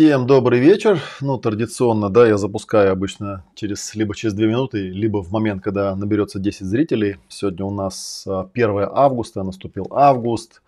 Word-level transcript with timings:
А, 0.00 0.02
Всем 0.02 0.26
добрый 0.26 0.60
вечер. 0.60 0.98
Ну, 1.20 1.36
традиционно, 1.36 2.08
да, 2.08 2.26
я 2.26 2.38
запускаю 2.38 2.90
обычно 2.90 3.44
через 3.54 3.94
либо 3.94 4.14
через 4.14 4.32
2 4.32 4.46
минуты, 4.46 4.88
либо 4.88 5.22
в 5.22 5.30
момент, 5.30 5.62
когда 5.62 5.94
наберется 5.94 6.38
10 6.38 6.66
зрителей. 6.66 7.18
Сегодня 7.28 7.66
у 7.66 7.70
нас 7.70 8.24
а, 8.26 8.48
1 8.54 8.88
августа, 8.94 9.42
наступил 9.42 9.88
август. 9.90 10.62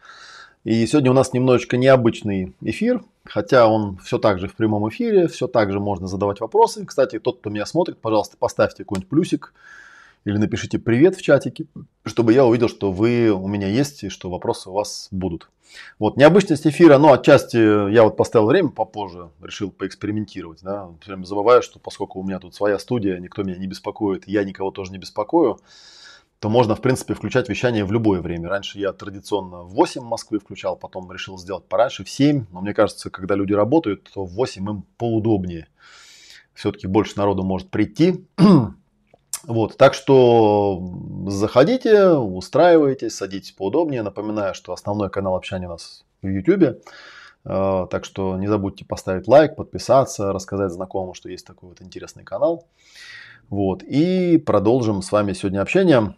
И 0.64 0.86
сегодня 0.86 1.10
у 1.12 1.14
нас 1.14 1.32
немножечко 1.32 1.78
необычный 1.78 2.54
эфир, 2.60 3.00
хотя 3.24 3.68
он 3.68 3.96
все 4.04 4.18
так 4.18 4.38
же 4.38 4.48
в 4.48 4.54
прямом 4.54 4.90
эфире, 4.90 5.28
все 5.28 5.46
так 5.46 5.72
же 5.72 5.80
можно 5.80 6.08
задавать 6.08 6.40
вопросы. 6.40 6.84
Кстати, 6.84 7.18
тот, 7.18 7.38
кто 7.38 7.48
меня 7.48 7.64
смотрит, 7.64 7.98
пожалуйста, 8.02 8.36
поставьте 8.36 8.84
какой-нибудь 8.84 9.08
плюсик 9.08 9.54
или 10.24 10.36
напишите 10.36 10.78
привет 10.78 11.16
в 11.16 11.22
чатике, 11.22 11.66
чтобы 12.04 12.32
я 12.32 12.44
увидел, 12.44 12.68
что 12.68 12.92
вы 12.92 13.30
у 13.30 13.48
меня 13.48 13.68
есть 13.68 14.04
и 14.04 14.08
что 14.08 14.30
вопросы 14.30 14.70
у 14.70 14.72
вас 14.72 15.08
будут. 15.10 15.50
Вот, 15.98 16.16
необычность 16.16 16.66
эфира, 16.66 16.98
ну, 16.98 17.12
отчасти 17.12 17.90
я 17.90 18.02
вот 18.02 18.16
поставил 18.16 18.46
время 18.46 18.68
попозже, 18.68 19.30
решил 19.40 19.70
поэкспериментировать, 19.70 20.60
да, 20.62 20.88
все 21.00 21.12
время 21.12 21.24
забываю, 21.24 21.62
что 21.62 21.78
поскольку 21.78 22.20
у 22.20 22.24
меня 22.24 22.38
тут 22.38 22.54
своя 22.54 22.78
студия, 22.78 23.18
никто 23.18 23.42
меня 23.42 23.56
не 23.56 23.66
беспокоит, 23.66 24.28
я 24.28 24.44
никого 24.44 24.70
тоже 24.70 24.92
не 24.92 24.98
беспокою, 24.98 25.58
то 26.42 26.48
можно, 26.50 26.74
в 26.74 26.80
принципе, 26.80 27.14
включать 27.14 27.48
вещание 27.48 27.84
в 27.84 27.92
любое 27.92 28.20
время. 28.20 28.48
Раньше 28.48 28.80
я 28.80 28.92
традиционно 28.92 29.62
в 29.62 29.74
8 29.74 30.02
Москвы 30.02 30.40
включал, 30.40 30.76
потом 30.76 31.10
решил 31.12 31.38
сделать 31.38 31.64
пораньше, 31.66 32.02
в 32.02 32.10
7. 32.10 32.46
Но 32.50 32.60
мне 32.60 32.74
кажется, 32.74 33.10
когда 33.10 33.36
люди 33.36 33.52
работают, 33.52 34.10
то 34.12 34.24
в 34.24 34.34
8 34.34 34.68
им 34.68 34.84
поудобнее. 34.98 35.68
Все-таки 36.52 36.88
больше 36.88 37.12
народу 37.16 37.44
может 37.44 37.70
прийти. 37.70 38.26
Вот, 39.44 39.76
так 39.76 39.94
что 39.94 40.80
заходите, 41.26 42.10
устраивайтесь, 42.10 43.16
садитесь 43.16 43.52
поудобнее. 43.52 44.02
Напоминаю, 44.02 44.54
что 44.54 44.72
основной 44.72 45.10
канал 45.10 45.34
общения 45.34 45.66
у 45.66 45.70
нас 45.70 46.04
в 46.22 46.28
YouTube. 46.28 46.80
Э, 47.44 47.86
так 47.90 48.04
что 48.04 48.36
не 48.36 48.46
забудьте 48.46 48.84
поставить 48.84 49.26
лайк, 49.26 49.56
подписаться, 49.56 50.32
рассказать 50.32 50.70
знакомым, 50.70 51.14
что 51.14 51.28
есть 51.28 51.46
такой 51.46 51.70
вот 51.70 51.82
интересный 51.82 52.24
канал. 52.24 52.66
Вот, 53.50 53.82
и 53.82 54.38
продолжим 54.38 55.02
с 55.02 55.10
вами 55.10 55.32
сегодня 55.32 55.60
общение. 55.60 56.14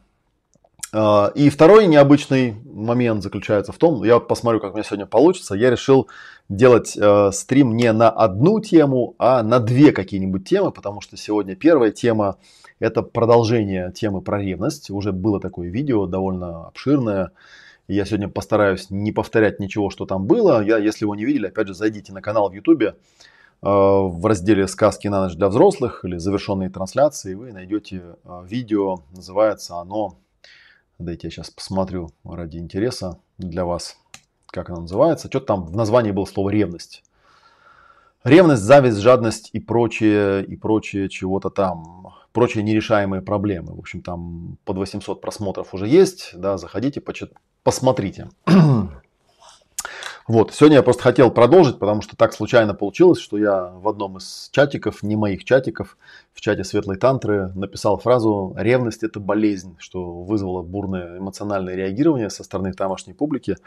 Э, 0.92 1.30
и 1.34 1.48
второй 1.48 1.86
необычный 1.86 2.56
момент 2.64 3.22
заключается 3.22 3.72
в 3.72 3.78
том, 3.78 4.04
я 4.04 4.20
посмотрю, 4.20 4.60
как 4.60 4.72
у 4.72 4.74
меня 4.74 4.84
сегодня 4.84 5.06
получится. 5.06 5.54
Я 5.54 5.70
решил 5.70 6.08
делать 6.50 6.94
э, 6.96 7.30
стрим 7.32 7.74
не 7.74 7.90
на 7.92 8.10
одну 8.10 8.60
тему, 8.60 9.14
а 9.18 9.42
на 9.42 9.60
две 9.60 9.92
какие-нибудь 9.92 10.46
темы, 10.46 10.72
потому 10.72 11.00
что 11.00 11.16
сегодня 11.16 11.56
первая 11.56 11.90
тема 11.90 12.36
это 12.80 13.02
продолжение 13.02 13.92
темы 13.92 14.20
про 14.20 14.40
ревность. 14.40 14.90
Уже 14.90 15.12
было 15.12 15.40
такое 15.40 15.68
видео, 15.68 16.06
довольно 16.06 16.66
обширное. 16.66 17.30
Я 17.86 18.04
сегодня 18.04 18.28
постараюсь 18.28 18.90
не 18.90 19.12
повторять 19.12 19.60
ничего, 19.60 19.90
что 19.90 20.06
там 20.06 20.26
было. 20.26 20.62
Я, 20.64 20.78
если 20.78 21.04
его 21.04 21.14
не 21.14 21.24
видели, 21.24 21.46
опять 21.46 21.68
же, 21.68 21.74
зайдите 21.74 22.12
на 22.12 22.22
канал 22.22 22.50
в 22.50 22.54
YouTube 22.54 22.82
э, 22.82 22.92
в 23.62 24.26
разделе 24.26 24.66
«Сказки 24.66 25.06
на 25.08 25.24
ночь 25.24 25.36
для 25.36 25.48
взрослых» 25.48 26.04
или 26.04 26.16
«Завершенные 26.16 26.70
трансляции». 26.70 27.34
Вы 27.34 27.52
найдете 27.52 28.02
э, 28.24 28.42
видео, 28.46 29.02
называется 29.14 29.76
оно, 29.76 30.16
дайте 30.98 31.26
я 31.26 31.30
сейчас 31.30 31.50
посмотрю 31.50 32.10
ради 32.24 32.56
интереса 32.56 33.18
для 33.36 33.64
вас, 33.64 33.98
как 34.46 34.70
оно 34.70 34.82
называется. 34.82 35.28
Что-то 35.28 35.46
там 35.46 35.66
в 35.66 35.76
названии 35.76 36.10
было 36.10 36.24
слово 36.24 36.50
«ревность». 36.50 37.02
Ревность, 38.24 38.62
зависть, 38.62 38.96
жадность 38.96 39.50
и 39.52 39.60
прочее, 39.60 40.42
и 40.42 40.56
прочее 40.56 41.10
чего-то 41.10 41.50
там 41.50 42.14
прочие 42.34 42.64
нерешаемые 42.64 43.22
проблемы. 43.22 43.74
В 43.74 43.78
общем, 43.78 44.02
там 44.02 44.58
под 44.64 44.76
800 44.76 45.20
просмотров 45.20 45.72
уже 45.72 45.86
есть, 45.86 46.32
да, 46.34 46.58
заходите, 46.58 47.00
почит... 47.00 47.32
посмотрите. 47.62 48.28
вот, 50.26 50.52
сегодня 50.52 50.78
я 50.78 50.82
просто 50.82 51.04
хотел 51.04 51.30
продолжить, 51.30 51.78
потому 51.78 52.02
что 52.02 52.16
так 52.16 52.32
случайно 52.32 52.74
получилось, 52.74 53.20
что 53.20 53.38
я 53.38 53.70
в 53.76 53.86
одном 53.86 54.18
из 54.18 54.50
чатиков, 54.50 55.04
не 55.04 55.14
моих 55.14 55.44
чатиков, 55.44 55.96
в 56.32 56.40
чате 56.40 56.64
Светлой 56.64 56.96
Тантры 56.96 57.52
написал 57.54 57.98
фразу 57.98 58.52
«ревность– 58.58 59.02
это 59.04 59.20
болезнь», 59.20 59.76
что 59.78 60.22
вызвало 60.24 60.62
бурное 60.62 61.18
эмоциональное 61.18 61.76
реагирование 61.76 62.30
со 62.30 62.42
стороны 62.42 62.72
тамошней 62.72 63.14
публики. 63.14 63.58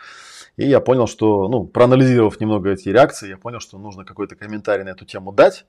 И 0.58 0.68
я 0.68 0.82
понял, 0.82 1.08
что, 1.08 1.48
ну, 1.48 1.64
проанализировав 1.64 2.38
немного 2.42 2.72
эти 2.72 2.90
реакции, 2.90 3.30
я 3.30 3.38
понял, 3.38 3.62
что 3.62 3.78
нужно 3.78 4.04
какой-то 4.04 4.36
комментарий 4.36 4.84
на 4.84 4.90
эту 4.90 5.06
тему 5.06 5.32
дать. 5.32 5.66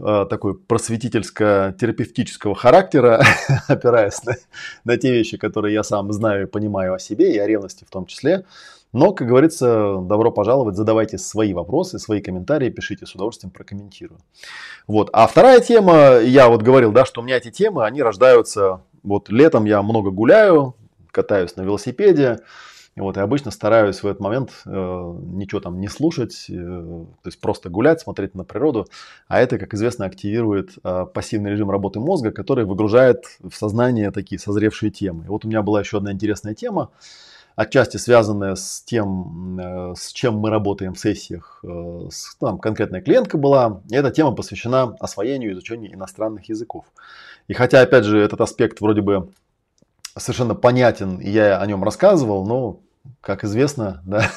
Э, 0.00 0.26
такой 0.30 0.54
просветительско-терапевтического 0.54 2.54
характера, 2.54 3.24
опираясь 3.68 4.22
на, 4.24 4.36
на 4.84 4.96
те 4.96 5.12
вещи, 5.12 5.36
которые 5.36 5.74
я 5.74 5.82
сам 5.82 6.12
знаю 6.12 6.44
и 6.44 6.46
понимаю 6.46 6.94
о 6.94 7.00
себе, 7.00 7.34
и 7.34 7.38
о 7.38 7.46
ревности 7.46 7.84
в 7.84 7.90
том 7.90 8.06
числе. 8.06 8.44
Но, 8.92 9.12
как 9.12 9.26
говорится, 9.26 9.98
добро 10.00 10.30
пожаловать, 10.30 10.76
задавайте 10.76 11.18
свои 11.18 11.52
вопросы, 11.52 11.98
свои 11.98 12.22
комментарии, 12.22 12.70
пишите, 12.70 13.06
с 13.06 13.14
удовольствием 13.14 13.50
прокомментирую. 13.50 14.20
Вот. 14.86 15.10
А 15.12 15.26
вторая 15.26 15.60
тема, 15.60 16.20
я 16.20 16.48
вот 16.48 16.62
говорил, 16.62 16.92
да, 16.92 17.04
что 17.04 17.20
у 17.20 17.24
меня 17.24 17.36
эти 17.36 17.50
темы, 17.50 17.84
они 17.84 18.00
рождаются, 18.00 18.82
вот 19.02 19.28
летом 19.30 19.64
я 19.64 19.82
много 19.82 20.10
гуляю, 20.10 20.76
катаюсь 21.10 21.56
на 21.56 21.62
велосипеде, 21.62 22.38
вот, 23.00 23.16
и 23.16 23.20
обычно 23.20 23.50
стараюсь 23.50 24.02
в 24.02 24.06
этот 24.06 24.20
момент 24.20 24.50
э, 24.66 24.70
ничего 24.70 25.60
там 25.60 25.80
не 25.80 25.88
слушать, 25.88 26.46
э, 26.48 26.54
то 26.54 27.26
есть 27.26 27.40
просто 27.40 27.68
гулять, 27.68 28.00
смотреть 28.00 28.34
на 28.34 28.44
природу. 28.44 28.86
А 29.28 29.40
это, 29.40 29.58
как 29.58 29.74
известно, 29.74 30.06
активирует 30.06 30.70
э, 30.82 31.06
пассивный 31.12 31.50
режим 31.50 31.70
работы 31.70 32.00
мозга, 32.00 32.30
который 32.30 32.64
выгружает 32.64 33.24
в 33.40 33.54
сознание 33.54 34.10
такие 34.10 34.38
созревшие 34.38 34.90
темы. 34.90 35.24
И 35.24 35.28
вот 35.28 35.44
у 35.44 35.48
меня 35.48 35.62
была 35.62 35.80
еще 35.80 35.98
одна 35.98 36.12
интересная 36.12 36.54
тема, 36.54 36.90
отчасти 37.56 37.96
связанная 37.96 38.54
с 38.54 38.82
тем, 38.82 39.58
э, 39.58 39.94
с 39.96 40.12
чем 40.12 40.36
мы 40.38 40.50
работаем 40.50 40.94
в 40.94 40.98
сессиях. 40.98 41.60
Э, 41.64 42.08
с, 42.10 42.36
там 42.36 42.58
конкретная 42.58 43.00
клиентка 43.00 43.36
была, 43.36 43.82
и 43.90 43.96
эта 43.96 44.10
тема 44.10 44.32
посвящена 44.32 44.96
освоению 45.00 45.50
и 45.50 45.52
изучению 45.54 45.92
иностранных 45.92 46.48
языков. 46.48 46.84
И 47.48 47.54
хотя, 47.54 47.80
опять 47.80 48.04
же, 48.04 48.20
этот 48.20 48.40
аспект 48.40 48.80
вроде 48.80 49.00
бы 49.00 49.30
совершенно 50.16 50.54
понятен, 50.54 51.18
и 51.18 51.30
я 51.30 51.60
о 51.60 51.66
нем 51.66 51.82
рассказывал, 51.82 52.46
но 52.46 52.80
как 53.20 53.44
известно, 53.44 54.02
да, 54.06 54.30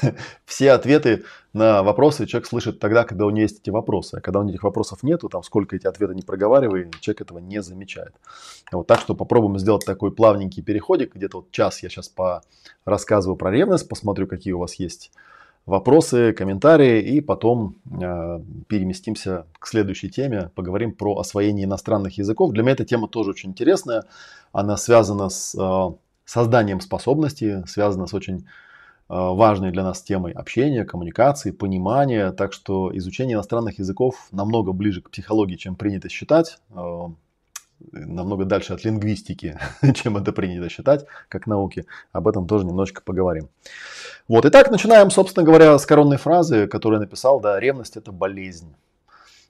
все 0.45 0.71
ответы 0.71 1.23
на 1.53 1.83
вопросы 1.83 2.25
человек 2.25 2.47
слышит 2.47 2.79
тогда, 2.79 3.03
когда 3.03 3.25
у 3.25 3.29
него 3.29 3.41
есть 3.41 3.59
эти 3.59 3.69
вопросы. 3.69 4.15
А 4.17 4.21
когда 4.21 4.39
у 4.39 4.43
него 4.43 4.51
этих 4.51 4.63
вопросов 4.63 5.03
нету, 5.03 5.29
там 5.29 5.43
сколько 5.43 5.75
эти 5.75 5.87
ответы 5.87 6.15
не 6.15 6.21
проговаривай, 6.21 6.89
человек 6.99 7.21
этого 7.21 7.39
не 7.39 7.61
замечает. 7.61 8.13
Вот 8.71 8.87
так 8.87 8.99
что 9.01 9.15
попробуем 9.15 9.59
сделать 9.59 9.85
такой 9.85 10.11
плавненький 10.11 10.63
переходик. 10.63 11.15
Где-то 11.15 11.37
вот 11.37 11.51
час 11.51 11.83
я 11.83 11.89
сейчас 11.89 12.09
по 12.09 12.43
рассказываю 12.85 13.37
про 13.37 13.51
ревность, 13.51 13.87
посмотрю, 13.87 14.27
какие 14.27 14.53
у 14.53 14.59
вас 14.59 14.75
есть 14.75 15.11
вопросы, 15.65 16.33
комментарии, 16.33 17.01
и 17.01 17.21
потом 17.21 17.75
э, 17.85 18.39
переместимся 18.67 19.45
к 19.59 19.67
следующей 19.67 20.09
теме, 20.09 20.51
поговорим 20.55 20.93
про 20.93 21.17
освоение 21.17 21.65
иностранных 21.65 22.17
языков. 22.17 22.51
Для 22.51 22.63
меня 22.63 22.73
эта 22.73 22.85
тема 22.85 23.07
тоже 23.07 23.31
очень 23.31 23.51
интересная. 23.51 24.05
Она 24.51 24.75
связана 24.77 25.29
с 25.29 25.55
э, 25.55 25.93
созданием 26.31 26.79
способностей, 26.79 27.65
связано 27.67 28.07
с 28.07 28.13
очень 28.13 28.37
э, 28.37 28.43
важной 29.09 29.71
для 29.71 29.83
нас 29.83 30.01
темой 30.01 30.31
общения, 30.31 30.85
коммуникации, 30.85 31.51
понимания. 31.51 32.31
Так 32.31 32.53
что 32.53 32.89
изучение 32.97 33.35
иностранных 33.35 33.79
языков 33.79 34.29
намного 34.31 34.71
ближе 34.71 35.01
к 35.01 35.09
психологии, 35.09 35.57
чем 35.57 35.75
принято 35.75 36.07
считать. 36.07 36.59
Э, 36.73 37.09
намного 37.91 38.45
дальше 38.45 38.71
от 38.73 38.85
лингвистики, 38.85 39.59
чем 39.93 40.15
это 40.15 40.31
принято 40.31 40.69
считать, 40.69 41.05
как 41.27 41.47
науки. 41.47 41.85
Об 42.13 42.29
этом 42.29 42.47
тоже 42.47 42.65
немножечко 42.65 43.01
поговорим. 43.03 43.49
Вот, 44.29 44.45
итак, 44.45 44.71
начинаем, 44.71 45.11
собственно 45.11 45.45
говоря, 45.45 45.77
с 45.77 45.85
коронной 45.85 46.17
фразы, 46.17 46.67
которую 46.67 47.01
я 47.01 47.05
написал, 47.05 47.41
да, 47.41 47.59
ревность 47.59 47.97
это 47.97 48.13
болезнь. 48.13 48.73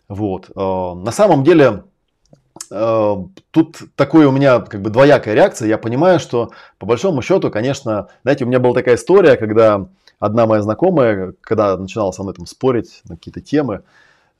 Вот, 0.07 0.49
э, 0.49 0.53
на 0.55 1.11
самом 1.11 1.43
деле 1.43 1.83
тут 2.69 3.77
такое 3.95 4.27
у 4.27 4.31
меня 4.31 4.59
как 4.59 4.81
бы 4.81 4.89
двоякая 4.89 5.33
реакция. 5.33 5.67
Я 5.67 5.77
понимаю, 5.77 6.19
что 6.19 6.51
по 6.79 6.85
большому 6.85 7.21
счету, 7.21 7.49
конечно, 7.49 8.07
знаете, 8.23 8.45
у 8.45 8.47
меня 8.47 8.59
была 8.59 8.73
такая 8.73 8.95
история, 8.95 9.35
когда 9.37 9.87
одна 10.19 10.45
моя 10.45 10.61
знакомая, 10.61 11.33
когда 11.41 11.77
начинала 11.77 12.11
со 12.11 12.23
мной 12.23 12.35
там 12.35 12.45
спорить 12.45 13.01
на 13.07 13.15
какие-то 13.15 13.41
темы, 13.41 13.83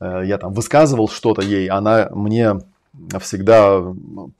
э, 0.00 0.22
я 0.24 0.38
там 0.38 0.52
высказывал 0.52 1.08
что-то 1.08 1.42
ей, 1.42 1.68
она 1.68 2.08
мне 2.12 2.60
всегда, 3.20 3.82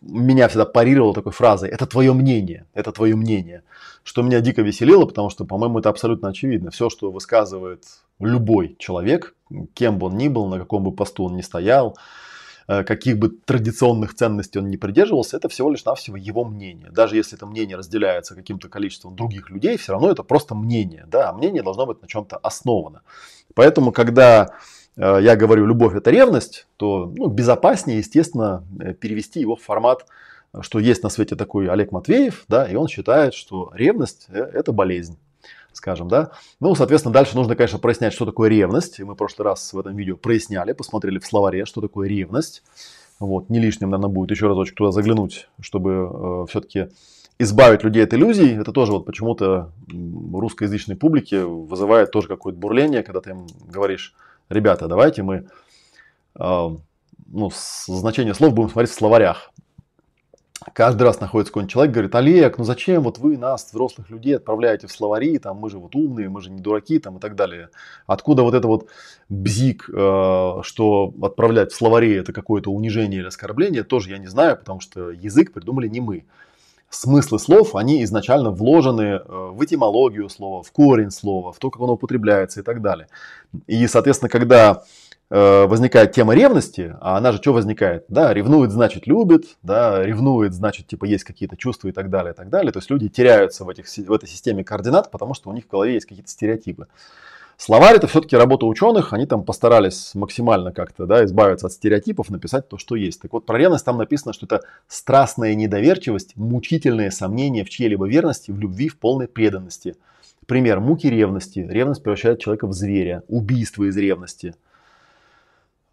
меня 0.00 0.48
всегда 0.48 0.66
парировала 0.66 1.14
такой 1.14 1.32
фразой 1.32 1.70
«это 1.70 1.86
твое 1.86 2.12
мнение, 2.12 2.66
это 2.74 2.92
твое 2.92 3.16
мнение», 3.16 3.62
что 4.04 4.22
меня 4.22 4.40
дико 4.40 4.62
веселило, 4.62 5.06
потому 5.06 5.30
что, 5.30 5.44
по-моему, 5.44 5.78
это 5.78 5.88
абсолютно 5.88 6.28
очевидно. 6.28 6.70
Все, 6.70 6.90
что 6.90 7.10
высказывает 7.10 7.84
любой 8.20 8.76
человек, 8.78 9.34
кем 9.74 9.98
бы 9.98 10.08
он 10.08 10.16
ни 10.16 10.28
был, 10.28 10.48
на 10.48 10.58
каком 10.58 10.84
бы 10.84 10.92
посту 10.92 11.24
он 11.24 11.36
ни 11.36 11.40
стоял, 11.40 11.96
Э, 11.96 11.98
каких 12.66 13.18
бы 13.18 13.28
традиционных 13.28 14.14
ценностей 14.14 14.58
он 14.58 14.70
не 14.70 14.76
придерживался, 14.76 15.36
это 15.36 15.48
всего 15.48 15.70
лишь 15.70 15.84
навсего 15.84 16.16
его 16.16 16.44
мнение. 16.44 16.90
Даже 16.90 17.16
если 17.16 17.36
это 17.36 17.46
мнение 17.46 17.76
разделяется 17.76 18.34
каким-то 18.34 18.68
количеством 18.68 19.16
других 19.16 19.50
людей, 19.50 19.76
все 19.76 19.92
равно 19.92 20.10
это 20.10 20.22
просто 20.22 20.54
мнение. 20.54 21.04
Да? 21.08 21.30
А 21.30 21.32
мнение 21.32 21.62
должно 21.62 21.86
быть 21.86 22.00
на 22.02 22.08
чем-то 22.08 22.36
основано. 22.36 23.02
Поэтому, 23.54 23.92
когда 23.92 24.54
э, 24.96 25.18
я 25.20 25.36
говорю 25.36 25.66
«любовь– 25.66 25.94
это 25.96 26.10
ревность», 26.10 26.66
то 26.76 27.12
ну, 27.16 27.28
безопаснее, 27.28 27.98
естественно, 27.98 28.64
э, 28.80 28.94
перевести 28.94 29.40
его 29.40 29.56
в 29.56 29.62
формат, 29.62 30.06
что 30.60 30.78
есть 30.78 31.02
на 31.02 31.08
свете 31.08 31.34
такой 31.34 31.68
Олег 31.68 31.92
Матвеев, 31.92 32.44
да, 32.48 32.66
и 32.66 32.74
он 32.74 32.88
считает, 32.88 33.34
что 33.34 33.70
ревность– 33.74 34.26
это 34.28 34.72
болезнь. 34.72 35.18
Скажем, 35.74 36.08
да. 36.08 36.30
Ну, 36.60 36.74
соответственно, 36.74 37.12
дальше 37.12 37.36
нужно, 37.36 37.56
конечно, 37.56 37.78
прояснять, 37.78 38.12
что 38.12 38.24
такое 38.24 38.48
ревность. 38.48 39.00
И 39.00 39.04
мы 39.04 39.14
в 39.14 39.16
прошлый 39.16 39.44
раз 39.44 39.72
в 39.72 39.78
этом 39.78 39.96
видео 39.96 40.16
проясняли, 40.16 40.72
посмотрели 40.72 41.18
в 41.18 41.26
словаре, 41.26 41.64
что 41.64 41.80
такое 41.80 42.08
ревность. 42.08 42.62
Вот, 43.18 43.50
не 43.50 43.60
лишним, 43.60 43.90
наверное, 43.90 44.12
будет 44.12 44.30
еще 44.30 44.48
разочек 44.48 44.76
туда 44.76 44.90
заглянуть, 44.90 45.48
чтобы 45.60 45.90
э, 45.90 46.46
все-таки 46.48 46.88
избавить 47.38 47.84
людей 47.84 48.04
от 48.04 48.14
иллюзий. 48.14 48.54
Это 48.54 48.72
тоже 48.72 48.92
вот 48.92 49.06
почему-то 49.06 49.70
русскоязычной 49.88 50.96
публике 50.96 51.44
вызывает 51.44 52.10
тоже 52.10 52.28
какое-то 52.28 52.58
бурление, 52.58 53.02
когда 53.02 53.20
ты 53.20 53.30
им 53.30 53.46
говоришь, 53.68 54.14
ребята, 54.48 54.88
давайте 54.88 55.22
мы 55.22 55.46
э, 56.38 56.68
ну, 57.32 57.50
значение 57.86 58.34
слов 58.34 58.54
будем 58.54 58.70
смотреть 58.70 58.90
в 58.90 58.98
словарях. 58.98 59.52
Каждый 60.72 61.02
раз 61.02 61.20
находится 61.20 61.50
какой-нибудь 61.50 61.72
человек, 61.72 61.92
говорит, 61.92 62.14
Олег, 62.14 62.58
ну 62.58 62.64
зачем 62.64 63.02
вот 63.02 63.18
вы 63.18 63.36
нас, 63.36 63.66
взрослых 63.70 64.10
людей, 64.10 64.36
отправляете 64.36 64.86
в 64.86 64.92
словари, 64.92 65.38
там 65.38 65.56
мы 65.58 65.70
же 65.70 65.78
вот 65.78 65.94
умные, 65.94 66.28
мы 66.28 66.40
же 66.40 66.50
не 66.50 66.60
дураки, 66.60 66.98
там 66.98 67.18
и 67.18 67.20
так 67.20 67.34
далее. 67.34 67.68
Откуда 68.06 68.42
вот 68.42 68.54
это 68.54 68.68
вот 68.68 68.88
бзик, 69.28 69.88
э, 69.88 69.92
что 70.62 71.12
отправлять 71.22 71.72
в 71.72 71.76
словари 71.76 72.14
это 72.14 72.32
какое-то 72.32 72.70
унижение 72.70 73.20
или 73.20 73.28
оскорбление, 73.28 73.82
тоже 73.82 74.10
я 74.10 74.18
не 74.18 74.28
знаю, 74.28 74.56
потому 74.56 74.80
что 74.80 75.10
язык 75.10 75.52
придумали 75.52 75.88
не 75.88 76.00
мы. 76.00 76.24
Смыслы 76.90 77.38
слов, 77.38 77.74
они 77.74 78.04
изначально 78.04 78.50
вложены 78.50 79.02
э, 79.02 79.20
в 79.26 79.64
этимологию 79.64 80.28
слова, 80.28 80.62
в 80.62 80.70
корень 80.72 81.10
слова, 81.10 81.52
в 81.52 81.58
то, 81.58 81.70
как 81.70 81.80
оно 81.80 81.94
употребляется 81.94 82.60
и 82.60 82.62
так 82.62 82.82
далее. 82.82 83.08
И, 83.66 83.86
соответственно, 83.86 84.28
когда 84.28 84.82
возникает 85.32 86.12
тема 86.12 86.34
ревности, 86.34 86.94
а 87.00 87.16
она 87.16 87.32
же 87.32 87.38
что 87.38 87.54
возникает? 87.54 88.04
Да, 88.08 88.34
ревнует, 88.34 88.70
значит 88.70 89.06
любит, 89.06 89.56
да, 89.62 90.04
ревнует, 90.04 90.52
значит 90.52 90.88
типа 90.88 91.06
есть 91.06 91.24
какие-то 91.24 91.56
чувства 91.56 91.88
и 91.88 91.92
так 91.92 92.10
далее, 92.10 92.34
и 92.34 92.36
так 92.36 92.50
далее. 92.50 92.70
То 92.70 92.80
есть 92.80 92.90
люди 92.90 93.08
теряются 93.08 93.64
в, 93.64 93.70
этих, 93.70 93.86
в 93.86 94.12
этой 94.12 94.28
системе 94.28 94.62
координат, 94.62 95.10
потому 95.10 95.32
что 95.32 95.48
у 95.48 95.54
них 95.54 95.64
в 95.64 95.70
голове 95.70 95.94
есть 95.94 96.04
какие-то 96.04 96.28
стереотипы. 96.28 96.86
Словарь 97.56 97.96
это 97.96 98.08
все-таки 98.08 98.36
работа 98.36 98.66
ученых, 98.66 99.14
они 99.14 99.24
там 99.24 99.42
постарались 99.42 100.14
максимально 100.14 100.70
как-то 100.70 101.06
да, 101.06 101.24
избавиться 101.24 101.68
от 101.68 101.72
стереотипов, 101.72 102.28
написать 102.28 102.68
то, 102.68 102.76
что 102.76 102.94
есть. 102.94 103.22
Так 103.22 103.32
вот, 103.32 103.46
про 103.46 103.56
ревность 103.56 103.86
там 103.86 103.96
написано, 103.96 104.34
что 104.34 104.44
это 104.44 104.62
страстная 104.86 105.54
недоверчивость, 105.54 106.36
мучительное 106.36 107.10
сомнение 107.10 107.64
в 107.64 107.70
чьей-либо 107.70 108.06
верности, 108.06 108.50
в 108.50 108.58
любви, 108.58 108.88
в 108.88 108.98
полной 108.98 109.28
преданности. 109.28 109.96
Пример 110.44 110.80
муки 110.80 111.06
ревности. 111.06 111.60
Ревность 111.60 112.02
превращает 112.02 112.40
человека 112.40 112.66
в 112.66 112.74
зверя, 112.74 113.22
убийство 113.28 113.84
из 113.84 113.96
ревности– 113.96 114.54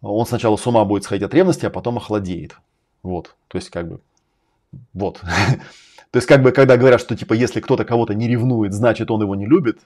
он 0.02 0.26
сначала 0.26 0.56
с 0.56 0.66
ума 0.66 0.84
будет 0.84 1.04
сходить 1.04 1.24
от 1.24 1.34
ревности, 1.34 1.66
а 1.66 1.70
потом 1.70 1.98
охладеет. 1.98 2.56
Вот, 3.02 3.34
то 3.48 3.58
есть 3.58 3.70
как 3.70 3.88
бы, 3.88 4.00
вот. 4.92 5.20
То 6.10 6.16
есть 6.16 6.26
как 6.26 6.42
бы, 6.42 6.50
когда 6.50 6.76
говорят, 6.76 7.00
что 7.00 7.16
типа, 7.16 7.34
если 7.34 7.60
кто-то 7.60 7.84
кого-то 7.84 8.14
не 8.14 8.26
ревнует, 8.26 8.72
значит 8.72 9.12
он 9.12 9.22
его 9.22 9.36
не 9.36 9.46
любит, 9.46 9.78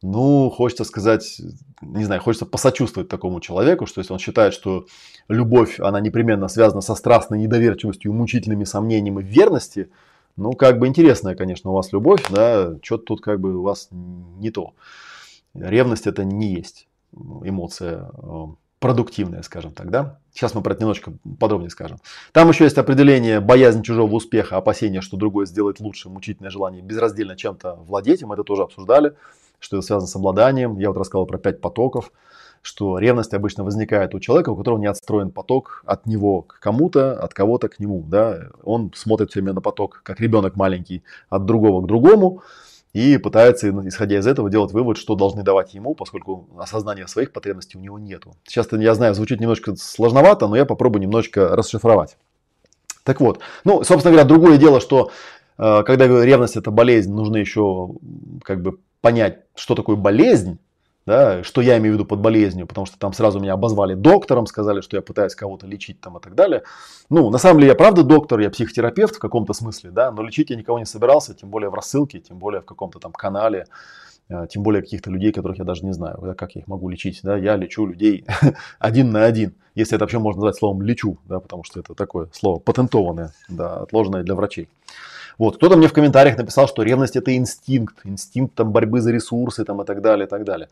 ну, 0.00 0.48
хочется 0.48 0.84
сказать, 0.84 1.40
не 1.82 2.04
знаю, 2.04 2.22
хочется 2.22 2.46
посочувствовать 2.46 3.08
такому 3.08 3.40
человеку, 3.40 3.84
что 3.86 4.00
если 4.00 4.12
он 4.12 4.18
считает, 4.18 4.54
что 4.54 4.86
любовь, 5.28 5.80
она 5.80 6.00
непременно 6.00 6.48
связана 6.48 6.80
со 6.80 6.94
страстной 6.94 7.40
недоверчивостью, 7.40 8.12
мучительными 8.12 8.64
сомнениями 8.64 9.22
в 9.22 9.26
верности, 9.26 9.90
ну, 10.36 10.52
как 10.52 10.78
бы 10.78 10.86
интересная, 10.86 11.34
конечно, 11.34 11.70
у 11.70 11.74
вас 11.74 11.92
любовь, 11.92 12.24
да, 12.30 12.76
что-то 12.80 13.04
тут 13.04 13.20
как 13.20 13.40
бы 13.40 13.56
у 13.56 13.62
вас 13.62 13.88
не 13.90 14.50
то. 14.50 14.72
Ревность 15.54 16.06
это 16.06 16.24
не 16.24 16.54
есть 16.54 16.86
эмоция 17.12 18.10
э, 18.16 18.44
продуктивная, 18.80 19.42
скажем 19.42 19.72
так, 19.72 19.90
да? 19.90 20.18
Сейчас 20.32 20.54
мы 20.54 20.62
про 20.62 20.72
это 20.72 20.82
немножко 20.82 21.12
подробнее 21.38 21.70
скажем. 21.70 21.98
Там 22.32 22.48
еще 22.48 22.64
есть 22.64 22.78
определение 22.78 23.40
боязнь 23.40 23.82
чужого 23.82 24.14
успеха, 24.14 24.56
опасение, 24.56 25.00
что 25.00 25.16
другой 25.16 25.46
сделает 25.46 25.80
лучше, 25.80 26.08
мучительное 26.08 26.50
желание 26.50 26.82
безраздельно 26.82 27.36
чем-то 27.36 27.74
владеть. 27.74 28.22
Мы 28.22 28.34
это 28.34 28.44
тоже 28.44 28.62
обсуждали, 28.62 29.14
что 29.58 29.78
это 29.78 29.86
связано 29.86 30.06
с 30.06 30.14
обладанием. 30.14 30.78
Я 30.78 30.88
вот 30.88 30.96
рассказал 30.96 31.26
про 31.26 31.38
пять 31.38 31.60
потоков, 31.60 32.12
что 32.62 32.98
ревность 32.98 33.34
обычно 33.34 33.64
возникает 33.64 34.14
у 34.14 34.20
человека, 34.20 34.50
у 34.50 34.56
которого 34.56 34.78
не 34.78 34.86
отстроен 34.86 35.30
поток 35.30 35.82
от 35.84 36.06
него 36.06 36.42
к 36.42 36.60
кому-то, 36.60 37.20
от 37.20 37.34
кого-то 37.34 37.68
к 37.68 37.80
нему. 37.80 38.04
Да? 38.06 38.48
Он 38.62 38.92
смотрит 38.94 39.30
все 39.30 39.40
время 39.40 39.54
на 39.54 39.60
поток, 39.60 40.02
как 40.04 40.20
ребенок 40.20 40.54
маленький, 40.54 41.02
от 41.28 41.46
другого 41.46 41.82
к 41.82 41.86
другому 41.86 42.42
и 42.92 43.18
пытается, 43.18 43.70
исходя 43.86 44.18
из 44.18 44.26
этого, 44.26 44.50
делать 44.50 44.72
вывод, 44.72 44.96
что 44.96 45.14
должны 45.14 45.42
давать 45.42 45.74
ему, 45.74 45.94
поскольку 45.94 46.48
осознания 46.58 47.06
своих 47.06 47.32
потребностей 47.32 47.78
у 47.78 47.80
него 47.80 47.98
нету. 47.98 48.34
Сейчас, 48.46 48.68
я 48.72 48.94
знаю, 48.94 49.14
звучит 49.14 49.40
немножко 49.40 49.76
сложновато, 49.76 50.48
но 50.48 50.56
я 50.56 50.64
попробую 50.64 51.02
немножечко 51.02 51.54
расшифровать. 51.54 52.16
Так 53.04 53.20
вот, 53.20 53.40
ну, 53.64 53.84
собственно 53.84 54.12
говоря, 54.12 54.28
другое 54.28 54.58
дело, 54.58 54.80
что 54.80 55.10
э, 55.58 55.82
когда 55.84 56.06
ревность 56.06 56.56
это 56.56 56.70
болезнь, 56.70 57.12
нужно 57.12 57.36
еще 57.36 57.90
как 58.42 58.62
бы 58.62 58.78
понять, 59.00 59.44
что 59.54 59.74
такое 59.74 59.96
болезнь, 59.96 60.58
да, 61.08 61.42
что 61.42 61.62
я 61.62 61.78
имею 61.78 61.94
в 61.94 61.96
виду 61.96 62.04
под 62.04 62.20
болезнью, 62.20 62.66
потому 62.66 62.86
что 62.86 62.98
там 62.98 63.14
сразу 63.14 63.40
меня 63.40 63.54
обозвали 63.54 63.94
доктором, 63.94 64.46
сказали, 64.46 64.82
что 64.82 64.96
я 64.96 65.02
пытаюсь 65.02 65.34
кого-то 65.34 65.66
лечить 65.66 66.00
там 66.02 66.18
и 66.18 66.20
так 66.20 66.34
далее. 66.34 66.64
Ну, 67.08 67.30
на 67.30 67.38
самом 67.38 67.60
деле 67.60 67.70
я 67.70 67.74
правда 67.74 68.02
доктор, 68.02 68.40
я 68.40 68.50
психотерапевт 68.50 69.16
в 69.16 69.18
каком-то 69.18 69.54
смысле, 69.54 69.90
да, 69.90 70.12
но 70.12 70.22
лечить 70.22 70.50
я 70.50 70.56
никого 70.56 70.78
не 70.78 70.84
собирался, 70.84 71.32
тем 71.32 71.48
более 71.48 71.70
в 71.70 71.74
рассылке, 71.74 72.18
тем 72.18 72.38
более 72.38 72.60
в 72.60 72.66
каком-то 72.66 72.98
там 72.98 73.12
канале, 73.12 73.64
э, 74.28 74.46
тем 74.50 74.62
более 74.62 74.82
каких-то 74.82 75.10
людей, 75.10 75.32
которых 75.32 75.56
я 75.56 75.64
даже 75.64 75.86
не 75.86 75.94
знаю, 75.94 76.18
да, 76.20 76.34
как 76.34 76.54
я 76.56 76.60
их 76.60 76.68
могу 76.68 76.90
лечить, 76.90 77.20
да, 77.22 77.38
я 77.38 77.56
лечу 77.56 77.86
людей 77.86 78.26
один 78.78 79.10
на 79.10 79.24
один, 79.24 79.54
если 79.74 79.96
это 79.96 80.04
вообще 80.04 80.18
можно 80.18 80.40
назвать 80.40 80.56
словом 80.56 80.82
лечу, 80.82 81.16
да, 81.24 81.40
потому 81.40 81.64
что 81.64 81.80
это 81.80 81.94
такое 81.94 82.28
слово 82.32 82.58
патентованное, 82.58 83.32
да, 83.48 83.78
отложенное 83.78 84.24
для 84.24 84.34
врачей. 84.34 84.68
Вот, 85.38 85.56
кто-то 85.56 85.76
мне 85.76 85.86
в 85.86 85.92
комментариях 85.92 86.36
написал, 86.36 86.66
что 86.66 86.82
ревность 86.82 87.14
это 87.14 87.34
инстинкт, 87.36 88.00
инстинкт 88.04 88.54
там 88.54 88.72
борьбы 88.72 89.00
за 89.00 89.12
ресурсы 89.12 89.64
там 89.64 89.80
и 89.80 89.84
так 89.84 90.02
далее, 90.02 90.26
и 90.26 90.28
так 90.28 90.44
далее. 90.44 90.68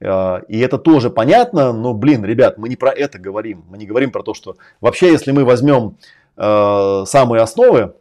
А, 0.00 0.42
и 0.48 0.58
это 0.60 0.78
тоже 0.78 1.10
понятно, 1.10 1.72
но, 1.72 1.94
блин, 1.94 2.24
ребят, 2.24 2.56
мы 2.56 2.68
не 2.68 2.76
про 2.76 2.90
это 2.90 3.18
говорим. 3.18 3.64
Мы 3.68 3.78
не 3.78 3.86
говорим 3.86 4.12
про 4.12 4.22
то, 4.22 4.32
что 4.32 4.56
вообще, 4.80 5.10
если 5.10 5.32
мы 5.32 5.44
возьмем 5.44 5.96
э, 6.36 7.04
самые 7.06 7.42
основы, 7.42 7.94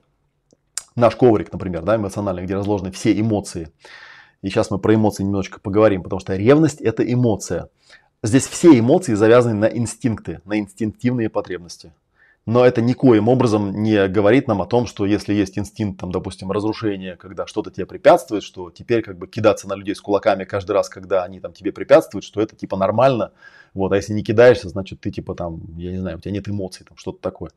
наш 0.95 1.15
коврик, 1.15 1.51
например, 1.51 1.81
да, 1.81 1.95
эмоциональный, 1.95 2.43
где 2.43 2.55
разложены 2.55 2.91
все 2.91 3.19
эмоции, 3.19 3.69
и 4.43 4.49
сейчас 4.49 4.69
мы 4.69 4.77
про 4.77 4.93
эмоции 4.93 5.23
немножечко 5.23 5.59
поговорим, 5.59 6.03
потому 6.03 6.19
что 6.19 6.35
ревность– 6.35 6.81
это 6.81 7.01
эмоция. 7.11 7.69
Здесь 8.21 8.45
все 8.47 8.77
эмоции 8.77 9.15
завязаны 9.15 9.55
на 9.55 9.65
инстинкты, 9.65 10.41
на 10.45 10.59
инстинктивные 10.59 11.29
потребности. 11.29 11.91
Но 12.45 12.65
это 12.65 12.81
никоим 12.81 13.29
образом 13.29 13.83
не 13.83 14.07
говорит 14.09 14.49
нам 14.49 14.61
о 14.61 14.65
том, 14.65 14.85
что 14.85 15.05
если 15.05 15.33
есть 15.33 15.57
инстинкт, 15.57 16.01
там, 16.01 16.11
допустим, 16.11 16.51
разрушения, 16.51 17.15
когда 17.15 17.47
что-то 17.47 17.71
тебе 17.71 17.85
препятствует, 17.85 18.43
что 18.43 18.69
теперь 18.69 19.01
как 19.01 19.17
бы 19.17 19.27
кидаться 19.27 19.67
на 19.69 19.75
людей 19.75 19.95
с 19.95 20.01
кулаками 20.01 20.43
каждый 20.43 20.73
раз, 20.73 20.89
когда 20.89 21.23
они 21.23 21.39
там 21.39 21.53
тебе 21.53 21.71
препятствуют, 21.71 22.25
что 22.25 22.41
это 22.41 22.55
типа 22.55 22.75
нормально. 22.75 23.31
Вот, 23.73 23.93
а 23.93 23.95
если 23.95 24.11
не 24.11 24.23
кидаешься, 24.23 24.67
значит 24.67 24.99
ты 24.99 25.09
типа 25.09 25.35
там, 25.35 25.61
я 25.77 25.91
не 25.91 25.99
знаю, 25.99 26.17
у 26.17 26.19
тебя 26.19 26.33
нет 26.33 26.49
эмоций, 26.49 26.85
там 26.85 26.97
что-то 26.97 27.19
такое. 27.21 27.51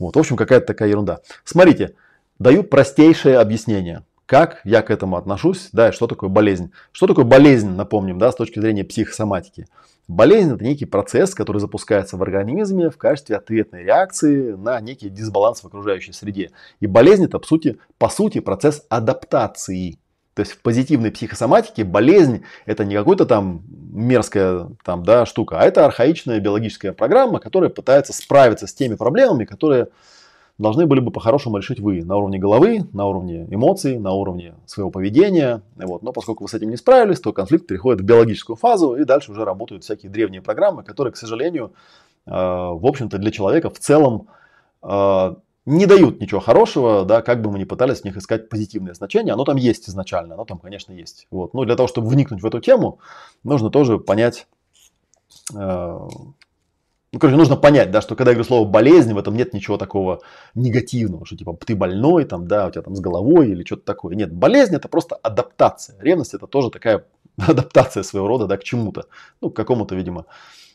Вот, 0.00 0.16
в 0.16 0.18
общем, 0.18 0.36
какая-то 0.36 0.66
такая 0.66 0.88
ерунда. 0.88 1.20
Смотрите, 1.44 1.94
даю 2.40 2.64
простейшее 2.64 3.38
объяснение. 3.38 4.04
Как 4.28 4.60
я 4.64 4.82
к 4.82 4.90
этому 4.90 5.16
отношусь, 5.16 5.70
да, 5.72 5.88
и 5.88 5.92
что 5.92 6.06
такое 6.06 6.28
болезнь. 6.28 6.70
Что 6.92 7.06
такое 7.06 7.24
болезнь, 7.24 7.70
напомним, 7.70 8.18
да, 8.18 8.30
с 8.30 8.34
точки 8.34 8.60
зрения 8.60 8.84
психосоматики. 8.84 9.68
Болезнь– 10.06 10.54
это 10.54 10.62
некий 10.62 10.84
процесс, 10.84 11.34
который 11.34 11.60
запускается 11.60 12.18
в 12.18 12.22
организме 12.22 12.90
в 12.90 12.98
качестве 12.98 13.36
ответной 13.36 13.84
реакции 13.84 14.52
на 14.52 14.78
некий 14.82 15.08
дисбаланс 15.08 15.60
в 15.60 15.66
окружающей 15.66 16.12
среде. 16.12 16.50
И 16.80 16.86
болезнь– 16.86 17.24
это, 17.24 17.38
по 17.38 17.46
сути, 17.46 17.78
по 17.96 18.10
сути, 18.10 18.40
процесс 18.40 18.84
адаптации. 18.90 19.98
То 20.34 20.40
есть 20.40 20.52
в 20.52 20.60
позитивной 20.60 21.10
психосоматике 21.10 21.84
болезнь– 21.84 22.44
это 22.66 22.84
не 22.84 22.96
какая-то 22.96 23.24
там 23.24 23.62
мерзкая 23.94 24.68
там, 24.84 25.04
да, 25.04 25.24
штука, 25.24 25.58
а 25.58 25.64
это 25.64 25.86
архаичная 25.86 26.38
биологическая 26.38 26.92
программа, 26.92 27.40
которая 27.40 27.70
пытается 27.70 28.12
справиться 28.12 28.66
с 28.66 28.74
теми 28.74 28.94
проблемами, 28.94 29.46
которые 29.46 29.88
должны 30.58 30.86
были 30.86 31.00
бы 31.00 31.10
по-хорошему 31.10 31.58
решить 31.58 31.80
вы 31.80 32.04
на 32.04 32.16
уровне 32.16 32.38
головы, 32.38 32.86
на 32.92 33.06
уровне 33.06 33.46
эмоций, 33.50 33.98
на 33.98 34.12
уровне 34.12 34.54
своего 34.66 34.90
поведения. 34.90 35.62
Вот. 35.76 36.02
Но 36.02 36.12
поскольку 36.12 36.44
вы 36.44 36.48
с 36.48 36.54
этим 36.54 36.70
не 36.70 36.76
справились, 36.76 37.20
то 37.20 37.32
конфликт 37.32 37.66
переходит 37.66 38.00
в 38.00 38.04
биологическую 38.04 38.56
фазу, 38.56 38.96
и 38.96 39.04
дальше 39.04 39.32
уже 39.32 39.44
работают 39.44 39.84
всякие 39.84 40.10
древние 40.10 40.42
программы, 40.42 40.82
которые, 40.82 41.12
к 41.12 41.16
сожалению, 41.16 41.72
э, 42.26 42.30
в 42.30 42.84
общем-то 42.86 43.18
для 43.18 43.30
человека 43.30 43.70
в 43.70 43.78
целом 43.78 44.28
э, 44.82 45.34
не 45.64 45.86
дают 45.86 46.20
ничего 46.20 46.40
хорошего, 46.40 47.04
да, 47.04 47.22
как 47.22 47.40
бы 47.42 47.52
мы 47.52 47.58
ни 47.58 47.64
пытались 47.64 48.00
в 48.00 48.04
них 48.04 48.16
искать 48.16 48.48
позитивное 48.48 48.94
значение, 48.94 49.34
оно 49.34 49.44
там 49.44 49.56
есть 49.56 49.88
изначально, 49.88 50.34
оно 50.34 50.44
там, 50.44 50.58
конечно, 50.58 50.92
есть. 50.92 51.26
Вот. 51.30 51.54
Но 51.54 51.64
для 51.64 51.76
того, 51.76 51.86
чтобы 51.86 52.08
вникнуть 52.08 52.42
в 52.42 52.46
эту 52.46 52.60
тему, 52.60 52.98
нужно 53.44 53.70
тоже 53.70 53.98
понять, 53.98 54.48
э, 55.54 55.98
ну, 57.12 57.18
короче, 57.18 57.38
нужно 57.38 57.56
понять, 57.56 57.90
да, 57.90 58.02
что 58.02 58.14
когда 58.16 58.32
я 58.32 58.34
говорю 58.34 58.46
слово 58.46 58.68
болезнь, 58.68 59.14
в 59.14 59.18
этом 59.18 59.34
нет 59.34 59.54
ничего 59.54 59.78
такого 59.78 60.20
негативного, 60.54 61.24
что 61.24 61.36
типа 61.36 61.56
ты 61.64 61.74
больной, 61.74 62.24
там, 62.24 62.46
да, 62.46 62.66
у 62.66 62.70
тебя 62.70 62.82
там 62.82 62.94
с 62.94 63.00
головой 63.00 63.48
или 63.48 63.64
что-то 63.64 63.82
такое. 63.82 64.14
Нет, 64.14 64.32
болезнь 64.32 64.74
это 64.74 64.88
просто 64.88 65.16
адаптация. 65.16 65.96
Ревность 66.00 66.34
это 66.34 66.46
тоже 66.46 66.70
такая 66.70 67.06
адаптация 67.38 68.02
своего 68.02 68.28
рода, 68.28 68.46
да, 68.46 68.58
к 68.58 68.64
чему-то. 68.64 69.06
Ну, 69.40 69.50
к 69.50 69.56
какому-то, 69.56 69.94
видимо, 69.94 70.26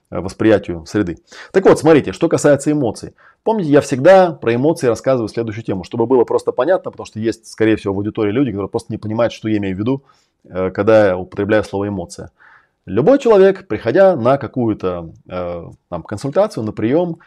восприятию 0.09 0.85
среды. 0.85 1.17
Так 1.51 1.65
вот, 1.65 1.79
смотрите, 1.79 2.11
что 2.13 2.29
касается 2.29 2.71
эмоций. 2.71 3.13
Помните, 3.43 3.69
я 3.71 3.81
всегда 3.81 4.31
про 4.31 4.55
эмоции 4.55 4.87
рассказываю 4.87 5.27
следующую 5.27 5.63
тему, 5.63 5.83
чтобы 5.83 6.05
было 6.07 6.23
просто 6.23 6.51
понятно, 6.51 6.91
потому 6.91 7.05
что 7.05 7.19
есть, 7.19 7.47
скорее 7.47 7.75
всего, 7.75 7.93
в 7.93 7.97
аудитории 7.97 8.31
люди, 8.31 8.51
которые 8.51 8.69
просто 8.69 8.91
не 8.91 8.97
понимают, 8.97 9.33
что 9.33 9.49
я 9.49 9.57
имею 9.57 9.75
в 9.75 9.79
виду, 9.79 10.03
э, 10.45 10.71
когда 10.71 11.07
я 11.07 11.17
употребляю 11.17 11.63
слово 11.63 11.89
эмоция. 11.89 12.31
Любой 12.85 13.17
человек, 13.17 13.67
приходя 13.67 14.15
на 14.15 14.37
какую-то 14.37 15.13
э, 15.29 15.63
консультацию, 16.05 16.65
на 16.65 16.73
прием, 16.73 17.19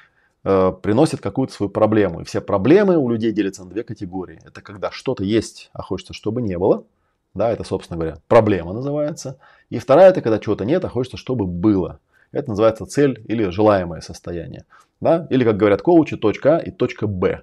э, 0.44 0.72
приносит 0.82 1.20
какую-то 1.20 1.54
свою 1.54 1.70
проблему. 1.70 2.20
И 2.20 2.24
все 2.24 2.42
проблемы 2.42 2.98
у 2.98 3.08
людей 3.08 3.32
делятся 3.32 3.64
на 3.64 3.70
две 3.70 3.82
категории. 3.82 4.38
Это 4.44 4.60
когда 4.60 4.90
что-то 4.90 5.24
есть, 5.24 5.70
а 5.72 5.82
хочется, 5.82 6.12
чтобы 6.12 6.42
не 6.42 6.58
было. 6.58 6.84
Да, 7.32 7.50
это, 7.50 7.64
собственно 7.64 7.98
говоря, 7.98 8.18
проблема 8.28 8.74
называется. 8.74 9.38
И 9.70 9.78
вторая, 9.78 10.10
это 10.10 10.20
когда 10.20 10.38
чего-то 10.38 10.64
нет, 10.64 10.84
а 10.84 10.88
хочется, 10.88 11.16
чтобы 11.16 11.46
было. 11.46 12.00
Это 12.32 12.50
называется 12.50 12.84
цель 12.84 13.22
или 13.26 13.48
желаемое 13.48 14.02
состояние. 14.02 14.64
Да? 15.00 15.26
Или, 15.30 15.44
как 15.44 15.56
говорят 15.56 15.80
коучи, 15.80 16.16
точка 16.16 16.56
А 16.56 16.60
и 16.60 16.70
точка 16.70 17.06
Б. 17.06 17.42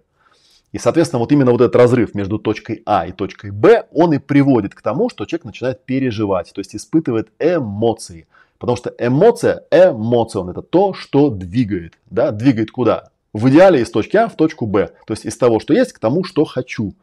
И, 0.74 0.80
соответственно, 0.80 1.20
вот 1.20 1.32
именно 1.32 1.52
вот 1.52 1.62
этот 1.62 1.76
разрыв 1.76 2.16
между 2.16 2.40
точкой 2.40 2.82
А 2.86 3.06
и 3.06 3.12
точкой 3.12 3.52
Б, 3.52 3.86
он 3.92 4.14
и 4.14 4.18
приводит 4.18 4.74
к 4.74 4.82
тому, 4.82 5.08
что 5.08 5.26
человек 5.26 5.46
начинает 5.46 5.86
переживать, 5.86 6.52
то 6.52 6.60
есть 6.60 6.76
испытывает 6.76 7.30
эмоции. 7.40 8.28
Потому 8.58 8.76
что 8.76 8.94
эмоция, 8.98 9.66
эмоцион, 9.70 10.50
это 10.50 10.62
то, 10.62 10.94
что 10.94 11.30
двигает. 11.30 11.94
Да? 12.10 12.32
Двигает 12.32 12.72
куда? 12.72 13.10
В 13.34 13.50
идеале 13.50 13.82
из 13.82 13.92
точки 13.92 14.18
А 14.18 14.28
в 14.28 14.36
точку 14.36 14.66
Б. 14.66 14.90
То 15.06 15.14
есть 15.14 15.26
из 15.26 15.38
того, 15.38 15.60
что 15.60 15.74
есть, 15.74 15.94
к 15.94 16.00
тому, 16.00 16.24
что 16.24 16.44
хочу. 16.44 16.96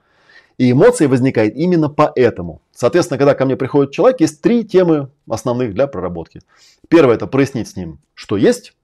И 0.58 0.72
эмоция 0.72 1.08
возникает 1.08 1.56
именно 1.56 1.88
поэтому. 1.88 2.62
Соответственно, 2.72 3.18
когда 3.18 3.34
ко 3.34 3.44
мне 3.44 3.56
приходит 3.56 3.92
человек, 3.92 4.20
есть 4.20 4.42
три 4.42 4.64
темы 4.64 5.10
основных 5.28 5.74
для 5.74 5.86
проработки. 5.86 6.40
Первое– 6.88 7.14
это 7.16 7.26
прояснить 7.26 7.68
с 7.68 7.76
ним, 7.76 7.98
что 8.14 8.36
есть. 8.36 8.74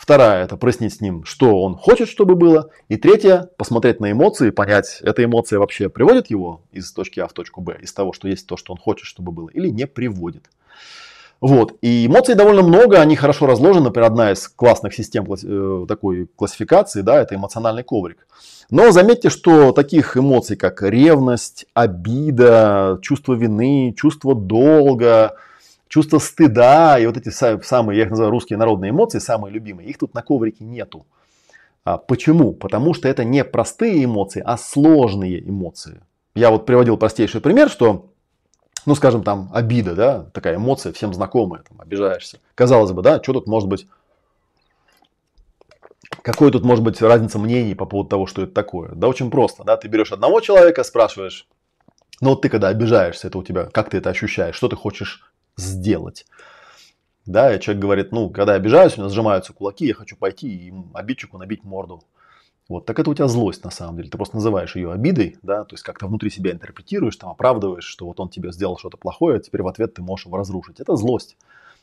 Вторая– 0.00 0.44
это 0.44 0.56
прояснить 0.56 0.94
с 0.94 1.02
ним, 1.02 1.26
что 1.26 1.62
он 1.62 1.76
хочет, 1.76 2.08
чтобы 2.08 2.34
было. 2.34 2.70
И 2.88 2.96
третья– 2.96 3.50
посмотреть 3.58 4.00
на 4.00 4.10
эмоции, 4.10 4.48
понять, 4.48 4.98
эта 5.02 5.22
эмоция 5.22 5.58
вообще 5.58 5.90
приводит 5.90 6.30
его 6.30 6.62
из 6.72 6.90
точки 6.90 7.20
А 7.20 7.28
в 7.28 7.34
точку 7.34 7.60
Б, 7.60 7.76
из 7.82 7.92
того, 7.92 8.14
что 8.14 8.26
есть 8.26 8.46
то, 8.46 8.56
что 8.56 8.72
он 8.72 8.78
хочет, 8.78 9.04
чтобы 9.04 9.30
было, 9.30 9.50
или 9.50 9.68
не 9.68 9.86
приводит. 9.86 10.48
Вот. 11.42 11.76
И 11.82 12.06
эмоций 12.06 12.34
довольно 12.34 12.62
много, 12.62 12.98
они 12.98 13.14
хорошо 13.14 13.44
разложены. 13.44 13.84
Например, 13.84 14.10
одна 14.10 14.32
из 14.32 14.48
классных 14.48 14.94
систем 14.94 15.30
э, 15.30 15.84
такой 15.86 16.30
классификации, 16.34 17.02
да, 17.02 17.20
это 17.20 17.34
эмоциональный 17.34 17.82
коврик. 17.82 18.26
Но 18.70 18.92
заметьте, 18.92 19.28
что 19.28 19.72
таких 19.72 20.16
эмоций, 20.16 20.56
как 20.56 20.80
ревность, 20.80 21.66
обида, 21.74 23.00
чувство 23.02 23.34
вины, 23.34 23.94
чувство 23.94 24.34
долга, 24.34 25.36
чувство 25.90 26.20
стыда 26.20 26.98
и 26.98 27.06
вот 27.06 27.18
эти 27.18 27.28
самые, 27.28 27.98
я 27.98 28.04
их 28.04 28.10
называю 28.10 28.30
русские 28.30 28.58
народные 28.58 28.92
эмоции, 28.92 29.18
самые 29.18 29.52
любимые, 29.52 29.90
их 29.90 29.98
тут 29.98 30.14
на 30.14 30.22
коврике 30.22 30.64
нету. 30.64 31.04
А 31.84 31.98
почему? 31.98 32.52
Потому 32.52 32.94
что 32.94 33.08
это 33.08 33.24
не 33.24 33.44
простые 33.44 34.04
эмоции, 34.04 34.42
а 34.44 34.56
сложные 34.56 35.46
эмоции. 35.46 36.00
Я 36.34 36.50
вот 36.50 36.64
приводил 36.64 36.96
простейший 36.96 37.40
пример, 37.40 37.68
что 37.68 38.06
ну, 38.86 38.94
скажем, 38.94 39.22
там, 39.22 39.50
обида, 39.52 39.94
да, 39.94 40.26
такая 40.32 40.56
эмоция, 40.56 40.92
всем 40.92 41.12
знакомая, 41.12 41.62
там, 41.68 41.78
обижаешься. 41.80 42.38
Казалось 42.54 42.92
бы, 42.92 43.02
да, 43.02 43.22
что 43.22 43.34
тут 43.34 43.46
может 43.46 43.68
быть, 43.68 43.86
какой 46.22 46.50
тут 46.50 46.64
может 46.64 46.82
быть 46.82 47.02
разница 47.02 47.38
мнений 47.38 47.74
по 47.74 47.84
поводу 47.84 48.08
того, 48.08 48.26
что 48.26 48.42
это 48.42 48.52
такое? 48.52 48.92
Да 48.94 49.08
очень 49.08 49.30
просто, 49.30 49.64
да, 49.64 49.76
ты 49.76 49.88
берешь 49.88 50.12
одного 50.12 50.40
человека, 50.40 50.82
спрашиваешь, 50.84 51.46
ну 52.20 52.30
вот 52.30 52.42
ты 52.42 52.48
когда 52.48 52.68
обижаешься, 52.68 53.26
это 53.26 53.36
у 53.36 53.42
тебя, 53.42 53.64
как 53.64 53.90
ты 53.90 53.98
это 53.98 54.08
ощущаешь, 54.10 54.54
что 54.54 54.68
ты 54.68 54.76
хочешь 54.76 55.30
сделать? 55.56 56.26
Да, 57.26 57.54
и 57.54 57.60
человек 57.60 57.82
говорит, 57.82 58.12
ну, 58.12 58.30
когда 58.30 58.52
я 58.52 58.58
обижаюсь, 58.58 58.96
у 58.96 59.02
меня 59.02 59.10
сжимаются 59.10 59.52
кулаки, 59.52 59.86
я 59.86 59.94
хочу 59.94 60.16
пойти 60.16 60.48
и 60.48 60.74
обидчику 60.94 61.38
набить 61.38 61.64
морду. 61.64 62.02
Вот, 62.68 62.86
так 62.86 62.98
это 62.98 63.10
у 63.10 63.14
тебя 63.14 63.26
злость 63.26 63.64
на 63.64 63.70
самом 63.70 63.96
деле. 63.96 64.10
Ты 64.10 64.16
просто 64.16 64.36
называешь 64.36 64.76
ее 64.76 64.92
обидой, 64.92 65.36
да, 65.42 65.64
то 65.64 65.74
есть 65.74 65.82
как-то 65.82 66.06
внутри 66.06 66.30
себя 66.30 66.52
интерпретируешь, 66.52 67.16
там 67.16 67.30
оправдываешь, 67.30 67.84
что 67.84 68.06
вот 68.06 68.20
он 68.20 68.28
тебе 68.28 68.52
сделал 68.52 68.78
что-то 68.78 68.96
плохое, 68.96 69.36
а 69.36 69.40
теперь 69.40 69.62
в 69.62 69.68
ответ 69.68 69.94
ты 69.94 70.02
можешь 70.02 70.26
его 70.26 70.36
разрушить. 70.36 70.78
Это 70.78 70.94
злость. 70.96 71.36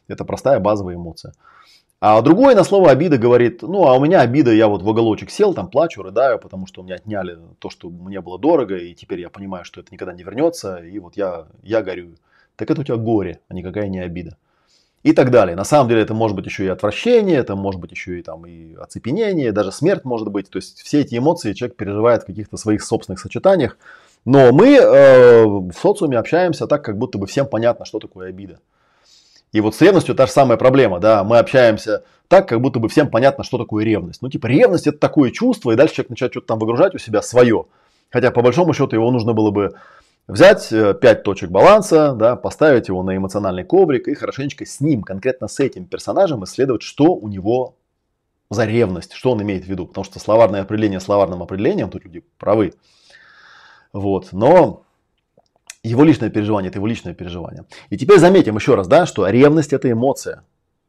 Это 0.08 0.24
простая 0.24 0.60
базовая 0.60 0.96
эмоция. 0.96 1.34
А 2.00 2.22
другой 2.22 2.54
на 2.54 2.64
слово 2.64 2.92
обида 2.92 3.18
говорит, 3.18 3.64
ну 3.64 3.88
а 3.88 3.96
у 3.96 4.04
меня 4.04 4.22
обида, 4.22 4.54
я 4.54 4.68
вот 4.68 4.82
в 4.84 4.88
уголочек 4.88 5.32
сел, 5.32 5.54
там 5.54 5.68
плачу, 5.68 6.04
рыдаю, 6.04 6.40
потому 6.40 6.68
что 6.68 6.82
у 6.82 6.84
меня 6.86 6.96
отняли 6.96 7.40
то, 7.60 7.70
что 7.70 7.90
мне 7.90 8.22
было 8.22 8.38
дорого, 8.38 8.78
и 8.78 8.94
теперь 8.94 9.20
я 9.20 9.30
понимаю, 9.30 9.66
что 9.66 9.82
это 9.82 9.92
никогда 9.92 10.14
не 10.14 10.24
вернется, 10.24 10.78
и 10.78 11.00
вот 11.00 11.18
я, 11.18 11.48
я 11.64 11.82
горю. 11.82 12.16
Так 12.58 12.70
это 12.70 12.82
у 12.82 12.84
тебя 12.84 12.98
горе, 12.98 13.40
а 13.48 13.54
никакая 13.54 13.88
не 13.88 14.00
обида 14.00 14.36
и 15.04 15.14
так 15.14 15.32
далее. 15.32 15.56
На 15.56 15.64
самом 15.64 15.88
деле 15.88 16.02
это 16.02 16.14
может 16.14 16.36
быть 16.36 16.46
еще 16.46 16.66
и 16.66 16.68
отвращение, 16.68 17.38
это 17.38 17.56
может 17.56 17.80
быть 17.80 17.92
еще 17.92 18.20
и, 18.20 18.22
там, 18.22 18.46
и 18.46 18.76
оцепенение, 18.76 19.54
даже 19.54 19.72
смерть 19.72 20.04
может 20.04 20.28
быть. 20.30 20.50
То 20.50 20.58
есть 20.58 20.82
все 20.82 21.00
эти 21.00 21.18
эмоции 21.18 21.54
человек 21.54 21.78
переживает 21.78 22.24
в 22.24 22.26
каких-то 22.26 22.58
своих 22.58 22.84
собственных 22.84 23.22
сочетаниях. 23.22 23.78
Но 24.26 24.52
мы 24.52 24.76
э, 24.76 25.46
в 25.46 25.72
социуме 25.72 26.18
общаемся 26.18 26.68
так, 26.68 26.84
как 26.84 26.98
будто 26.98 27.18
бы 27.18 27.28
всем 27.28 27.48
понятно, 27.48 27.86
что 27.86 28.00
такое 28.00 28.28
обида. 28.30 28.60
И 29.54 29.62
вот 29.62 29.76
с 29.76 29.82
ревностью 29.82 30.14
та 30.14 30.26
же 30.26 30.34
самая 30.34 30.58
проблема, 30.58 31.00
да, 31.00 31.24
мы 31.24 31.38
общаемся 31.38 32.04
так, 32.28 32.50
как 32.50 32.60
будто 32.60 32.80
бы 32.80 32.90
всем 32.90 33.10
понятно, 33.10 33.46
что 33.46 33.58
такое 33.58 33.86
ревность. 33.86 34.22
Ну, 34.22 34.30
типа, 34.30 34.48
ревность 34.48 34.88
это 34.88 34.98
такое 34.98 35.32
чувство, 35.32 35.72
и 35.72 35.76
дальше 35.76 35.96
человек 35.96 36.10
начинает 36.10 36.34
что-то 36.34 36.48
там 36.48 36.60
выгружать 36.60 36.94
у 36.96 36.98
себя 36.98 37.22
свое. 37.22 37.66
Хотя, 38.10 38.32
по 38.32 38.42
большому 38.42 38.74
счету, 38.74 38.96
его 38.98 39.10
нужно 39.12 39.32
было 39.32 39.52
бы 39.52 39.76
Взять 40.28 40.70
5 40.70 41.04
э, 41.04 41.16
точек 41.16 41.50
баланса, 41.50 42.12
да, 42.12 42.36
поставить 42.36 42.90
его 42.90 43.02
на 43.02 43.16
эмоциональный 43.16 43.64
коврик 43.64 44.10
и 44.10 44.14
хорошенечко 44.14 44.66
с 44.66 44.82
ним, 44.82 45.04
конкретно 45.04 45.48
с 45.48 45.60
этим 45.62 45.86
персонажем 45.86 46.44
исследовать, 46.44 46.82
что 46.82 47.16
у 47.16 47.30
него 47.30 47.76
за 48.50 48.66
ревность, 48.66 49.14
что 49.14 49.32
он 49.32 49.42
имеет 49.42 49.64
в 49.64 49.68
виду. 49.70 49.88
Потому 49.88 50.04
что 50.04 50.20
словарное 50.20 50.64
определение 50.64 51.00
словарным 51.00 51.44
определением, 51.44 51.90
тут 51.90 52.04
люди 52.04 52.24
правы. 52.40 52.74
Вот, 53.94 54.34
но 54.34 54.84
его 55.82 56.04
личное 56.04 56.30
переживание– 56.30 56.70
это 56.70 56.80
его 56.80 56.88
личное 56.88 57.14
переживание. 57.14 57.64
И 57.90 57.98
теперь 57.98 58.20
заметим 58.20 58.58
еще 58.58 58.76
раз, 58.76 58.88
да, 58.88 59.06
что 59.06 59.28
ревность– 59.28 59.72
это 59.74 59.90
эмоция. 59.90 60.44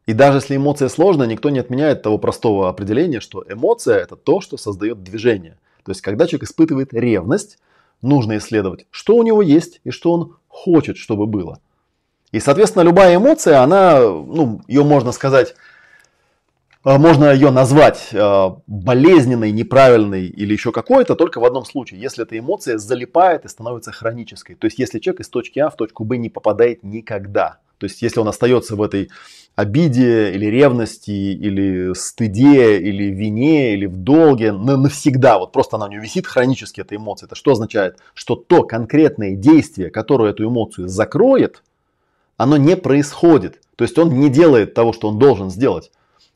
И 0.07 0.15
даже 0.15 0.39
если 0.39 0.57
эмоция 0.57 0.89
сложная, 0.89 1.29
никто 1.29 1.51
не 1.51 1.61
отменяет 1.61 2.03
того 2.03 2.19
простого 2.19 2.69
определения, 2.69 3.21
что 3.21 3.45
эмоция– 3.49 3.99
это 3.99 4.17
то, 4.17 4.41
что 4.41 4.57
создает 4.57 5.05
движение. 5.05 5.59
То 5.85 5.93
есть, 5.93 6.01
когда 6.01 6.27
человек 6.27 6.49
испытывает 6.49 6.93
ревность, 6.93 7.59
нужно 8.03 8.37
исследовать, 8.37 8.87
что 8.91 9.17
у 9.17 9.23
него 9.23 9.43
есть 9.43 9.81
и 9.85 9.91
что 9.91 10.13
он 10.13 10.37
хочет, 10.49 10.97
чтобы 10.97 11.27
было. 11.27 11.61
И, 12.33 12.41
соответственно, 12.41 12.83
любая 12.83 13.17
эмоция, 13.17 13.63
она, 13.63 14.01
ну, 14.01 14.61
ее 14.69 14.85
можно 14.85 15.13
сказать, 15.13 15.55
э, 16.85 16.99
можно 16.99 17.33
ее 17.33 17.51
назвать 17.51 18.09
э, 18.13 18.51
болезненной, 18.67 19.51
неправильной 19.51 20.27
или 20.27 20.53
еще 20.53 20.71
какой-то 20.71 21.15
только 21.15 21.41
в 21.41 21.45
одном 21.45 21.65
случае, 21.65 22.01
если 22.01 22.25
эта 22.25 22.39
эмоция 22.39 22.77
залипает 22.77 23.45
и 23.45 23.49
становится 23.49 23.93
хронической. 23.93 24.57
То 24.57 24.67
есть, 24.67 24.79
если 24.79 24.99
человек 24.99 25.21
из 25.21 25.29
точки 25.31 25.59
А 25.59 25.71
в 25.71 25.77
точку 25.77 26.05
Б 26.05 26.19
не 26.19 26.29
попадает 26.29 26.83
никогда. 26.83 27.59
То 27.79 27.85
есть, 27.85 28.03
если 28.03 28.21
он 28.21 28.29
остается 28.29 28.77
в 28.77 28.83
этой 28.83 29.09
обиде 29.59 30.33
или 30.35 30.47
ревности, 30.47 31.11
или 31.11 31.93
стыде, 31.95 32.79
или 32.79 33.07
вине, 33.07 33.75
или 33.75 33.87
в 33.87 33.97
долге 33.97 34.53
навсегда. 34.53 35.41
Вот 35.41 35.51
просто 35.51 35.77
она 35.77 35.87
у 35.87 35.89
нее 35.89 36.01
висит 36.01 36.29
хронически, 36.29 36.81
эта 36.81 36.95
эмоция. 36.95 37.27
Это 37.27 37.35
что 37.35 37.51
означает? 37.51 37.99
Что 38.15 38.37
то 38.37 38.63
конкретное 38.63 39.35
действие, 39.35 39.91
которое 39.91 40.31
эту 40.31 40.45
эмоцию 40.45 40.87
закроет, 40.87 41.65
оно 42.37 42.57
не 42.57 42.77
происходит. 42.77 43.61
То 43.75 43.83
есть 43.83 43.99
он 43.99 44.21
не 44.21 44.29
делает 44.29 44.75
того, 44.75 44.93
что 44.93 45.09
он 45.09 45.19
должен 45.19 45.51
сделать. 45.51 45.91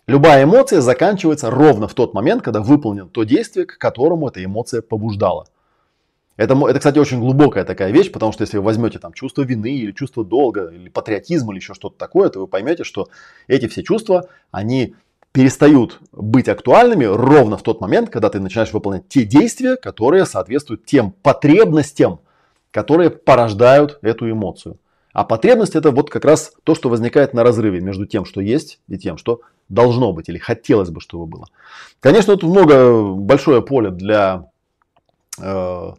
Любая 0.09 0.43
эмоция 0.43 0.81
заканчивается 0.81 1.49
ровно 1.49 1.87
в 1.87 1.95
тот 1.95 2.15
момент, 2.15 2.43
когда 2.43 2.61
выполнено 2.61 3.09
то 3.09 3.23
действие, 3.23 3.67
к 3.67 3.79
которому 3.79 4.27
эта 4.27 4.45
эмоция 4.45 4.83
побуждала. 4.83 5.47
Это, 6.37 6.55
это, 6.69 6.79
кстати, 6.79 6.99
очень 6.99 7.21
глубокая 7.21 7.65
такая 7.65 7.93
вещь, 7.93 8.11
потому 8.11 8.33
что 8.33 8.43
если 8.43 8.57
вы 8.57 8.65
возьмете 8.65 8.99
там 8.99 9.13
чувство 9.13 9.43
вины 9.43 9.77
или 9.77 9.93
чувство 9.93 10.25
долга, 10.25 10.69
или 10.69 10.89
патриотизм, 10.89 11.51
или 11.51 11.59
еще 11.59 11.75
что-то 11.75 11.97
такое, 11.99 12.31
то 12.31 12.41
вы 12.41 12.47
поймете, 12.47 12.85
что 12.85 13.09
эти 13.49 13.69
все 13.69 13.83
чувства, 13.83 14.29
они 14.51 14.95
перестают 15.33 16.01
быть 16.13 16.49
актуальными 16.49 17.05
ровно 17.05 17.57
в 17.57 17.63
тот 17.63 17.81
момент, 17.81 18.11
когда 18.11 18.29
ты 18.29 18.41
начинаешь 18.41 18.73
выполнять 18.73 19.09
те 19.09 19.25
действия, 19.25 19.77
которые 19.77 20.27
соответствуют 20.27 20.85
тем 20.85 21.13
потребностям, 21.23 22.21
которые 22.71 23.11
порождают 23.11 23.99
эту 24.03 24.31
эмоцию. 24.31 24.79
А 25.13 25.25
потребность 25.25 25.77
это 25.77 25.91
вот 25.91 26.11
как 26.11 26.25
раз 26.25 26.53
то, 26.65 26.75
что 26.75 26.89
возникает 26.89 27.35
на 27.35 27.43
разрыве 27.43 27.81
между 27.81 28.07
тем, 28.07 28.25
что 28.25 28.41
есть, 28.41 28.81
и 28.89 28.97
тем, 28.97 29.19
что 29.19 29.43
должно 29.69 30.13
быть 30.13 30.29
или 30.29 30.39
хотелось 30.39 30.91
бы, 30.91 31.01
чтобы 31.01 31.27
было. 31.27 31.47
Конечно, 32.01 32.37
тут 32.37 32.51
много, 32.51 33.13
большое 33.15 33.63
поле 33.63 33.91
для 33.91 34.49
э, 35.39 35.93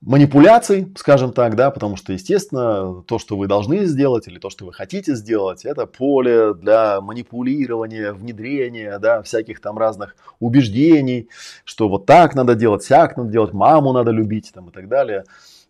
манипуляций, 0.00 0.92
скажем 0.96 1.32
так, 1.32 1.56
да, 1.56 1.70
потому 1.70 1.96
что, 1.96 2.12
естественно, 2.12 3.02
то, 3.06 3.18
что 3.18 3.36
вы 3.36 3.46
должны 3.46 3.84
сделать 3.84 4.28
или 4.28 4.38
то, 4.38 4.48
что 4.48 4.64
вы 4.64 4.72
хотите 4.72 5.14
сделать, 5.14 5.64
это 5.64 5.86
поле 5.86 6.54
для 6.54 7.00
манипулирования, 7.00 8.12
внедрения, 8.12 8.98
да, 8.98 9.22
всяких 9.22 9.60
там 9.60 9.76
разных 9.76 10.16
убеждений, 10.38 11.28
что 11.64 11.88
вот 11.88 12.06
так 12.06 12.34
надо 12.34 12.54
делать, 12.54 12.84
сяк 12.84 13.16
надо 13.16 13.30
делать, 13.30 13.52
маму 13.52 13.92
надо 13.92 14.12
любить 14.12 14.52
там 14.54 14.68
и 14.68 14.72
так 14.72 14.88
далее. 14.88 15.24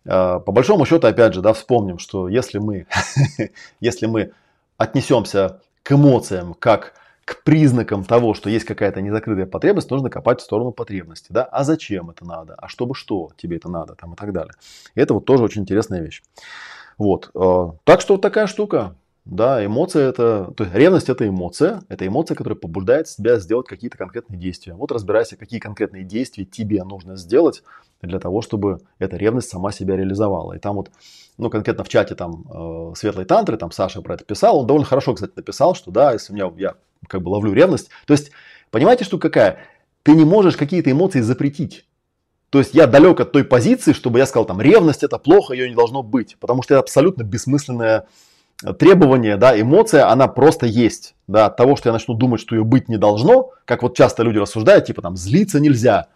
А, 0.05 0.39
по 0.39 0.51
большому 0.51 0.85
счету, 0.85 1.07
опять 1.07 1.33
же, 1.33 1.41
да, 1.41 1.53
вспомним, 1.53 1.97
что 1.97 2.27
если 2.27 2.59
мы, 2.59 2.85
если 3.79 4.05
мы 4.05 4.31
отнесемся 4.77 5.59
к 5.81 5.91
эмоциям 5.91 6.53
как 6.53 6.93
к 7.29 7.43
признакам 7.43 8.03
того, 8.03 8.33
что 8.33 8.49
есть 8.49 8.65
какая-то 8.65 9.01
незакрытая 9.01 9.45
потребность, 9.45 9.91
нужно 9.91 10.09
копать 10.09 10.41
в 10.41 10.43
сторону 10.43 10.71
потребности. 10.71 11.27
Да? 11.29 11.43
А 11.43 11.63
зачем 11.63 12.09
это 12.09 12.25
надо? 12.25 12.55
А 12.55 12.67
чтобы 12.67 12.95
что 12.95 13.29
тебе 13.37 13.57
это 13.57 13.69
надо? 13.69 13.93
Там, 13.93 14.13
и 14.13 14.15
так 14.15 14.33
далее. 14.33 14.55
Это 14.95 15.13
вот 15.13 15.25
тоже 15.25 15.43
очень 15.43 15.61
интересная 15.61 16.01
вещь. 16.01 16.23
Вот. 16.97 17.29
Э, 17.35 17.73
так 17.83 18.01
что 18.01 18.17
такая 18.17 18.47
штука. 18.47 18.95
Да, 19.25 19.63
эмоция 19.63 20.09
это, 20.09 20.51
то 20.57 20.63
есть 20.63 20.75
ревность 20.75 21.07
это 21.07 21.27
эмоция, 21.27 21.83
это 21.87 22.07
эмоция, 22.07 22.33
которая 22.33 22.57
побуждает 22.57 23.05
тебя 23.05 23.37
сделать 23.37 23.67
какие-то 23.67 23.95
конкретные 23.95 24.39
действия. 24.39 24.73
Вот 24.73 24.91
разбирайся, 24.91 25.37
какие 25.37 25.59
конкретные 25.59 26.03
действия 26.03 26.45
тебе 26.45 26.83
нужно 26.83 27.15
сделать 27.15 27.61
для 28.01 28.19
того, 28.19 28.41
чтобы 28.41 28.79
эта 28.97 29.17
ревность 29.17 29.49
сама 29.49 29.71
себя 29.71 29.95
реализовала. 29.97 30.53
И 30.53 30.59
там 30.59 30.77
вот, 30.77 30.89
ну 31.39 31.49
конкретно 31.49 31.83
в 31.83 31.89
чате 31.89 32.15
там 32.15 32.43
э, 32.51 32.93
Светлой 32.95 33.25
Тантры, 33.25 33.57
там 33.57 33.71
Саша 33.71 34.01
про 34.01 34.15
это 34.15 34.25
писал, 34.25 34.59
он 34.59 34.67
довольно 34.67 34.85
хорошо, 34.85 35.13
кстати, 35.13 35.31
написал, 35.35 35.73
что 35.73 35.89
да, 35.89 36.13
если 36.13 36.33
у 36.33 36.35
меня, 36.35 36.51
я 36.57 36.75
как 37.07 37.21
бы 37.21 37.29
ловлю 37.29 37.53
ревность, 37.53 37.89
то 38.05 38.13
есть, 38.13 38.31
понимаете, 38.69 39.05
что 39.05 39.17
какая? 39.17 39.57
Ты 40.03 40.13
не 40.13 40.25
можешь 40.25 40.57
какие-то 40.57 40.91
эмоции 40.91 41.21
запретить. 41.21 41.85
То 42.49 42.59
есть 42.59 42.73
я 42.73 42.87
далек 42.87 43.19
от 43.19 43.31
той 43.31 43.43
позиции, 43.43 43.93
чтобы 43.93 44.19
я 44.19 44.25
сказал, 44.25 44.45
там, 44.45 44.59
ревность 44.59 45.03
это 45.03 45.17
плохо, 45.17 45.53
ее 45.53 45.69
не 45.69 45.75
должно 45.75 46.03
быть, 46.03 46.35
потому 46.39 46.61
что 46.61 46.73
это 46.73 46.81
абсолютно 46.81 47.23
бессмысленная 47.23 48.07
требование, 48.77 49.37
да, 49.37 49.59
эмоция, 49.59 50.09
она 50.09 50.27
просто 50.27 50.65
есть. 50.65 51.15
Да, 51.27 51.45
от 51.45 51.57
того, 51.57 51.75
что 51.75 51.89
я 51.89 51.93
начну 51.93 52.15
думать, 52.15 52.41
что 52.41 52.55
ее 52.55 52.63
быть 52.63 52.89
не 52.89 52.97
должно, 52.97 53.51
как 53.65 53.83
вот 53.83 53.95
часто 53.95 54.23
люди 54.23 54.39
рассуждают, 54.39 54.85
типа 54.85 55.01
там 55.01 55.15
злиться 55.15 55.59
нельзя. 55.59 56.07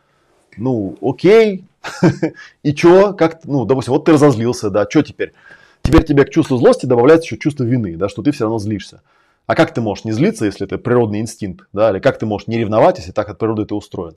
Ну, 0.57 0.97
окей. 1.01 1.65
И 2.63 2.73
чё? 2.73 3.13
Как, 3.13 3.43
ну, 3.45 3.65
допустим, 3.65 3.93
вот 3.93 4.05
ты 4.05 4.13
разозлился, 4.13 4.69
да, 4.69 4.87
что 4.89 5.01
теперь? 5.01 5.33
Теперь 5.81 6.03
тебе 6.03 6.23
к 6.23 6.29
чувству 6.29 6.57
злости 6.57 6.85
добавляется 6.85 7.25
еще 7.25 7.37
чувство 7.37 7.63
вины, 7.63 7.97
да, 7.97 8.07
что 8.07 8.21
ты 8.21 8.31
все 8.31 8.45
равно 8.45 8.59
злишься. 8.59 9.01
А 9.45 9.55
как 9.55 9.73
ты 9.73 9.81
можешь 9.81 10.05
не 10.05 10.13
злиться, 10.13 10.45
если 10.45 10.65
это 10.65 10.77
природный 10.77 11.19
инстинкт, 11.19 11.67
да, 11.73 11.91
или 11.91 11.99
как 11.99 12.17
ты 12.17 12.25
можешь 12.25 12.47
не 12.47 12.57
ревновать, 12.57 12.97
если 12.97 13.11
так 13.11 13.27
от 13.29 13.37
природы 13.37 13.65
ты 13.65 13.75
устроен? 13.75 14.15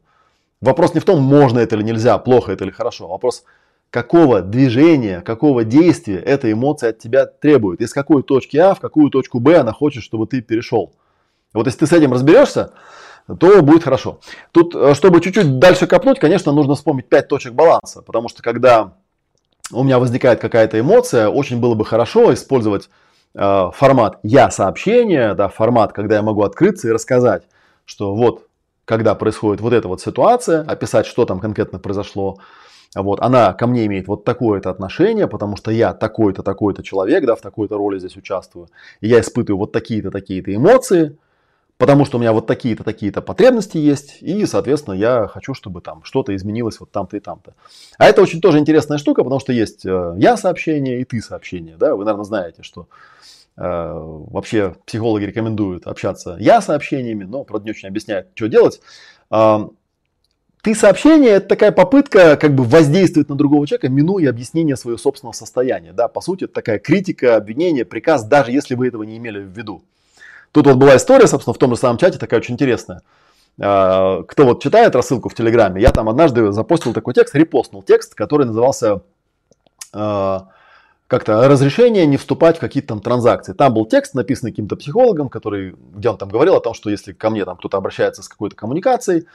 Вопрос 0.61 0.95
не 0.95 1.01
в 1.01 1.05
том, 1.05 1.21
можно 1.21 1.59
это 1.59 1.77
или 1.77 1.83
нельзя, 1.83 2.17
плохо 2.19 2.53
это 2.53 2.65
или 2.65 2.71
хорошо. 2.71 3.09
Вопрос, 3.09 3.45
какого 3.91 4.43
движения, 4.43 5.21
какого 5.21 5.65
действия 5.65 6.19
эта 6.19 6.51
эмоция 6.51 6.91
от 6.91 6.99
тебя 6.99 7.27
требует. 7.27 7.81
Из 7.81 7.93
какой 7.93 8.23
точки 8.23 8.57
А 8.57 8.75
в 8.75 8.81
какую 8.81 9.11
точку 9.11 9.41
Б 9.41 9.57
она 9.57 9.73
хочет, 9.73 10.03
чтобы 10.03 10.27
ты 10.27 10.41
перешел. 10.41 10.93
Вот 11.53 11.67
если 11.67 11.81
ты 11.81 11.87
с 11.87 11.93
этим 11.93 12.13
разберешься, 12.13 12.73
то 13.27 13.63
будет 13.63 13.83
хорошо. 13.83 14.21
Тут, 14.53 14.75
э, 14.75 14.95
чтобы 14.95 15.21
чуть-чуть 15.21 15.59
дальше 15.59 15.87
копнуть, 15.87 16.19
конечно, 16.19 16.53
нужно 16.53 16.75
вспомнить 16.75 17.09
5 17.09 17.29
точек 17.29 17.53
баланса. 17.53 18.03
Потому 18.03 18.29
что 18.29 18.43
когда 18.43 18.95
у 19.73 19.83
меня 19.83 19.99
возникает 19.99 20.41
какая-то 20.41 20.79
эмоция, 20.79 21.29
очень 21.29 21.61
было 21.61 21.75
бы 21.75 21.85
хорошо 21.85 22.33
использовать 22.33 22.89
э, 23.35 23.71
формат 23.75 24.19
«я 24.23 24.51
сообщение», 24.51 25.35
да, 25.35 25.49
формат, 25.49 25.93
когда 25.93 26.17
я 26.17 26.23
могу 26.23 26.43
открыться 26.43 26.89
и 26.89 26.93
рассказать, 26.93 27.43
что 27.85 28.15
вот, 28.15 28.47
когда 28.85 29.15
происходит 29.15 29.61
вот 29.61 29.73
эта 29.73 29.89
вот 29.89 30.01
ситуация, 30.01 30.63
описать, 30.63 31.07
что 31.07 31.25
там 31.25 31.41
конкретно 31.41 31.81
произошло, 31.81 32.39
вот, 32.95 33.21
она 33.21 33.53
ко 33.53 33.67
мне 33.67 33.87
имеет 33.87 34.07
вот 34.07 34.25
такое-то 34.25 34.71
отношение, 34.71 35.27
потому 35.27 35.57
что 35.57 35.71
я 35.73 35.93
такой-то, 35.93 36.43
такой-то 36.43 36.83
человек, 36.83 37.27
да, 37.27 37.35
в 37.35 37.41
такой-то 37.41 37.77
роли 37.77 37.99
здесь 37.99 38.17
участвую. 38.17 38.69
И 39.01 39.09
я 39.09 39.21
испытываю 39.21 39.59
вот 39.59 39.73
такие-то, 39.73 40.11
такие-то 40.11 40.55
эмоции, 40.55 41.19
потому 41.79 42.05
что 42.05 42.17
у 42.17 42.21
меня 42.21 42.33
вот 42.33 42.47
такие-то, 42.47 42.85
такие-то 42.85 43.21
потребности 43.23 43.79
есть, 43.79 44.19
и, 44.23 44.47
соответственно, 44.47 44.95
я 44.95 45.27
хочу, 45.27 45.55
чтобы 45.55 45.81
там 45.81 46.03
что-то 46.05 46.35
изменилось 46.35 46.81
вот 46.81 46.91
там-то 46.91 47.17
и 47.17 47.21
там-то. 47.21 47.55
А 47.99 48.07
это 48.07 48.23
очень 48.23 48.41
тоже 48.41 48.59
интересная 48.59 48.99
штука, 48.99 49.23
потому 49.23 49.41
что 49.41 49.53
есть 49.53 49.85
э, 49.85 50.15
я 50.19 50.37
сообщение 50.37 51.01
и 51.01 51.05
ты 51.05 51.21
сообщение, 51.21 51.77
да, 51.77 51.95
вы, 51.95 52.05
наверное, 52.05 52.25
знаете, 52.25 52.63
что 52.63 52.89
э, 53.57 53.63
вообще 53.63 54.75
психологи 54.87 55.25
рекомендуют 55.25 55.87
общаться 55.87 56.37
я 56.41 56.61
сообщениями, 56.61 57.25
но, 57.25 57.45
правда, 57.45 57.67
не 57.67 57.71
очень 57.73 57.89
объясняют, 57.89 58.29
что 58.35 58.49
делать. 58.49 58.81
Ты 60.67 60.75
сообщение– 60.75 61.31
это 61.35 61.47
такая 61.47 61.71
попытка 61.71 62.37
как 62.37 62.57
бы 62.57 62.65
воздействовать 62.65 63.29
на 63.29 63.37
другого 63.37 63.65
человека, 63.69 63.89
минуя 63.89 64.31
объяснение 64.31 64.75
своего 64.75 64.99
собственного 64.99 65.33
состояния. 65.33 65.93
Да, 65.93 66.09
по 66.09 66.21
сути, 66.21 66.43
это 66.43 66.55
такая 66.55 66.81
критика, 66.81 67.37
обвинение, 67.37 67.85
приказ, 67.85 68.25
даже 68.25 68.51
если 68.51 68.75
вы 68.75 68.89
этого 68.89 69.05
не 69.05 69.17
имели 69.17 69.39
в 69.39 69.57
виду. 69.57 69.85
Тут 70.57 70.67
вот 70.69 70.77
была 70.77 70.97
история, 70.97 71.27
собственно, 71.27 71.53
в 71.53 71.59
том 71.59 71.75
же 71.75 71.77
самом 71.77 71.99
чате, 71.99 72.17
такая 72.17 72.41
очень 72.41 72.55
интересная. 72.55 73.03
А, 73.61 74.23
кто 74.23 74.47
вот 74.47 74.63
читает 74.63 74.97
рассылку 74.97 75.29
в 75.29 75.35
Телеграме, 75.35 75.83
я 75.83 75.93
там 75.93 76.09
однажды 76.09 76.51
запостил 76.51 76.95
такой 76.95 77.13
текст, 77.13 77.35
репостнул 77.35 77.83
текст, 77.83 78.15
который 78.15 78.47
назывался 78.47 79.03
а, 79.93 80.49
как-то 81.09 81.47
разрешение 81.47 82.07
не 82.07 82.17
вступать 82.17 82.57
в 82.57 82.61
какие-то 82.61 82.89
там 82.89 83.01
транзакции. 83.01 83.53
Там 83.53 83.75
был 83.75 83.85
текст, 83.85 84.15
написанный 84.15 84.53
каким-то 84.53 84.77
психологом, 84.77 85.29
который, 85.29 85.77
где 85.93 86.09
он 86.09 86.17
там 86.17 86.31
говорил 86.31 86.55
о 86.55 86.61
том, 86.63 86.73
что 86.73 86.89
если 86.89 87.13
ко 87.13 87.29
мне 87.29 87.45
там 87.45 87.59
кто-то 87.59 87.77
обращается 87.77 88.23
с 88.23 88.29
какой-то 88.29 88.57
коммуникацией, 88.57 89.27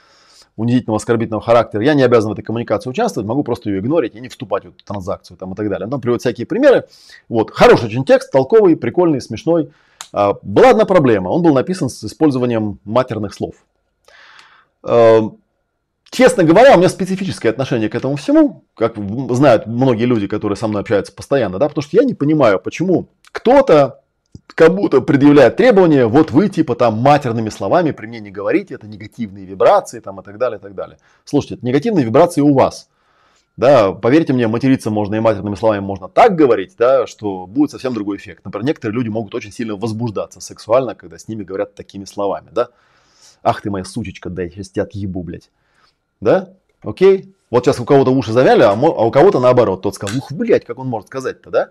унизительного, 0.56 0.98
оскорбительного 0.98 1.44
характера, 1.44 1.84
я 1.84 1.94
не 1.94 2.02
обязан 2.02 2.32
в 2.32 2.34
этой 2.34 2.42
коммуникации 2.42 2.90
участвовать, 2.90 3.28
могу 3.28 3.44
просто 3.44 3.70
ее 3.70 3.78
игнорить 3.78 4.16
и 4.16 4.20
не 4.20 4.28
вступать 4.28 4.66
в 4.66 4.70
эту 4.70 4.84
транзакцию 4.84 5.38
там, 5.38 5.54
и 5.54 5.56
так 5.56 5.70
далее. 5.70 5.86
Он 5.86 5.92
там 5.92 6.02
приводит 6.02 6.22
всякие 6.22 6.48
примеры. 6.48 6.88
Вот. 7.30 7.52
Хороший 7.52 7.86
очень 7.86 8.06
текст, 8.06 8.32
толковый, 8.32 8.76
прикольный, 8.76 9.22
смешной. 9.22 9.70
А, 10.14 10.34
была 10.42 10.72
одна 10.72 10.86
проблема. 10.86 11.30
Он 11.30 11.42
был 11.42 11.54
написан 11.54 11.90
с 11.90 12.04
использованием 12.04 12.80
матерных 12.84 13.34
слов. 13.34 13.56
А, 14.84 15.32
честно 16.10 16.44
говоря, 16.44 16.76
у 16.76 16.78
меня 16.78 16.90
специфическое 16.90 17.52
отношение 17.52 17.90
к 17.90 17.96
этому 17.96 18.16
всему, 18.16 18.64
как 18.76 18.98
знают 19.34 19.68
многие 19.68 20.06
люди, 20.06 20.28
которые 20.28 20.58
со 20.58 20.68
мной 20.68 20.82
общаются 20.82 21.14
постоянно, 21.14 21.60
да, 21.60 21.68
потому 21.68 21.84
что 21.84 21.98
я 21.98 22.04
не 22.04 22.14
понимаю, 22.14 22.60
почему 22.60 23.08
кто-то 23.32 24.02
кому-то 24.48 25.02
предъявляет 25.02 25.56
требования, 25.56 26.06
вот 26.06 26.32
вы 26.32 26.50
типа 26.50 26.76
там 26.76 26.98
матерными 26.98 27.50
словами 27.50 27.92
при 27.92 28.08
мне 28.08 28.20
не 28.20 28.32
говорите, 28.32 28.76
это 28.76 28.88
негативные 28.88 29.46
вибрации 29.46 30.00
там 30.00 30.20
и 30.20 30.24
так 30.24 30.38
далее, 30.38 30.60
и 30.60 30.62
так 30.62 30.76
далее. 30.76 30.98
Слушайте, 31.26 31.56
это 31.56 31.66
негативные 31.66 32.06
вибрации 32.06 32.42
у 32.42 32.54
вас. 32.54 32.90
Да, 33.62 33.92
поверьте 33.92 34.34
мне, 34.34 34.48
материться 34.48 34.90
можно 34.90 35.14
и 35.14 35.20
матерными 35.20 35.54
словами 35.54 35.82
можно 35.82 36.10
так 36.10 36.36
говорить, 36.36 36.74
да, 36.80 37.06
что 37.06 37.46
будет 37.46 37.70
совсем 37.70 37.94
другой 37.94 38.18
эффект. 38.18 38.44
Например, 38.44 38.66
некоторые 38.66 38.96
люди 38.96 39.10
могут 39.10 39.36
очень 39.36 39.52
сильно 39.52 39.76
возбуждаться 39.76 40.42
сексуально, 40.42 40.96
когда 40.96 41.20
с 41.20 41.28
ними 41.28 41.44
говорят 41.44 41.76
такими 41.76 42.06
словами, 42.06 42.48
да. 42.52 42.70
Ах 43.44 43.62
ты 43.62 43.70
моя 43.70 43.86
сучечка, 43.86 44.32
да, 44.32 44.42
я 44.42 44.50
сейчас 44.50 44.72
тебя 44.72 44.86
отъебу, 44.86 45.22
блядь. 45.22 45.52
Да? 46.22 46.56
Окей? 46.82 47.36
Вот 47.52 47.64
сейчас 47.64 47.80
у 47.80 47.86
кого-то 47.86 48.10
уши 48.10 48.32
завяли, 48.32 48.64
а, 48.64 48.72
а 48.72 49.06
у 49.06 49.12
кого-то 49.12 49.40
наоборот. 49.40 49.84
Тот 49.84 49.94
сказал, 49.94 50.18
ух, 50.18 50.32
блядь, 50.32 50.66
как 50.66 50.80
он 50.80 50.88
может 50.88 51.10
сказать-то, 51.10 51.52
да? 51.52 51.70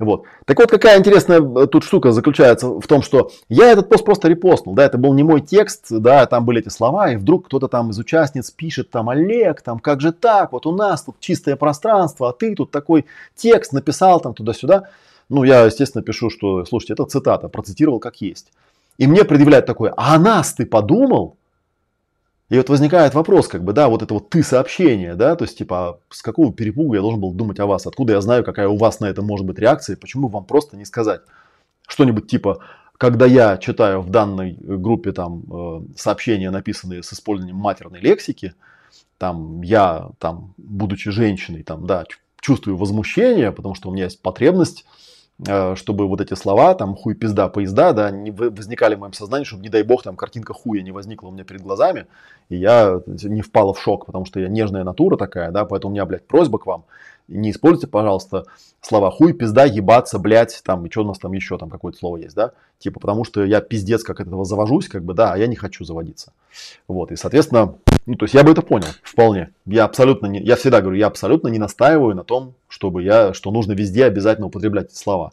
Вот. 0.00 0.24
Так 0.46 0.58
вот, 0.58 0.70
какая 0.70 0.98
интересная 0.98 1.40
э, 1.42 1.66
тут 1.66 1.84
штука 1.84 2.10
заключается 2.10 2.68
в 2.68 2.86
том, 2.86 3.02
что 3.02 3.30
я 3.50 3.70
этот 3.70 3.90
пост 3.90 4.02
просто 4.02 4.28
репостнул, 4.28 4.74
да, 4.74 4.86
это 4.86 4.96
был 4.96 5.12
не 5.12 5.22
мой 5.22 5.42
текст, 5.42 5.88
да, 5.90 6.24
там 6.24 6.46
были 6.46 6.60
эти 6.60 6.70
слова, 6.70 7.12
и 7.12 7.16
вдруг 7.16 7.46
кто-то 7.46 7.68
там 7.68 7.90
из 7.90 7.98
участниц 7.98 8.50
пишет, 8.50 8.90
там, 8.90 9.10
Олег, 9.10 9.60
там, 9.60 9.78
как 9.78 10.00
же 10.00 10.12
так, 10.12 10.52
вот 10.52 10.64
у 10.64 10.72
нас 10.72 11.02
тут 11.02 11.16
чистое 11.20 11.54
пространство, 11.54 12.30
а 12.30 12.32
ты 12.32 12.54
тут 12.54 12.70
такой 12.70 13.04
текст 13.36 13.74
написал 13.74 14.20
там 14.20 14.32
туда-сюда. 14.32 14.88
Ну, 15.28 15.44
я, 15.44 15.66
естественно, 15.66 16.02
пишу, 16.02 16.30
что, 16.30 16.64
слушайте, 16.64 16.94
это 16.94 17.04
цитата, 17.04 17.48
процитировал 17.48 18.00
как 18.00 18.22
есть. 18.22 18.52
И 18.96 19.06
мне 19.06 19.24
предъявляют 19.24 19.66
такое, 19.66 19.92
а 19.98 20.18
нас 20.18 20.54
ты 20.54 20.64
подумал? 20.64 21.36
И 22.50 22.56
вот 22.56 22.68
возникает 22.68 23.14
вопрос, 23.14 23.48
как 23.48 23.64
бы, 23.64 23.72
да, 23.72 23.88
вот 23.88 24.02
это 24.02 24.12
вот 24.12 24.28
ты 24.28 24.42
сообщение, 24.42 25.14
да, 25.14 25.36
то 25.36 25.44
есть, 25.44 25.56
типа, 25.56 26.00
с 26.10 26.20
какого 26.20 26.52
перепуга 26.52 26.96
я 26.96 27.00
должен 27.00 27.20
был 27.20 27.32
думать 27.32 27.60
о 27.60 27.66
вас, 27.66 27.86
откуда 27.86 28.14
я 28.14 28.20
знаю, 28.20 28.44
какая 28.44 28.68
у 28.68 28.76
вас 28.76 28.98
на 28.98 29.06
это 29.06 29.22
может 29.22 29.46
быть 29.46 29.58
реакция, 29.58 29.96
почему 29.96 30.28
вам 30.28 30.44
просто 30.44 30.76
не 30.76 30.84
сказать 30.84 31.22
что-нибудь 31.86 32.28
типа, 32.28 32.60
когда 32.98 33.26
я 33.26 33.56
читаю 33.56 34.00
в 34.02 34.10
данной 34.10 34.56
группе 34.60 35.12
там 35.12 35.42
э, 35.50 35.80
сообщения, 35.96 36.50
написанные 36.50 37.02
с 37.02 37.12
использованием 37.12 37.56
матерной 37.56 38.00
лексики, 38.00 38.54
там 39.18 39.62
я, 39.62 40.10
там, 40.18 40.54
будучи 40.56 41.10
женщиной, 41.10 41.62
там, 41.62 41.86
да, 41.86 42.04
чувствую 42.40 42.76
возмущение, 42.76 43.52
потому 43.52 43.74
что 43.74 43.88
у 43.88 43.92
меня 43.92 44.04
есть 44.04 44.22
потребность 44.22 44.86
чтобы 45.74 46.06
вот 46.06 46.20
эти 46.20 46.34
слова, 46.34 46.74
там, 46.74 46.94
хуй, 46.94 47.14
пизда, 47.14 47.48
поезда, 47.48 47.92
да, 47.92 48.10
не 48.10 48.30
возникали 48.30 48.94
в 48.94 49.00
моем 49.00 49.12
сознании, 49.12 49.44
чтобы, 49.44 49.62
не 49.62 49.68
дай 49.68 49.82
бог, 49.82 50.02
там, 50.02 50.16
картинка 50.16 50.52
хуя 50.52 50.82
не 50.82 50.92
возникла 50.92 51.28
у 51.28 51.30
меня 51.30 51.44
перед 51.44 51.62
глазами, 51.62 52.06
и 52.48 52.56
я 52.56 53.00
не 53.06 53.40
впала 53.40 53.72
в 53.72 53.80
шок, 53.80 54.06
потому 54.06 54.24
что 54.26 54.40
я 54.40 54.48
нежная 54.48 54.84
натура 54.84 55.16
такая, 55.16 55.50
да, 55.50 55.64
поэтому 55.64 55.92
у 55.92 55.94
меня, 55.94 56.04
блядь, 56.04 56.26
просьба 56.26 56.58
к 56.58 56.66
вам, 56.66 56.84
не 57.28 57.52
используйте, 57.52 57.86
пожалуйста, 57.86 58.44
слова 58.80 59.10
хуй, 59.10 59.32
пизда, 59.32 59.64
ебаться, 59.64 60.18
блядь, 60.18 60.60
там, 60.64 60.84
и 60.84 60.90
что 60.90 61.02
у 61.02 61.06
нас 61.06 61.18
там 61.18 61.32
еще, 61.32 61.56
там, 61.58 61.70
какое-то 61.70 61.98
слово 61.98 62.18
есть, 62.18 62.34
да, 62.34 62.52
типа, 62.78 63.00
потому 63.00 63.24
что 63.24 63.44
я 63.44 63.60
пиздец 63.60 64.02
как 64.02 64.20
от 64.20 64.26
этого 64.26 64.44
завожусь, 64.44 64.88
как 64.88 65.04
бы, 65.04 65.14
да, 65.14 65.32
а 65.32 65.38
я 65.38 65.46
не 65.46 65.56
хочу 65.56 65.84
заводиться, 65.84 66.32
вот, 66.86 67.12
и, 67.12 67.16
соответственно, 67.16 67.74
ну, 68.06 68.14
то 68.14 68.24
есть 68.24 68.34
я 68.34 68.42
бы 68.42 68.52
это 68.52 68.62
понял, 68.62 68.88
вполне. 69.02 69.50
Я 69.66 69.84
абсолютно 69.84 70.26
не, 70.26 70.40
я 70.40 70.56
всегда 70.56 70.80
говорю, 70.80 70.98
я 70.98 71.06
абсолютно 71.06 71.48
не 71.48 71.58
настаиваю 71.58 72.14
на 72.16 72.24
том, 72.24 72.54
чтобы 72.68 73.02
я, 73.02 73.34
что 73.34 73.50
нужно 73.50 73.72
везде 73.72 74.04
обязательно 74.04 74.46
употреблять 74.48 74.94
слова. 74.94 75.32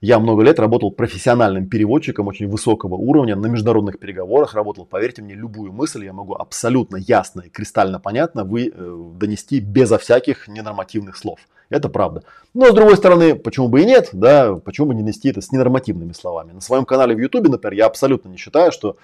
Я 0.00 0.20
много 0.20 0.44
лет 0.44 0.60
работал 0.60 0.92
профессиональным 0.92 1.68
переводчиком 1.68 2.28
очень 2.28 2.46
высокого 2.48 2.94
уровня, 2.94 3.34
на 3.34 3.46
международных 3.46 3.98
переговорах 3.98 4.54
работал. 4.54 4.84
Поверьте 4.84 5.22
мне, 5.22 5.34
любую 5.34 5.72
мысль 5.72 6.04
я 6.04 6.12
могу 6.12 6.34
абсолютно 6.34 6.96
ясно 6.96 7.40
и 7.40 7.48
кристально 7.48 7.98
понятно 7.98 8.44
вы, 8.44 8.72
э, 8.72 8.96
донести 9.14 9.58
безо 9.58 9.98
всяких 9.98 10.46
ненормативных 10.46 11.16
слов. 11.16 11.40
Это 11.68 11.88
правда. 11.88 12.22
Но 12.54 12.66
с 12.70 12.74
другой 12.74 12.96
стороны, 12.96 13.34
почему 13.34 13.68
бы 13.68 13.82
и 13.82 13.84
нет, 13.84 14.10
да, 14.12 14.54
почему 14.54 14.86
бы 14.86 14.94
не 14.94 15.02
нести 15.02 15.30
это 15.30 15.40
с 15.40 15.50
ненормативными 15.50 16.12
словами. 16.12 16.52
На 16.52 16.60
своем 16.60 16.84
канале 16.84 17.16
в 17.16 17.18
YouTube, 17.18 17.48
например, 17.48 17.76
я 17.76 17.86
абсолютно 17.86 18.28
не 18.28 18.36
считаю, 18.36 18.70
что 18.70 18.96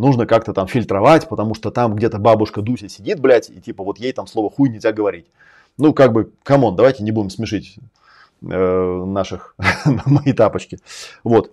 нужно 0.00 0.26
как-то 0.26 0.52
там 0.52 0.66
фильтровать, 0.66 1.28
потому 1.28 1.54
что 1.54 1.70
там 1.70 1.94
где-то 1.94 2.18
бабушка 2.18 2.62
Дуся 2.62 2.88
сидит, 2.88 3.20
блядь, 3.20 3.50
и 3.50 3.60
типа 3.60 3.84
вот 3.84 3.98
ей 3.98 4.12
там 4.12 4.26
слово 4.26 4.50
хуй 4.50 4.68
нельзя 4.68 4.92
говорить. 4.92 5.26
Ну, 5.78 5.94
как 5.94 6.12
бы, 6.12 6.32
come 6.42 6.61
on, 6.61 6.76
давайте 6.76 7.02
не 7.02 7.12
будем 7.12 7.30
смешить 7.30 7.78
э, 8.42 9.04
наших, 9.06 9.54
мои 10.06 10.32
тапочки. 10.32 10.78
Вот. 11.22 11.52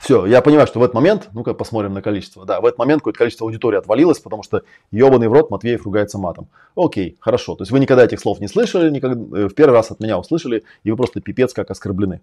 Все, 0.00 0.24
я 0.24 0.40
понимаю, 0.40 0.66
что 0.66 0.80
в 0.80 0.82
этот 0.82 0.94
момент, 0.94 1.28
ну-ка 1.34 1.52
посмотрим 1.52 1.92
на 1.92 2.00
количество, 2.00 2.46
да, 2.46 2.62
в 2.62 2.64
этот 2.64 2.78
момент 2.78 3.02
какое-то 3.02 3.18
количество 3.18 3.46
аудитории 3.46 3.76
отвалилось, 3.76 4.18
потому 4.18 4.42
что 4.42 4.62
ебаный 4.90 5.28
в 5.28 5.32
рот 5.34 5.50
Матвеев 5.50 5.84
ругается 5.84 6.16
матом. 6.16 6.48
Окей, 6.74 7.18
хорошо, 7.20 7.54
то 7.54 7.62
есть 7.62 7.70
вы 7.70 7.80
никогда 7.80 8.04
этих 8.04 8.18
слов 8.18 8.40
не 8.40 8.48
слышали, 8.48 8.88
никогда, 8.88 9.38
э, 9.38 9.48
в 9.48 9.54
первый 9.54 9.74
раз 9.74 9.90
от 9.90 10.00
меня 10.00 10.18
услышали, 10.18 10.64
и 10.84 10.90
вы 10.90 10.96
просто 10.96 11.20
пипец 11.20 11.52
как 11.52 11.70
оскорблены. 11.70 12.22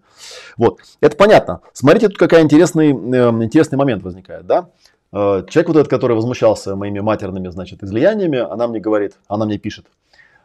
Вот, 0.58 0.80
это 1.02 1.16
понятно. 1.16 1.62
Смотрите, 1.74 2.08
тут 2.08 2.18
какой 2.18 2.42
интересный, 2.42 2.90
э, 2.90 3.44
интересный 3.44 3.78
момент 3.78 4.02
возникает, 4.02 4.48
да. 4.48 4.70
Э, 5.14 5.44
человек 5.50 5.68
вот 5.68 5.78
этот, 5.78 5.88
который 5.90 6.16
возмущался 6.16 6.76
моими 6.76 7.00
матерными, 7.00 7.50
значит, 7.50 7.84
излияниями, 7.84 8.40
она 8.40 8.68
мне 8.68 8.80
говорит, 8.80 9.18
она 9.28 9.46
мне 9.46 9.58
пишет, 9.58 9.86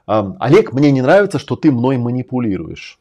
Олег, 0.06 0.72
мне 0.72 0.90
не 0.90 1.00
нравится, 1.00 1.38
что 1.38 1.54
ты 1.54 1.70
мной 1.70 1.96
манипулируешь. 1.96 2.98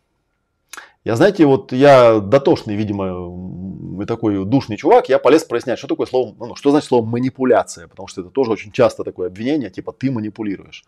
Я, 1.04 1.15
знаете, 1.15 1.47
вот 1.47 1.74
я 1.74 2.19
дотошный, 2.19 2.76
видимо, 2.76 4.06
такой 4.06 4.45
душный 4.45 4.78
чувак, 4.78 5.10
я 5.10 5.17
полез 5.17 5.43
прояснять, 5.43 5.80
что 5.80 5.88
такое 5.88 6.06
слово, 6.06 6.36
ну, 6.38 6.56
что 6.56 6.69
значит 6.69 6.89
слово 6.89 7.04
манипуляция, 7.04 7.88
потому 7.88 8.08
что 8.08 8.21
это 8.21 8.30
тоже 8.30 8.52
очень 8.52 8.71
часто 8.71 9.04
такое 9.04 9.28
обвинение, 9.28 9.71
типа 9.71 9.93
ты 9.93 10.12
манипулируешь. 10.12 10.86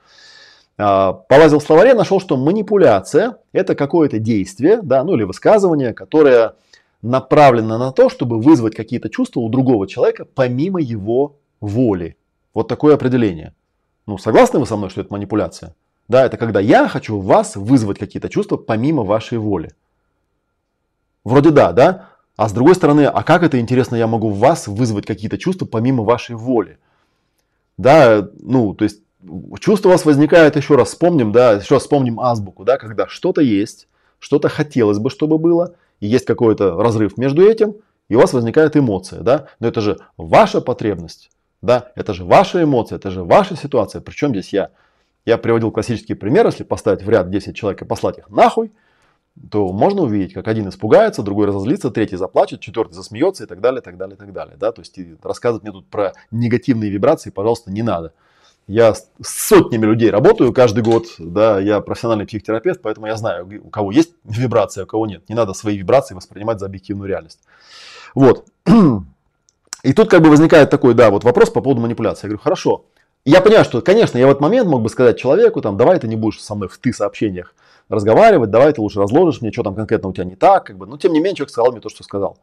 А, 0.77 1.13
полазил 1.13 1.59
в 1.59 1.63
словаре, 1.63 1.95
нашел, 1.95 2.19
что 2.19 2.37
манипуляция– 2.37 3.37
это 3.53 3.73
какое-то 3.73 4.19
действие, 4.19 4.81
да, 4.83 5.03
ну 5.03 5.15
или 5.15 5.23
высказывание, 5.23 5.93
которое 5.93 6.53
направлено 7.03 7.77
на 7.77 7.91
то, 7.91 8.09
чтобы 8.09 8.39
вызвать 8.39 8.75
какие-то 8.75 9.09
чувства 9.09 9.41
у 9.41 9.49
другого 9.49 9.87
человека 9.87 10.25
помимо 10.25 10.81
его 10.81 11.35
воли. 11.61 12.17
Вот 12.53 12.67
такое 12.67 12.95
определение. 12.95 13.53
Ну, 14.07 14.17
согласны 14.17 14.59
вы 14.59 14.65
со 14.65 14.77
мной, 14.77 14.89
что 14.89 15.01
это 15.01 15.13
манипуляция? 15.13 15.75
Да, 16.07 16.25
это 16.25 16.37
когда 16.37 16.59
я 16.59 16.87
хочу 16.87 17.19
вас 17.19 17.55
вызвать 17.55 17.99
какие-то 17.99 18.29
чувства 18.29 18.57
помимо 18.57 19.03
вашей 19.03 19.37
воли. 19.37 19.73
Вроде 21.23 21.51
да, 21.51 21.71
да? 21.71 22.09
А 22.35 22.49
с 22.49 22.53
другой 22.53 22.75
стороны, 22.75 23.05
а 23.05 23.23
как 23.23 23.43
это, 23.43 23.59
интересно, 23.59 23.95
я 23.95 24.07
могу 24.07 24.29
вас 24.29 24.67
вызвать 24.67 25.05
какие-то 25.05 25.37
чувства 25.37 25.65
помимо 25.65 26.03
вашей 26.03 26.35
воли? 26.35 26.79
Да, 27.77 28.27
ну, 28.39 28.73
то 28.73 28.83
есть 28.83 29.01
чувство 29.59 29.89
у 29.89 29.91
вас 29.91 30.05
возникает, 30.05 30.55
еще 30.55 30.75
раз 30.75 30.89
вспомним, 30.89 31.31
да, 31.31 31.53
еще 31.53 31.75
раз 31.75 31.83
вспомним 31.83 32.19
азбуку, 32.19 32.63
да, 32.63 32.77
когда 32.77 33.07
что-то 33.07 33.41
есть, 33.41 33.87
что-то 34.19 34.49
хотелось 34.49 34.99
бы, 34.99 35.09
чтобы 35.09 35.37
было, 35.37 35.75
и 36.03 36.07
есть 36.07 36.25
какой-то 36.25 36.75
разрыв 36.75 37.17
между 37.17 37.49
этим, 37.49 37.75
и 38.09 38.15
у 38.15 38.19
вас 38.19 38.33
возникает 38.33 38.75
эмоция, 38.75 39.21
да, 39.21 39.47
но 39.61 39.69
это 39.69 39.79
же 39.79 39.99
ваша 40.17 40.59
потребность, 40.59 41.31
да, 41.61 41.93
это 41.95 42.13
же 42.13 42.25
ваша 42.25 42.61
эмоция, 42.61 42.97
это 42.97 43.09
же 43.09 43.23
ваша 43.23 43.55
ситуация, 43.55 44.01
причем 44.01 44.31
здесь 44.31 44.51
я? 44.51 44.71
Я 45.25 45.37
приводил 45.37 45.71
классический 45.71 46.13
пример, 46.13 46.45
если 46.45 46.65
поставить 46.65 47.03
в 47.03 47.09
ряд 47.09 47.29
10 47.29 47.55
человек 47.55 47.83
и 47.83 47.85
послать 47.85 48.17
их 48.17 48.29
нахуй, 48.29 48.73
то 49.49 49.71
можно 49.71 50.01
увидеть, 50.01 50.33
как 50.33 50.49
один 50.49 50.67
испугается, 50.67 51.23
другой 51.23 51.47
разозлится, 51.47 51.89
третий 51.89 52.17
заплачет, 52.17 52.59
четвертый 52.59 52.95
засмеется 52.95 53.45
и 53.45 53.47
так 53.47 53.61
далее, 53.61 53.79
так 53.79 53.95
далее, 53.95 54.17
так 54.17 54.33
далее. 54.33 54.57
Да? 54.57 54.73
То 54.73 54.81
есть 54.81 54.99
рассказывать 55.23 55.63
мне 55.63 55.71
тут 55.71 55.87
про 55.87 56.11
негативные 56.31 56.91
вибрации, 56.91 57.29
пожалуйста, 57.29 57.71
не 57.71 57.81
надо. 57.81 58.11
Я 58.67 58.93
с 58.93 59.09
сотнями 59.21 59.85
людей 59.85 60.09
работаю 60.09 60.53
каждый 60.53 60.83
год, 60.83 61.07
да, 61.17 61.59
я 61.59 61.81
профессиональный 61.81 62.25
психотерапевт, 62.25 62.81
поэтому 62.81 63.07
я 63.07 63.17
знаю, 63.17 63.61
у 63.63 63.69
кого 63.69 63.91
есть 63.91 64.13
вибрация, 64.23 64.83
а 64.83 64.85
у 64.85 64.87
кого 64.87 65.05
нет. 65.05 65.27
Не 65.27 65.35
надо 65.35 65.53
свои 65.53 65.77
вибрации 65.77 66.15
воспринимать 66.15 66.59
за 66.59 66.67
объективную 66.67 67.09
реальность. 67.09 67.39
Вот. 68.15 68.45
И 69.83 69.91
тут 69.91 70.09
как 70.09 70.21
бы 70.21 70.29
возникает 70.29 70.69
такой, 70.69 70.93
да, 70.93 71.11
вот 71.11 71.25
вопрос 71.25 71.49
по 71.49 71.59
поводу 71.59 71.81
манипуляции. 71.81 72.25
Я 72.25 72.29
говорю, 72.29 72.41
хорошо. 72.41 72.85
Я 73.25 73.41
понимаю, 73.41 73.65
что, 73.65 73.81
конечно, 73.81 74.17
я 74.17 74.27
в 74.27 74.29
этот 74.29 74.41
момент 74.41 74.67
мог 74.67 74.81
бы 74.81 74.89
сказать 74.89 75.17
человеку, 75.17 75.61
там, 75.61 75.77
давай 75.77 75.99
ты 75.99 76.07
не 76.07 76.15
будешь 76.15 76.41
со 76.41 76.55
мной 76.55 76.69
в 76.69 76.77
ты 76.77 76.93
сообщениях 76.93 77.53
разговаривать, 77.89 78.49
давай 78.49 78.71
ты 78.71 78.81
лучше 78.81 78.99
разложишь 78.99 79.41
мне, 79.41 79.51
что 79.51 79.63
там 79.63 79.75
конкретно 79.75 80.09
у 80.09 80.13
тебя 80.13 80.25
не 80.25 80.35
так, 80.35 80.65
как 80.65 80.77
бы. 80.77 80.85
Но 80.85 80.97
тем 80.97 81.11
не 81.11 81.19
менее 81.19 81.35
человек 81.35 81.51
сказал 81.51 81.71
мне 81.71 81.81
то, 81.81 81.89
что 81.89 82.03
сказал. 82.03 82.37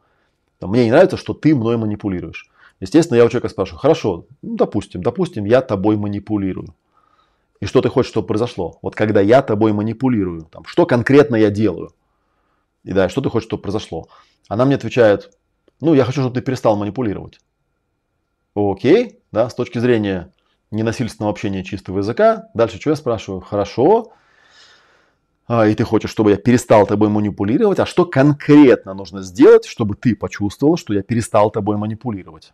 Мне 0.59 0.85
не 0.85 0.91
нравится, 0.91 1.17
что 1.17 1.33
ты 1.33 1.55
мной 1.55 1.77
манипулируешь. 1.77 2.47
Естественно, 2.81 3.17
я 3.17 3.25
у 3.25 3.29
человека 3.29 3.47
спрашиваю, 3.49 3.79
хорошо, 3.79 4.25
ну, 4.41 4.55
допустим, 4.55 5.03
допустим, 5.03 5.45
я 5.45 5.61
тобой 5.61 5.97
манипулирую. 5.97 6.75
И 7.59 7.67
что 7.67 7.79
ты 7.79 7.89
хочешь, 7.89 8.09
чтобы 8.09 8.27
произошло? 8.27 8.79
Вот 8.81 8.95
когда 8.95 9.21
я 9.21 9.43
тобой 9.43 9.71
манипулирую, 9.71 10.45
там, 10.51 10.65
что 10.65 10.87
конкретно 10.87 11.35
я 11.35 11.51
делаю? 11.51 11.93
И 12.83 12.91
да, 12.91 13.07
что 13.07 13.21
ты 13.21 13.29
хочешь, 13.29 13.47
чтобы 13.47 13.61
произошло? 13.61 14.07
Она 14.49 14.65
мне 14.65 14.75
отвечает, 14.75 15.31
ну, 15.79 15.93
я 15.93 16.03
хочу, 16.05 16.21
чтобы 16.21 16.33
ты 16.33 16.41
перестал 16.41 16.75
манипулировать. 16.75 17.39
Окей, 18.55 19.19
да, 19.31 19.47
с 19.47 19.53
точки 19.53 19.77
зрения 19.77 20.33
ненасильственного 20.71 21.31
общения 21.31 21.63
чистого 21.63 21.99
языка. 21.99 22.49
Дальше 22.55 22.79
что 22.79 22.89
я 22.89 22.95
спрашиваю? 22.95 23.41
Хорошо, 23.41 24.11
а, 25.47 25.67
и 25.67 25.75
ты 25.75 25.83
хочешь, 25.83 26.09
чтобы 26.09 26.31
я 26.31 26.37
перестал 26.37 26.87
тобой 26.87 27.09
манипулировать, 27.09 27.79
а 27.79 27.85
что 27.85 28.05
конкретно 28.05 28.93
нужно 28.93 29.21
сделать, 29.21 29.65
чтобы 29.65 29.95
ты 29.95 30.15
почувствовал, 30.15 30.77
что 30.77 30.93
я 30.93 31.03
перестал 31.03 31.51
тобой 31.51 31.77
манипулировать? 31.77 32.53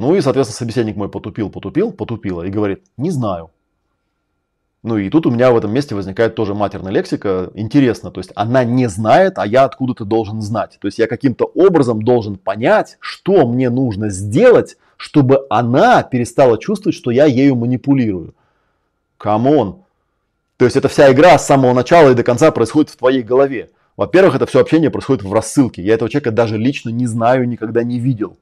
Ну 0.00 0.14
и, 0.14 0.22
соответственно, 0.22 0.56
собеседник 0.56 0.96
мой 0.96 1.10
потупил, 1.10 1.50
потупил, 1.50 1.92
потупила 1.92 2.42
и 2.42 2.48
говорит, 2.48 2.82
не 2.96 3.10
знаю. 3.10 3.50
Ну 4.82 4.96
и 4.96 5.10
тут 5.10 5.26
у 5.26 5.30
меня 5.30 5.52
в 5.52 5.58
этом 5.58 5.74
месте 5.74 5.94
возникает 5.94 6.34
тоже 6.34 6.54
матерная 6.54 6.90
лексика. 6.90 7.50
Интересно, 7.52 8.10
то 8.10 8.18
есть 8.18 8.32
она 8.34 8.64
не 8.64 8.88
знает, 8.88 9.34
а 9.36 9.46
я 9.46 9.64
откуда-то 9.64 10.06
должен 10.06 10.40
знать. 10.40 10.78
То 10.80 10.88
есть 10.88 10.98
я 10.98 11.06
каким-то 11.06 11.44
образом 11.54 12.00
должен 12.00 12.36
понять, 12.36 12.96
что 12.98 13.46
мне 13.46 13.68
нужно 13.68 14.08
сделать, 14.08 14.78
чтобы 14.96 15.44
она 15.50 16.02
перестала 16.02 16.56
чувствовать, 16.56 16.96
что 16.96 17.10
я 17.10 17.26
ею 17.26 17.54
манипулирую. 17.54 18.34
Come 19.18 19.55
on, 19.55 19.82
то 20.56 20.64
есть 20.64 20.78
это 20.78 20.88
вся 20.88 21.12
игра 21.12 21.38
с 21.38 21.46
самого 21.46 21.74
начала 21.74 22.08
и 22.08 22.14
до 22.14 22.22
конца 22.22 22.50
происходит 22.52 22.88
в 22.88 22.96
твоей 22.96 23.22
голове. 23.22 23.68
Во-первых, 23.98 24.34
это 24.34 24.46
все 24.46 24.62
общение 24.62 24.88
происходит 24.88 25.24
в 25.24 25.34
рассылке. 25.34 25.82
Я 25.82 25.92
этого 25.92 26.08
человека 26.08 26.30
даже 26.30 26.56
лично 26.56 26.88
не 26.88 27.06
знаю, 27.06 27.46
никогда 27.46 27.82
не 27.82 27.98
видел. 27.98 28.38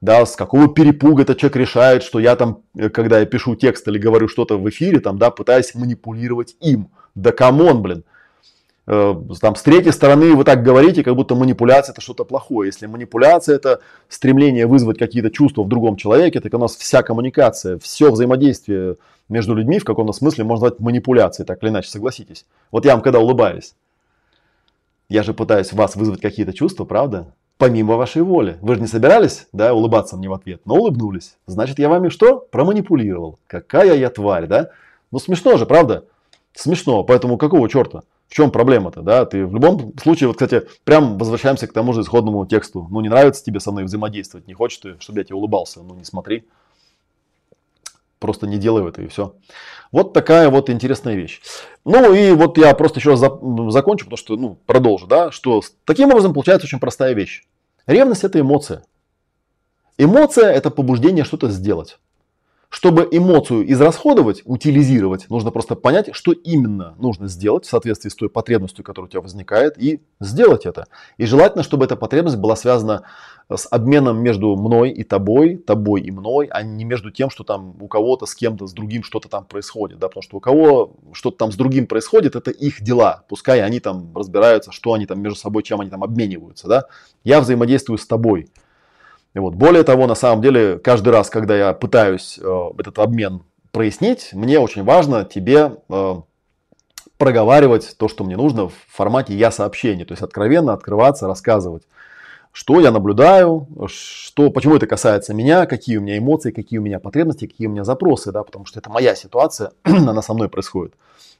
Да, 0.00 0.24
с 0.24 0.34
какого 0.34 0.68
перепуга 0.68 1.22
этот 1.22 1.38
человек 1.38 1.56
решает, 1.56 2.02
что 2.02 2.20
я 2.20 2.34
там, 2.34 2.62
э, 2.74 2.88
когда 2.88 3.20
я 3.20 3.26
пишу 3.26 3.54
текст 3.54 3.86
или 3.86 3.98
говорю 3.98 4.28
что-то 4.28 4.58
в 4.58 4.68
эфире, 4.70 5.00
там, 5.00 5.18
да, 5.18 5.30
пытаюсь 5.30 5.74
манипулировать 5.74 6.56
им. 6.60 6.88
Да 7.14 7.32
come 7.32 7.61
on, 7.61 7.82
блин. 7.82 8.04
Э, 8.86 9.14
там, 9.40 9.54
с 9.54 9.62
третьей 9.62 9.92
стороны 9.92 10.34
вы 10.34 10.44
так 10.44 10.62
говорите, 10.62 11.04
как 11.04 11.14
будто 11.14 11.34
манипуляция 11.34 11.92
это 11.92 12.00
что-то 12.00 12.24
плохое. 12.24 12.68
Если 12.68 12.86
манипуляция 12.86 13.56
это 13.56 13.80
стремление 14.08 14.66
вызвать 14.66 14.98
какие-то 14.98 15.30
чувства 15.30 15.64
в 15.64 15.68
другом 15.68 15.96
человеке, 15.96 16.40
так 16.40 16.54
у 16.54 16.58
нас 16.58 16.76
вся 16.76 17.02
коммуникация, 17.02 17.78
все 17.78 18.10
взаимодействие 18.10 18.96
между 19.28 19.54
людьми 19.54 19.78
в 19.78 19.84
каком-то 19.84 20.14
смысле 20.14 20.44
можно 20.44 20.64
назвать 20.64 20.80
манипуляцией, 20.80 21.46
так 21.46 21.62
или 21.62 21.68
иначе, 21.68 21.90
согласитесь. 21.90 22.46
Вот 22.70 22.86
я 22.86 22.94
вам 22.94 23.02
когда 23.02 23.20
улыбаюсь, 23.20 23.74
я 25.10 25.22
же 25.22 25.34
пытаюсь 25.34 25.72
в 25.72 25.76
вас 25.76 25.94
вызвать 25.94 26.22
какие-то 26.22 26.54
чувства, 26.54 26.84
правда? 26.86 27.34
Помимо 27.60 27.96
вашей 27.96 28.22
воли. 28.22 28.56
Вы 28.62 28.76
же 28.76 28.80
не 28.80 28.86
собирались, 28.86 29.46
да, 29.52 29.74
улыбаться 29.74 30.16
мне 30.16 30.30
в 30.30 30.32
ответ, 30.32 30.62
но 30.64 30.76
улыбнулись. 30.76 31.36
Значит, 31.44 31.78
я 31.78 31.90
вами 31.90 32.08
что? 32.08 32.38
Проманипулировал. 32.38 33.38
Какая 33.46 33.98
я 33.98 34.08
тварь, 34.08 34.46
да? 34.46 34.70
Ну 35.10 35.18
смешно 35.18 35.58
же, 35.58 35.66
правда? 35.66 36.06
Смешно. 36.54 37.04
Поэтому 37.04 37.36
какого 37.36 37.68
черта? 37.68 38.00
В 38.28 38.34
чем 38.34 38.50
проблема-то, 38.50 39.02
да? 39.02 39.26
Ты 39.26 39.44
в 39.44 39.52
любом 39.52 39.92
случае, 40.02 40.28
вот, 40.28 40.38
кстати, 40.38 40.66
прям 40.84 41.18
возвращаемся 41.18 41.66
к 41.66 41.74
тому 41.74 41.92
же 41.92 42.00
исходному 42.00 42.46
тексту. 42.46 42.88
Ну, 42.90 43.02
не 43.02 43.10
нравится 43.10 43.44
тебе 43.44 43.60
со 43.60 43.72
мной 43.72 43.84
взаимодействовать, 43.84 44.46
не 44.46 44.54
хочешь 44.54 44.78
ты, 44.78 44.96
чтобы 44.98 45.18
я 45.18 45.24
тебе 45.24 45.36
улыбался, 45.36 45.82
ну, 45.82 45.94
не 45.94 46.04
смотри. 46.04 46.46
Просто 48.20 48.46
не 48.46 48.58
делай 48.58 48.88
это 48.88 49.02
и 49.02 49.08
все. 49.08 49.34
Вот 49.90 50.12
такая 50.12 50.50
вот 50.50 50.70
интересная 50.70 51.16
вещь. 51.16 51.40
Ну 51.84 52.14
и 52.14 52.30
вот 52.30 52.58
я 52.58 52.72
просто 52.74 53.00
еще 53.00 53.10
раз 53.10 53.20
закончу, 53.20 54.04
потому 54.04 54.16
что, 54.16 54.36
ну, 54.36 54.58
продолжу, 54.66 55.08
да, 55.08 55.32
что 55.32 55.62
таким 55.84 56.10
образом 56.10 56.32
получается 56.32 56.66
очень 56.66 56.78
простая 56.78 57.14
вещь. 57.14 57.42
Ревность 57.86 58.22
это 58.22 58.38
эмоция. 58.38 58.84
Эмоция 59.98 60.52
это 60.52 60.70
побуждение 60.70 61.24
что-то 61.24 61.48
сделать. 61.48 61.98
Чтобы 62.70 63.08
эмоцию 63.10 63.70
израсходовать, 63.72 64.42
утилизировать, 64.44 65.28
нужно 65.28 65.50
просто 65.50 65.74
понять, 65.74 66.10
что 66.12 66.30
именно 66.30 66.94
нужно 66.98 67.26
сделать 67.26 67.64
в 67.64 67.68
соответствии 67.68 68.08
с 68.08 68.14
той 68.14 68.30
потребностью, 68.30 68.84
которая 68.84 69.08
у 69.08 69.10
тебя 69.10 69.20
возникает, 69.20 69.76
и 69.76 70.00
сделать 70.20 70.66
это. 70.66 70.86
И 71.16 71.26
желательно, 71.26 71.64
чтобы 71.64 71.84
эта 71.84 71.96
потребность 71.96 72.36
была 72.36 72.54
связана 72.54 73.02
с 73.52 73.66
обменом 73.68 74.22
между 74.22 74.54
мной 74.54 74.90
и 74.90 75.02
тобой, 75.02 75.56
тобой 75.56 76.02
и 76.02 76.12
мной, 76.12 76.46
а 76.46 76.62
не 76.62 76.84
между 76.84 77.10
тем, 77.10 77.28
что 77.28 77.42
там 77.42 77.74
у 77.80 77.88
кого-то 77.88 78.24
с 78.24 78.36
кем-то, 78.36 78.68
с 78.68 78.72
другим 78.72 79.02
что-то 79.02 79.28
там 79.28 79.46
происходит. 79.46 79.98
Да? 79.98 80.06
Потому 80.06 80.22
что 80.22 80.36
у 80.36 80.40
кого 80.40 80.94
что-то 81.12 81.38
там 81.38 81.50
с 81.50 81.56
другим 81.56 81.88
происходит, 81.88 82.36
это 82.36 82.52
их 82.52 82.82
дела. 82.82 83.24
Пускай 83.28 83.62
они 83.62 83.80
там 83.80 84.16
разбираются, 84.16 84.70
что 84.70 84.92
они 84.92 85.06
там 85.06 85.20
между 85.20 85.40
собой, 85.40 85.64
чем 85.64 85.80
они 85.80 85.90
там 85.90 86.04
обмениваются. 86.04 86.68
Да? 86.68 86.84
Я 87.24 87.40
взаимодействую 87.40 87.98
с 87.98 88.06
тобой. 88.06 88.48
Вот. 89.34 89.54
Более 89.54 89.84
того, 89.84 90.06
на 90.06 90.14
самом 90.14 90.42
деле, 90.42 90.78
каждый 90.78 91.10
раз, 91.10 91.30
когда 91.30 91.56
я 91.56 91.72
пытаюсь 91.72 92.38
э, 92.42 92.70
этот 92.78 92.98
обмен 92.98 93.42
прояснить, 93.70 94.30
мне 94.32 94.58
очень 94.58 94.82
важно 94.82 95.24
тебе 95.24 95.76
э, 95.88 96.14
проговаривать 97.16 97.96
то, 97.96 98.08
что 98.08 98.24
мне 98.24 98.36
нужно 98.36 98.68
в 98.68 98.74
формате 98.88 99.34
я 99.34 99.50
сообщения, 99.50 100.04
то 100.04 100.12
есть 100.12 100.22
откровенно 100.22 100.72
открываться, 100.72 101.28
рассказывать, 101.28 101.84
что 102.50 102.80
я 102.80 102.90
наблюдаю, 102.90 103.68
что, 103.86 104.50
почему 104.50 104.76
это 104.76 104.86
касается 104.86 105.34
меня, 105.34 105.66
какие 105.66 105.98
у 105.98 106.00
меня 106.00 106.18
эмоции, 106.18 106.50
какие 106.50 106.78
у 106.78 106.82
меня 106.82 106.98
потребности, 106.98 107.46
какие 107.46 107.68
у 107.68 107.70
меня 107.70 107.84
запросы, 107.84 108.32
да, 108.32 108.42
потому 108.42 108.64
что 108.64 108.80
это 108.80 108.90
моя 108.90 109.14
ситуация, 109.14 109.70
она 109.84 110.22
со 110.22 110.34
мной 110.34 110.48
происходит. 110.48 110.94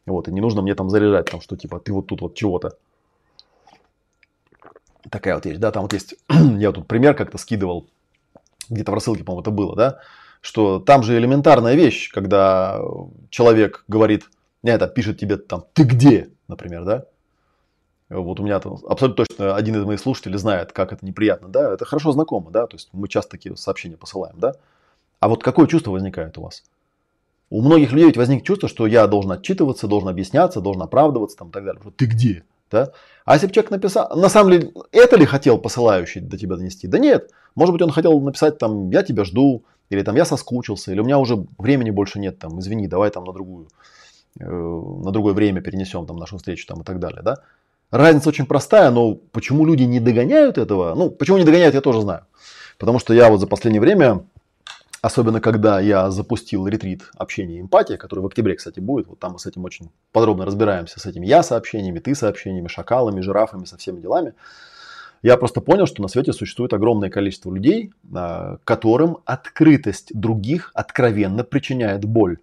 Вот, 0.06 0.28
и 0.28 0.32
не 0.32 0.40
нужно 0.40 0.62
мне 0.62 0.74
там 0.74 0.88
заряжать, 0.90 1.30
там, 1.30 1.40
что 1.40 1.56
типа 1.56 1.80
ты 1.80 1.92
вот 1.92 2.06
тут 2.06 2.20
вот 2.20 2.34
чего-то. 2.34 2.76
Такая 5.10 5.34
вот 5.34 5.46
вещь, 5.46 5.58
да, 5.58 5.70
там 5.70 5.82
вот 5.82 5.92
есть, 5.92 6.14
я 6.28 6.72
тут 6.72 6.86
пример 6.86 7.14
как-то 7.14 7.38
скидывал, 7.38 7.88
где-то 8.68 8.90
в 8.90 8.94
рассылке, 8.94 9.24
по-моему, 9.24 9.42
это 9.42 9.50
было, 9.50 9.76
да, 9.76 10.00
что 10.40 10.78
там 10.78 11.02
же 11.02 11.16
элементарная 11.16 11.74
вещь, 11.74 12.10
когда 12.12 12.80
человек 13.30 13.84
говорит, 13.88 14.24
не, 14.62 14.70
это 14.70 14.86
пишет 14.86 15.18
тебе 15.18 15.36
там, 15.36 15.64
ты 15.72 15.84
где, 15.84 16.30
например, 16.48 16.84
да, 16.84 17.04
вот 18.08 18.40
у 18.40 18.42
меня 18.42 18.58
там 18.58 18.78
абсолютно 18.86 19.24
точно 19.24 19.54
один 19.54 19.76
из 19.76 19.84
моих 19.84 20.00
слушателей 20.00 20.38
знает, 20.38 20.72
как 20.72 20.92
это 20.92 21.06
неприятно, 21.06 21.48
да, 21.48 21.72
это 21.72 21.84
хорошо 21.84 22.12
знакомо, 22.12 22.50
да, 22.50 22.66
то 22.66 22.76
есть 22.76 22.88
мы 22.92 23.08
часто 23.08 23.32
такие 23.32 23.56
сообщения 23.56 23.96
посылаем, 23.96 24.34
да. 24.38 24.54
А 25.20 25.28
вот 25.28 25.42
какое 25.42 25.66
чувство 25.66 25.92
возникает 25.92 26.36
у 26.38 26.42
вас? 26.42 26.64
У 27.50 27.62
многих 27.62 27.92
людей 27.92 28.06
ведь 28.06 28.16
возникнет 28.16 28.46
чувство, 28.46 28.68
что 28.68 28.86
я 28.86 29.06
должен 29.06 29.32
отчитываться, 29.32 29.88
должен 29.88 30.08
объясняться, 30.08 30.60
должен 30.60 30.82
оправдываться 30.82 31.36
там, 31.36 31.48
и 31.48 31.52
так 31.52 31.64
далее. 31.64 31.82
Ты 31.96 32.06
где? 32.06 32.44
Да? 32.70 32.92
А 33.24 33.34
если 33.34 33.46
бы 33.46 33.52
человек 33.52 33.70
написал, 33.70 34.10
на 34.16 34.28
самом 34.28 34.52
деле, 34.52 34.72
это 34.92 35.16
ли 35.16 35.26
хотел 35.26 35.58
посылающий 35.58 36.20
до 36.20 36.38
тебя 36.38 36.56
донести? 36.56 36.86
Да 36.86 36.98
нет. 36.98 37.30
Может 37.54 37.72
быть, 37.72 37.82
он 37.82 37.90
хотел 37.90 38.18
написать 38.20 38.58
там, 38.58 38.90
я 38.90 39.02
тебя 39.02 39.24
жду, 39.24 39.64
или 39.88 40.02
там, 40.02 40.16
я 40.16 40.24
соскучился, 40.24 40.92
или 40.92 41.00
у 41.00 41.04
меня 41.04 41.18
уже 41.18 41.44
времени 41.58 41.90
больше 41.90 42.20
нет, 42.20 42.38
там, 42.38 42.60
извини, 42.60 42.86
давай 42.86 43.10
там 43.10 43.24
на 43.24 43.32
другую, 43.32 43.68
э, 44.38 44.44
на 44.44 45.10
другое 45.10 45.34
время 45.34 45.60
перенесем 45.60 46.06
там 46.06 46.16
нашу 46.16 46.38
встречу 46.38 46.66
там 46.66 46.82
и 46.82 46.84
так 46.84 47.00
далее, 47.00 47.22
да? 47.22 47.38
Разница 47.90 48.28
очень 48.28 48.46
простая, 48.46 48.90
но 48.90 49.14
почему 49.14 49.66
люди 49.66 49.82
не 49.82 49.98
догоняют 49.98 50.58
этого? 50.58 50.94
Ну, 50.94 51.10
почему 51.10 51.38
не 51.38 51.44
догоняют, 51.44 51.74
я 51.74 51.80
тоже 51.80 52.02
знаю. 52.02 52.24
Потому 52.78 53.00
что 53.00 53.12
я 53.12 53.28
вот 53.28 53.40
за 53.40 53.48
последнее 53.48 53.80
время, 53.80 54.24
особенно 55.02 55.40
когда 55.40 55.80
я 55.80 56.10
запустил 56.10 56.66
ретрит 56.66 57.04
общения 57.16 57.58
и 57.58 57.60
эмпатия, 57.60 57.96
который 57.96 58.20
в 58.20 58.26
октябре, 58.26 58.56
кстати, 58.56 58.80
будет, 58.80 59.06
вот 59.06 59.18
там 59.18 59.32
мы 59.32 59.38
с 59.38 59.46
этим 59.46 59.64
очень 59.64 59.90
подробно 60.12 60.44
разбираемся, 60.44 61.00
с 61.00 61.06
этими 61.06 61.26
я 61.26 61.42
сообщениями, 61.42 61.98
ты 61.98 62.14
сообщениями, 62.14 62.68
шакалами, 62.68 63.20
жирафами, 63.20 63.64
со 63.64 63.76
всеми 63.76 64.00
делами. 64.00 64.34
Я 65.22 65.36
просто 65.36 65.60
понял, 65.60 65.86
что 65.86 66.00
на 66.00 66.08
свете 66.08 66.32
существует 66.32 66.72
огромное 66.72 67.10
количество 67.10 67.52
людей, 67.52 67.92
а, 68.14 68.58
которым 68.64 69.18
открытость 69.26 70.08
других 70.14 70.70
откровенно 70.74 71.44
причиняет 71.44 72.04
боль. 72.04 72.38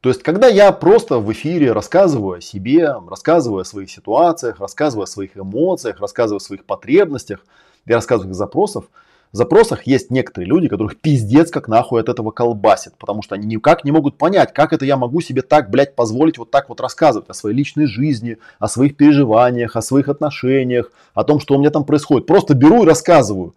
То 0.00 0.10
есть, 0.10 0.22
когда 0.22 0.46
я 0.46 0.72
просто 0.72 1.18
в 1.18 1.30
эфире 1.32 1.72
рассказываю 1.72 2.38
о 2.38 2.40
себе, 2.40 2.94
рассказываю 3.08 3.62
о 3.62 3.64
своих 3.64 3.90
ситуациях, 3.90 4.60
рассказываю 4.60 5.04
о 5.04 5.06
своих 5.06 5.36
эмоциях, 5.36 6.00
рассказываю 6.00 6.38
о 6.38 6.40
своих 6.40 6.64
потребностях, 6.64 7.44
я 7.86 7.96
рассказываю 7.96 8.30
о 8.30 8.34
запросах, 8.34 8.84
в 8.84 8.88
запросах 9.32 9.86
есть 9.86 10.10
некоторые 10.10 10.48
люди, 10.48 10.68
которых 10.68 10.96
пиздец 10.96 11.50
как 11.50 11.68
нахуй 11.68 12.00
от 12.00 12.08
этого 12.08 12.30
колбасит, 12.30 12.94
потому 12.98 13.22
что 13.22 13.34
они 13.34 13.46
никак 13.46 13.84
не 13.84 13.92
могут 13.92 14.16
понять, 14.16 14.52
как 14.52 14.72
это 14.72 14.84
я 14.84 14.96
могу 14.96 15.20
себе 15.20 15.42
так, 15.42 15.70
блядь, 15.70 15.94
позволить 15.94 16.38
вот 16.38 16.50
так 16.50 16.68
вот 16.68 16.80
рассказывать 16.80 17.28
о 17.28 17.34
своей 17.34 17.56
личной 17.56 17.86
жизни, 17.86 18.38
о 18.58 18.68
своих 18.68 18.96
переживаниях, 18.96 19.76
о 19.76 19.82
своих 19.82 20.08
отношениях, 20.08 20.90
о 21.14 21.24
том, 21.24 21.40
что 21.40 21.54
у 21.54 21.58
меня 21.58 21.70
там 21.70 21.84
происходит. 21.84 22.26
Просто 22.26 22.54
беру 22.54 22.82
и 22.82 22.86
рассказываю. 22.86 23.54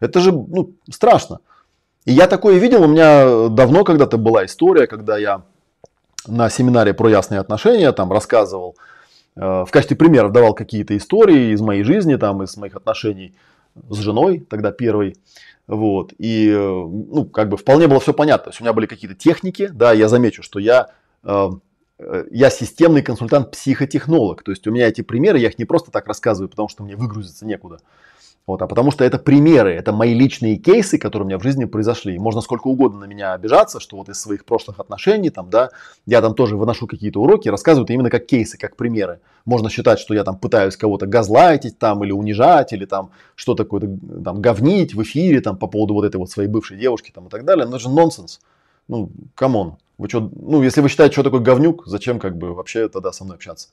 Это 0.00 0.20
же, 0.20 0.32
ну, 0.32 0.72
страшно. 0.90 1.38
И 2.04 2.12
я 2.12 2.26
такое 2.26 2.58
видел, 2.58 2.82
у 2.82 2.88
меня 2.88 3.48
давно 3.48 3.84
когда-то 3.84 4.18
была 4.18 4.44
история, 4.44 4.86
когда 4.86 5.16
я 5.16 5.42
на 6.26 6.50
семинаре 6.50 6.94
про 6.94 7.08
ясные 7.08 7.40
отношения, 7.40 7.92
там 7.92 8.10
рассказывал, 8.12 8.76
э, 9.36 9.40
в 9.40 9.68
качестве 9.70 9.96
примеров 9.96 10.32
давал 10.32 10.54
какие-то 10.54 10.96
истории 10.96 11.52
из 11.52 11.60
моей 11.60 11.84
жизни, 11.84 12.16
там, 12.16 12.42
из 12.42 12.56
моих 12.56 12.74
отношений 12.76 13.34
с 13.88 13.98
женой, 13.98 14.46
тогда 14.48 14.72
первой. 14.72 15.16
Вот. 15.66 16.12
И, 16.18 16.48
э, 16.48 16.56
ну, 16.56 17.24
как 17.26 17.48
бы 17.48 17.56
вполне 17.56 17.86
было 17.88 18.00
все 18.00 18.12
понятно. 18.12 18.44
То 18.44 18.50
есть 18.50 18.60
у 18.60 18.64
меня 18.64 18.72
были 18.72 18.86
какие-то 18.86 19.16
техники, 19.16 19.70
да, 19.72 19.92
я 19.92 20.08
замечу, 20.08 20.42
что 20.42 20.58
я, 20.58 20.90
э, 21.22 21.50
я 22.30 22.50
системный 22.50 23.02
консультант-психотехнолог. 23.02 24.42
То 24.42 24.50
есть 24.50 24.66
у 24.66 24.70
меня 24.70 24.88
эти 24.88 25.02
примеры, 25.02 25.38
я 25.38 25.48
их 25.48 25.58
не 25.58 25.64
просто 25.64 25.90
так 25.90 26.06
рассказываю, 26.06 26.48
потому 26.48 26.68
что 26.68 26.82
мне 26.82 26.96
выгрузиться 26.96 27.46
некуда. 27.46 27.78
Вот, 28.44 28.60
а 28.60 28.66
потому 28.66 28.90
что 28.90 29.04
это 29.04 29.18
примеры, 29.18 29.72
это 29.72 29.92
мои 29.92 30.14
личные 30.14 30.56
кейсы, 30.56 30.98
которые 30.98 31.26
у 31.26 31.28
меня 31.28 31.38
в 31.38 31.44
жизни 31.44 31.64
произошли. 31.64 32.18
Можно 32.18 32.40
сколько 32.40 32.66
угодно 32.66 33.00
на 33.00 33.04
меня 33.04 33.34
обижаться, 33.34 33.78
что 33.78 33.96
вот 33.96 34.08
из 34.08 34.20
своих 34.20 34.44
прошлых 34.44 34.80
отношений, 34.80 35.30
там, 35.30 35.48
да, 35.48 35.70
я 36.06 36.20
там 36.20 36.34
тоже 36.34 36.56
выношу 36.56 36.88
какие-то 36.88 37.20
уроки, 37.20 37.48
рассказываю 37.48 37.84
это 37.84 37.92
именно 37.92 38.10
как 38.10 38.26
кейсы, 38.26 38.58
как 38.58 38.74
примеры. 38.74 39.20
Можно 39.44 39.70
считать, 39.70 40.00
что 40.00 40.12
я 40.12 40.24
там 40.24 40.36
пытаюсь 40.38 40.76
кого-то 40.76 41.06
газлайтить 41.06 41.78
там, 41.78 42.02
или 42.02 42.10
унижать, 42.10 42.72
или 42.72 42.84
там 42.84 43.10
что-то 43.36 43.62
такое, 43.62 43.98
там, 44.24 44.40
говнить 44.40 44.92
в 44.92 45.02
эфире 45.02 45.40
там 45.40 45.56
по 45.56 45.68
поводу 45.68 45.94
вот 45.94 46.04
этой 46.04 46.16
вот 46.16 46.28
своей 46.28 46.48
бывшей 46.48 46.78
девушки 46.78 47.12
там 47.14 47.28
и 47.28 47.30
так 47.30 47.44
далее. 47.44 47.64
Но 47.64 47.76
это 47.76 47.82
же 47.82 47.90
нонсенс. 47.90 48.40
Ну, 48.88 49.12
come 49.36 49.59
on. 49.59 49.76
Вы 49.98 50.08
что, 50.08 50.30
ну, 50.34 50.64
если 50.64 50.80
вы 50.80 50.88
считаете, 50.88 51.12
что 51.12 51.22
такое 51.22 51.40
говнюк, 51.40 51.84
зачем 51.86 52.18
как 52.18 52.36
бы 52.36 52.54
вообще 52.54 52.88
тогда 52.88 53.12
со 53.12 53.22
мной 53.22 53.36
общаться? 53.36 53.68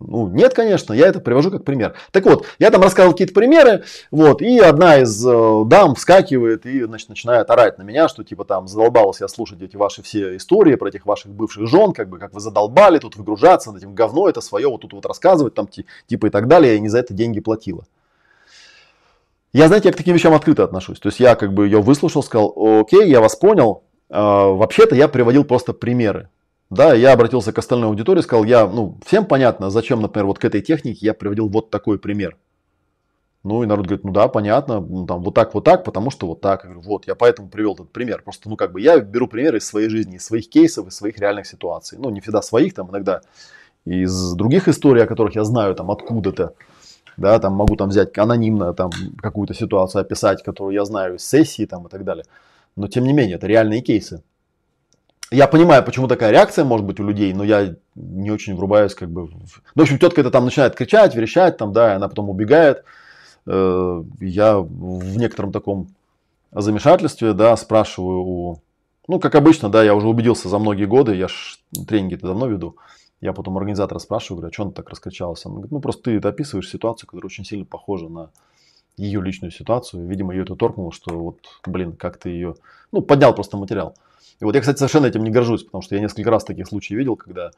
Ну, 0.00 0.28
нет, 0.28 0.54
конечно, 0.54 0.92
я 0.92 1.08
это 1.08 1.18
привожу 1.18 1.50
как 1.50 1.64
пример. 1.64 1.96
Так 2.12 2.24
вот, 2.24 2.46
я 2.60 2.70
там 2.70 2.82
рассказывал 2.82 3.14
какие-то 3.14 3.34
примеры, 3.34 3.82
вот, 4.12 4.40
и 4.42 4.60
одна 4.60 4.98
из 4.98 5.26
э, 5.26 5.62
дам 5.66 5.96
вскакивает 5.96 6.66
и, 6.66 6.84
значит, 6.84 7.08
начинает 7.08 7.50
орать 7.50 7.78
на 7.78 7.82
меня, 7.82 8.08
что, 8.08 8.22
типа, 8.22 8.44
там, 8.44 8.68
задолбалась 8.68 9.20
я 9.20 9.26
слушать 9.26 9.60
эти 9.60 9.76
ваши 9.76 10.04
все 10.04 10.36
истории 10.36 10.76
про 10.76 10.88
этих 10.88 11.04
ваших 11.04 11.32
бывших 11.32 11.66
жен, 11.66 11.92
как 11.92 12.08
бы, 12.08 12.18
как 12.18 12.32
вы 12.32 12.40
задолбали 12.40 13.00
тут 13.00 13.16
выгружаться 13.16 13.72
над 13.72 13.82
этим 13.82 13.94
говно 13.96 14.28
это 14.28 14.40
свое, 14.40 14.68
вот 14.68 14.82
тут 14.82 14.92
вот 14.92 15.04
рассказывать, 15.04 15.54
там, 15.54 15.68
типа, 16.06 16.26
и 16.26 16.30
так 16.30 16.46
далее, 16.46 16.74
я 16.74 16.80
не 16.80 16.88
за 16.88 17.00
это 17.00 17.12
деньги 17.12 17.40
платила. 17.40 17.84
Я, 19.52 19.66
знаете, 19.66 19.88
я 19.88 19.92
к 19.92 19.96
таким 19.96 20.14
вещам 20.14 20.34
открыто 20.34 20.62
отношусь. 20.62 21.00
То 21.00 21.08
есть 21.08 21.18
я 21.18 21.34
как 21.34 21.52
бы 21.54 21.64
ее 21.64 21.80
выслушал, 21.80 22.22
сказал, 22.22 22.54
окей, 22.56 23.08
я 23.08 23.20
вас 23.20 23.34
понял. 23.34 23.82
Э, 24.10 24.20
вообще-то 24.20 24.94
я 24.94 25.08
приводил 25.08 25.44
просто 25.44 25.72
примеры. 25.72 26.28
Да, 26.70 26.92
я 26.92 27.12
обратился 27.12 27.52
к 27.52 27.58
остальной 27.58 27.88
аудитории, 27.88 28.20
сказал, 28.20 28.44
я, 28.44 28.66
ну, 28.66 28.98
всем 29.04 29.24
понятно, 29.24 29.70
зачем, 29.70 30.02
например, 30.02 30.26
вот 30.26 30.38
к 30.38 30.44
этой 30.44 30.60
технике 30.60 31.06
я 31.06 31.14
приводил 31.14 31.48
вот 31.48 31.70
такой 31.70 31.98
пример. 31.98 32.36
Ну, 33.42 33.62
и 33.62 33.66
народ 33.66 33.86
говорит, 33.86 34.04
ну 34.04 34.12
да, 34.12 34.28
понятно, 34.28 34.80
ну, 34.80 35.06
там 35.06 35.22
вот 35.22 35.34
так, 35.34 35.54
вот 35.54 35.64
так, 35.64 35.84
потому 35.84 36.10
что 36.10 36.26
вот 36.26 36.40
так. 36.40 36.64
Я 36.64 36.70
говорю, 36.70 36.86
вот, 36.86 37.06
я 37.06 37.14
поэтому 37.14 37.48
привел 37.48 37.74
этот 37.74 37.90
пример. 37.90 38.20
Просто, 38.22 38.50
ну, 38.50 38.56
как 38.56 38.72
бы 38.72 38.80
я 38.80 38.98
беру 38.98 39.28
примеры 39.28 39.58
из 39.58 39.66
своей 39.66 39.88
жизни, 39.88 40.16
из 40.16 40.26
своих 40.26 40.50
кейсов, 40.50 40.88
из 40.88 40.96
своих 40.96 41.18
реальных 41.18 41.46
ситуаций. 41.46 41.96
Ну, 41.98 42.10
не 42.10 42.20
всегда 42.20 42.42
своих, 42.42 42.74
там, 42.74 42.90
иногда 42.90 43.22
из 43.86 44.34
других 44.34 44.68
историй, 44.68 45.04
о 45.04 45.06
которых 45.06 45.36
я 45.36 45.44
знаю, 45.44 45.74
там, 45.74 45.90
откуда-то. 45.90 46.54
Да, 47.16 47.38
там 47.38 47.54
могу 47.54 47.76
там 47.76 47.88
взять 47.88 48.16
анонимно 48.18 48.74
там 48.74 48.90
какую-то 49.20 49.54
ситуацию 49.54 50.02
описать, 50.02 50.42
которую 50.42 50.74
я 50.74 50.84
знаю 50.84 51.16
из 51.16 51.24
сессии 51.24 51.64
там 51.64 51.86
и 51.86 51.88
так 51.88 52.04
далее. 52.04 52.24
Но 52.76 52.86
тем 52.88 53.04
не 53.04 53.12
менее, 53.12 53.36
это 53.36 53.46
реальные 53.46 53.80
кейсы 53.80 54.22
я 55.30 55.46
понимаю, 55.46 55.84
почему 55.84 56.08
такая 56.08 56.30
реакция 56.30 56.64
может 56.64 56.86
быть 56.86 57.00
у 57.00 57.04
людей, 57.04 57.32
но 57.34 57.44
я 57.44 57.74
не 57.94 58.30
очень 58.30 58.56
врубаюсь 58.56 58.94
как 58.94 59.10
бы. 59.10 59.26
В... 59.26 59.30
Ну, 59.30 59.40
в 59.74 59.80
общем, 59.82 59.98
тетка 59.98 60.20
это 60.20 60.30
там 60.30 60.44
начинает 60.44 60.74
кричать, 60.74 61.14
верещать, 61.14 61.56
там, 61.56 61.72
да, 61.72 61.92
и 61.92 61.96
она 61.96 62.08
потом 62.08 62.30
убегает. 62.30 62.84
Э, 63.46 64.02
я 64.20 64.58
в 64.58 65.16
некотором 65.16 65.52
таком 65.52 65.88
замешательстве, 66.52 67.32
да, 67.32 67.56
спрашиваю 67.56 68.20
у... 68.20 68.62
Ну, 69.06 69.20
как 69.20 69.34
обычно, 69.34 69.68
да, 69.68 69.82
я 69.82 69.94
уже 69.94 70.08
убедился 70.08 70.48
за 70.48 70.58
многие 70.58 70.84
годы, 70.84 71.14
я 71.14 71.28
ж 71.28 71.58
тренинги-то 71.86 72.26
давно 72.26 72.46
веду. 72.46 72.76
Я 73.20 73.32
потом 73.32 73.56
организатора 73.58 73.98
спрашиваю, 73.98 74.38
говорю, 74.38 74.50
а 74.50 74.52
что 74.52 74.62
он 74.64 74.72
так 74.72 74.88
раскричался? 74.90 75.48
Он 75.48 75.54
говорит, 75.54 75.72
ну, 75.72 75.80
просто 75.80 76.20
ты 76.20 76.28
описываешь 76.28 76.68
ситуацию, 76.70 77.08
которая 77.08 77.26
очень 77.26 77.44
сильно 77.44 77.64
похожа 77.64 78.08
на 78.08 78.30
ее 78.96 79.20
личную 79.20 79.50
ситуацию. 79.50 80.06
Видимо, 80.06 80.34
ее 80.34 80.42
это 80.42 80.56
торкнуло, 80.56 80.92
что 80.92 81.18
вот, 81.18 81.38
блин, 81.66 81.92
как 81.92 82.18
ты 82.18 82.30
ее... 82.30 82.54
Ну, 82.92 83.02
поднял 83.02 83.34
просто 83.34 83.56
материал. 83.56 83.94
И 84.40 84.44
вот 84.44 84.54
я, 84.54 84.60
кстати, 84.60 84.78
совершенно 84.78 85.06
этим 85.06 85.24
не 85.24 85.30
горжусь, 85.30 85.64
потому 85.64 85.82
что 85.82 85.94
я 85.94 86.00
несколько 86.00 86.30
раз 86.30 86.44
таких 86.44 86.68
случаев 86.68 86.98
видел, 86.98 87.16
когда 87.16 87.50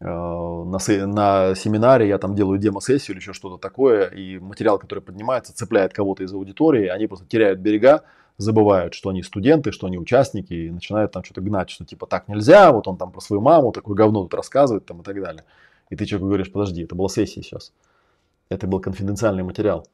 э, 0.00 0.04
на, 0.04 0.78
на 1.06 1.54
семинаре 1.54 2.08
я 2.08 2.18
там 2.18 2.34
делаю 2.34 2.58
демо-сессию 2.58 3.14
или 3.14 3.20
еще 3.20 3.32
что-то 3.32 3.58
такое, 3.58 4.06
и 4.06 4.38
материал, 4.38 4.78
который 4.78 5.00
поднимается, 5.00 5.54
цепляет 5.54 5.92
кого-то 5.92 6.22
из 6.22 6.32
аудитории, 6.32 6.86
они 6.86 7.08
просто 7.08 7.26
теряют 7.26 7.58
берега, 7.58 8.04
забывают, 8.38 8.94
что 8.94 9.10
они 9.10 9.22
студенты, 9.22 9.72
что 9.72 9.88
они 9.88 9.98
участники, 9.98 10.54
и 10.54 10.70
начинают 10.70 11.12
там 11.12 11.24
что-то 11.24 11.40
гнать, 11.40 11.70
что 11.70 11.84
типа 11.84 12.06
так 12.06 12.28
нельзя, 12.28 12.72
вот 12.72 12.86
он 12.86 12.96
там 12.96 13.10
про 13.10 13.20
свою 13.20 13.42
маму 13.42 13.72
такое 13.72 13.96
говно 13.96 14.22
тут 14.22 14.34
рассказывает 14.34 14.86
там 14.86 15.00
и 15.00 15.04
так 15.04 15.20
далее. 15.20 15.44
И 15.90 15.96
ты 15.96 16.06
человеку 16.06 16.28
говоришь, 16.28 16.52
подожди, 16.52 16.84
это 16.84 16.94
была 16.94 17.08
сессия 17.08 17.42
сейчас. 17.42 17.72
Это 18.48 18.66
был 18.66 18.80
конфиденциальный 18.80 19.42
материал 19.42 19.86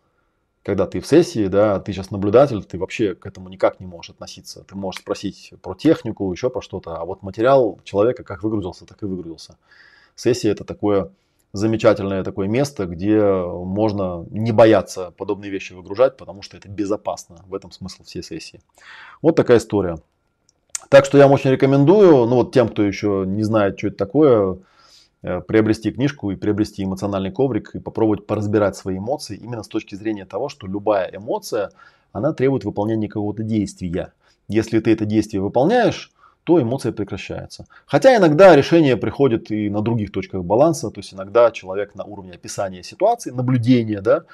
когда 0.69 0.87
ты 0.87 1.01
в 1.01 1.07
сессии, 1.07 1.47
да, 1.47 1.81
ты 1.81 1.95
сейчас 1.95 2.11
наблюдатель, 2.11 2.63
ты 2.63 2.79
вообще 2.79 3.15
к 3.15 3.25
этому 3.25 3.49
никак 3.49 3.81
не 3.81 3.87
можешь 3.87 4.11
относиться. 4.11 4.65
Ты 4.65 4.77
можешь 4.77 5.01
спросить 5.01 5.55
про 5.63 5.75
технику, 5.75 6.31
еще 6.31 6.51
про 6.51 6.61
что-то, 6.61 6.97
а 6.99 7.07
вот 7.07 7.23
материал 7.23 7.81
человека 7.85 8.23
как 8.23 8.43
выгрузился, 8.43 8.85
так 8.85 9.03
и 9.03 9.07
выгрузился. 9.07 9.57
Сессия 10.15 10.51
это 10.51 10.65
такое 10.65 11.11
замечательное 11.55 12.23
такое 12.23 12.49
место, 12.49 12.85
где 12.85 13.19
можно 13.19 14.27
не 14.29 14.53
бояться 14.53 15.15
подобные 15.17 15.51
вещи 15.51 15.73
выгружать, 15.73 16.19
потому 16.19 16.43
что 16.43 16.59
это 16.59 16.69
безопасно. 16.69 17.37
В 17.47 17.55
этом 17.55 17.71
смысл 17.71 18.05
всей 18.05 18.23
сессии. 18.23 18.61
Вот 19.23 19.37
такая 19.37 19.57
история. 19.57 19.97
Так 20.91 21.07
что 21.07 21.17
я 21.17 21.25
вам 21.25 21.33
очень 21.33 21.51
рекомендую, 21.51 22.27
ну 22.27 22.37
вот 22.37 22.53
тем, 22.53 22.69
кто 22.69 22.83
еще 22.83 23.25
не 23.27 23.43
знает, 23.43 23.79
что 23.79 23.87
это 23.87 23.97
такое, 23.97 24.59
приобрести 25.21 25.91
книжку 25.91 26.31
и 26.31 26.37
приобрести 26.37 26.85
эмоциональный 26.85 27.33
коврик 27.33 27.75
и 27.75 27.81
попробовать 27.81 28.27
поразбирать 28.27 28.77
свои 28.77 28.99
эмоции 28.99 29.37
именно 29.37 29.63
с 29.63 29.69
точки 29.69 29.95
зрения 29.95 30.25
того, 30.25 30.49
что 30.49 30.67
любая 30.67 31.11
эмоция, 31.13 31.71
она 32.13 32.33
требует 32.33 32.65
выполнения 32.65 33.09
какого-то 33.09 33.43
действия. 33.43 34.13
Если 34.49 34.79
ты 34.81 34.93
это 34.93 35.05
действие 35.05 35.43
выполняешь, 35.43 36.13
то 36.45 36.63
эмоция 36.63 36.93
прекращается. 36.93 37.67
Хотя 37.85 38.17
иногда 38.17 38.57
решение 38.57 38.97
приходит 38.97 39.51
и 39.51 39.69
на 39.69 39.83
других 39.83 40.13
точках 40.13 40.45
баланса, 40.45 40.91
то 40.91 41.01
есть 41.01 41.13
иногда 41.13 41.51
человек 41.51 41.95
на 41.95 42.05
уровне 42.05 42.33
описания 42.33 42.83
ситуации, 42.83 43.31
наблюдения, 43.31 44.01
да, 44.01 44.25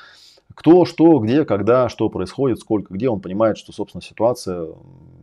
кто, 0.54 0.84
что, 0.84 1.18
где, 1.18 1.44
когда, 1.44 1.88
что 1.88 2.08
происходит, 2.08 2.60
сколько, 2.60 2.94
где, 2.94 3.08
он 3.08 3.20
понимает, 3.20 3.58
что, 3.58 3.72
собственно, 3.72 4.00
ситуация 4.00 4.68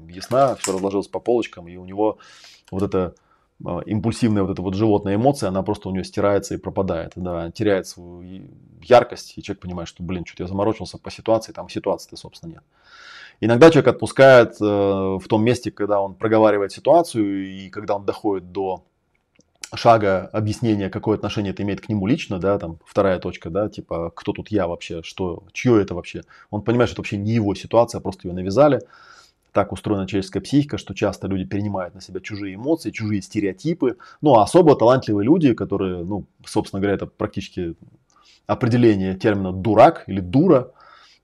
ясна, 0.09 0.55
все 0.55 0.73
разложилось 0.73 1.07
по 1.07 1.19
полочкам, 1.19 1.69
и 1.69 1.77
у 1.77 1.85
него 1.85 2.17
вот 2.71 2.83
эта 2.83 2.99
а, 2.99 3.13
импульсивная 3.85 4.43
вот 4.43 4.51
эта 4.51 4.61
вот 4.61 4.75
животная 4.75 5.15
эмоция, 5.15 5.49
она 5.49 5.63
просто 5.63 5.89
у 5.89 5.91
нее 5.91 6.03
стирается 6.03 6.55
и 6.55 6.57
пропадает, 6.57 7.13
да, 7.15 7.51
теряет 7.51 7.87
свою 7.87 8.49
яркость, 8.81 9.37
и 9.37 9.43
человек 9.43 9.61
понимает, 9.61 9.87
что, 9.87 10.03
блин, 10.03 10.25
что-то 10.25 10.43
я 10.43 10.47
заморочился 10.47 10.97
по 10.97 11.11
ситуации, 11.11 11.51
там 11.51 11.69
ситуации-то, 11.69 12.17
собственно, 12.17 12.51
нет. 12.51 12.63
Иногда 13.39 13.71
человек 13.71 13.87
отпускает 13.87 14.61
э, 14.61 14.63
в 14.63 15.23
том 15.27 15.43
месте, 15.43 15.71
когда 15.71 15.99
он 15.99 16.13
проговаривает 16.13 16.71
ситуацию, 16.71 17.49
и 17.49 17.69
когда 17.69 17.95
он 17.95 18.05
доходит 18.05 18.51
до 18.51 18.83
шага 19.73 20.29
объяснения, 20.33 20.89
какое 20.89 21.17
отношение 21.17 21.53
это 21.53 21.63
имеет 21.63 21.81
к 21.81 21.89
нему 21.89 22.05
лично, 22.05 22.39
да, 22.39 22.59
там 22.59 22.79
вторая 22.85 23.19
точка, 23.19 23.49
да, 23.49 23.69
типа, 23.69 24.11
кто 24.15 24.33
тут 24.33 24.49
я 24.51 24.67
вообще, 24.67 25.01
что, 25.03 25.43
чье 25.53 25.81
это 25.81 25.95
вообще. 25.95 26.23
Он 26.49 26.61
понимает, 26.61 26.89
что 26.89 26.95
это 26.95 27.01
вообще 27.01 27.17
не 27.17 27.31
его 27.31 27.55
ситуация, 27.55 27.99
а 27.99 28.01
просто 28.01 28.27
ее 28.27 28.33
навязали. 28.33 28.81
Так 29.51 29.71
устроена 29.71 30.07
человеческая 30.07 30.41
психика, 30.41 30.77
что 30.77 30.93
часто 30.93 31.27
люди 31.27 31.45
перенимают 31.45 31.93
на 31.93 32.01
себя 32.01 32.19
чужие 32.21 32.55
эмоции, 32.55 32.91
чужие 32.91 33.21
стереотипы. 33.21 33.97
Ну, 34.21 34.35
а 34.35 34.43
особо 34.43 34.75
талантливые 34.75 35.25
люди, 35.25 35.53
которые, 35.53 36.03
ну, 36.03 36.25
собственно 36.45 36.79
говоря, 36.79 36.95
это 36.95 37.05
практически 37.05 37.75
определение 38.47 39.15
термина 39.15 39.51
дурак 39.51 40.03
или 40.07 40.19
дура, 40.19 40.71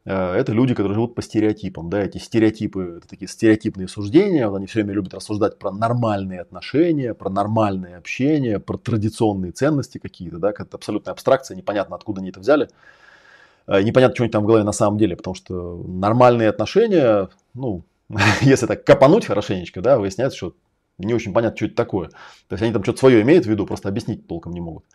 Э, 0.08 0.34
это 0.36 0.54
люди, 0.54 0.74
которые 0.74 0.96
живут 0.96 1.16
по 1.16 1.22
стереотипам. 1.22 1.90
Да, 1.90 2.00
эти 2.00 2.18
стереотипы, 2.18 2.98
это 3.00 3.08
такие 3.10 3.28
стереотипные 3.28 3.90
суждения, 3.90 4.48
вот 4.48 4.56
они 4.56 4.66
все 4.66 4.80
время 4.80 4.94
любят 4.94 5.14
рассуждать 5.14 5.60
про 5.60 5.72
нормальные 5.72 6.40
отношения, 6.40 7.14
про 7.14 7.30
нормальное 7.30 7.98
общение, 7.98 8.60
про 8.60 8.78
традиционные 8.78 9.52
ценности 9.52 9.98
какие-то, 9.98 10.38
да, 10.38 10.52
это 10.52 10.66
абсолютная 10.72 11.12
абстракция, 11.12 11.58
непонятно, 11.58 11.98
откуда 11.98 12.22
они 12.22 12.30
это 12.30 12.40
взяли. 12.40 12.70
Э, 13.68 13.82
непонятно, 13.82 14.16
что 14.16 14.24
у 14.24 14.26
них 14.26 14.32
там 14.32 14.44
в 14.44 14.48
голове 14.48 14.64
на 14.64 14.72
самом 14.72 14.98
деле, 14.98 15.18
потому 15.18 15.36
что 15.36 15.84
нормальные 15.86 16.48
отношения, 16.48 17.28
ну, 17.54 17.84
если 18.42 18.66
так 18.66 18.84
копануть 18.84 19.26
хорошенечко, 19.26 19.82
да, 19.82 19.98
выясняется, 19.98 20.38
что 20.38 20.56
не 20.98 21.14
очень 21.14 21.34
понятно, 21.34 21.58
что 21.58 21.66
это 21.66 21.76
такое. 21.76 22.10
То 22.48 22.54
есть 22.54 22.64
они 22.64 22.74
там 22.74 22.84
что-то 22.84 23.00
свое 23.00 23.22
имеют 23.22 23.46
в 23.46 23.50
виду, 23.50 23.66
просто 23.66 23.90
объяснить 23.90 24.28
толком 24.28 24.54
не 24.54 24.62
могут. 24.62 24.86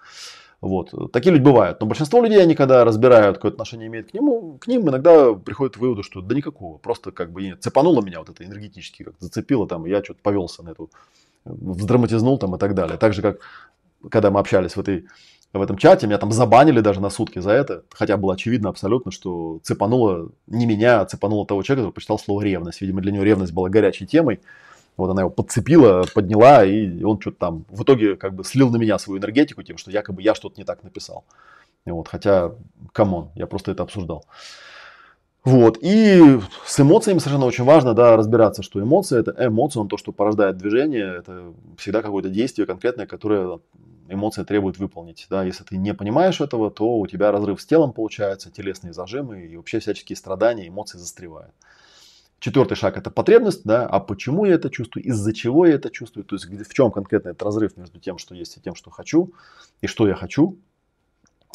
Вот. 0.60 1.12
Такие 1.12 1.32
люди 1.32 1.42
бывают. 1.42 1.80
Но 1.80 1.86
большинство 1.86 2.22
людей, 2.22 2.40
они 2.40 2.54
когда 2.54 2.84
разбирают, 2.84 3.36
какое 3.36 3.50
отношение 3.50 3.88
имеет 3.88 4.10
к 4.10 4.14
нему, 4.14 4.58
к 4.58 4.68
ним 4.68 4.88
иногда 4.88 5.34
приходят 5.34 5.74
к 5.74 5.80
выводу, 5.80 6.04
что 6.04 6.20
да 6.20 6.36
никакого. 6.36 6.78
Просто 6.78 7.10
как 7.10 7.32
бы 7.32 7.56
цепануло 7.60 8.00
меня 8.00 8.20
вот 8.20 8.30
это 8.30 8.44
энергетически, 8.44 9.02
как 9.02 9.14
зацепило 9.18 9.66
там, 9.66 9.86
я 9.86 10.02
что-то 10.04 10.20
повелся 10.22 10.62
на 10.62 10.70
эту, 10.70 10.88
вздраматизнул 11.44 12.38
там 12.38 12.54
и 12.54 12.58
так 12.58 12.74
далее. 12.74 12.96
Так 12.96 13.12
же, 13.12 13.22
как 13.22 13.40
когда 14.08 14.30
мы 14.30 14.40
общались 14.40 14.76
в 14.76 14.80
этой 14.80 15.06
в 15.52 15.60
этом 15.60 15.76
чате, 15.76 16.06
меня 16.06 16.18
там 16.18 16.32
забанили 16.32 16.80
даже 16.80 17.00
на 17.00 17.10
сутки 17.10 17.38
за 17.38 17.50
это, 17.50 17.84
хотя 17.90 18.16
было 18.16 18.34
очевидно 18.34 18.70
абсолютно, 18.70 19.12
что 19.12 19.60
цепануло 19.62 20.30
не 20.46 20.64
меня, 20.64 21.00
а 21.02 21.04
цепануло 21.04 21.46
того 21.46 21.62
человека, 21.62 21.82
который 21.82 21.94
почитал 21.94 22.18
слово 22.18 22.42
ревность. 22.42 22.80
Видимо, 22.80 23.02
для 23.02 23.12
него 23.12 23.24
ревность 23.24 23.52
была 23.52 23.68
горячей 23.68 24.06
темой, 24.06 24.40
вот 24.96 25.10
она 25.10 25.22
его 25.22 25.30
подцепила, 25.30 26.06
подняла, 26.14 26.64
и 26.64 27.02
он 27.02 27.20
что-то 27.20 27.36
там 27.38 27.64
в 27.68 27.82
итоге 27.82 28.16
как 28.16 28.34
бы 28.34 28.44
слил 28.44 28.70
на 28.70 28.76
меня 28.76 28.98
свою 28.98 29.20
энергетику 29.20 29.62
тем, 29.62 29.76
что 29.76 29.90
якобы 29.90 30.22
я 30.22 30.34
что-то 30.34 30.58
не 30.58 30.64
так 30.64 30.82
написал. 30.82 31.24
Вот, 31.84 32.08
хотя, 32.08 32.52
come 32.92 33.14
on, 33.14 33.30
я 33.34 33.46
просто 33.46 33.72
это 33.72 33.82
обсуждал. 33.82 34.24
Вот, 35.44 35.76
и 35.80 36.38
с 36.64 36.78
эмоциями 36.78 37.18
совершенно 37.18 37.46
очень 37.46 37.64
важно, 37.64 37.94
да, 37.94 38.16
разбираться, 38.16 38.62
что 38.62 38.80
эмоции 38.80 39.18
это 39.18 39.34
эмоция, 39.38 39.80
он 39.80 39.88
то, 39.88 39.96
что 39.96 40.12
порождает 40.12 40.56
движение, 40.56 41.16
это 41.18 41.52
всегда 41.76 42.00
какое-то 42.00 42.28
действие 42.28 42.64
конкретное, 42.64 43.06
которое 43.06 43.58
эмоция 44.12 44.44
требует 44.44 44.78
выполнить, 44.78 45.26
да, 45.30 45.44
если 45.44 45.64
ты 45.64 45.76
не 45.76 45.94
понимаешь 45.94 46.40
этого, 46.40 46.70
то 46.70 46.98
у 46.98 47.06
тебя 47.06 47.32
разрыв 47.32 47.60
с 47.60 47.66
телом 47.66 47.92
получается, 47.92 48.50
телесные 48.50 48.92
зажимы 48.92 49.46
и 49.46 49.56
вообще 49.56 49.80
всяческие 49.80 50.16
страдания, 50.16 50.68
эмоции 50.68 50.98
застревают. 50.98 51.54
Четвертый 52.38 52.74
шаг 52.74 52.96
это 52.96 53.10
потребность, 53.10 53.62
да, 53.64 53.86
а 53.86 54.00
почему 54.00 54.44
я 54.44 54.54
это 54.54 54.68
чувствую, 54.68 55.04
из-за 55.04 55.32
чего 55.32 55.64
я 55.64 55.74
это 55.74 55.90
чувствую, 55.90 56.24
то 56.24 56.34
есть 56.34 56.46
в 56.46 56.74
чем 56.74 56.90
конкретно 56.90 57.30
этот 57.30 57.42
разрыв 57.42 57.76
между 57.76 58.00
тем, 58.00 58.18
что 58.18 58.34
есть 58.34 58.56
и 58.56 58.60
тем, 58.60 58.74
что 58.74 58.90
хочу, 58.90 59.32
и 59.80 59.86
что 59.86 60.08
я 60.08 60.14
хочу. 60.14 60.58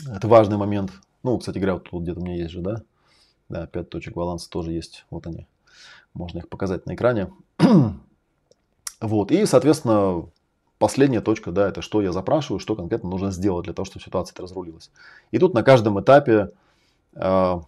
Это 0.07 0.27
важный 0.27 0.57
момент. 0.57 0.91
Ну, 1.23 1.37
кстати 1.37 1.57
говоря, 1.57 1.73
вот 1.73 1.89
тут 1.89 2.03
где-то 2.03 2.21
у 2.21 2.23
меня 2.23 2.37
есть 2.37 2.51
же, 2.51 2.61
да, 2.61 2.83
да, 3.49 3.67
пять 3.67 3.89
точек 3.89 4.13
баланса 4.13 4.49
тоже 4.49 4.71
есть, 4.71 5.05
вот 5.09 5.27
они, 5.27 5.47
можно 6.13 6.39
их 6.39 6.47
показать 6.47 6.85
на 6.85 6.95
экране. 6.95 7.33
вот, 9.01 9.31
и, 9.31 9.45
соответственно, 9.45 10.29
последняя 10.79 11.21
точка, 11.21 11.51
да, 11.51 11.67
это 11.69 11.81
что 11.81 12.01
я 12.01 12.11
запрашиваю, 12.11 12.59
что 12.59 12.75
конкретно 12.75 13.09
нужно 13.09 13.31
сделать 13.31 13.65
для 13.65 13.73
того, 13.73 13.85
чтобы 13.85 14.03
ситуация 14.03 14.41
разрулилась. 14.41 14.91
И 15.31 15.39
тут 15.39 15.53
на 15.53 15.63
каждом 15.63 15.99
этапе 15.99 16.51
а, 17.15 17.61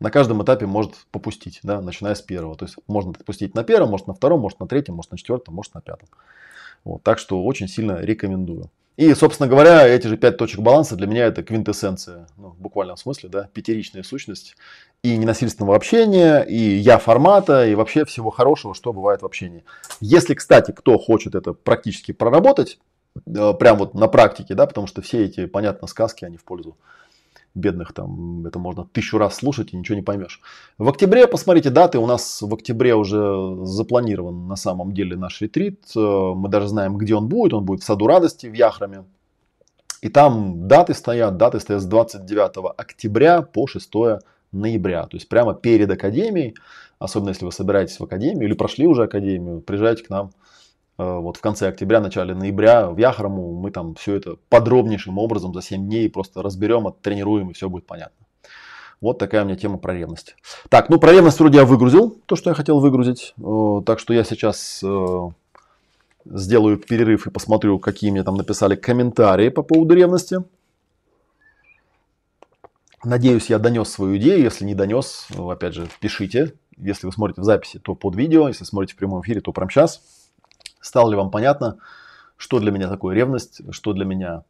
на 0.00 0.10
каждом 0.10 0.42
этапе 0.42 0.66
может 0.66 1.06
попустить, 1.10 1.60
да, 1.62 1.80
начиная 1.80 2.14
с 2.14 2.22
первого. 2.22 2.56
То 2.56 2.64
есть 2.66 2.76
можно 2.86 3.12
попустить 3.12 3.54
на 3.54 3.64
первом, 3.64 3.90
может 3.90 4.06
на 4.06 4.14
втором, 4.14 4.40
может 4.40 4.60
на 4.60 4.66
третьем, 4.66 4.94
может 4.94 5.12
на 5.12 5.18
четвертом, 5.18 5.54
может 5.54 5.74
на 5.74 5.80
пятом. 5.80 6.08
Вот, 6.84 7.02
так 7.02 7.18
что 7.18 7.42
очень 7.42 7.68
сильно 7.68 8.00
рекомендую. 8.00 8.70
И, 8.96 9.12
собственно 9.14 9.48
говоря, 9.48 9.86
эти 9.88 10.06
же 10.06 10.16
пять 10.16 10.36
точек 10.36 10.60
баланса 10.60 10.94
для 10.94 11.08
меня 11.08 11.26
это 11.26 11.42
квинтэссенция, 11.42 12.28
ну, 12.36 12.50
в 12.50 12.60
буквальном 12.60 12.96
смысле, 12.96 13.28
да, 13.28 13.48
пятеричная 13.52 14.04
сущность 14.04 14.56
и 15.02 15.16
ненасильственного 15.16 15.74
общения, 15.74 16.42
и 16.42 16.76
я 16.76 16.98
формата, 16.98 17.66
и 17.66 17.74
вообще 17.74 18.04
всего 18.04 18.30
хорошего, 18.30 18.72
что 18.74 18.92
бывает 18.92 19.22
в 19.22 19.26
общении. 19.26 19.64
Если, 20.00 20.34
кстати, 20.34 20.70
кто 20.70 20.96
хочет 20.96 21.34
это 21.34 21.54
практически 21.54 22.12
проработать, 22.12 22.78
э, 23.26 23.52
прям 23.58 23.78
вот 23.78 23.94
на 23.94 24.06
практике, 24.06 24.54
да, 24.54 24.66
потому 24.66 24.86
что 24.86 25.02
все 25.02 25.24
эти, 25.24 25.46
понятно, 25.46 25.88
сказки, 25.88 26.24
они 26.24 26.36
в 26.36 26.44
пользу 26.44 26.76
бедных 27.54 27.92
там, 27.92 28.46
это 28.46 28.58
можно 28.58 28.84
тысячу 28.92 29.18
раз 29.18 29.36
слушать 29.36 29.72
и 29.72 29.76
ничего 29.76 29.96
не 29.96 30.02
поймешь. 30.02 30.40
В 30.78 30.88
октябре, 30.88 31.26
посмотрите 31.26 31.70
даты, 31.70 31.98
у 31.98 32.06
нас 32.06 32.42
в 32.42 32.52
октябре 32.52 32.94
уже 32.94 33.64
запланирован 33.64 34.48
на 34.48 34.56
самом 34.56 34.92
деле 34.92 35.16
наш 35.16 35.40
ретрит. 35.40 35.80
Э, 35.96 36.32
мы 36.34 36.48
даже 36.48 36.68
знаем, 36.68 36.98
где 36.98 37.14
он 37.14 37.28
будет. 37.28 37.54
Он 37.54 37.64
будет 37.64 37.82
в 37.82 37.84
Саду 37.84 38.06
Радости 38.06 38.46
в 38.46 38.54
Яхраме. 38.54 39.04
И 40.02 40.08
там 40.08 40.68
даты 40.68 40.92
стоят, 40.92 41.36
даты 41.36 41.60
стоят 41.60 41.82
с 41.82 41.86
29 41.86 42.74
октября 42.76 43.42
по 43.42 43.66
6 43.66 43.90
ноября. 44.52 45.04
То 45.04 45.16
есть 45.16 45.28
прямо 45.28 45.54
перед 45.54 45.90
академией, 45.90 46.54
особенно 46.98 47.30
если 47.30 47.44
вы 47.44 47.52
собираетесь 47.52 47.98
в 47.98 48.04
академию 48.04 48.46
или 48.46 48.54
прошли 48.54 48.86
уже 48.86 49.04
академию, 49.04 49.60
приезжайте 49.60 50.04
к 50.04 50.10
нам 50.10 50.32
вот 50.96 51.36
в 51.36 51.40
конце 51.40 51.68
октября, 51.68 52.00
начале 52.00 52.34
ноября 52.34 52.88
в 52.88 52.98
Яхраму 52.98 53.52
мы 53.52 53.70
там 53.70 53.94
все 53.94 54.14
это 54.14 54.36
подробнейшим 54.48 55.18
образом 55.18 55.52
за 55.52 55.62
7 55.62 55.86
дней 55.86 56.08
просто 56.08 56.42
разберем, 56.42 56.86
оттренируем 56.86 57.50
и 57.50 57.54
все 57.54 57.68
будет 57.68 57.86
понятно. 57.86 58.24
Вот 59.00 59.18
такая 59.18 59.42
у 59.42 59.44
меня 59.44 59.56
тема 59.56 59.76
про 59.76 59.92
ревность. 59.92 60.34
Так, 60.70 60.88
ну 60.88 60.98
про 60.98 61.12
ревность 61.12 61.38
вроде 61.38 61.58
я 61.58 61.64
выгрузил 61.64 62.16
то, 62.24 62.36
что 62.36 62.50
я 62.50 62.54
хотел 62.54 62.80
выгрузить. 62.80 63.34
Э, 63.38 63.82
так 63.84 63.98
что 63.98 64.14
я 64.14 64.24
сейчас 64.24 64.80
э, 64.82 65.18
сделаю 66.24 66.78
перерыв 66.78 67.26
и 67.26 67.30
посмотрю, 67.30 67.78
какие 67.78 68.10
мне 68.10 68.22
там 68.22 68.36
написали 68.36 68.76
комментарии 68.76 69.50
по 69.50 69.62
поводу 69.62 69.94
ревности. 69.94 70.38
Надеюсь, 73.04 73.50
я 73.50 73.58
донес 73.58 73.90
свою 73.90 74.16
идею. 74.16 74.42
Если 74.42 74.64
не 74.64 74.74
донес, 74.74 75.28
опять 75.36 75.74
же, 75.74 75.86
пишите. 76.00 76.54
Если 76.78 77.06
вы 77.06 77.12
смотрите 77.12 77.42
в 77.42 77.44
записи, 77.44 77.78
то 77.78 77.94
под 77.94 78.16
видео. 78.16 78.48
Если 78.48 78.64
смотрите 78.64 78.94
в 78.94 78.96
прямом 78.96 79.20
эфире, 79.20 79.42
то 79.42 79.52
прямо 79.52 79.70
сейчас. 79.70 80.00
Стало 80.84 81.10
ли 81.10 81.16
вам 81.16 81.30
понятно, 81.30 81.78
что 82.36 82.60
для 82.60 82.70
меня 82.70 82.90
такое 82.90 83.14
ревность, 83.14 83.62
что 83.70 83.94
для 83.94 84.04
меня 84.04 84.42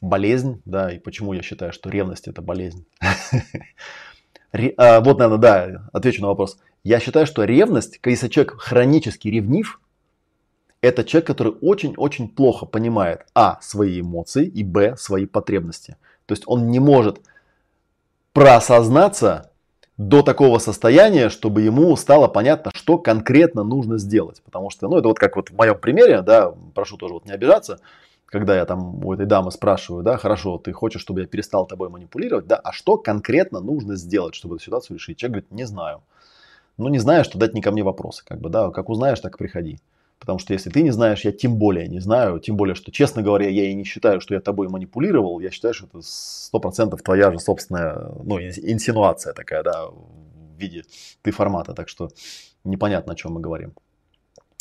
болезнь, 0.00 0.62
да, 0.64 0.90
и 0.90 0.98
почему 0.98 1.34
я 1.34 1.42
считаю, 1.42 1.74
что 1.74 1.90
ревность 1.90 2.26
это 2.26 2.42
болезнь. 2.42 2.86
А, 4.76 5.00
вот, 5.00 5.18
наверное, 5.18 5.38
да, 5.38 5.88
отвечу 5.94 6.20
на 6.20 6.28
вопрос. 6.28 6.58
Я 6.84 7.00
считаю, 7.00 7.24
что 7.24 7.44
ревность, 7.44 7.98
если 8.04 8.28
человек 8.28 8.60
хронически 8.60 9.28
ревнив, 9.28 9.80
это 10.82 11.04
человек, 11.04 11.26
который 11.26 11.54
очень-очень 11.62 12.28
плохо 12.28 12.66
понимает, 12.66 13.24
а, 13.34 13.58
свои 13.62 14.02
эмоции, 14.02 14.46
и, 14.46 14.62
б, 14.62 14.94
свои 14.98 15.24
потребности. 15.24 15.96
То 16.26 16.32
есть 16.34 16.42
он 16.44 16.68
не 16.68 16.80
может 16.80 17.22
проосознаться 18.34 19.51
до 19.98 20.22
такого 20.22 20.58
состояния, 20.58 21.28
чтобы 21.28 21.62
ему 21.62 21.94
стало 21.96 22.28
понятно, 22.28 22.70
что 22.74 22.98
конкретно 22.98 23.62
нужно 23.62 23.98
сделать. 23.98 24.42
Потому 24.42 24.70
что, 24.70 24.88
ну, 24.88 24.98
это 24.98 25.08
вот 25.08 25.18
как 25.18 25.36
вот 25.36 25.50
в 25.50 25.54
моем 25.54 25.78
примере, 25.78 26.22
да, 26.22 26.52
прошу 26.74 26.96
тоже 26.96 27.14
вот 27.14 27.26
не 27.26 27.32
обижаться, 27.32 27.78
когда 28.26 28.56
я 28.56 28.64
там 28.64 29.04
у 29.04 29.12
этой 29.12 29.26
дамы 29.26 29.50
спрашиваю, 29.50 30.02
да, 30.02 30.16
хорошо, 30.16 30.56
ты 30.56 30.72
хочешь, 30.72 31.02
чтобы 31.02 31.20
я 31.20 31.26
перестал 31.26 31.66
тобой 31.66 31.90
манипулировать, 31.90 32.46
да, 32.46 32.56
а 32.56 32.72
что 32.72 32.96
конкретно 32.96 33.60
нужно 33.60 33.96
сделать, 33.96 34.34
чтобы 34.34 34.56
эту 34.56 34.64
ситуацию 34.64 34.96
решить? 34.96 35.18
Человек 35.18 35.32
говорит, 35.32 35.50
не 35.52 35.64
знаю. 35.64 36.02
Ну, 36.78 36.88
не 36.88 36.98
знаешь, 36.98 37.26
что 37.26 37.38
дать 37.38 37.52
не 37.52 37.60
ко 37.60 37.70
мне 37.70 37.82
вопросы, 37.82 38.24
как 38.26 38.40
бы, 38.40 38.48
да, 38.48 38.70
как 38.70 38.88
узнаешь, 38.88 39.20
так 39.20 39.36
приходи. 39.36 39.78
Потому 40.22 40.38
что 40.38 40.52
если 40.52 40.70
ты 40.70 40.82
не 40.82 40.92
знаешь, 40.92 41.24
я 41.24 41.32
тем 41.32 41.56
более 41.56 41.88
не 41.88 41.98
знаю. 41.98 42.38
Тем 42.38 42.56
более, 42.56 42.76
что, 42.76 42.92
честно 42.92 43.22
говоря, 43.22 43.48
я 43.48 43.64
и 43.64 43.74
не 43.74 43.82
считаю, 43.82 44.20
что 44.20 44.34
я 44.34 44.40
тобой 44.40 44.68
манипулировал. 44.68 45.40
Я 45.40 45.50
считаю, 45.50 45.74
что 45.74 45.86
это 45.86 45.98
сто 46.00 46.60
процентов 46.60 47.02
твоя 47.02 47.32
же 47.32 47.40
собственная 47.40 48.12
ну, 48.22 48.38
инсинуация 48.38 49.32
такая, 49.32 49.64
да, 49.64 49.86
в 49.86 50.56
виде 50.56 50.84
ты 51.22 51.32
формата. 51.32 51.74
Так 51.74 51.88
что 51.88 52.10
непонятно, 52.62 53.14
о 53.14 53.16
чем 53.16 53.32
мы 53.32 53.40
говорим. 53.40 53.74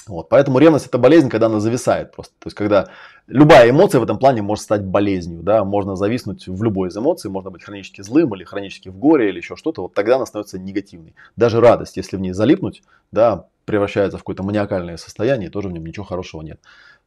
Вот, 0.07 0.29
поэтому 0.29 0.57
ревность 0.57 0.87
это 0.87 0.97
болезнь, 0.97 1.29
когда 1.29 1.45
она 1.45 1.59
зависает 1.59 2.11
просто. 2.11 2.33
То 2.39 2.47
есть, 2.47 2.57
когда 2.57 2.89
любая 3.27 3.69
эмоция 3.69 3.99
в 3.99 4.03
этом 4.03 4.17
плане 4.17 4.41
может 4.41 4.63
стать 4.63 4.83
болезнью, 4.83 5.41
да, 5.43 5.63
можно 5.63 5.95
зависнуть 5.95 6.47
в 6.47 6.63
любой 6.63 6.89
из 6.89 6.97
эмоций, 6.97 7.29
можно 7.29 7.51
быть 7.51 7.63
хронически 7.63 8.01
злым 8.01 8.33
или 8.35 8.43
хронически 8.43 8.89
в 8.89 8.97
горе 8.97 9.29
или 9.29 9.37
еще 9.37 9.55
что-то, 9.55 9.83
вот 9.83 9.93
тогда 9.93 10.15
она 10.15 10.25
становится 10.25 10.57
негативной. 10.57 11.13
Даже 11.35 11.61
радость, 11.61 11.97
если 11.97 12.17
в 12.17 12.19
ней 12.19 12.31
залипнуть, 12.31 12.81
да, 13.11 13.45
превращается 13.65 14.17
в 14.17 14.21
какое-то 14.21 14.43
маниакальное 14.43 14.97
состояние, 14.97 15.49
тоже 15.49 15.69
в 15.69 15.71
нем 15.71 15.85
ничего 15.85 16.05
хорошего 16.05 16.41
нет. 16.41 16.59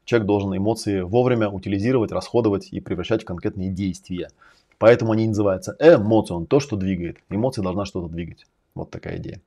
Человек 0.04 0.26
должен 0.26 0.56
эмоции 0.56 1.00
вовремя 1.00 1.48
утилизировать, 1.48 2.12
расходовать 2.12 2.68
и 2.70 2.80
превращать 2.80 3.22
в 3.22 3.26
конкретные 3.26 3.70
действия. 3.70 4.30
Поэтому 4.78 5.12
они 5.12 5.26
называются 5.26 5.76
эмоцион, 5.80 6.46
то, 6.46 6.60
что 6.60 6.76
двигает. 6.76 7.18
Эмоция 7.30 7.62
должна 7.62 7.86
что-то 7.86 8.08
двигать. 8.08 8.46
Вот 8.74 8.90
такая 8.90 9.16
идея. 9.16 9.40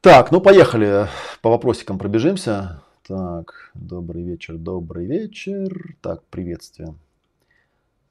Так, 0.00 0.30
ну 0.30 0.40
поехали, 0.40 1.08
по 1.42 1.50
вопросикам 1.50 1.98
пробежимся. 1.98 2.84
Так, 3.04 3.72
добрый 3.74 4.22
вечер, 4.22 4.56
добрый 4.56 5.06
вечер. 5.06 5.96
Так, 6.00 6.22
приветствие. 6.26 6.94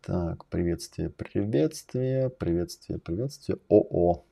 Так, 0.01 0.43
приветствие, 0.47 1.09
приветствие, 1.09 2.29
приветствие, 2.29 2.99
приветствие. 2.99 3.57
О-о. 3.69 4.25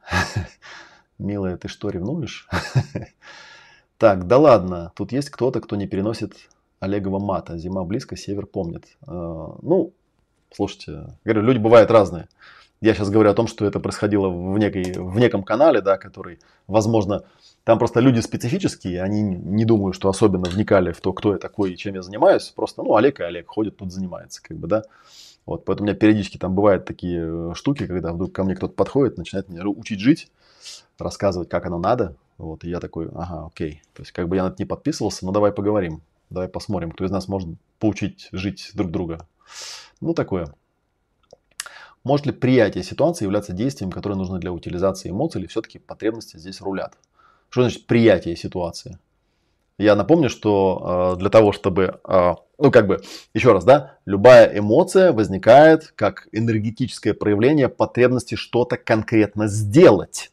Милая, 1.18 1.58
ты 1.58 1.68
что, 1.68 1.90
ревнуешь? 1.90 2.48
Так, 3.98 4.26
да 4.26 4.38
ладно, 4.38 4.92
тут 4.96 5.12
есть 5.12 5.28
кто-то, 5.28 5.60
кто 5.60 5.76
не 5.76 5.86
переносит 5.86 6.32
Олегова 6.78 7.18
мата. 7.18 7.58
Зима 7.58 7.84
близко, 7.84 8.16
север 8.16 8.46
помнит. 8.46 8.96
А, 9.06 9.58
ну, 9.60 9.92
слушайте, 10.50 11.18
говорю, 11.22 11.42
люди 11.42 11.58
бывают 11.58 11.90
разные. 11.90 12.26
Я 12.80 12.94
сейчас 12.94 13.10
говорю 13.10 13.30
о 13.30 13.34
том, 13.34 13.46
что 13.46 13.66
это 13.66 13.78
происходило 13.78 14.28
в, 14.28 14.58
некой, 14.58 14.92
в 14.96 15.18
неком 15.18 15.42
канале, 15.42 15.82
да, 15.82 15.98
который, 15.98 16.38
возможно, 16.66 17.24
там 17.64 17.78
просто 17.78 18.00
люди 18.00 18.20
специфические, 18.20 19.02
они 19.02 19.20
не 19.22 19.66
думают, 19.66 19.94
что 19.94 20.08
особенно 20.08 20.48
вникали 20.48 20.92
в 20.92 21.00
то, 21.02 21.12
кто 21.12 21.32
я 21.32 21.38
такой 21.38 21.72
и 21.72 21.76
чем 21.76 21.94
я 21.94 22.00
занимаюсь. 22.00 22.50
Просто, 22.56 22.82
ну, 22.82 22.96
Олег 22.96 23.20
и 23.20 23.22
Олег 23.22 23.48
ходит, 23.48 23.76
тут 23.76 23.92
занимается, 23.92 24.42
как 24.42 24.56
бы, 24.56 24.66
да. 24.66 24.84
Вот, 25.44 25.66
поэтому 25.66 25.84
у 25.84 25.90
меня 25.90 25.98
периодически 25.98 26.38
там 26.38 26.54
бывают 26.54 26.86
такие 26.86 27.20
э, 27.22 27.54
штуки, 27.54 27.86
когда 27.86 28.12
вдруг 28.12 28.32
ко 28.32 28.44
мне 28.44 28.54
кто-то 28.54 28.72
подходит, 28.72 29.18
начинает 29.18 29.48
меня 29.50 29.66
учить 29.66 30.00
жить, 30.00 30.30
рассказывать, 30.98 31.50
как 31.50 31.66
оно 31.66 31.78
надо. 31.78 32.16
Вот, 32.38 32.64
и 32.64 32.70
я 32.70 32.80
такой, 32.80 33.08
ага, 33.14 33.46
окей. 33.46 33.82
То 33.92 34.02
есть, 34.02 34.12
как 34.12 34.28
бы 34.28 34.36
я 34.36 34.44
на 34.44 34.48
это 34.48 34.56
не 34.58 34.64
подписывался, 34.64 35.26
но 35.26 35.32
давай 35.32 35.52
поговорим. 35.52 36.00
Давай 36.30 36.48
посмотрим, 36.48 36.92
кто 36.92 37.04
из 37.04 37.10
нас 37.10 37.28
может 37.28 37.48
поучить 37.78 38.28
жить 38.32 38.70
друг 38.72 38.90
друга. 38.90 39.26
Ну, 40.00 40.14
такое. 40.14 40.54
Может 42.02 42.26
ли 42.26 42.32
приятие 42.32 42.82
ситуации 42.82 43.24
являться 43.24 43.52
действием, 43.52 43.90
которое 43.90 44.14
нужно 44.14 44.38
для 44.38 44.52
утилизации 44.52 45.10
эмоций, 45.10 45.40
или 45.40 45.48
все-таки 45.48 45.78
потребности 45.78 46.38
здесь 46.38 46.60
рулят? 46.60 46.94
Что 47.50 47.62
значит 47.62 47.86
приятие 47.86 48.36
ситуации? 48.36 48.98
Я 49.76 49.96
напомню, 49.96 50.28
что 50.28 51.14
э, 51.14 51.20
для 51.20 51.30
того, 51.30 51.52
чтобы, 51.52 52.00
э, 52.06 52.34
ну 52.58 52.70
как 52.70 52.86
бы, 52.86 53.00
еще 53.32 53.52
раз, 53.52 53.64
да, 53.64 53.96
любая 54.04 54.58
эмоция 54.58 55.12
возникает 55.12 55.92
как 55.96 56.28
энергетическое 56.32 57.14
проявление 57.14 57.68
потребности 57.68 58.34
что-то 58.34 58.76
конкретно 58.76 59.46
сделать. 59.48 60.32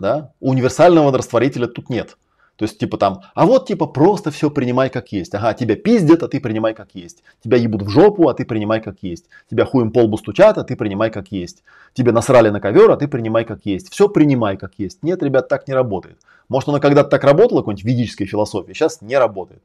Да? 0.00 0.32
Универсального 0.40 1.16
растворителя 1.16 1.68
тут 1.68 1.90
нет. 1.90 2.16
То 2.56 2.64
есть, 2.64 2.78
типа 2.78 2.98
там, 2.98 3.22
а 3.34 3.46
вот 3.46 3.66
типа 3.66 3.86
просто 3.86 4.30
все 4.30 4.50
принимай 4.50 4.90
как 4.90 5.10
есть. 5.10 5.34
Ага, 5.34 5.54
тебя 5.54 5.74
пиздят, 5.74 6.22
а 6.22 6.28
ты 6.28 6.38
принимай 6.38 6.74
как 6.74 6.94
есть. 6.94 7.22
Тебя 7.42 7.56
ебут 7.56 7.82
в 7.82 7.88
жопу, 7.88 8.28
а 8.28 8.34
ты 8.34 8.44
принимай 8.44 8.80
как 8.80 8.96
есть. 9.02 9.26
Тебя 9.50 9.64
хуем 9.64 9.90
по 9.90 10.00
лбу 10.00 10.18
стучат, 10.18 10.58
а 10.58 10.64
ты 10.64 10.76
принимай 10.76 11.10
как 11.10 11.32
есть. 11.32 11.64
Тебе 11.94 12.12
насрали 12.12 12.50
на 12.50 12.60
ковер, 12.60 12.90
а 12.90 12.96
ты 12.96 13.08
принимай 13.08 13.44
как 13.44 13.64
есть. 13.64 13.90
Все 13.90 14.08
принимай 14.08 14.56
как 14.56 14.74
есть. 14.78 15.02
Нет, 15.02 15.22
ребят, 15.22 15.48
так 15.48 15.66
не 15.66 15.74
работает. 15.74 16.18
Может, 16.48 16.68
оно 16.68 16.80
когда-то 16.80 17.08
так 17.08 17.24
работало, 17.24 17.60
какой-нибудь 17.60 17.84
ведической 17.84 18.26
философии, 18.26 18.72
сейчас 18.74 19.00
не 19.00 19.16
работает. 19.16 19.62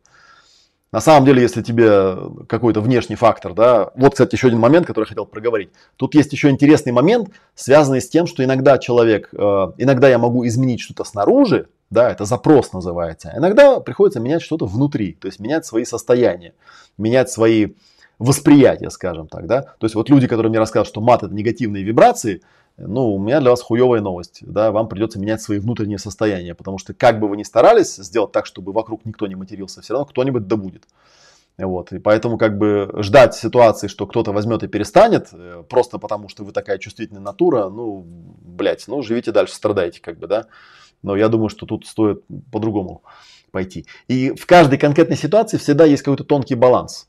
На 0.91 1.01
самом 1.01 1.25
деле, 1.25 1.41
если 1.41 1.61
тебе 1.61 2.15
какой-то 2.47 2.79
внешний 2.79 3.15
фактор, 3.17 3.53
да, 3.53 3.91
вот, 3.95 4.13
кстати, 4.13 4.35
еще 4.35 4.47
один 4.47 4.59
момент, 4.59 4.87
который 4.87 5.03
я 5.03 5.09
хотел 5.09 5.25
проговорить. 5.25 5.69
Тут 5.97 6.15
есть 6.15 6.31
еще 6.31 6.49
интересный 6.49 6.93
момент, 6.93 7.29
связанный 7.55 7.99
с 7.99 8.07
тем, 8.07 8.25
что 8.25 8.43
иногда 8.43 8.77
человек, 8.77 9.29
э, 9.33 9.37
иногда 9.77 10.07
я 10.07 10.17
могу 10.17 10.47
изменить 10.47 10.79
что-то 10.79 11.03
снаружи, 11.03 11.67
да, 11.89 12.09
это 12.09 12.23
запрос 12.23 12.71
называется. 12.71 13.33
Иногда 13.35 13.81
приходится 13.81 14.21
менять 14.21 14.41
что-то 14.41 14.65
внутри, 14.65 15.13
то 15.13 15.27
есть 15.27 15.39
менять 15.39 15.65
свои 15.65 15.83
состояния, 15.83 16.53
менять 16.97 17.29
свои 17.29 17.73
восприятия, 18.17 18.89
скажем 18.89 19.27
так, 19.27 19.45
да. 19.45 19.61
То 19.61 19.85
есть 19.85 19.95
вот 19.95 20.09
люди, 20.09 20.27
которые 20.27 20.49
мне 20.49 20.59
рассказывают, 20.59 20.87
что 20.87 21.01
мат 21.01 21.23
это 21.23 21.33
негативные 21.33 21.83
вибрации, 21.83 22.41
ну, 22.77 23.15
у 23.15 23.19
меня 23.19 23.39
для 23.39 23.49
вас 23.49 23.61
хуевая 23.61 24.01
новость, 24.01 24.39
да, 24.41 24.71
вам 24.71 24.87
придется 24.87 25.19
менять 25.19 25.41
свои 25.41 25.59
внутренние 25.59 25.97
состояния, 25.97 26.53
потому 26.53 26.77
что 26.77 26.93
как 26.93 27.19
бы 27.19 27.27
вы 27.27 27.35
ни 27.35 27.43
старались 27.43 27.95
сделать 27.95 28.31
так, 28.31 28.45
чтобы 28.45 28.71
вокруг 28.71 29.03
никто 29.03 29.25
не 29.25 29.35
матерился, 29.35 29.81
все 29.81 29.93
равно 29.93 30.05
кто-нибудь 30.05 30.47
да 30.47 30.57
будет. 30.57 30.83
Вот, 31.57 31.91
и 31.91 31.97
поэтому 31.97 32.37
как 32.37 32.59
бы 32.59 32.93
ждать 32.99 33.33
ситуации, 33.33 33.87
что 33.87 34.05
кто-то 34.05 34.31
возьмет 34.31 34.61
и 34.61 34.67
перестанет, 34.67 35.29
э, 35.33 35.63
просто 35.67 35.97
потому 35.97 36.29
что 36.29 36.43
вы 36.43 36.51
такая 36.51 36.77
чувствительная 36.77 37.21
натура, 37.21 37.69
ну, 37.69 38.05
блядь, 38.05 38.87
ну, 38.87 39.01
живите 39.01 39.31
дальше, 39.31 39.55
страдайте, 39.55 39.99
как 39.99 40.19
бы, 40.19 40.27
да. 40.27 40.45
Но 41.01 41.15
я 41.15 41.29
думаю, 41.29 41.49
что 41.49 41.65
тут 41.65 41.87
стоит 41.87 42.23
по-другому 42.51 43.01
пойти. 43.49 43.87
И 44.07 44.35
в 44.35 44.45
каждой 44.45 44.77
конкретной 44.77 45.17
ситуации 45.17 45.57
всегда 45.57 45.85
есть 45.85 46.03
какой-то 46.03 46.23
тонкий 46.23 46.53
баланс. 46.53 47.07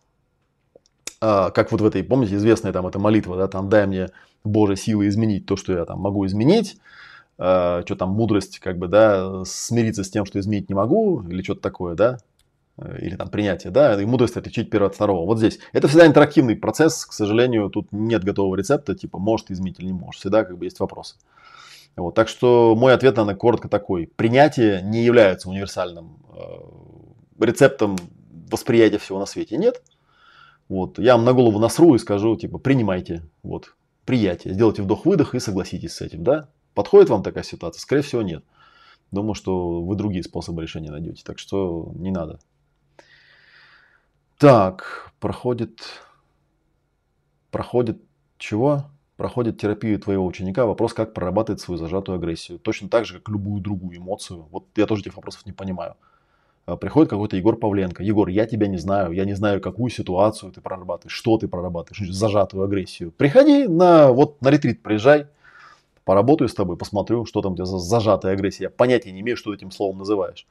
А, 1.20 1.50
как 1.50 1.72
вот 1.72 1.80
в 1.80 1.86
этой, 1.86 2.04
помните, 2.04 2.36
известная 2.36 2.72
там 2.72 2.86
эта 2.86 2.98
молитва, 2.98 3.36
да, 3.36 3.48
там 3.48 3.68
дай 3.68 3.86
мне 3.86 4.08
Божьей 4.44 4.76
силы 4.76 5.08
изменить 5.08 5.46
то, 5.46 5.56
что 5.56 5.72
я 5.72 5.84
там 5.84 6.00
могу 6.00 6.26
изменить, 6.26 6.78
а, 7.38 7.82
что 7.84 7.96
там 7.96 8.10
мудрость, 8.10 8.58
как 8.60 8.78
бы, 8.78 8.88
да, 8.88 9.44
смириться 9.44 10.04
с 10.04 10.10
тем, 10.10 10.24
что 10.24 10.38
изменить 10.38 10.68
не 10.68 10.74
могу, 10.74 11.22
или 11.28 11.42
что-то 11.42 11.60
такое, 11.60 11.94
да, 11.94 12.18
или 13.00 13.16
там 13.16 13.28
принятие, 13.28 13.72
да, 13.72 14.00
и 14.00 14.04
мудрость 14.06 14.36
отличить 14.36 14.70
первого 14.70 14.90
от 14.90 14.94
второго. 14.94 15.26
Вот 15.26 15.38
здесь. 15.38 15.58
Это 15.72 15.88
всегда 15.88 16.06
интерактивный 16.06 16.54
процесс, 16.54 17.04
к 17.04 17.12
сожалению, 17.12 17.70
тут 17.70 17.88
нет 17.90 18.22
готового 18.22 18.54
рецепта, 18.54 18.94
типа, 18.94 19.18
может 19.18 19.50
изменить 19.50 19.80
или 19.80 19.86
не 19.86 19.92
может. 19.92 20.20
Всегда 20.20 20.44
как 20.44 20.56
бы 20.56 20.64
есть 20.64 20.78
вопросы. 20.78 21.16
Вот, 21.96 22.14
так 22.14 22.28
что 22.28 22.76
мой 22.76 22.94
ответ 22.94 23.16
на 23.16 23.34
коротко 23.34 23.68
такой. 23.68 24.08
Принятие 24.14 24.82
не 24.82 25.02
является 25.02 25.50
универсальным 25.50 26.18
э, 26.32 27.44
рецептом 27.44 27.96
восприятия 28.48 28.98
всего 28.98 29.18
на 29.18 29.26
свете. 29.26 29.56
Нет. 29.56 29.82
Вот, 30.68 30.98
я 30.98 31.16
вам 31.16 31.24
на 31.24 31.32
голову 31.32 31.58
насру 31.58 31.94
и 31.94 31.98
скажу, 31.98 32.36
типа, 32.36 32.58
принимайте. 32.58 33.22
Вот, 33.42 33.74
приятие. 34.04 34.54
Сделайте 34.54 34.82
вдох-выдох 34.82 35.34
и 35.34 35.40
согласитесь 35.40 35.94
с 35.94 36.00
этим, 36.00 36.24
да? 36.24 36.50
Подходит 36.74 37.08
вам 37.08 37.22
такая 37.22 37.44
ситуация? 37.44 37.80
Скорее 37.80 38.02
всего, 38.02 38.22
нет. 38.22 38.44
Думаю, 39.10 39.34
что 39.34 39.82
вы 39.82 39.96
другие 39.96 40.22
способы 40.22 40.62
решения 40.62 40.90
найдете. 40.90 41.22
Так 41.24 41.38
что 41.38 41.92
не 41.94 42.10
надо. 42.10 42.40
Так, 44.38 45.12
проходит... 45.18 45.80
Проходит 47.50 48.02
чего? 48.36 48.84
проходит 49.18 49.60
терапию 49.60 49.98
твоего 49.98 50.24
ученика, 50.24 50.64
вопрос, 50.64 50.94
как 50.94 51.12
прорабатывать 51.12 51.60
свою 51.60 51.76
зажатую 51.76 52.16
агрессию. 52.16 52.60
Точно 52.60 52.88
так 52.88 53.04
же, 53.04 53.18
как 53.18 53.28
любую 53.28 53.60
другую 53.60 53.98
эмоцию. 53.98 54.46
Вот 54.52 54.68
я 54.76 54.86
тоже 54.86 55.02
этих 55.02 55.16
вопросов 55.16 55.44
не 55.44 55.52
понимаю. 55.52 55.96
А, 56.68 56.76
приходит 56.76 57.08
какой-то 57.08 57.34
Егор 57.34 57.56
Павленко. 57.56 58.02
Егор, 58.02 58.28
я 58.28 58.44
тебя 58.44 58.66
не 58.66 58.76
знаю, 58.76 59.12
я 59.12 59.24
не 59.24 59.32
знаю, 59.32 59.62
какую 59.62 59.88
ситуацию 59.88 60.52
ты 60.52 60.60
прорабатываешь, 60.60 61.16
что 61.16 61.38
ты 61.38 61.48
прорабатываешь, 61.48 62.12
зажатую 62.12 62.62
агрессию. 62.62 63.10
Приходи 63.10 63.66
на, 63.66 64.12
вот, 64.12 64.42
на 64.42 64.50
ретрит, 64.50 64.82
приезжай, 64.82 65.28
поработаю 66.04 66.46
с 66.46 66.54
тобой, 66.54 66.76
посмотрю, 66.76 67.24
что 67.24 67.40
там 67.40 67.52
у 67.52 67.56
тебя 67.56 67.64
за 67.64 67.78
зажатая 67.78 68.34
агрессия. 68.34 68.64
Я 68.64 68.70
понятия 68.70 69.12
не 69.12 69.20
имею, 69.22 69.38
что 69.38 69.54
этим 69.54 69.70
словом 69.70 69.98
называешь. 69.98 70.46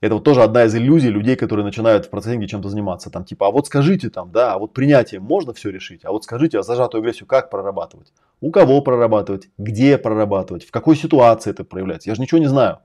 Это 0.00 0.14
вот 0.14 0.24
тоже 0.24 0.42
одна 0.42 0.64
из 0.64 0.74
иллюзий 0.74 1.10
людей, 1.10 1.36
которые 1.36 1.64
начинают 1.64 2.06
в 2.06 2.10
процессе 2.10 2.44
чем-то 2.44 2.68
заниматься. 2.68 3.10
Там 3.10 3.24
типа, 3.24 3.46
а 3.46 3.50
вот 3.52 3.68
скажите 3.68 4.10
там, 4.10 4.32
да, 4.32 4.54
а 4.54 4.58
вот 4.58 4.72
принятием 4.72 5.22
можно 5.22 5.54
все 5.54 5.70
решить, 5.70 6.04
а 6.04 6.10
вот 6.10 6.24
скажите, 6.24 6.58
а 6.58 6.64
зажатую 6.64 7.02
агрессию 7.02 7.28
как 7.28 7.50
прорабатывать? 7.50 8.12
У 8.40 8.50
кого 8.50 8.80
прорабатывать? 8.80 9.48
Где 9.58 9.96
прорабатывать? 9.96 10.66
В 10.66 10.72
какой 10.72 10.96
ситуации 10.96 11.50
это 11.50 11.62
проявляется? 11.62 12.10
Я 12.10 12.16
же 12.16 12.20
ничего 12.20 12.38
не 12.38 12.48
знаю. 12.48 12.80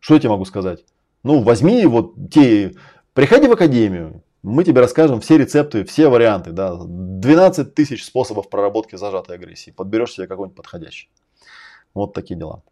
Что 0.00 0.14
я 0.14 0.20
тебе 0.20 0.30
могу 0.30 0.44
сказать? 0.44 0.84
Ну, 1.26 1.42
возьми 1.42 1.84
вот 1.86 2.14
те, 2.30 2.72
приходи 3.12 3.48
в 3.48 3.52
академию, 3.52 4.22
мы 4.44 4.62
тебе 4.62 4.80
расскажем 4.80 5.20
все 5.20 5.36
рецепты, 5.36 5.84
все 5.84 6.08
варианты, 6.08 6.52
да, 6.52 6.76
12 6.78 7.74
тысяч 7.74 8.04
способов 8.04 8.48
проработки 8.48 8.94
зажатой 8.94 9.34
агрессии. 9.34 9.72
Подберешь 9.72 10.12
себе 10.12 10.28
какой-нибудь 10.28 10.56
подходящий. 10.56 11.10
Вот 11.94 12.12
такие 12.12 12.38
дела. 12.38 12.62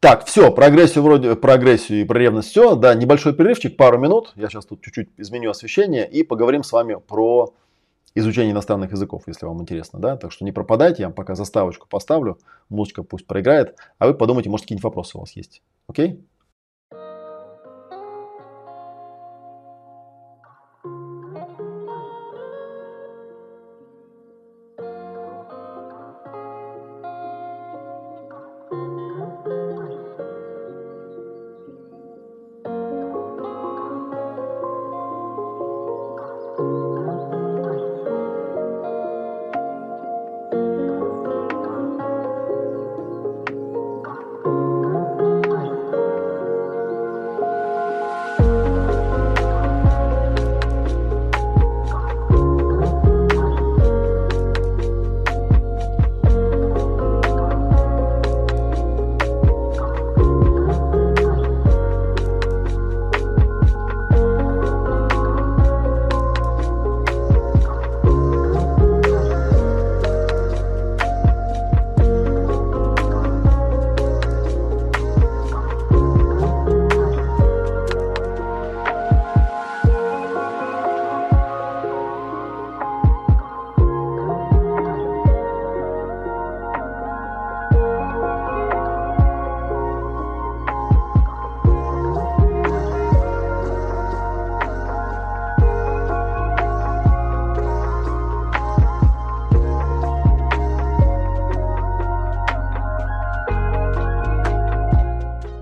Так, 0.00 0.26
все, 0.26 0.50
про 0.50 0.66
агрессию 0.66 1.04
вроде, 1.04 1.36
про 1.36 1.52
агрессию 1.52 2.00
и 2.00 2.04
про 2.04 2.18
ревность 2.18 2.48
все. 2.48 2.74
Да, 2.74 2.96
небольшой 2.96 3.32
перерывчик, 3.32 3.76
пару 3.76 3.96
минут. 3.96 4.32
Я 4.34 4.48
сейчас 4.48 4.66
тут 4.66 4.80
чуть-чуть 4.80 5.10
изменю 5.16 5.50
освещение 5.50 6.10
и 6.10 6.24
поговорим 6.24 6.64
с 6.64 6.72
вами 6.72 6.96
про 6.96 7.54
изучение 8.16 8.50
иностранных 8.50 8.90
языков, 8.90 9.22
если 9.28 9.46
вам 9.46 9.62
интересно, 9.62 10.00
да. 10.00 10.16
Так 10.16 10.32
что 10.32 10.44
не 10.44 10.50
пропадайте, 10.50 11.02
я 11.02 11.06
вам 11.06 11.14
пока 11.14 11.36
заставочку 11.36 11.86
поставлю, 11.86 12.40
музычка 12.68 13.04
пусть 13.04 13.28
проиграет, 13.28 13.76
а 14.00 14.08
вы 14.08 14.14
подумайте, 14.14 14.50
может 14.50 14.64
какие-нибудь 14.64 14.82
вопросы 14.82 15.16
у 15.16 15.20
вас 15.20 15.36
есть. 15.36 15.62
Окей? 15.86 16.24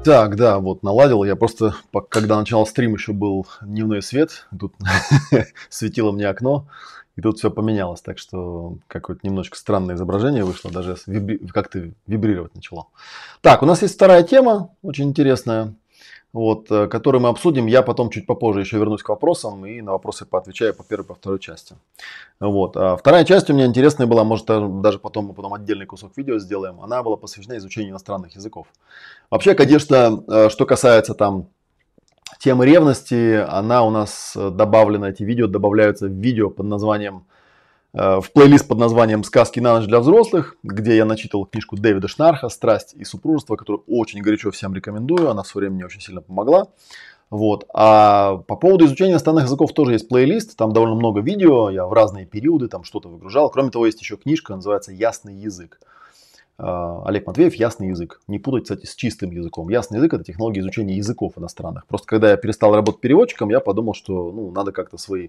Так, 0.09 0.37
да, 0.37 0.59
вот 0.59 0.83
наладил. 0.83 1.23
Я 1.23 1.37
просто, 1.37 1.75
когда 2.09 2.39
начал 2.39 2.67
стрим, 2.67 2.95
еще 2.95 3.13
был 3.13 3.47
дневной 3.61 4.01
свет. 4.01 4.47
Тут 4.59 4.73
светило 5.69 6.13
мне 6.13 6.27
окно. 6.27 6.67
И 7.17 7.21
тут 7.21 7.37
все 7.37 7.51
поменялось. 7.51 8.01
Так 8.01 8.17
что 8.17 8.79
какое-то 8.87 9.27
немножко 9.27 9.59
странное 9.59 9.97
изображение 9.97 10.45
вышло. 10.45 10.71
Даже 10.71 10.97
вибри... 11.05 11.37
как-то 11.53 11.91
вибрировать 12.07 12.55
начало. 12.55 12.87
Так, 13.43 13.63
у 13.63 13.67
нас 13.67 13.83
есть 13.83 13.97
вторая 13.97 14.23
тема, 14.23 14.71
очень 14.81 15.11
интересная 15.11 15.75
вот, 16.33 16.71
э, 16.71 16.87
который 16.89 17.21
мы 17.21 17.29
обсудим. 17.29 17.67
Я 17.67 17.83
потом 17.83 18.11
чуть 18.11 18.27
попозже 18.27 18.61
еще 18.61 18.79
вернусь 18.79 19.03
к 19.03 19.09
вопросам 19.09 19.65
и 19.67 19.81
на 19.81 19.93
вопросы 19.93 20.27
поотвечаю 20.27 20.75
по 20.75 20.85
первой, 20.85 21.05
по 21.05 21.15
второй 21.15 21.39
части. 21.39 21.75
Вот. 22.41 22.77
А 22.77 22.97
вторая 22.97 23.25
часть 23.25 23.51
у 23.51 23.55
меня 23.55 23.67
интересная 23.67 24.07
была, 24.07 24.25
может 24.25 24.47
даже 24.47 24.99
потом 24.99 25.27
мы 25.27 25.35
потом 25.35 25.55
отдельный 25.55 25.87
кусок 25.87 26.17
видео 26.17 26.39
сделаем. 26.39 26.81
Она 26.81 27.03
была 27.03 27.17
посвящена 27.17 27.57
изучению 27.57 27.93
иностранных 27.93 28.35
языков. 28.35 28.67
Вообще, 29.31 29.55
конечно, 29.55 30.23
э, 30.29 30.49
что 30.51 30.67
касается 30.67 31.15
там 31.15 31.49
темы 32.39 32.67
ревности, 32.67 33.45
она 33.49 33.83
у 33.83 33.91
нас 33.91 34.37
добавлена, 34.37 35.07
эти 35.07 35.23
видео 35.23 35.47
добавляются 35.47 36.07
в 36.07 36.13
видео 36.13 36.51
под 36.51 36.67
названием 36.67 37.25
Э, 37.25 37.38
в 37.93 38.27
плейлист 38.35 38.69
под 38.69 38.79
названием 38.79 39.25
«Сказки 39.25 39.61
на 39.61 39.79
ночь 39.79 39.89
для 39.89 40.01
взрослых», 40.01 40.57
где 40.63 40.97
я 40.97 41.05
начитал 41.05 41.47
книжку 41.47 41.77
Дэвида 41.77 42.07
Шнарха 42.07 42.49
«Страсть 42.49 42.95
и 42.95 43.05
супружество», 43.05 43.57
которую 43.57 43.83
очень 43.87 44.21
горячо 44.21 44.51
всем 44.51 44.75
рекомендую, 44.75 45.31
она 45.31 45.43
в 45.43 45.47
свое 45.47 45.65
время 45.65 45.77
мне 45.77 45.87
очень 45.87 46.01
сильно 46.01 46.21
помогла. 46.21 46.69
Вот. 47.31 47.67
А 47.75 48.39
по 48.47 48.57
поводу 48.57 48.87
изучения 48.87 49.13
иностранных 49.13 49.45
языков 49.45 49.73
тоже 49.75 49.93
есть 49.93 50.09
плейлист, 50.09 50.57
там 50.57 50.73
довольно 50.73 50.95
много 50.95 51.21
видео, 51.21 51.71
я 51.71 51.87
в 51.87 51.93
разные 51.93 52.25
периоды 52.25 52.69
там 52.69 52.85
что-то 52.85 53.09
выгружал. 53.09 53.51
Кроме 53.51 53.71
того, 53.71 53.87
есть 53.87 54.01
еще 54.01 54.17
книжка, 54.17 54.55
называется 54.55 54.93
«Ясный 54.93 55.35
язык». 55.35 55.81
Э, 56.59 57.03
Олег 57.05 57.27
Матвеев 57.27 57.55
«Ясный 57.55 57.89
язык». 57.89 58.21
Не 58.29 58.39
путать, 58.39 58.65
кстати, 58.65 58.87
с 58.87 58.95
чистым 58.95 59.31
языком. 59.31 59.69
Ясный 59.69 59.99
язык– 59.99 60.13
это 60.15 60.25
технология 60.25 60.61
изучения 60.61 60.97
языков 60.97 61.35
иностранных. 61.37 61.87
Просто 61.87 62.07
когда 62.07 62.31
я 62.31 62.37
перестал 62.39 62.75
работать 62.75 63.01
переводчиком, 63.03 63.51
я 63.51 63.61
подумал, 63.61 63.93
что 63.93 64.33
ну, 64.33 64.51
надо 64.51 64.73
как-то 64.73 64.97
свои 64.97 65.29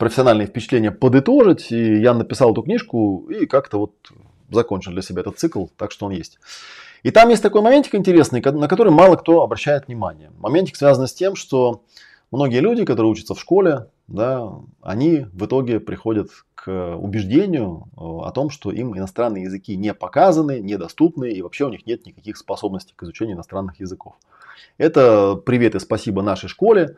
профессиональные 0.00 0.48
впечатления 0.48 0.90
подытожить. 0.90 1.70
И 1.70 2.00
я 2.00 2.14
написал 2.14 2.52
эту 2.52 2.62
книжку 2.62 3.26
и 3.28 3.46
как-то 3.46 3.78
вот 3.78 3.92
закончил 4.50 4.92
для 4.92 5.02
себя 5.02 5.20
этот 5.20 5.38
цикл, 5.38 5.66
так 5.76 5.92
что 5.92 6.06
он 6.06 6.12
есть. 6.12 6.40
И 7.02 7.10
там 7.10 7.28
есть 7.28 7.42
такой 7.42 7.60
моментик 7.62 7.94
интересный, 7.94 8.40
на 8.40 8.66
который 8.66 8.92
мало 8.92 9.16
кто 9.16 9.42
обращает 9.42 9.86
внимание. 9.86 10.32
Моментик 10.38 10.76
связан 10.76 11.06
с 11.06 11.14
тем, 11.14 11.36
что 11.36 11.82
многие 12.30 12.60
люди, 12.60 12.84
которые 12.84 13.12
учатся 13.12 13.34
в 13.34 13.40
школе, 13.40 13.86
да, 14.08 14.50
они 14.82 15.26
в 15.32 15.46
итоге 15.46 15.78
приходят 15.78 16.30
к 16.54 16.96
убеждению 16.96 17.84
э, 17.92 18.00
о 18.00 18.30
том, 18.32 18.50
что 18.50 18.72
им 18.72 18.96
иностранные 18.96 19.44
языки 19.44 19.76
не 19.76 19.94
показаны, 19.94 20.60
недоступны 20.60 21.30
и 21.30 21.42
вообще 21.42 21.66
у 21.66 21.70
них 21.70 21.86
нет 21.86 22.06
никаких 22.06 22.36
способностей 22.36 22.92
к 22.96 23.02
изучению 23.02 23.36
иностранных 23.36 23.80
языков. 23.80 24.14
Это 24.76 25.36
привет 25.36 25.74
и 25.74 25.78
спасибо 25.78 26.22
нашей 26.22 26.48
школе, 26.48 26.96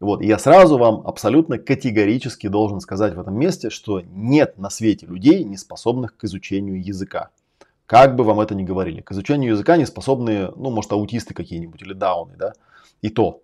вот, 0.00 0.22
и 0.22 0.26
я 0.26 0.38
сразу 0.38 0.78
вам 0.78 1.02
абсолютно 1.06 1.58
категорически 1.58 2.46
должен 2.46 2.80
сказать 2.80 3.14
в 3.14 3.20
этом 3.20 3.34
месте, 3.36 3.68
что 3.68 4.00
нет 4.00 4.56
на 4.56 4.70
свете 4.70 5.06
людей, 5.06 5.42
не 5.42 5.56
способных 5.56 6.16
к 6.16 6.24
изучению 6.24 6.84
языка. 6.84 7.30
Как 7.86 8.14
бы 8.14 8.22
вам 8.22 8.40
это 8.40 8.54
ни 8.54 8.62
говорили. 8.62 9.00
К 9.00 9.12
изучению 9.12 9.52
языка 9.52 9.76
не 9.76 9.86
способны, 9.86 10.52
ну, 10.54 10.70
может, 10.70 10.92
аутисты 10.92 11.34
какие-нибудь 11.34 11.82
или 11.82 11.94
дауны, 11.94 12.36
да, 12.36 12.52
и 13.02 13.08
то, 13.08 13.40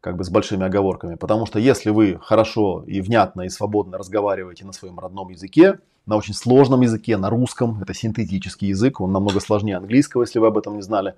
как 0.00 0.16
бы 0.16 0.22
с 0.22 0.30
большими 0.30 0.64
оговорками. 0.64 1.16
Потому 1.16 1.46
что 1.46 1.58
если 1.58 1.90
вы 1.90 2.20
хорошо 2.22 2.84
и 2.86 3.00
внятно 3.00 3.42
и 3.42 3.48
свободно 3.48 3.98
разговариваете 3.98 4.64
на 4.64 4.72
своем 4.72 4.98
родном 4.98 5.30
языке, 5.30 5.80
на 6.06 6.16
очень 6.16 6.34
сложном 6.34 6.82
языке, 6.82 7.16
на 7.16 7.30
русском, 7.30 7.82
это 7.82 7.94
синтетический 7.94 8.68
язык, 8.68 9.00
он 9.00 9.12
намного 9.12 9.40
сложнее 9.40 9.76
английского, 9.76 10.22
если 10.22 10.38
вы 10.38 10.46
об 10.48 10.58
этом 10.58 10.76
не 10.76 10.82
знали, 10.82 11.14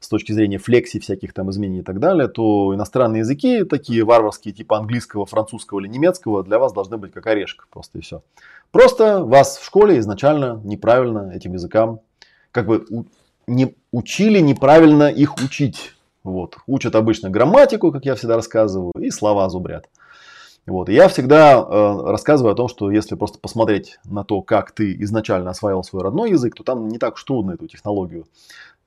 с 0.00 0.08
точки 0.08 0.32
зрения 0.32 0.58
флекси, 0.58 0.98
всяких 0.98 1.32
там 1.32 1.50
изменений 1.50 1.80
и 1.80 1.82
так 1.82 2.00
далее, 2.00 2.26
то 2.26 2.74
иностранные 2.74 3.20
языки, 3.20 3.64
такие 3.64 4.02
варварские, 4.04 4.52
типа 4.54 4.78
английского, 4.78 5.26
французского 5.26 5.80
или 5.80 5.88
немецкого, 5.88 6.42
для 6.42 6.58
вас 6.58 6.72
должны 6.72 6.96
быть 6.96 7.12
как 7.12 7.26
орешка, 7.26 7.66
просто 7.70 7.98
и 7.98 8.00
все. 8.00 8.22
Просто 8.72 9.22
вас 9.22 9.58
в 9.58 9.64
школе 9.64 9.98
изначально 9.98 10.60
неправильно 10.64 11.30
этим 11.34 11.52
языкам, 11.52 12.00
как 12.50 12.66
бы 12.66 12.84
не 13.46 13.74
учили 13.92 14.40
неправильно 14.40 15.10
их 15.10 15.36
учить. 15.36 15.94
Вот. 16.22 16.56
Учат 16.66 16.94
обычно 16.94 17.30
грамматику, 17.30 17.92
как 17.92 18.04
я 18.04 18.14
всегда 18.14 18.36
рассказываю, 18.36 18.92
и 18.98 19.10
слова 19.10 19.48
зубрят. 19.48 19.88
Вот. 20.66 20.88
И 20.88 20.94
я 20.94 21.08
всегда 21.08 21.58
э, 21.58 22.10
рассказываю 22.10 22.52
о 22.52 22.56
том, 22.56 22.68
что 22.68 22.90
если 22.90 23.16
просто 23.16 23.38
посмотреть 23.38 23.98
на 24.04 24.24
то, 24.24 24.42
как 24.42 24.72
ты 24.72 24.94
изначально 25.00 25.50
осваивал 25.50 25.82
свой 25.82 26.02
родной 26.02 26.30
язык, 26.30 26.54
то 26.54 26.62
там 26.62 26.88
не 26.88 26.98
так 26.98 27.14
уж 27.14 27.24
трудно 27.24 27.52
эту 27.52 27.66
технологию 27.66 28.26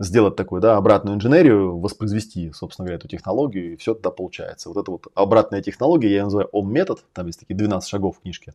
сделать 0.03 0.35
такую, 0.35 0.61
да, 0.61 0.77
обратную 0.77 1.15
инженерию, 1.15 1.77
воспроизвести, 1.79 2.51
собственно 2.53 2.85
говоря, 2.85 2.97
эту 2.97 3.07
технологию, 3.07 3.73
и 3.73 3.75
все 3.77 3.93
тогда 3.93 4.11
получается. 4.11 4.69
Вот 4.69 4.77
эта 4.77 4.91
вот 4.91 5.07
обратная 5.15 5.61
технология, 5.61 6.09
я 6.09 6.17
ее 6.17 6.23
называю 6.23 6.49
ОМ-метод, 6.51 7.03
там 7.13 7.27
есть 7.27 7.39
такие 7.39 7.55
12 7.55 7.89
шагов 7.89 8.17
в 8.17 8.21
книжке. 8.21 8.53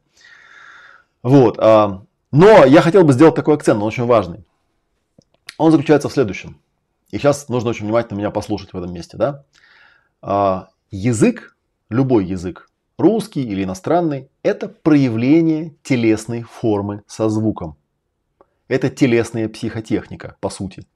Вот. 1.22 1.58
А, 1.58 2.02
но 2.30 2.64
я 2.64 2.82
хотел 2.82 3.04
бы 3.04 3.12
сделать 3.12 3.34
такой 3.34 3.54
акцент, 3.54 3.80
он 3.80 3.88
очень 3.88 4.06
важный. 4.06 4.44
Он 5.56 5.72
заключается 5.72 6.08
в 6.08 6.12
следующем. 6.12 6.60
И 7.10 7.18
сейчас 7.18 7.48
нужно 7.48 7.70
очень 7.70 7.86
внимательно 7.86 8.18
меня 8.18 8.30
послушать 8.30 8.72
в 8.72 8.76
этом 8.76 8.92
месте, 8.92 9.16
да. 9.16 9.44
А, 10.20 10.68
язык, 10.90 11.56
любой 11.88 12.26
язык, 12.26 12.70
русский 12.98 13.42
или 13.42 13.64
иностранный, 13.64 14.28
это 14.42 14.68
проявление 14.68 15.74
телесной 15.82 16.42
формы 16.42 17.02
со 17.06 17.28
звуком. 17.28 17.76
Это 18.68 18.90
телесная 18.90 19.48
психотехника, 19.48 20.36
по 20.40 20.50
сути. 20.50 20.86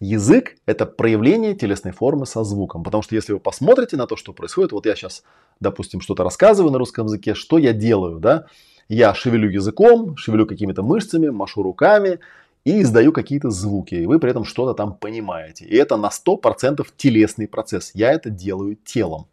Язык– 0.00 0.56
это 0.66 0.86
проявление 0.86 1.54
телесной 1.54 1.90
формы 1.90 2.24
со 2.24 2.44
звуком. 2.44 2.84
Потому 2.84 3.02
что 3.02 3.16
если 3.16 3.32
вы 3.32 3.40
посмотрите 3.40 3.96
на 3.96 4.06
то, 4.06 4.14
что 4.14 4.32
происходит, 4.32 4.70
вот 4.70 4.86
я 4.86 4.94
сейчас, 4.94 5.24
допустим, 5.58 6.00
что-то 6.00 6.22
рассказываю 6.22 6.70
на 6.70 6.78
русском 6.78 7.06
языке, 7.06 7.34
что 7.34 7.58
я 7.58 7.72
делаю, 7.72 8.20
да? 8.20 8.46
Я 8.88 9.12
шевелю 9.12 9.50
языком, 9.50 10.16
шевелю 10.16 10.46
какими-то 10.46 10.82
мышцами, 10.82 11.28
машу 11.28 11.62
руками 11.62 12.20
и 12.64 12.82
издаю 12.82 13.12
какие-то 13.12 13.50
звуки. 13.50 13.96
И 13.96 14.06
вы 14.06 14.20
при 14.20 14.30
этом 14.30 14.44
что-то 14.44 14.74
там 14.74 14.94
понимаете. 14.94 15.64
И 15.64 15.74
это 15.76 15.96
на 15.96 16.10
100% 16.10 16.86
телесный 16.96 17.48
процесс. 17.48 17.90
Я 17.92 18.12
это 18.12 18.30
делаю 18.30 18.76
телом. 18.76 19.26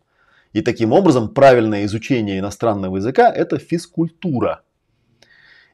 И 0.53 0.61
таким 0.61 0.93
образом 0.93 1.29
правильное 1.29 1.85
изучение 1.85 2.39
иностранного 2.39 2.97
языка– 2.97 3.31
это 3.35 3.59
физкультура. 3.59 4.61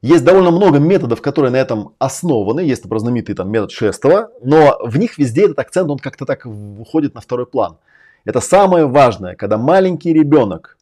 Есть 0.01 0.23
довольно 0.23 0.49
много 0.49 0.79
методов, 0.79 1.21
которые 1.21 1.51
на 1.51 1.57
этом 1.57 1.93
основаны. 1.99 2.61
Есть, 2.61 2.83
например, 2.83 3.01
знаменитый 3.01 3.35
там, 3.35 3.51
метод 3.51 3.71
Шестова, 3.71 4.31
но 4.41 4.79
в 4.83 4.97
них 4.97 5.19
везде 5.19 5.45
этот 5.45 5.59
акцент, 5.59 5.89
он 5.91 5.99
как-то 5.99 6.25
так 6.25 6.45
уходит 6.45 7.13
на 7.13 7.21
второй 7.21 7.45
план. 7.45 7.77
Это 8.25 8.39
самое 8.39 8.87
важное, 8.87 9.35
когда 9.35 9.57
маленький 9.57 10.11
ребенок 10.11 10.77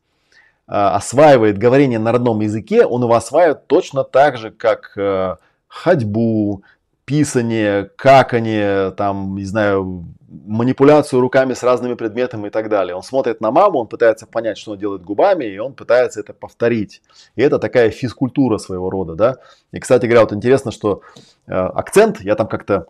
э, 0.68 0.72
осваивает 0.72 1.58
говорение 1.58 2.00
на 2.00 2.14
родном 2.14 2.40
языке, 2.40 2.86
он 2.86 3.04
его 3.04 3.14
осваивает 3.14 3.68
точно 3.68 4.06
так 4.06 4.38
же, 4.38 4.52
как 4.52 4.98
э, 4.98 5.36
ходьбу, 5.68 6.64
писание, 7.04 7.90
какание, 7.98 8.92
там, 8.92 9.36
не 9.36 9.46
знаю, 9.46 10.06
манипуляцию 10.30 11.22
руками 11.22 11.54
с 11.54 11.64
разными 11.64 11.96
предметами 11.96 12.48
и 12.48 12.50
так 12.50 12.70
далее. 12.70 12.96
Он 12.96 13.04
смотрит 13.04 13.42
на 13.42 13.52
маму, 13.52 13.80
он 13.80 13.88
пытается 13.88 14.28
понять, 14.28 14.58
что 14.58 14.72
он 14.72 14.78
делает 14.78 15.04
губами, 15.04 15.46
и 15.46 15.58
он 15.58 15.74
пытается 15.74 16.20
это 16.20 16.34
повторить. 16.34 17.02
И 17.36 17.42
это 17.42 17.60
такая 17.60 17.90
физкультура 17.90 18.58
своего 18.58 18.90
рода, 18.90 19.16
да. 19.16 19.38
И, 19.72 19.80
кстати 19.80 20.06
говоря, 20.06 20.22
вот 20.22 20.34
интересно, 20.34 20.72
что 20.72 21.02
э, 21.48 21.54
акцент, 21.54 22.22
я 22.22 22.36
там 22.36 22.48
как-то 22.48 22.88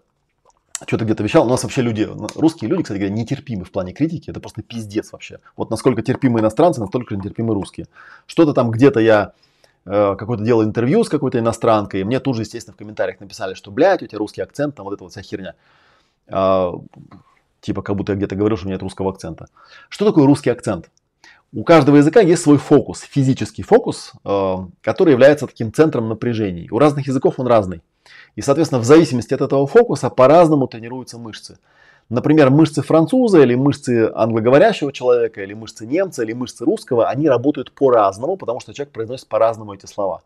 что-то 0.87 1.03
где-то 1.05 1.23
вещал, 1.23 1.45
у 1.45 1.49
нас 1.49 1.63
вообще 1.63 1.81
люди, 1.81 2.07
русские 2.35 2.69
люди, 2.69 2.83
кстати 2.83 2.99
говоря, 2.99 3.13
нетерпимы 3.13 3.65
в 3.65 3.71
плане 3.71 3.93
критики, 3.93 4.29
это 4.29 4.39
просто 4.39 4.61
пиздец 4.61 5.11
вообще. 5.11 5.39
Вот 5.57 5.69
насколько 5.69 6.01
терпимы 6.01 6.39
иностранцы, 6.39 6.79
настолько 6.79 7.15
нетерпимы 7.15 7.53
русские. 7.53 7.87
Что-то 8.27 8.53
там 8.53 8.71
где-то 8.71 8.99
я 9.01 9.33
Э, 9.85 10.15
какое-то 10.15 10.43
делал 10.43 10.63
интервью 10.63 11.03
с 11.03 11.09
какой-то 11.09 11.39
иностранкой, 11.39 12.01
и 12.01 12.03
мне 12.03 12.19
тут 12.19 12.35
же, 12.35 12.43
естественно, 12.43 12.75
в 12.75 12.77
комментариях 12.77 13.19
написали, 13.19 13.55
что, 13.55 13.71
блядь, 13.71 14.03
у 14.03 14.07
тебя 14.07 14.19
русский 14.19 14.41
акцент, 14.41 14.75
там 14.75 14.83
вот 14.85 14.93
эта 14.93 15.03
вот 15.03 15.11
вся 15.11 15.21
херня. 15.21 15.55
Типа, 17.61 17.81
как 17.81 17.95
будто 17.95 18.13
я 18.13 18.17
где-то 18.17 18.35
говорил, 18.35 18.57
что 18.57 18.65
у 18.65 18.69
меня 18.69 18.75
нет 18.75 18.83
русского 18.83 19.11
акцента. 19.11 19.47
Что 19.89 20.05
такое 20.05 20.25
русский 20.25 20.49
акцент? 20.49 20.89
У 21.51 21.63
каждого 21.63 21.97
языка 21.97 22.21
есть 22.21 22.43
свой 22.43 22.57
фокус, 22.57 23.01
физический 23.01 23.63
фокус, 23.63 24.13
э, 24.23 24.55
который 24.81 25.11
является 25.11 25.47
таким 25.47 25.73
центром 25.73 26.07
напряжений. 26.07 26.69
У 26.69 26.77
разных 26.77 27.07
языков 27.07 27.35
он 27.37 27.47
разный. 27.47 27.81
И, 28.35 28.41
соответственно, 28.41 28.81
в 28.81 28.85
зависимости 28.85 29.33
от 29.33 29.41
этого 29.41 29.65
фокуса 29.65 30.09
по-разному 30.09 30.67
тренируются 30.67 31.17
мышцы. 31.17 31.57
Например, 32.09 32.49
мышцы 32.49 32.81
француза 32.81 33.41
или 33.41 33.55
мышцы 33.55 34.11
англоговорящего 34.13 34.91
человека, 34.91 35.43
или 35.43 35.53
мышцы 35.53 35.85
немца, 35.85 36.23
или 36.23 36.33
мышцы 36.33 36.65
русского, 36.65 37.07
они 37.07 37.27
работают 37.27 37.71
по-разному, 37.71 38.37
потому 38.37 38.59
что 38.59 38.73
человек 38.73 38.93
произносит 38.93 39.27
по-разному 39.27 39.73
эти 39.73 39.85
слова. 39.85 40.21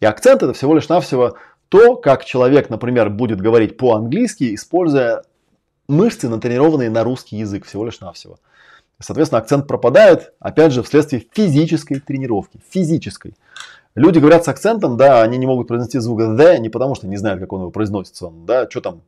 И 0.00 0.06
акцент 0.06 0.42
это 0.42 0.52
всего 0.52 0.74
лишь 0.74 0.88
навсего 0.88 1.36
то, 1.68 1.96
как 1.96 2.24
человек, 2.24 2.70
например, 2.70 3.10
будет 3.10 3.40
говорить 3.40 3.76
по-английски, 3.76 4.54
используя 4.54 5.22
мышцы, 5.88 6.28
натренированные 6.28 6.90
на 6.90 7.04
русский 7.04 7.36
язык, 7.36 7.66
всего 7.66 7.84
лишь 7.84 8.00
навсего. 8.00 8.38
Соответственно, 9.00 9.40
акцент 9.40 9.66
пропадает, 9.66 10.32
опять 10.38 10.72
же, 10.72 10.82
вследствие 10.82 11.26
физической 11.32 12.00
тренировки. 12.00 12.60
Физической. 12.70 13.34
Люди 13.94 14.18
говорят 14.18 14.44
с 14.44 14.48
акцентом, 14.48 14.96
да, 14.96 15.22
они 15.22 15.38
не 15.38 15.46
могут 15.46 15.68
произнести 15.68 15.98
звук 15.98 16.20
the 16.20 16.58
не 16.58 16.68
потому, 16.68 16.94
что 16.94 17.06
не 17.06 17.16
знают, 17.16 17.40
как 17.40 17.52
он 17.52 17.60
его 17.60 17.70
произносится. 17.70 18.30
Да, 18.46 18.68
что 18.68 18.80
там 18.80 19.02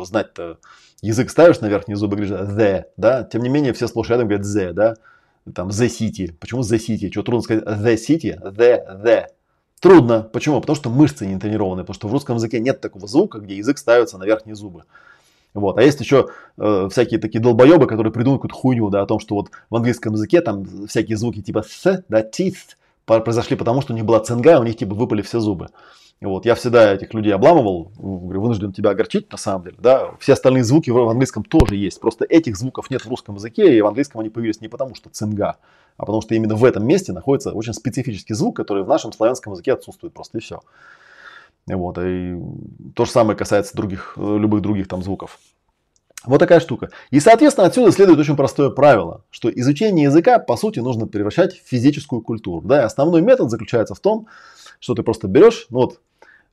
знать-то? 0.00 0.58
Язык 1.02 1.30
ставишь 1.30 1.60
на 1.60 1.66
верхние 1.66 1.96
зубы, 1.96 2.16
говоришь 2.16 2.34
the, 2.34 2.84
да. 2.96 3.24
Тем 3.24 3.42
не 3.42 3.48
менее, 3.48 3.72
все 3.72 3.86
слушают 3.86 4.22
и 4.22 4.24
говорят 4.24 4.46
the, 4.46 4.72
да. 4.72 4.96
Там 5.54 5.68
the 5.68 5.86
city. 5.86 6.32
Почему 6.40 6.62
the 6.62 6.78
city? 6.78 7.10
Что 7.10 7.22
трудно 7.22 7.42
сказать 7.42 7.64
the 7.64 7.94
city? 7.94 8.40
The, 8.40 9.04
the. 9.04 9.26
Трудно. 9.80 10.22
Почему? 10.22 10.60
Потому 10.60 10.76
что 10.76 10.88
мышцы 10.88 11.26
не 11.26 11.38
тренированы. 11.38 11.82
Потому 11.82 11.94
что 11.94 12.08
в 12.08 12.12
русском 12.12 12.36
языке 12.36 12.58
нет 12.58 12.80
такого 12.80 13.06
звука, 13.06 13.38
где 13.38 13.56
язык 13.56 13.78
ставится 13.78 14.16
на 14.16 14.24
верхние 14.24 14.54
зубы. 14.54 14.84
Вот. 15.54 15.78
А 15.78 15.82
есть 15.82 16.00
еще 16.00 16.28
э, 16.58 16.88
всякие 16.90 17.20
такие 17.20 17.40
долбоебы, 17.40 17.86
которые 17.86 18.12
придумывают 18.12 18.42
какую-то 18.42 18.60
хуйню, 18.60 18.90
да, 18.90 19.02
о 19.02 19.06
том, 19.06 19.20
что 19.20 19.36
вот 19.36 19.50
в 19.70 19.76
английском 19.76 20.12
языке 20.14 20.40
там 20.40 20.86
всякие 20.88 21.16
звуки 21.16 21.40
типа 21.40 21.62
с, 21.62 22.04
да, 22.08 22.22
teeth, 22.22 22.76
произошли 23.04 23.56
потому, 23.56 23.80
что 23.80 23.92
у 23.92 23.96
них 23.96 24.04
была 24.04 24.20
цинга, 24.20 24.58
у 24.58 24.64
них 24.64 24.76
типа 24.76 24.94
выпали 24.94 25.22
все 25.22 25.38
зубы. 25.38 25.68
Вот, 26.20 26.46
я 26.46 26.54
всегда 26.54 26.94
этих 26.94 27.12
людей 27.12 27.34
обламывал, 27.34 27.90
говорю, 27.98 28.40
вынужден 28.40 28.72
тебя 28.72 28.90
огорчить 28.90 29.30
на 29.30 29.36
самом 29.36 29.64
деле. 29.64 29.76
Да? 29.78 30.12
Все 30.20 30.32
остальные 30.32 30.64
звуки 30.64 30.90
в 30.90 31.08
английском 31.08 31.44
тоже 31.44 31.76
есть. 31.76 32.00
Просто 32.00 32.24
этих 32.24 32.56
звуков 32.56 32.88
нет 32.88 33.04
в 33.04 33.08
русском 33.08 33.34
языке, 33.34 33.76
и 33.76 33.80
в 33.82 33.86
английском 33.86 34.20
они 34.20 34.30
появились 34.30 34.60
не 34.60 34.68
потому, 34.68 34.94
что 34.94 35.10
цинга, 35.10 35.56
а 35.96 36.06
потому 36.06 36.22
что 36.22 36.34
именно 36.34 36.54
в 36.54 36.64
этом 36.64 36.86
месте 36.86 37.12
находится 37.12 37.52
очень 37.52 37.74
специфический 37.74 38.34
звук, 38.34 38.56
который 38.56 38.84
в 38.84 38.88
нашем 38.88 39.12
славянском 39.12 39.52
языке 39.52 39.74
отсутствует 39.74 40.14
просто 40.14 40.38
и 40.38 40.40
все. 40.40 40.62
Вот, 41.66 41.98
и 41.98 42.34
то 42.94 43.04
же 43.04 43.10
самое 43.10 43.36
касается 43.36 43.76
других, 43.76 44.14
любых 44.16 44.60
других 44.60 44.86
там 44.86 45.02
звуков. 45.02 45.38
Вот 46.26 46.38
такая 46.38 46.60
штука. 46.60 46.90
И, 47.10 47.20
соответственно, 47.20 47.66
отсюда 47.66 47.92
следует 47.92 48.18
очень 48.18 48.36
простое 48.36 48.70
правило, 48.70 49.24
что 49.30 49.50
изучение 49.50 50.04
языка, 50.04 50.38
по 50.38 50.56
сути, 50.56 50.78
нужно 50.78 51.06
превращать 51.06 51.54
в 51.54 51.68
физическую 51.68 52.22
культуру. 52.22 52.66
Да? 52.66 52.82
И 52.82 52.84
основной 52.84 53.20
метод 53.20 53.50
заключается 53.50 53.94
в 53.94 54.00
том, 54.00 54.26
что 54.80 54.94
ты 54.94 55.02
просто 55.02 55.28
берешь, 55.28 55.66
ну 55.70 55.80
вот, 55.80 56.00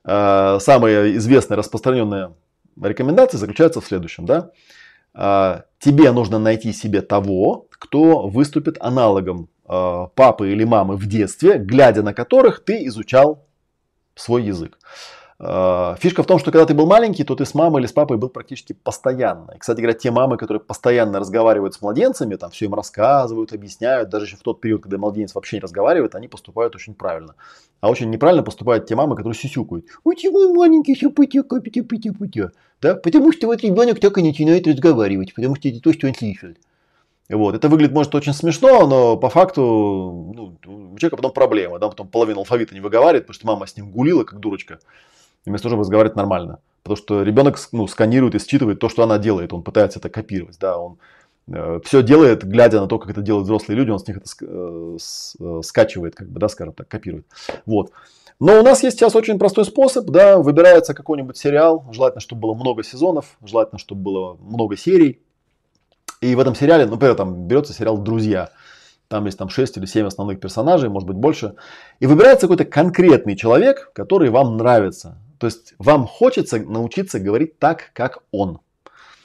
э, 0.06 0.58
самая 0.60 1.16
известная 1.16 1.58
распространенная 1.58 2.34
рекомендация 2.82 3.38
заключается 3.38 3.80
в 3.80 3.86
следующем. 3.86 4.26
Да? 4.26 4.52
Э, 5.14 5.62
тебе 5.80 6.12
нужно 6.12 6.38
найти 6.38 6.74
себе 6.74 7.02
того, 7.02 7.68
кто 7.72 8.28
выступит 8.28 8.76
аналогом 8.82 9.48
э, 9.68 10.08
папы 10.16 10.52
или 10.52 10.66
мамы 10.66 10.98
в 10.98 11.08
детстве, 11.08 11.58
глядя 11.58 12.04
на 12.04 12.14
которых 12.14 12.64
ты 12.66 12.86
изучал 12.88 13.46
свой 14.16 14.44
язык. 14.44 14.78
Э, 15.44 15.96
фишка 16.00 16.22
в 16.22 16.28
том, 16.28 16.38
что 16.38 16.52
когда 16.52 16.68
ты 16.68 16.76
был 16.76 16.86
маленький, 16.86 17.24
то 17.24 17.36
ты 17.36 17.46
с 17.46 17.56
мамой 17.56 17.82
или 17.82 17.88
с 17.88 17.92
папой 17.92 18.18
был 18.18 18.30
практически 18.30 18.74
постоянно. 18.74 19.52
И, 19.56 19.58
кстати 19.58 19.78
говоря, 19.78 19.98
те 19.98 20.12
мамы, 20.12 20.38
которые 20.38 20.62
постоянно 20.62 21.20
разговаривают 21.20 21.74
с 21.74 21.82
младенцами, 21.82 22.36
там 22.36 22.52
все 22.52 22.66
им 22.66 22.76
рассказывают, 22.76 23.52
объясняют, 23.52 24.10
даже 24.10 24.26
еще 24.26 24.38
в 24.38 24.42
тот 24.42 24.62
период, 24.62 24.84
когда 24.84 25.00
младенец 25.00 25.34
вообще 25.34 25.58
не 25.58 25.62
разговаривает, 25.62 26.14
они 26.14 26.28
поступают 26.28 26.76
очень 26.76 26.94
правильно. 26.94 27.34
А 27.80 27.90
очень 27.90 28.12
неправильно 28.12 28.44
поступают 28.44 28.86
те 28.86 28.96
мамы, 28.96 29.16
которые 29.16 29.36
сюсюкают. 29.36 29.86
Мой 30.06 30.54
маленький, 30.54 30.94
все 30.94 31.10
путя, 31.10 31.42
путя, 31.42 31.84
путя, 31.84 32.14
путя. 32.14 32.52
Да? 32.80 32.94
Потому 32.94 33.32
что 33.32 33.48
вот 33.48 33.62
ребенок 33.62 34.00
так 34.00 34.20
и 34.20 34.24
начинает 34.24 34.68
разговаривать, 34.68 35.34
потому 35.34 35.56
что 35.56 35.70
это 35.70 35.82
то, 35.82 35.92
что 35.92 36.08
он 36.08 36.14
слышал. 36.14 36.50
Вот. 37.32 37.56
Это 37.56 37.70
выглядит, 37.70 37.94
может, 37.94 38.14
очень 38.14 38.34
смешно, 38.34 38.86
но 38.88 39.18
по 39.18 39.30
факту 39.30 39.62
ну, 39.62 40.58
у 40.66 40.98
человека 40.98 41.18
потом 41.18 41.32
проблема. 41.32 41.80
Да? 41.80 41.88
Потом 41.88 42.08
половину 42.08 42.40
алфавита 42.40 42.74
не 42.74 42.82
выговаривает, 42.82 43.24
потому 43.24 43.36
что 43.36 43.48
мама 43.48 43.68
с 43.68 43.76
ним 43.76 43.92
гулила, 43.92 44.24
как 44.24 44.40
дурочка 44.40 44.80
вместо 45.46 45.64
того, 45.64 45.72
чтобы 45.72 45.82
разговаривать 45.82 46.16
нормально. 46.16 46.60
Потому 46.84 46.98
что 46.98 47.24
ребенок 47.24 47.58
ну, 47.72 47.88
сканирует 47.88 48.36
и 48.36 48.40
считывает 48.40 48.80
то, 48.80 48.90
что 48.90 49.04
она 49.04 49.18
делает. 49.18 49.54
Он 49.54 49.64
пытается 49.64 50.00
это 50.00 50.10
копировать. 50.10 50.58
Да? 50.60 50.78
Он 50.78 50.98
э, 51.48 51.80
все 51.84 52.04
делает, 52.04 52.44
глядя 52.44 52.82
на 52.82 52.88
то, 52.88 53.00
как 53.00 53.12
это 53.12 53.22
делают 53.22 53.46
взрослые 53.46 53.78
люди, 53.78 53.92
он 53.92 54.00
с 54.00 54.08
них 54.08 54.18
это 54.18 54.26
э, 54.42 54.98
э, 55.40 55.62
скачивает, 55.64 56.16
как 56.16 56.30
бы, 56.30 56.40
да, 56.40 56.48
скажем 56.50 56.74
так, 56.74 56.88
копирует. 56.88 57.26
Вот. 57.66 57.92
Но 58.40 58.60
у 58.60 58.64
нас 58.64 58.82
есть 58.82 58.98
сейчас 58.98 59.16
очень 59.16 59.38
простой 59.38 59.66
способ, 59.66 60.06
да, 60.08 60.40
выбирается 60.40 60.96
какой-нибудь 60.96 61.38
сериал, 61.38 61.86
желательно, 61.92 62.22
чтобы 62.22 62.42
было 62.42 62.56
много 62.56 62.84
сезонов, 62.84 63.38
желательно, 63.44 63.78
чтобы 63.78 64.02
было 64.02 64.38
много 64.42 64.76
серий. 64.76 65.22
И 66.22 66.36
в 66.36 66.40
этом 66.40 66.56
сериале, 66.56 66.86
например, 66.86 67.16
там 67.16 67.48
берется 67.48 67.74
сериал 67.74 67.98
«Друзья», 67.98 68.52
там 69.08 69.26
есть 69.26 69.38
там 69.38 69.50
6 69.50 69.78
или 69.78 69.86
7 69.86 70.08
основных 70.08 70.40
персонажей, 70.40 70.90
может 70.90 71.08
быть 71.08 71.18
больше. 71.18 71.56
И 72.00 72.06
выбирается 72.06 72.48
какой-то 72.48 72.64
конкретный 72.64 73.36
человек, 73.36 73.92
который 73.94 74.30
вам 74.30 74.56
нравится. 74.56 75.18
То 75.38 75.48
есть 75.48 75.74
вам 75.80 76.08
хочется 76.08 76.60
научиться 76.60 77.20
говорить 77.20 77.60
так, 77.60 77.92
как 77.94 78.20
он. 78.32 78.62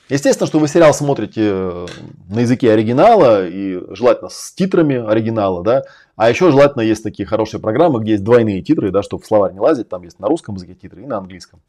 Естественно, 0.08 0.46
что 0.46 0.58
вы 0.58 0.68
сериал 0.68 0.94
смотрите 0.94 1.42
э, 1.44 1.86
на 2.28 2.40
языке 2.40 2.72
оригинала 2.72 3.46
и 3.46 3.80
желательно 3.94 4.28
с 4.28 4.52
титрами 4.52 4.96
оригинала, 4.96 5.62
да. 5.62 5.82
А 6.16 6.30
еще 6.30 6.50
желательно 6.50 6.82
есть 6.82 7.02
такие 7.02 7.26
хорошие 7.26 7.60
программы, 7.60 8.00
где 8.00 8.12
есть 8.12 8.24
двойные 8.24 8.62
титры, 8.62 8.90
да, 8.90 9.02
чтобы 9.02 9.22
в 9.22 9.26
словарь 9.26 9.52
не 9.52 9.60
лазить, 9.60 9.88
там 9.88 10.02
есть 10.02 10.18
на 10.18 10.28
русском 10.28 10.54
языке 10.54 10.74
титры 10.74 11.02
и 11.02 11.06
на 11.06 11.18
английском. 11.18 11.60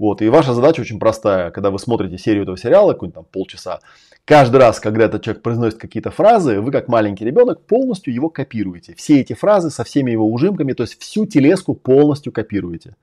Вот, 0.00 0.22
и 0.22 0.28
ваша 0.30 0.54
задача 0.54 0.80
очень 0.80 0.98
простая, 0.98 1.50
когда 1.50 1.70
вы 1.70 1.78
смотрите 1.78 2.18
серию 2.18 2.42
этого 2.42 2.56
сериала, 2.56 2.94
какой-нибудь 2.94 3.14
там 3.14 3.26
полчаса, 3.30 3.80
каждый 4.24 4.56
раз, 4.56 4.80
когда 4.80 5.04
этот 5.04 5.22
человек 5.22 5.42
произносит 5.42 5.78
какие-то 5.78 6.10
фразы, 6.10 6.60
вы 6.60 6.72
как 6.72 6.88
маленький 6.88 7.24
ребенок 7.24 7.60
полностью 7.66 8.12
его 8.12 8.30
копируете. 8.30 8.94
Все 8.96 9.20
эти 9.20 9.34
фразы 9.34 9.70
со 9.70 9.84
всеми 9.84 10.10
его 10.10 10.26
ужимками, 10.26 10.72
то 10.72 10.84
есть 10.84 10.98
всю 10.98 11.26
телеску 11.26 11.74
полностью 11.74 12.32
копируете 12.32 12.96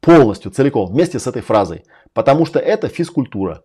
полностью, 0.00 0.50
целиком, 0.50 0.86
вместе 0.86 1.18
с 1.18 1.26
этой 1.26 1.42
фразой. 1.42 1.84
Потому 2.12 2.46
что 2.46 2.58
это 2.58 2.88
физкультура. 2.88 3.62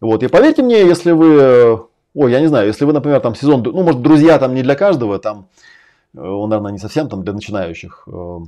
Вот, 0.00 0.22
и 0.22 0.28
поверьте 0.28 0.62
мне, 0.62 0.80
если 0.80 1.12
вы, 1.12 1.86
ой, 2.14 2.32
я 2.32 2.40
не 2.40 2.46
знаю, 2.46 2.66
если 2.66 2.86
вы, 2.86 2.94
например, 2.94 3.20
там 3.20 3.34
сезон, 3.34 3.62
ну, 3.62 3.82
может, 3.82 4.00
друзья 4.00 4.38
там 4.38 4.54
не 4.54 4.62
для 4.62 4.74
каждого, 4.74 5.18
там, 5.18 5.48
э, 6.14 6.20
он, 6.20 6.48
наверное, 6.48 6.72
не 6.72 6.78
совсем 6.78 7.08
там 7.10 7.22
для 7.22 7.34
начинающих, 7.34 8.04
э, 8.06 8.10
э, 8.10 8.38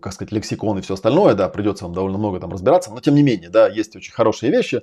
как 0.00 0.12
сказать, 0.12 0.32
лексикон 0.32 0.78
и 0.78 0.82
все 0.82 0.94
остальное, 0.94 1.34
да, 1.34 1.48
придется 1.48 1.84
вам 1.84 1.94
довольно 1.94 2.18
много 2.18 2.40
там 2.40 2.50
разбираться, 2.50 2.90
но 2.90 3.00
тем 3.00 3.14
не 3.14 3.22
менее, 3.22 3.48
да, 3.48 3.68
есть 3.68 3.94
очень 3.96 4.12
хорошие 4.12 4.50
вещи, 4.50 4.82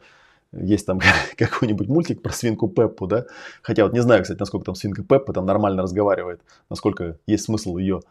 есть 0.51 0.85
там 0.85 0.99
какой-нибудь 1.37 1.87
мультик 1.87 2.21
про 2.21 2.31
свинку 2.31 2.67
Пеппу, 2.67 3.07
да, 3.07 3.25
хотя 3.61 3.83
вот 3.83 3.93
не 3.93 4.01
знаю, 4.01 4.23
кстати, 4.23 4.39
насколько 4.39 4.65
там 4.65 4.75
свинка 4.75 5.03
Пеппа 5.03 5.33
там 5.33 5.45
нормально 5.45 5.83
разговаривает, 5.83 6.41
насколько 6.69 7.17
есть 7.27 7.45
смысл 7.45 7.77
ее 7.77 8.01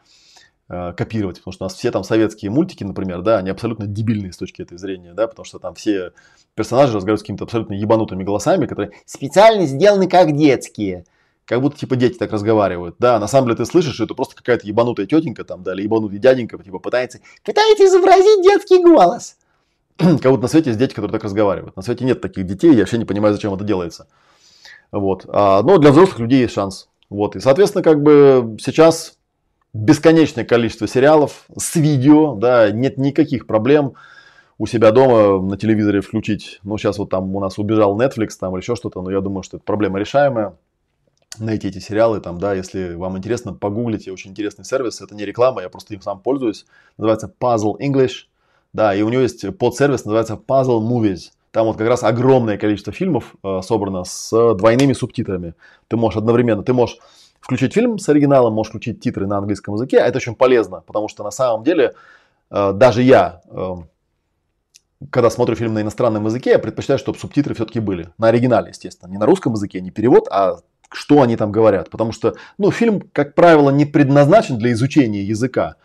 Э, 0.66 0.95
копировать, 0.97 1.37
потому 1.37 1.53
что 1.53 1.64
у 1.64 1.66
нас 1.66 1.74
все 1.74 1.91
там 1.91 2.05
советские 2.05 2.51
мультики, 2.51 2.85
например, 2.85 3.20
да, 3.20 3.37
они 3.37 3.51
абсолютно 3.51 3.87
дебильные 3.87 4.32
с 4.32 4.39
точки 4.39 4.62
этой 4.62 4.78
зрения, 4.78 5.12
да, 5.12 5.28
потому 5.28 5.45
что 5.45 5.59
там 5.59 5.74
все 5.74 6.12
персонажи 6.55 6.95
разговаривают 6.95 7.20
с 7.20 7.22
какими-то 7.22 7.45
абсолютно 7.45 7.74
ебанутыми 7.74 8.24
голосами, 8.24 8.64
которые 8.64 8.93
специально 9.05 9.66
сделаны 9.66 10.09
как 10.09 10.35
детские. 10.35 11.05
Как 11.47 11.61
будто 11.61 11.78
типа 11.78 11.97
дети 11.97 12.16
так 12.16 12.32
разговаривают. 12.32 12.97
Да, 12.99 13.18
на 13.18 13.26
самом 13.26 13.49
деле 13.49 13.59
ты 13.59 13.66
слышишь, 13.66 13.95
что 13.95 14.05
это 14.05 14.14
просто 14.14 14.34
какая-то 14.34 14.66
ебанутая 14.66 15.07
тетенька 15.07 15.45
там, 15.45 15.62
да, 15.62 15.74
или 15.74 15.82
ебанутый 15.82 16.18
дяденька, 16.18 16.57
типа 16.59 16.78
пытается, 16.78 17.20
пытается 17.45 17.84
изобразить 17.84 18.42
детский 18.42 18.82
голос. 18.82 19.36
как 19.99 20.30
будто 20.30 20.42
на 20.42 20.49
свете 20.49 20.70
есть 20.70 20.78
дети, 20.78 20.95
которые 20.95 21.12
так 21.12 21.24
разговаривают. 21.24 21.76
На 21.76 21.82
свете 21.82 22.05
нет 22.05 22.20
таких 22.20 22.47
детей, 22.47 22.72
я 22.72 22.80
вообще 22.80 22.99
не 22.99 23.05
понимаю, 23.05 23.34
зачем 23.34 23.55
это 23.55 23.64
делается. 23.64 24.07
Вот. 24.90 25.26
А, 25.28 25.62
но 25.62 25.78
для 25.78 25.90
взрослых 25.90 26.20
людей 26.20 26.40
есть 26.40 26.55
шанс. 26.55 26.88
Вот. 27.11 27.36
И, 27.36 27.40
соответственно, 27.40 27.82
как 27.82 28.03
бы 28.03 28.57
сейчас 28.61 29.18
бесконечное 29.72 30.45
количество 30.45 30.86
сериалов 30.86 31.45
с 31.57 31.76
видео, 31.76 32.34
да, 32.34 32.70
нет 32.70 32.97
никаких 32.97 33.47
проблем 33.47 33.95
у 34.57 34.66
себя 34.66 34.92
дома 34.92 35.40
на 35.40 35.57
телевизоре 35.57 36.01
включить. 36.01 36.61
Ну, 36.62 36.78
сейчас 36.78 36.99
вот 36.99 37.11
там 37.11 37.34
у 37.34 37.40
нас 37.40 37.59
убежал 37.59 38.01
Netflix 38.01 38.30
там 38.38 38.55
или 38.55 38.62
еще 38.62 38.76
что-то, 38.76 39.03
но 39.03 39.11
я 39.11 39.20
думаю, 39.20 39.42
что 39.42 39.57
это 39.57 39.64
проблема 39.64 39.99
решаемая. 39.99 40.55
Найти 41.39 41.68
эти 41.68 41.78
сериалы 41.78 42.20
там, 42.20 42.39
да, 42.39 42.55
если 42.55 42.95
вам 42.95 43.18
интересно, 43.18 43.53
погуглите, 43.55 44.12
очень 44.12 44.30
интересный 44.30 44.64
сервис, 44.64 45.01
это 45.01 45.14
не 45.14 45.24
реклама, 45.24 45.62
я 45.62 45.68
просто 45.68 45.95
им 45.95 46.01
сам 46.01 46.20
пользуюсь, 46.20 46.66
называется 46.97 47.32
Puzzle 47.41 47.76
English, 47.80 48.26
да, 48.72 48.95
и 48.95 49.03
у 49.03 49.09
него 49.09 49.22
есть 49.22 49.45
подсервис, 49.59 50.05
называется 50.05 50.35
Puzzle 50.35 50.80
Movies, 50.80 51.30
там 51.55 51.68
вот 51.68 51.76
как 51.76 51.87
раз 51.87 52.03
огромное 52.03 52.59
количество 52.59 52.93
фильмов 52.93 53.37
э, 53.45 53.61
собрано 53.62 54.03
с 54.03 54.55
двойными 54.57 54.93
субтитрами. 54.93 55.55
Ты 55.87 55.97
можешь 55.97 56.16
одновременно, 56.16 56.64
ты 56.64 56.72
можешь 56.72 56.99
включить 57.39 57.72
фильм 57.72 58.01
с 58.01 58.09
оригиналом, 58.09 58.55
можешь 58.55 58.70
включить 58.70 58.99
титры 59.01 59.28
на 59.28 59.39
английском 59.39 59.74
языке. 59.74 60.01
А 60.01 60.07
это 60.09 60.16
очень 60.16 60.35
полезно, 60.35 60.82
потому 60.85 61.07
что 61.07 61.22
на 61.22 61.30
самом 61.30 61.62
деле 61.62 61.95
э, 62.51 62.72
даже 62.72 63.03
я, 63.03 63.41
э, 63.47 63.74
когда 65.11 65.30
смотрю 65.30 65.55
фильм 65.55 65.74
на 65.74 65.82
иностранном 65.82 66.24
языке, 66.24 66.51
я 66.51 66.59
предпочитаю, 66.59 66.99
чтобы 66.99 67.20
субтитры 67.20 67.55
все-таки 67.55 67.78
были. 67.78 68.09
На 68.18 68.28
оригинале, 68.28 68.70
естественно. 68.70 69.09
Не 69.09 69.18
на 69.18 69.26
русском 69.26 69.53
языке, 69.53 69.80
не 69.80 69.93
перевод, 69.93 70.26
а 70.32 70.57
что 70.95 71.22
они 71.22 71.36
там 71.36 71.53
говорят. 71.53 71.90
Потому 71.90 72.12
что 72.12 72.34
ну, 72.59 72.70
фильм, 72.70 73.03
как 73.12 73.34
правило, 73.34 73.70
не 73.70 73.84
предназначен 73.84 74.59
для 74.59 74.72
изучения 74.72 75.22
языка. 75.22 75.76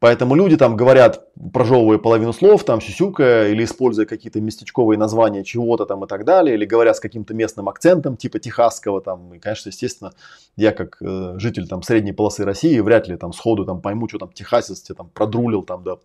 Поэтому 0.00 0.36
люди 0.36 0.56
там 0.56 0.76
говорят, 0.76 1.26
прожевывая 1.52 1.98
половину 1.98 2.32
слов, 2.32 2.62
там 2.62 2.80
сюсюкая, 2.80 3.48
или 3.48 3.64
используя 3.64 4.06
какие-то 4.06 4.40
местечковые 4.40 4.96
названия 4.96 5.42
чего-то 5.42 5.86
там 5.86 6.04
и 6.04 6.06
так 6.06 6.24
далее, 6.24 6.54
или 6.54 6.64
говоря 6.64 6.94
с 6.94 7.00
каким-то 7.00 7.34
местным 7.34 7.68
акцентом, 7.68 8.16
типа 8.16 8.38
техасского 8.38 9.00
там. 9.00 9.34
И, 9.34 9.40
конечно, 9.40 9.70
естественно, 9.70 10.12
я 10.54 10.70
как 10.70 10.98
э, 11.02 11.34
житель 11.38 11.66
там 11.66 11.82
средней 11.82 12.12
полосы 12.12 12.44
России 12.44 12.78
вряд 12.78 13.08
ли 13.08 13.16
там 13.16 13.32
сходу 13.32 13.64
там 13.64 13.80
пойму, 13.80 14.08
что 14.08 14.18
там 14.18 14.30
техасец 14.32 14.80
тебе 14.82 14.94
там 14.94 15.10
продрулил 15.12 15.64
там, 15.64 15.82
да. 15.82 15.96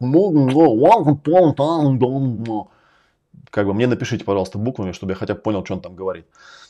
как 3.51 3.67
бы 3.67 3.75
мне 3.75 3.85
напишите, 3.85 4.25
пожалуйста, 4.25 4.57
буквами, 4.57 4.93
чтобы 4.93 5.11
я 5.11 5.15
хотя 5.15 5.35
бы 5.35 5.41
понял, 5.41 5.63
что 5.63 5.75
он 5.75 5.81
там 5.81 5.95
говорит. 5.95 6.25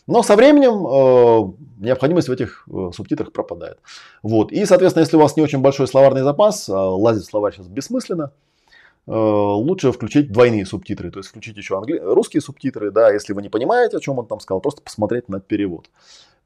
Но 0.05 0.21
со 0.21 0.35
временем 0.35 0.85
э, 0.85 1.53
необходимость 1.85 2.27
в 2.27 2.31
этих 2.31 2.67
э, 2.69 2.91
субтитрах 2.93 3.31
пропадает. 3.31 3.79
Вот. 4.21 4.51
И, 4.51 4.65
соответственно, 4.65 5.03
если 5.03 5.15
у 5.15 5.19
вас 5.19 5.37
не 5.37 5.43
очень 5.43 5.59
большой 5.59 5.87
словарный 5.87 6.23
запас, 6.23 6.67
э, 6.67 6.73
лазить 6.73 7.23
в 7.23 7.29
словарь 7.29 7.53
сейчас 7.53 7.67
бессмысленно, 7.67 8.33
э, 9.07 9.11
лучше 9.11 9.91
включить 9.93 10.31
двойные 10.31 10.65
субтитры. 10.65 11.09
То 11.09 11.19
есть 11.19 11.29
включить 11.29 11.55
еще 11.55 11.77
англи... 11.77 11.97
русские 11.99 12.41
субтитры, 12.41 12.91
да, 12.91 13.11
если 13.11 13.31
вы 13.31 13.41
не 13.41 13.49
понимаете, 13.49 13.97
о 13.97 13.99
чем 14.01 14.19
он 14.19 14.27
там 14.27 14.41
сказал, 14.41 14.59
просто 14.59 14.81
посмотреть 14.81 15.29
на 15.29 15.39
перевод. 15.39 15.89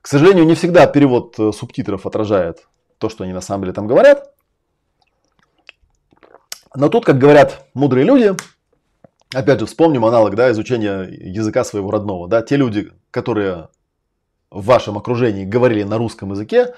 К 0.02 0.08
сожалению, 0.08 0.46
не 0.46 0.54
всегда 0.54 0.86
перевод 0.86 1.36
э, 1.40 1.52
субтитров 1.52 2.06
отражает 2.06 2.68
то, 3.00 3.10
что 3.10 3.24
они 3.24 3.34
на 3.34 3.42
самом 3.42 3.64
деле 3.64 3.74
там 3.74 3.88
говорят. 3.88 4.34
Но 6.76 6.90
тут, 6.90 7.06
как 7.06 7.18
говорят 7.18 7.66
мудрые 7.74 8.06
люди, 8.06 8.36
опять 9.34 9.60
же, 9.60 9.66
вспомним 9.66 10.06
аналог 10.06 10.36
да, 10.36 10.52
изучения 10.52 11.04
языка 11.10 11.64
своего 11.64 11.90
родного. 11.92 12.28
Да, 12.28 12.42
те 12.42 12.56
люди, 12.56 12.92
которые 13.18 13.70
в 14.52 14.64
вашем 14.66 14.96
окружении 14.96 15.44
говорили 15.44 15.82
на 15.82 15.98
русском 15.98 16.34
языке, 16.34 16.76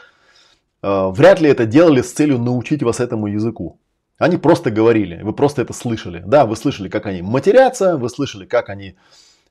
э, 0.82 1.10
вряд 1.10 1.42
ли 1.42 1.50
это 1.50 1.66
делали 1.66 2.02
с 2.02 2.14
целью 2.14 2.40
научить 2.40 2.82
вас 2.82 3.02
этому 3.02 3.28
языку. 3.28 3.78
Они 4.18 4.38
просто 4.38 4.72
говорили, 4.72 5.22
вы 5.22 5.34
просто 5.34 5.62
это 5.62 5.74
слышали. 5.74 6.24
Да, 6.26 6.46
вы 6.46 6.56
слышали, 6.56 6.88
как 6.88 7.08
они 7.08 7.22
матерятся, 7.22 7.98
вы 7.98 8.08
слышали, 8.08 8.46
как 8.46 8.70
они, 8.70 8.96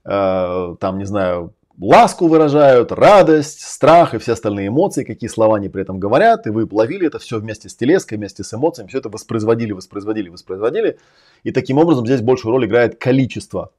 э, 0.07 0.77
там, 0.81 0.97
не 0.97 1.05
знаю, 1.05 1.53
ласку 1.79 2.27
выражают, 2.27 2.91
радость, 2.91 3.61
страх 3.61 4.15
и 4.15 4.19
все 4.19 4.33
остальные 4.33 4.69
эмоции, 4.69 5.05
какие 5.05 5.29
слова 5.29 5.59
они 5.59 5.69
при 5.69 5.83
этом 5.83 6.01
говорят, 6.01 6.47
и 6.47 6.51
вы 6.51 6.67
ловили 6.71 7.07
это 7.07 7.19
все 7.19 7.39
вместе 7.39 7.69
с 7.69 7.77
телеской, 7.77 8.17
вместе 8.17 8.45
с 8.45 8.55
эмоциями, 8.55 8.89
все 8.89 9.01
это 9.01 9.11
воспроизводили, 9.11 9.73
воспроизводили, 9.73 10.31
воспроизводили. 10.31 10.99
И 11.45 11.53
таким 11.53 11.77
образом 11.77 12.07
здесь 12.07 12.23
большую 12.23 12.53
роль 12.53 12.65
играет 12.65 12.99
количество. 12.99 13.73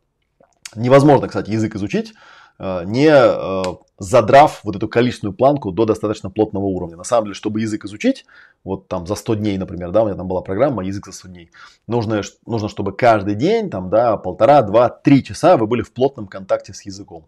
Невозможно, 0.76 1.28
кстати, 1.28 1.49
язык 1.49 1.76
изучить, 1.76 2.14
не 2.60 3.10
э, 3.10 3.64
задрав 3.99 4.62
вот 4.64 4.76
эту 4.76 4.88
количественную 4.88 5.34
планку 5.34 5.72
до 5.72 5.86
достаточно 5.86 6.30
плотного 6.30 6.66
уровня. 6.66 6.97
На 6.97 7.03
самом 7.03 7.26
деле, 7.26 7.34
чтобы 7.34 7.62
язык 7.62 7.86
изучить, 7.86 8.26
вот 8.64 8.88
там 8.88 9.07
за 9.07 9.16
100 9.16 9.36
дней, 9.36 9.57
например, 9.57 9.91
да, 9.91 10.03
у 10.03 10.05
меня 10.07 10.16
там 10.16 10.28
была 10.28 10.41
программа 10.41 10.84
«Язык 10.84 11.05
за 11.05 11.14
100 11.14 11.28
дней», 11.30 11.51
нужно, 11.88 12.22
нужно 12.45 12.70
чтобы 12.70 12.93
каждый 12.93 13.36
день, 13.36 13.70
там, 13.70 13.89
да, 13.89 14.18
полтора, 14.18 14.62
два, 14.62 14.89
три 14.89 15.24
часа 15.24 15.57
вы 15.57 15.68
были 15.68 15.82
в 15.82 15.93
плотном 15.93 16.28
контакте 16.28 16.74
с 16.74 16.82
языком. 16.84 17.26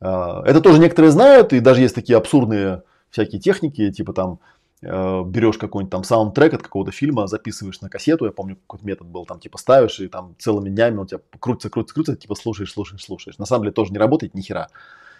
А, 0.00 0.42
это 0.44 0.60
тоже 0.60 0.80
некоторые 0.80 1.12
знают, 1.12 1.52
и 1.52 1.60
даже 1.60 1.82
есть 1.82 1.94
такие 1.94 2.16
абсурдные 2.16 2.82
всякие 3.10 3.40
техники, 3.40 3.90
типа 3.90 4.12
там 4.12 4.32
э, 4.32 4.59
берешь 4.82 5.58
какой-нибудь 5.58 5.90
там 5.90 6.04
саундтрек 6.04 6.54
от 6.54 6.62
какого-то 6.62 6.90
фильма, 6.90 7.26
записываешь 7.26 7.80
на 7.82 7.90
кассету, 7.90 8.24
я 8.24 8.32
помню, 8.32 8.56
какой-то 8.56 8.86
метод 8.86 9.06
был, 9.08 9.26
там 9.26 9.38
типа 9.38 9.58
ставишь, 9.58 10.00
и 10.00 10.08
там 10.08 10.34
целыми 10.38 10.70
днями 10.70 10.96
он 10.96 11.06
тебя 11.06 11.20
крутится, 11.38 11.68
крутится, 11.68 11.94
крутится, 11.94 12.16
типа 12.16 12.34
слушаешь, 12.34 12.72
слушаешь, 12.72 13.04
слушаешь. 13.04 13.38
На 13.38 13.44
самом 13.44 13.64
деле 13.64 13.72
тоже 13.72 13.92
не 13.92 13.98
работает 13.98 14.34
ни 14.34 14.40
хера, 14.40 14.68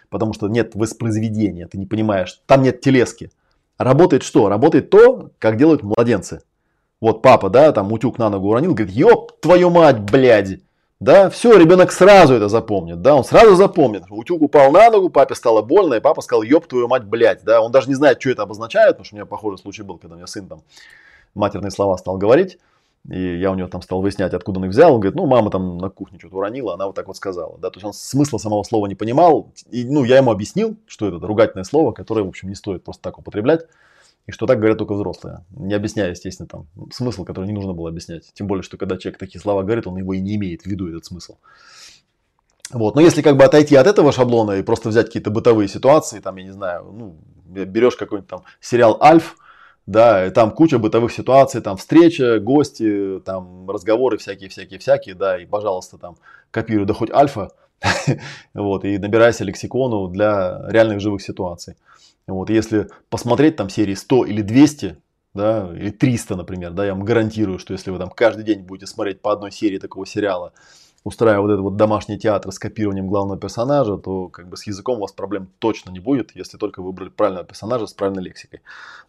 потому 0.08 0.32
что 0.32 0.48
нет 0.48 0.74
воспроизведения, 0.74 1.66
ты 1.66 1.76
не 1.76 1.86
понимаешь, 1.86 2.40
там 2.46 2.62
нет 2.62 2.80
телески. 2.80 3.30
Работает 3.76 4.22
что? 4.22 4.48
Работает 4.48 4.90
то, 4.90 5.30
как 5.38 5.56
делают 5.56 5.82
младенцы. 5.82 6.42
Вот 7.00 7.22
папа, 7.22 7.48
да, 7.48 7.72
там 7.72 7.92
утюг 7.92 8.18
на 8.18 8.28
ногу 8.28 8.48
уронил, 8.48 8.74
говорит, 8.74 8.94
ёб 8.94 9.40
твою 9.40 9.70
мать, 9.70 10.00
блядь. 10.00 10.60
Да, 11.00 11.30
все, 11.30 11.58
ребенок 11.58 11.92
сразу 11.92 12.34
это 12.34 12.50
запомнит, 12.50 13.00
да, 13.00 13.16
он 13.16 13.24
сразу 13.24 13.54
запомнит. 13.54 14.04
Утюг 14.10 14.42
упал 14.42 14.70
на 14.70 14.90
ногу, 14.90 15.08
папе 15.08 15.34
стало 15.34 15.62
больно, 15.62 15.94
и 15.94 16.00
папа 16.00 16.20
сказал, 16.20 16.42
ёб 16.42 16.66
твою 16.66 16.88
мать, 16.88 17.04
блядь, 17.04 17.42
да, 17.42 17.62
он 17.62 17.72
даже 17.72 17.88
не 17.88 17.94
знает, 17.94 18.20
что 18.20 18.28
это 18.28 18.42
обозначает, 18.42 18.90
потому 18.90 19.06
что 19.06 19.14
у 19.14 19.16
меня 19.16 19.24
похожий 19.24 19.58
случай 19.58 19.82
был, 19.82 19.96
когда 19.96 20.14
у 20.14 20.18
меня 20.18 20.26
сын 20.26 20.46
там 20.46 20.60
матерные 21.34 21.70
слова 21.70 21.96
стал 21.96 22.18
говорить, 22.18 22.58
и 23.08 23.38
я 23.38 23.50
у 23.50 23.54
него 23.54 23.68
там 23.68 23.80
стал 23.80 24.02
выяснять, 24.02 24.34
откуда 24.34 24.60
он 24.60 24.66
их 24.66 24.72
взял. 24.72 24.92
Он 24.92 25.00
говорит, 25.00 25.16
ну, 25.16 25.26
мама 25.26 25.50
там 25.50 25.78
на 25.78 25.88
кухне 25.88 26.18
что-то 26.18 26.36
уронила, 26.36 26.74
она 26.74 26.86
вот 26.86 26.94
так 26.94 27.06
вот 27.06 27.16
сказала. 27.16 27.56
Да? 27.58 27.70
То 27.70 27.78
есть 27.78 27.86
он 27.86 27.92
смысла 27.94 28.36
самого 28.36 28.62
слова 28.62 28.86
не 28.86 28.94
понимал. 28.94 29.52
И, 29.70 29.84
ну, 29.84 30.04
я 30.04 30.18
ему 30.18 30.30
объяснил, 30.30 30.76
что 30.86 31.08
это 31.08 31.26
ругательное 31.26 31.64
слово, 31.64 31.92
которое, 31.92 32.24
в 32.24 32.28
общем, 32.28 32.50
не 32.50 32.54
стоит 32.54 32.84
просто 32.84 33.02
так 33.02 33.18
употреблять. 33.18 33.66
И 34.26 34.32
что 34.32 34.46
так 34.46 34.58
говорят 34.58 34.78
только 34.78 34.94
взрослые. 34.94 35.44
Не 35.50 35.74
объясняя, 35.74 36.10
естественно, 36.10 36.48
там 36.48 36.66
смысл, 36.92 37.24
который 37.24 37.46
не 37.46 37.52
нужно 37.52 37.72
было 37.72 37.88
объяснять. 37.88 38.30
Тем 38.34 38.46
более, 38.46 38.62
что 38.62 38.76
когда 38.76 38.96
человек 38.96 39.18
такие 39.18 39.40
слова 39.40 39.62
говорит, 39.62 39.86
он 39.86 39.96
его 39.96 40.12
и 40.12 40.20
не 40.20 40.36
имеет 40.36 40.62
в 40.62 40.66
виду, 40.66 40.88
этот 40.88 41.04
смысл. 41.04 41.36
Вот. 42.70 42.94
Но 42.94 43.00
если 43.00 43.22
как 43.22 43.36
бы 43.36 43.44
отойти 43.44 43.74
от 43.74 43.86
этого 43.86 44.12
шаблона 44.12 44.52
и 44.52 44.62
просто 44.62 44.88
взять 44.88 45.06
какие-то 45.06 45.30
бытовые 45.30 45.68
ситуации, 45.68 46.20
там, 46.20 46.36
я 46.36 46.44
не 46.44 46.52
знаю, 46.52 46.84
ну, 46.92 47.16
берешь 47.44 47.96
какой-нибудь 47.96 48.30
там 48.30 48.42
сериал 48.60 48.98
«Альф», 49.02 49.36
да, 49.86 50.26
и 50.26 50.30
там 50.30 50.52
куча 50.52 50.78
бытовых 50.78 51.12
ситуаций, 51.12 51.60
там 51.60 51.76
встреча, 51.76 52.38
гости, 52.38 53.20
там 53.24 53.68
разговоры 53.68 54.18
всякие-всякие-всякие, 54.18 55.16
да, 55.16 55.38
и, 55.38 55.46
пожалуйста, 55.46 55.98
там 55.98 56.16
копируй, 56.52 56.86
да 56.86 56.94
хоть 56.94 57.10
альфа, 57.10 57.50
вот, 58.54 58.84
и 58.84 58.98
набирайся 58.98 59.42
лексикону 59.42 60.06
для 60.08 60.62
реальных 60.68 61.00
живых 61.00 61.22
ситуаций. 61.22 61.74
Вот, 62.26 62.50
если 62.50 62.88
посмотреть 63.08 63.56
там 63.56 63.68
серии 63.68 63.94
100 63.94 64.26
или 64.26 64.42
200, 64.42 64.96
да, 65.34 65.70
или 65.74 65.90
300, 65.90 66.36
например, 66.36 66.72
да, 66.72 66.86
я 66.86 66.94
вам 66.94 67.04
гарантирую, 67.04 67.58
что 67.58 67.72
если 67.72 67.90
вы 67.90 67.98
там 67.98 68.10
каждый 68.10 68.44
день 68.44 68.62
будете 68.62 68.86
смотреть 68.86 69.20
по 69.20 69.32
одной 69.32 69.52
серии 69.52 69.78
такого 69.78 70.06
сериала, 70.06 70.52
устраивая 71.02 71.40
вот 71.40 71.50
этот 71.50 71.62
вот 71.62 71.76
домашний 71.76 72.18
театр 72.18 72.52
с 72.52 72.58
копированием 72.58 73.08
главного 73.08 73.38
персонажа, 73.38 73.96
то 73.96 74.28
как 74.28 74.48
бы 74.48 74.56
с 74.56 74.66
языком 74.66 74.98
у 74.98 75.00
вас 75.00 75.12
проблем 75.12 75.48
точно 75.58 75.90
не 75.90 75.98
будет, 75.98 76.32
если 76.34 76.58
только 76.58 76.82
выбрали 76.82 77.08
правильного 77.08 77.46
персонажа 77.46 77.86
с 77.86 77.94
правильной 77.94 78.22
лексикой. 78.22 78.60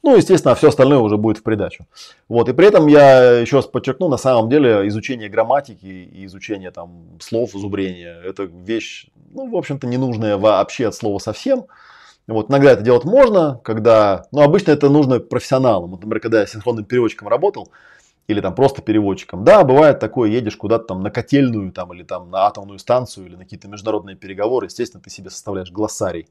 Ну, 0.01 0.15
естественно, 0.15 0.55
все 0.55 0.69
остальное 0.69 0.99
уже 0.99 1.17
будет 1.17 1.39
в 1.39 1.43
придачу. 1.43 1.85
Вот, 2.29 2.47
и 2.47 2.53
при 2.53 2.67
этом 2.67 2.87
я 2.87 3.39
еще 3.39 3.57
раз 3.57 3.65
подчеркну, 3.65 4.07
на 4.07 4.17
самом 4.17 4.49
деле 4.49 4.87
изучение 4.87 5.27
грамматики 5.27 5.85
и 5.85 6.25
изучение 6.25 6.71
там 6.71 7.19
слов, 7.19 7.51
зубрения, 7.51 8.21
это 8.23 8.43
вещь, 8.43 9.07
ну, 9.33 9.49
в 9.49 9.55
общем-то, 9.55 9.85
ненужная 9.85 10.37
вообще 10.37 10.87
от 10.87 10.95
слова 10.95 11.19
совсем. 11.19 11.65
Вот, 12.27 12.49
иногда 12.49 12.71
это 12.71 12.81
делать 12.81 13.03
можно, 13.03 13.59
когда, 13.63 14.25
ну, 14.31 14.41
обычно 14.41 14.71
это 14.71 14.89
нужно 14.89 15.19
профессионалам. 15.19 15.91
Вот, 15.91 16.01
например, 16.01 16.21
когда 16.21 16.41
я 16.41 16.47
синхронным 16.47 16.85
переводчиком 16.85 17.27
работал, 17.27 17.71
или 18.27 18.41
там 18.41 18.55
просто 18.55 18.81
переводчиком. 18.81 19.43
Да, 19.43 19.63
бывает 19.63 19.99
такое, 19.99 20.29
едешь 20.29 20.55
куда-то 20.55 20.85
там 20.85 21.01
на 21.01 21.11
котельную 21.11 21.71
там, 21.71 21.93
или 21.93 22.03
там 22.03 22.29
на 22.29 22.45
атомную 22.45 22.79
станцию 22.79 23.27
или 23.27 23.35
на 23.35 23.43
какие-то 23.43 23.67
международные 23.67 24.15
переговоры, 24.15 24.67
естественно, 24.67 25.03
ты 25.03 25.09
себе 25.09 25.29
составляешь 25.29 25.71
глоссарий, 25.71 26.27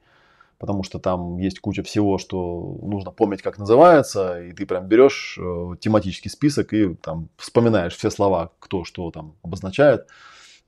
потому 0.59 0.83
что 0.83 0.99
там 0.99 1.39
есть 1.39 1.61
куча 1.61 1.83
всего, 1.83 2.19
что 2.19 2.79
нужно 2.83 3.11
помнить, 3.11 3.43
как 3.43 3.59
называется, 3.59 4.43
и 4.43 4.53
ты 4.53 4.67
прям 4.67 4.87
берешь 4.87 5.39
э, 5.41 5.77
тематический 5.81 6.31
список 6.31 6.73
и 6.73 6.95
там 6.95 7.29
вспоминаешь 7.37 7.97
все 7.97 8.11
слова, 8.11 8.53
кто 8.59 8.85
что 8.85 9.11
там 9.11 9.35
обозначает, 9.43 10.07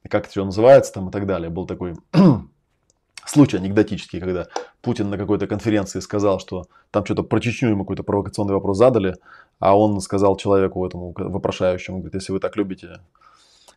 как 0.09 0.25
это 0.25 0.31
все 0.31 0.45
называется 0.45 0.93
там 0.93 1.09
и 1.09 1.13
так 1.13 1.27
далее. 1.27 1.51
Был 1.51 1.67
такой 1.67 1.95
случай 3.25 3.57
анекдотический, 3.57 4.21
когда 4.21 4.47
Путин 4.81 5.11
на 5.11 5.19
какой-то 5.19 5.47
конференции 5.47 6.01
сказал, 6.01 6.41
что 6.41 6.67
там 6.91 7.05
что-то 7.05 7.23
про 7.23 7.41
Чечню 7.41 7.71
ему 7.71 7.85
какой-то 7.85 8.03
провокационный 8.03 8.55
вопрос 8.55 8.79
задали, 8.79 9.17
а 9.59 9.77
он 9.77 10.01
сказал 10.01 10.37
человеку 10.37 10.85
этому 10.87 11.15
вопрошающему, 11.17 11.99
говорит, 11.99 12.15
если 12.15 12.33
вы 12.33 12.41
так 12.41 12.57
любите 12.57 13.01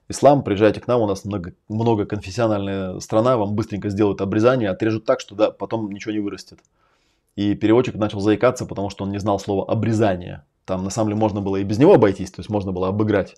ислам, 0.10 0.44
приезжайте 0.44 0.82
к 0.82 0.88
нам, 0.88 1.02
у 1.02 1.08
нас 1.08 1.26
много, 1.26 1.54
многоконфессиональная 1.70 3.00
страна, 3.00 3.38
вам 3.38 3.56
быстренько 3.56 3.90
сделают 3.90 4.22
обрезание, 4.22 4.70
отрежут 4.70 5.06
так, 5.06 5.20
что 5.20 5.36
да, 5.36 5.52
потом 5.52 5.92
ничего 5.92 6.12
не 6.12 6.20
вырастет. 6.20 6.60
И 7.36 7.54
переводчик 7.54 7.96
начал 7.96 8.22
заикаться, 8.22 8.66
потому 8.66 8.90
что 8.90 9.04
он 9.04 9.12
не 9.12 9.20
знал 9.20 9.40
слова 9.40 9.66
обрезание. 9.66 10.44
Там 10.64 10.84
на 10.84 10.90
самом 10.90 11.10
деле 11.10 11.20
можно 11.20 11.42
было 11.42 11.58
и 11.58 11.64
без 11.64 11.78
него 11.78 11.94
обойтись, 11.94 12.32
то 12.32 12.40
есть 12.40 12.50
можно 12.50 12.72
было 12.72 12.88
обыграть, 12.88 13.36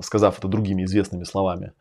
сказав 0.00 0.38
это 0.38 0.48
другими 0.48 0.84
известными 0.84 1.24
словами. 1.24 1.72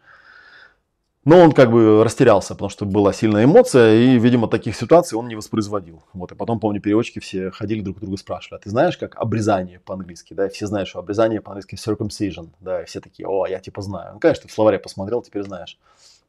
Но 1.26 1.40
он 1.40 1.54
как 1.54 1.72
бы 1.72 2.04
растерялся, 2.04 2.54
потому 2.54 2.70
что 2.70 2.86
была 2.86 3.12
сильная 3.12 3.46
эмоция, 3.46 3.96
и, 3.96 4.20
видимо, 4.20 4.48
таких 4.48 4.76
ситуаций 4.76 5.18
он 5.18 5.28
не 5.28 5.36
воспроизводил. 5.36 6.04
Вот, 6.14 6.32
и 6.32 6.36
потом, 6.36 6.60
помню, 6.60 6.80
переводчики 6.80 7.18
все 7.18 7.50
ходили 7.50 7.82
друг 7.82 7.98
к 7.98 8.00
другу 8.00 8.16
спрашивали, 8.16 8.60
а 8.60 8.64
ты 8.64 8.70
знаешь, 8.70 8.96
как 8.96 9.16
обрезание 9.16 9.80
по-английски, 9.80 10.36
да, 10.36 10.46
и 10.46 10.50
все 10.50 10.68
знают, 10.68 10.88
что 10.88 11.00
обрезание 11.00 11.42
по-английски 11.42 11.76
circumcision, 11.76 12.50
да, 12.60 12.84
и 12.84 12.86
все 12.86 13.02
такие, 13.02 13.28
о, 13.28 13.48
я 13.48 13.60
типа 13.60 13.82
знаю. 13.82 14.14
Ну, 14.14 14.20
конечно, 14.20 14.44
ты 14.44 14.50
в 14.50 14.52
словаре 14.52 14.78
посмотрел, 14.78 15.24
теперь 15.24 15.44
знаешь. 15.44 15.80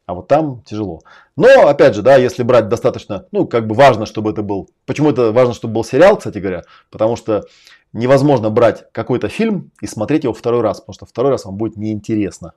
А 0.06 0.14
вот 0.14 0.28
там 0.28 0.62
тяжело. 0.62 1.02
Но, 1.36 1.66
опять 1.66 1.94
же, 1.94 2.00
да, 2.00 2.16
если 2.16 2.42
брать 2.42 2.68
достаточно, 2.68 3.26
ну, 3.32 3.46
как 3.46 3.66
бы 3.66 3.74
важно, 3.74 4.06
чтобы 4.06 4.30
это 4.30 4.42
был... 4.42 4.70
Почему 4.86 5.10
это 5.10 5.30
важно, 5.32 5.52
чтобы 5.52 5.74
был 5.74 5.84
сериал, 5.84 6.16
кстати 6.16 6.38
говоря? 6.38 6.62
Потому 6.90 7.16
что 7.16 7.44
невозможно 7.92 8.48
брать 8.48 8.86
какой-то 8.92 9.28
фильм 9.28 9.72
и 9.82 9.86
смотреть 9.86 10.24
его 10.24 10.32
второй 10.32 10.62
раз, 10.62 10.80
потому 10.80 10.94
что 10.94 11.06
второй 11.06 11.32
раз 11.32 11.44
вам 11.44 11.56
будет 11.56 11.76
неинтересно. 11.76 12.54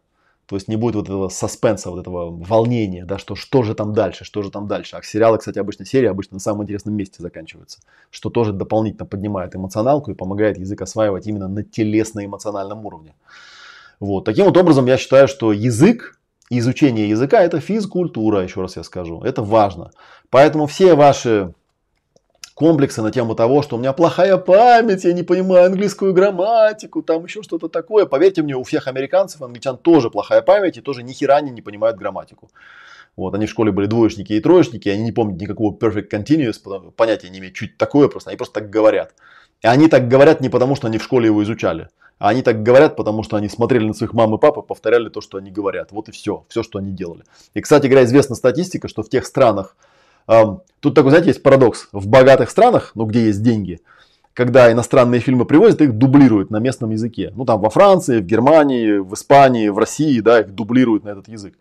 То 0.50 0.56
есть 0.56 0.68
не 0.68 0.78
будет 0.78 0.96
вот 0.96 1.06
этого 1.06 1.30
саспенса, 1.30 1.92
вот 1.92 2.00
этого 2.00 2.32
волнения, 2.32 3.06
да, 3.06 3.20
что, 3.20 3.36
что 3.36 3.62
же 3.62 3.76
там 3.76 3.94
дальше, 3.94 4.26
что 4.26 4.42
же 4.42 4.50
там 4.50 4.68
дальше. 4.68 4.96
А 4.96 5.04
сериалы, 5.04 5.38
кстати, 5.38 5.60
обычно 5.60 5.86
серии 5.86 6.08
обычно 6.08 6.38
на 6.38 6.40
самом 6.40 6.64
интересном 6.64 6.96
месте 6.96 7.22
заканчиваются, 7.22 7.82
что 8.10 8.32
тоже 8.32 8.52
дополнительно 8.52 9.06
поднимает 9.06 9.56
эмоционалку 9.56 10.10
и 10.10 10.16
помогает 10.16 10.58
язык 10.58 10.82
осваивать 10.82 11.28
именно 11.28 11.48
на 11.48 11.62
телесно-эмоциональном 11.62 12.84
уровне. 12.84 13.14
Вот. 14.00 14.26
Таким 14.26 14.46
вот 14.46 14.58
образом 14.58 14.88
я 14.88 14.98
считаю, 14.98 15.28
что 15.28 15.54
язык, 15.54 16.20
изучение 16.50 17.08
языка 17.08 17.44
это 17.44 17.60
физкультура, 17.60 18.42
еще 18.42 18.62
раз 18.62 18.76
я 18.76 18.82
скажу, 18.82 19.22
это 19.22 19.44
важно. 19.44 19.92
Поэтому 20.32 20.66
все 20.66 20.96
ваши 20.96 21.54
комплексы 22.60 23.02
на 23.02 23.10
тему 23.10 23.36
того, 23.36 23.62
что 23.62 23.78
у 23.78 23.80
меня 23.80 23.94
плохая 23.94 24.36
память, 24.36 25.06
я 25.06 25.14
не 25.14 25.24
понимаю 25.24 25.68
английскую 25.68 26.14
грамматику, 26.14 27.02
там 27.02 27.24
еще 27.24 27.42
что-то 27.42 27.70
такое. 27.70 28.06
Поверьте 28.06 28.42
мне, 28.42 28.54
у 28.58 28.64
всех 28.64 28.88
американцев, 28.88 29.42
англичан 29.42 29.78
тоже 29.78 30.10
плохая 30.10 30.42
память 30.42 30.78
и 30.78 30.82
тоже 30.82 31.02
ни 31.02 31.14
хера 31.14 31.38
они 31.38 31.52
не 31.52 31.62
понимают 31.62 31.98
грамматику. 31.98 32.50
Вот, 33.16 33.34
они 33.34 33.46
в 33.46 33.50
школе 33.50 33.72
были 33.72 33.88
двоечники 33.88 34.34
и 34.34 34.42
троечники, 34.42 34.90
они 34.90 35.04
не 35.04 35.14
помнят 35.14 35.40
никакого 35.40 35.74
perfect 35.74 36.10
continuous, 36.12 36.92
понятия 36.92 37.30
не 37.30 37.40
имеют, 37.40 37.56
чуть 37.56 37.78
такое 37.78 38.10
просто, 38.10 38.30
они 38.30 38.38
просто 38.38 38.60
так 38.60 38.70
говорят. 38.70 39.14
И 39.62 39.68
они 39.68 39.88
так 39.88 40.10
говорят 40.10 40.42
не 40.42 40.50
потому, 40.50 40.76
что 40.76 40.88
они 40.88 40.98
в 40.98 41.04
школе 41.04 41.28
его 41.28 41.42
изучали, 41.44 41.88
а 42.18 42.28
они 42.28 42.42
так 42.42 42.62
говорят, 42.62 42.98
потому 42.98 43.24
что 43.24 43.38
они 43.38 43.48
смотрели 43.48 43.86
на 43.86 43.94
своих 43.94 44.14
мам 44.14 44.36
и 44.36 44.38
пап 44.38 44.58
и 44.58 44.68
повторяли 44.68 45.08
то, 45.08 45.22
что 45.22 45.38
они 45.38 45.50
говорят. 45.50 45.94
Вот 45.94 46.10
и 46.10 46.12
все, 46.12 46.46
все, 46.50 46.62
что 46.62 46.80
они 46.80 46.92
делали. 46.92 47.24
И, 47.54 47.62
кстати 47.62 47.88
говоря, 47.88 48.04
известна 48.04 48.36
статистика, 48.36 48.90
что 48.90 49.02
в 49.02 49.10
тех 49.10 49.26
странах, 49.26 49.78
Тут 50.80 50.96
такой, 50.96 51.10
знаете, 51.10 51.30
есть 51.30 51.44
парадокс. 51.44 51.90
В 51.92 52.08
богатых 52.08 52.50
странах, 52.50 52.92
ну, 52.96 53.06
где 53.06 53.26
есть 53.26 53.42
деньги, 53.42 53.80
когда 54.34 54.72
иностранные 54.72 55.20
фильмы 55.20 55.44
привозят, 55.46 55.82
их 55.82 55.98
дублируют 55.98 56.52
на 56.52 56.58
местном 56.58 56.92
языке. 56.92 57.34
Ну, 57.36 57.46
там 57.46 57.60
во 57.60 57.70
Франции, 57.70 58.20
в 58.20 58.26
Германии, 58.26 59.00
в 59.00 59.14
Испании, 59.14 59.68
в 59.70 59.78
России, 59.78 60.20
да, 60.22 60.40
их 60.42 60.56
дублируют 60.56 61.04
на 61.04 61.10
этот 61.10 61.28
язык. 61.28 61.56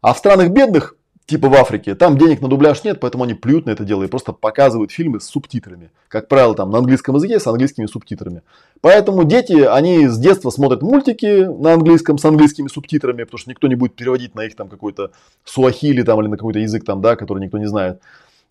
А 0.00 0.14
в 0.14 0.18
странах 0.18 0.50
бедных 0.50 0.94
типа 1.30 1.48
в 1.48 1.54
Африке, 1.54 1.94
там 1.94 2.18
денег 2.18 2.40
на 2.40 2.48
дубляж 2.48 2.82
нет, 2.82 2.98
поэтому 2.98 3.22
они 3.22 3.34
плюют 3.34 3.64
на 3.64 3.70
это 3.70 3.84
дело 3.84 4.02
и 4.02 4.08
просто 4.08 4.32
показывают 4.32 4.90
фильмы 4.90 5.20
с 5.20 5.26
субтитрами. 5.26 5.90
Как 6.08 6.26
правило, 6.26 6.56
там 6.56 6.70
на 6.70 6.78
английском 6.78 7.14
языке 7.14 7.38
с 7.38 7.46
английскими 7.46 7.86
субтитрами. 7.86 8.42
Поэтому 8.80 9.22
дети, 9.22 9.52
они 9.52 10.08
с 10.08 10.18
детства 10.18 10.50
смотрят 10.50 10.82
мультики 10.82 11.44
на 11.44 11.74
английском 11.74 12.18
с 12.18 12.24
английскими 12.24 12.66
субтитрами, 12.66 13.22
потому 13.22 13.38
что 13.38 13.50
никто 13.50 13.68
не 13.68 13.76
будет 13.76 13.94
переводить 13.94 14.34
на 14.34 14.44
их 14.44 14.56
там 14.56 14.68
какой-то 14.68 15.12
суахили 15.44 16.02
там 16.02 16.20
или 16.20 16.26
на 16.26 16.36
какой-то 16.36 16.58
язык 16.58 16.84
там, 16.84 17.00
да, 17.00 17.14
который 17.14 17.40
никто 17.40 17.58
не 17.58 17.66
знает. 17.66 18.00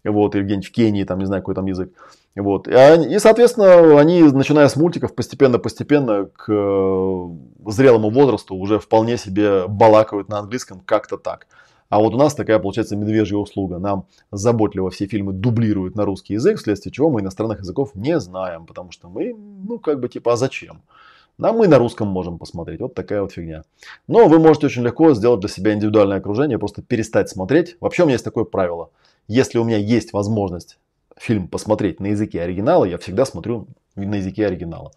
Вот, 0.05 0.34
или 0.36 0.43
где-нибудь 0.43 0.67
в 0.67 0.71
Кении, 0.71 1.03
там, 1.03 1.19
не 1.19 1.25
знаю, 1.25 1.41
какой 1.41 1.55
там 1.55 1.65
язык. 1.65 1.91
Вот. 2.34 2.69
И, 2.69 3.19
соответственно, 3.19 3.99
они, 3.99 4.23
начиная 4.23 4.69
с 4.69 4.77
мультиков, 4.77 5.13
постепенно-постепенно 5.13 6.30
к 6.34 6.45
э, 6.47 7.27
зрелому 7.65 8.09
возрасту 8.09 8.55
уже 8.55 8.80
вполне 8.80 9.17
себе 9.17 9.67
балакают 9.67 10.30
на 10.30 10.39
английском 10.39 10.80
как-то 10.86 11.17
так. 11.17 11.47
А 11.89 11.99
вот 11.99 12.13
у 12.13 12.17
нас 12.17 12.35
такая 12.35 12.59
получается 12.59 12.95
медвежья 12.95 13.37
услуга. 13.37 13.79
Нам 13.79 14.05
заботливо 14.31 14.91
все 14.91 15.07
фильмы 15.07 15.33
дублируют 15.33 15.95
на 15.95 16.05
русский 16.05 16.35
язык, 16.35 16.59
вследствие 16.59 16.93
чего 16.93 17.09
мы 17.09 17.21
иностранных 17.21 17.59
языков 17.59 17.91
не 17.95 18.19
знаем, 18.19 18.65
потому 18.65 18.91
что 18.91 19.09
мы, 19.09 19.33
ну, 19.33 19.79
как 19.79 19.99
бы 19.99 20.07
типа, 20.07 20.33
а 20.33 20.35
зачем? 20.37 20.83
Да, 21.39 21.51
мы 21.51 21.67
на 21.67 21.79
русском 21.79 22.07
можем 22.07 22.37
посмотреть. 22.37 22.81
Вот 22.81 22.93
такая 22.93 23.21
вот 23.21 23.31
фигня. 23.31 23.63
Но 24.07 24.27
вы 24.27 24.39
можете 24.39 24.67
очень 24.67 24.83
легко 24.83 25.13
сделать 25.13 25.39
для 25.39 25.49
себя 25.49 25.73
индивидуальное 25.73 26.17
окружение, 26.17 26.59
просто 26.59 26.81
перестать 26.81 27.29
смотреть. 27.29 27.77
Вообще 27.79 28.03
у 28.03 28.05
меня 28.05 28.15
есть 28.15 28.25
такое 28.25 28.43
правило. 28.43 28.91
Если 29.27 29.57
у 29.57 29.63
меня 29.63 29.77
есть 29.77 30.13
возможность 30.13 30.77
фильм 31.17 31.47
посмотреть 31.47 31.99
на 31.99 32.07
языке 32.07 32.41
оригинала, 32.41 32.85
я 32.85 32.97
всегда 32.97 33.25
смотрю 33.25 33.67
на 33.95 34.15
языке 34.15 34.45
оригинала. 34.47 34.91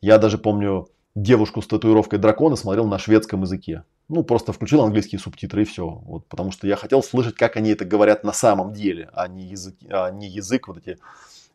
Я 0.00 0.18
даже 0.18 0.38
помню 0.38 0.88
девушку 1.14 1.60
с 1.60 1.66
татуировкой 1.66 2.18
дракона 2.18 2.56
смотрел 2.56 2.86
на 2.86 2.98
шведском 2.98 3.42
языке 3.42 3.82
ну, 4.08 4.22
просто 4.22 4.52
включил 4.52 4.82
английские 4.82 5.18
субтитры 5.18 5.62
и 5.62 5.64
все. 5.64 5.88
Вот, 5.88 6.26
потому 6.26 6.50
что 6.50 6.66
я 6.66 6.76
хотел 6.76 7.02
слышать, 7.02 7.36
как 7.36 7.56
они 7.56 7.70
это 7.70 7.84
говорят 7.84 8.24
на 8.24 8.32
самом 8.32 8.72
деле, 8.72 9.08
а 9.12 9.28
не 9.28 9.46
язык, 9.46 9.76
а 9.88 10.10
не 10.10 10.28
язык 10.28 10.68
вот 10.68 10.78
эти 10.78 10.98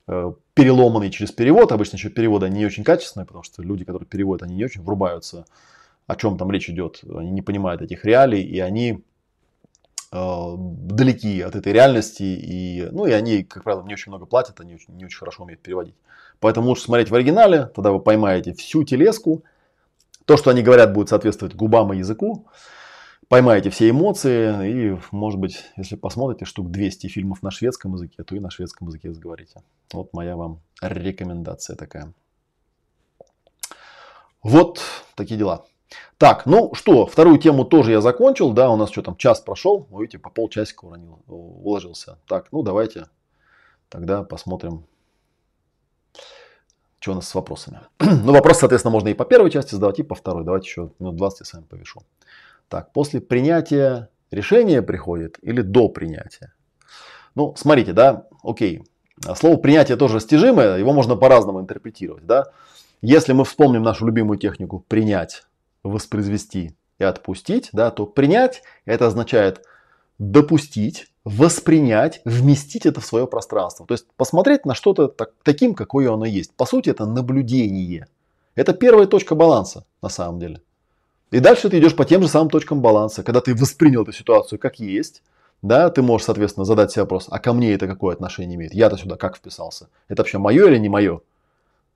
э, 0.07 0.33
переломанный 0.55 1.11
через 1.11 1.31
перевод. 1.31 1.71
Обычно 1.71 1.97
еще 1.97 2.09
переводы 2.09 2.49
не 2.49 2.65
очень 2.65 2.83
качественные, 2.83 3.27
потому 3.27 3.43
что 3.43 3.61
люди, 3.61 3.85
которые 3.85 4.07
переводят, 4.07 4.43
они 4.43 4.55
не 4.55 4.65
очень 4.65 4.81
врубаются, 4.81 5.45
о 6.07 6.15
чем 6.15 6.37
там 6.37 6.49
речь 6.51 6.69
идет. 6.69 7.01
Они 7.03 7.29
не 7.29 7.43
понимают 7.43 7.81
этих 7.81 8.03
реалий, 8.03 8.41
и 8.41 8.59
они 8.59 9.03
э, 10.11 10.53
далеки 10.57 11.41
от 11.41 11.55
этой 11.55 11.71
реальности. 11.71 12.23
И, 12.23 12.87
ну, 12.91 13.05
и 13.05 13.11
они, 13.11 13.43
как 13.43 13.63
правило, 13.63 13.85
не 13.85 13.93
очень 13.93 14.11
много 14.11 14.25
платят, 14.25 14.59
они 14.59 14.73
очень, 14.73 14.95
не 14.95 15.05
очень 15.05 15.19
хорошо 15.19 15.43
умеют 15.43 15.61
переводить. 15.61 15.95
Поэтому 16.39 16.69
лучше 16.69 16.83
смотреть 16.83 17.11
в 17.11 17.15
оригинале, 17.15 17.65
тогда 17.75 17.91
вы 17.91 17.99
поймаете 17.99 18.53
всю 18.53 18.83
телеску, 18.83 19.43
то, 20.29 20.37
что 20.37 20.51
они 20.51 20.61
говорят, 20.61 20.93
будет 20.93 21.09
соответствовать 21.09 21.55
губам 21.55 21.91
и 21.91 21.97
языку. 21.97 22.45
Поймаете 23.29 23.71
все 23.71 23.89
эмоции 23.89 24.93
и, 24.93 24.99
может 25.09 25.39
быть, 25.39 25.65
если 25.75 25.95
посмотрите 25.95 26.45
штук 26.45 26.69
200 26.69 27.07
фильмов 27.07 27.41
на 27.41 27.49
шведском 27.49 27.93
языке, 27.93 28.23
то 28.23 28.35
и 28.35 28.39
на 28.39 28.51
шведском 28.51 28.89
языке 28.89 29.11
заговорите. 29.11 29.63
Вот 29.91 30.13
моя 30.13 30.35
вам 30.35 30.61
рекомендация 30.83 31.75
такая. 31.75 32.13
Вот 34.43 34.79
такие 35.15 35.35
дела. 35.35 35.65
Так, 36.19 36.45
ну 36.45 36.75
что, 36.75 37.07
вторую 37.07 37.39
тему 37.39 37.65
тоже 37.65 37.89
я 37.89 38.01
закончил. 38.01 38.51
Да, 38.53 38.69
у 38.69 38.75
нас 38.75 38.91
что 38.91 39.01
там, 39.01 39.15
час 39.15 39.41
прошел. 39.41 39.87
Видите, 39.89 40.19
по 40.19 40.29
полчасика 40.29 40.85
уронил, 40.85 41.23
уложился. 41.25 42.19
Так, 42.27 42.51
ну 42.51 42.61
давайте 42.61 43.07
тогда 43.89 44.21
посмотрим 44.21 44.85
что 46.99 47.11
у 47.13 47.15
нас 47.15 47.29
с 47.29 47.35
вопросами? 47.35 47.79
ну, 47.99 48.33
вопрос, 48.33 48.59
соответственно, 48.59 48.91
можно 48.91 49.09
и 49.09 49.13
по 49.13 49.25
первой 49.25 49.51
части 49.51 49.73
задавать, 49.73 49.99
и 49.99 50.03
по 50.03 50.15
второй. 50.15 50.43
Давайте 50.43 50.67
еще 50.67 50.91
минут 50.99 51.15
20 51.15 51.39
я 51.39 51.45
с 51.45 51.53
вами 51.53 51.63
повешу. 51.63 52.01
Так, 52.67 52.91
после 52.91 53.21
принятия 53.21 54.09
решения 54.31 54.81
приходит 54.81 55.37
или 55.41 55.61
до 55.61 55.89
принятия? 55.89 56.53
Ну, 57.35 57.53
смотрите, 57.55 57.93
да, 57.93 58.27
окей. 58.43 58.83
Слово 59.35 59.57
принятие 59.57 59.97
тоже 59.97 60.15
растяжимое, 60.15 60.77
его 60.77 60.93
можно 60.93 61.15
по-разному 61.15 61.59
интерпретировать, 61.59 62.25
да. 62.25 62.51
Если 63.01 63.33
мы 63.33 63.45
вспомним 63.45 63.83
нашу 63.83 64.05
любимую 64.05 64.37
технику 64.37 64.83
принять, 64.87 65.43
воспроизвести 65.83 66.75
и 66.99 67.03
отпустить, 67.03 67.69
да, 67.71 67.91
то 67.91 68.05
принять 68.05 68.61
это 68.85 69.07
означает 69.07 69.65
допустить, 70.17 71.08
воспринять, 71.25 72.21
вместить 72.25 72.85
это 72.85 73.01
в 73.01 73.05
свое 73.05 73.27
пространство. 73.27 73.85
То 73.85 73.93
есть 73.93 74.05
посмотреть 74.15 74.65
на 74.65 74.73
что-то 74.73 75.07
так, 75.07 75.31
таким, 75.43 75.73
какое 75.73 76.11
оно 76.11 76.25
есть. 76.25 76.53
По 76.53 76.65
сути, 76.65 76.89
это 76.89 77.05
наблюдение. 77.05 78.07
Это 78.55 78.73
первая 78.73 79.05
точка 79.05 79.35
баланса 79.35 79.85
на 80.01 80.09
самом 80.09 80.39
деле. 80.39 80.61
И 81.31 81.39
дальше 81.39 81.69
ты 81.69 81.77
идешь 81.79 81.95
по 81.95 82.05
тем 82.05 82.23
же 82.23 82.27
самым 82.27 82.49
точкам 82.49 82.81
баланса. 82.81 83.23
Когда 83.23 83.41
ты 83.41 83.53
воспринял 83.53 84.03
эту 84.03 84.13
ситуацию 84.13 84.57
как 84.57 84.79
есть, 84.79 85.21
да, 85.61 85.89
ты 85.89 86.01
можешь, 86.01 86.25
соответственно, 86.25 86.65
задать 86.65 86.91
себе 86.91 87.03
вопрос, 87.03 87.27
а 87.29 87.39
ко 87.39 87.53
мне 87.53 87.73
это 87.73 87.87
какое 87.87 88.15
отношение 88.15 88.55
имеет? 88.55 88.73
Я-то 88.73 88.97
сюда 88.97 89.17
как 89.17 89.37
вписался? 89.37 89.89
Это 90.07 90.21
вообще 90.21 90.37
мое 90.37 90.67
или 90.67 90.77
не 90.77 90.89
мое? 90.89 91.21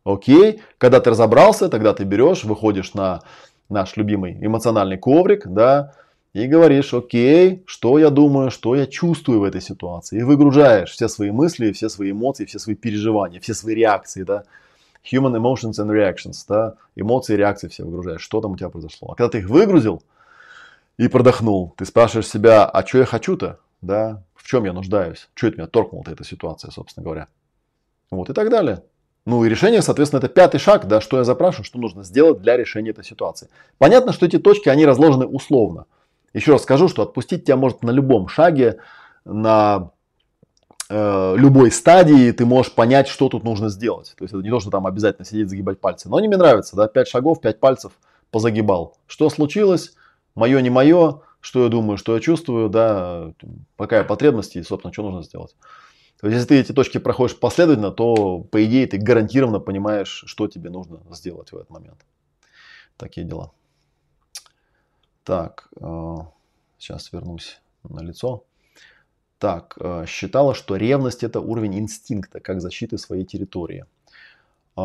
Окей, 0.03 0.61
когда 0.77 0.99
ты 0.99 1.11
разобрался, 1.11 1.69
тогда 1.69 1.93
ты 1.93 2.03
берешь, 2.03 2.43
выходишь 2.43 2.93
на 2.93 3.21
наш 3.69 3.95
любимый 3.95 4.37
эмоциональный 4.45 4.97
коврик, 4.97 5.47
да, 5.47 5.93
и 6.33 6.47
говоришь, 6.47 6.93
окей, 6.93 7.63
что 7.67 7.99
я 7.99 8.09
думаю, 8.09 8.49
что 8.49 8.75
я 8.75 8.87
чувствую 8.87 9.39
в 9.39 9.43
этой 9.43 9.61
ситуации. 9.61 10.19
И 10.19 10.23
выгружаешь 10.23 10.91
все 10.91 11.07
свои 11.07 11.29
мысли, 11.29 11.71
все 11.71 11.89
свои 11.89 12.11
эмоции, 12.11 12.45
все 12.45 12.57
свои 12.57 12.75
переживания, 12.75 13.39
все 13.39 13.53
свои 13.53 13.75
реакции, 13.75 14.23
да. 14.23 14.43
Human 15.11 15.35
emotions 15.35 15.73
and 15.73 15.91
reactions, 15.91 16.43
да. 16.47 16.75
Эмоции 16.95 17.35
реакции 17.35 17.67
все 17.67 17.83
выгружаешь. 17.83 18.21
Что 18.21 18.41
там 18.41 18.53
у 18.53 18.57
тебя 18.57 18.69
произошло? 18.69 19.11
А 19.11 19.15
когда 19.15 19.29
ты 19.29 19.39
их 19.39 19.49
выгрузил 19.49 20.01
и 20.97 21.07
продохнул, 21.07 21.75
ты 21.77 21.85
спрашиваешь 21.85 22.27
себя, 22.27 22.65
а 22.65 22.85
что 22.85 22.97
я 22.97 23.05
хочу-то, 23.05 23.59
да, 23.81 24.23
в 24.33 24.47
чем 24.47 24.65
я 24.65 24.73
нуждаюсь, 24.73 25.29
что 25.35 25.47
это 25.47 25.57
меня 25.57 25.67
торкнула 25.67 26.03
эта 26.07 26.23
ситуация, 26.23 26.71
собственно 26.71 27.03
говоря. 27.03 27.27
Вот 28.09 28.29
и 28.29 28.33
так 28.33 28.49
далее. 28.49 28.83
Ну 29.25 29.45
и 29.45 29.49
решение, 29.49 29.81
соответственно, 29.81 30.19
это 30.19 30.29
пятый 30.29 30.57
шаг, 30.57 30.87
да, 30.87 30.99
что 30.99 31.17
я 31.17 31.23
запрашиваю, 31.23 31.63
что 31.63 31.79
нужно 31.79 32.03
сделать 32.03 32.41
для 32.41 32.57
решения 32.57 32.89
этой 32.89 33.05
ситуации. 33.05 33.49
Понятно, 33.77 34.13
что 34.13 34.25
эти 34.25 34.37
точки, 34.37 34.67
они 34.67 34.85
разложены 34.85 35.25
условно. 35.25 35.85
Еще 36.33 36.51
раз 36.51 36.63
скажу, 36.63 36.87
что 36.87 37.03
отпустить 37.03 37.45
тебя 37.45 37.57
может 37.57 37.83
на 37.83 37.91
любом 37.91 38.27
шаге, 38.27 38.79
на 39.23 39.91
э, 40.89 41.35
любой 41.37 41.71
стадии 41.71 42.31
ты 42.31 42.45
можешь 42.45 42.73
понять, 42.73 43.07
что 43.07 43.29
тут 43.29 43.43
нужно 43.43 43.69
сделать. 43.69 44.13
То 44.17 44.23
есть 44.23 44.33
это 44.33 44.43
не 44.43 44.49
то, 44.49 44.59
что 44.59 44.71
там 44.71 44.87
обязательно 44.87 45.25
сидеть, 45.25 45.49
загибать 45.49 45.79
пальцы. 45.79 46.09
Но 46.09 46.17
они 46.17 46.27
мне 46.27 46.37
нравятся, 46.37 46.75
да, 46.75 46.87
5 46.87 47.07
шагов, 47.07 47.41
5 47.41 47.59
пальцев 47.59 47.91
позагибал. 48.31 48.97
Что 49.05 49.29
случилось, 49.29 49.93
мое, 50.33 50.59
не 50.61 50.71
мое, 50.71 51.21
что 51.39 51.63
я 51.63 51.69
думаю, 51.69 51.97
что 51.97 52.15
я 52.15 52.21
чувствую, 52.21 52.69
да, 52.69 53.33
какая 53.77 54.03
потребность 54.03 54.55
и, 54.55 54.63
собственно, 54.63 54.91
что 54.91 55.03
нужно 55.03 55.21
сделать. 55.23 55.55
То 56.19 56.27
есть, 56.27 56.37
если 56.37 56.47
ты 56.47 56.59
эти 56.61 56.71
точки 56.71 56.99
проходишь 56.99 57.37
последовательно, 57.37 57.91
то, 57.91 58.39
по 58.39 58.63
идее, 58.63 58.87
ты 58.87 58.97
гарантированно 58.97 59.59
понимаешь, 59.59 60.23
что 60.25 60.47
тебе 60.47 60.69
нужно 60.69 61.01
сделать 61.11 61.51
в 61.51 61.55
этот 61.55 61.69
момент. 61.69 62.05
Такие 62.95 63.27
дела. 63.27 63.51
Так, 65.23 65.69
э, 65.79 66.15
сейчас 66.77 67.13
вернусь 67.13 67.61
на 67.83 68.01
лицо. 68.01 68.43
Так, 69.39 69.77
э, 69.79 70.05
считала, 70.07 70.53
что 70.53 70.75
ревность 70.75 71.23
это 71.23 71.39
уровень 71.39 71.79
инстинкта, 71.79 72.39
как 72.39 72.61
защиты 72.61 72.97
своей 72.97 73.23
территории. 73.23 73.85
Э, 74.75 74.81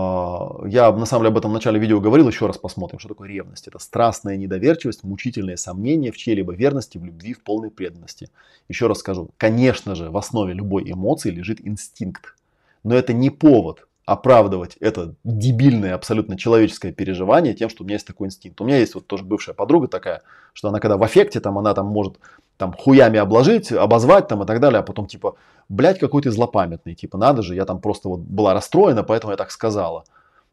я 0.67 0.93
на 0.93 1.07
самом 1.07 1.25
деле 1.25 1.33
об 1.33 1.39
этом 1.39 1.51
в 1.51 1.55
начале 1.55 1.81
видео 1.81 2.01
говорил, 2.01 2.29
еще 2.29 2.47
раз 2.47 2.57
посмотрим, 2.57 3.01
что 3.01 3.09
такое 3.09 3.29
ревность. 3.29 3.67
Это 3.67 3.81
страстная 3.81 4.37
недоверчивость, 4.37 5.03
мучительное 5.03 5.57
сомнение 5.57 6.13
в 6.13 6.17
чьей-либо 6.17 6.55
верности, 6.55 6.99
в 6.99 7.05
любви, 7.05 7.35
в 7.35 7.43
полной 7.43 7.71
преданности. 7.71 8.31
Еще 8.69 8.87
раз 8.87 8.99
скажу, 8.99 9.31
конечно 9.39 9.97
же, 9.97 10.11
в 10.11 10.17
основе 10.17 10.55
любой 10.55 10.91
эмоции 10.91 11.31
лежит 11.31 11.67
инстинкт. 11.67 12.37
Но 12.85 12.95
это 12.95 13.13
не 13.13 13.31
повод 13.31 13.88
оправдывать 14.09 14.77
это 14.81 15.15
дебильное, 15.23 15.95
абсолютно 15.95 16.39
человеческое 16.39 16.93
переживание 16.93 17.53
тем, 17.53 17.69
что 17.69 17.85
у 17.85 17.87
меня 17.87 17.97
есть 17.97 18.07
такой 18.07 18.29
инстинкт. 18.29 18.59
У 18.63 18.65
меня 18.65 18.79
есть 18.79 18.95
вот 18.95 19.07
тоже 19.07 19.23
бывшая 19.23 19.53
подруга 19.53 19.87
такая, 19.87 20.23
что 20.55 20.69
она 20.69 20.81
когда 20.81 20.97
в 20.97 21.03
аффекте, 21.03 21.41
там 21.41 21.59
она 21.59 21.75
там 21.75 21.89
может 21.89 22.17
там 22.57 22.73
хуями 22.73 23.19
обложить, 23.19 23.71
обозвать 23.71 24.27
там 24.27 24.43
и 24.43 24.47
так 24.47 24.61
далее, 24.61 24.81
а 24.81 24.83
потом 24.83 25.09
типа, 25.09 25.37
блядь, 25.69 25.99
какой 25.99 26.23
ты 26.23 26.31
злопамятный, 26.31 26.95
типа, 26.95 27.19
надо 27.19 27.43
же, 27.43 27.55
я 27.55 27.67
там 27.67 27.83
просто 27.83 28.09
вот 28.09 28.21
была 28.21 28.55
расстроена, 28.55 29.05
поэтому 29.05 29.33
я 29.33 29.37
так 29.37 29.51
сказала. 29.51 30.05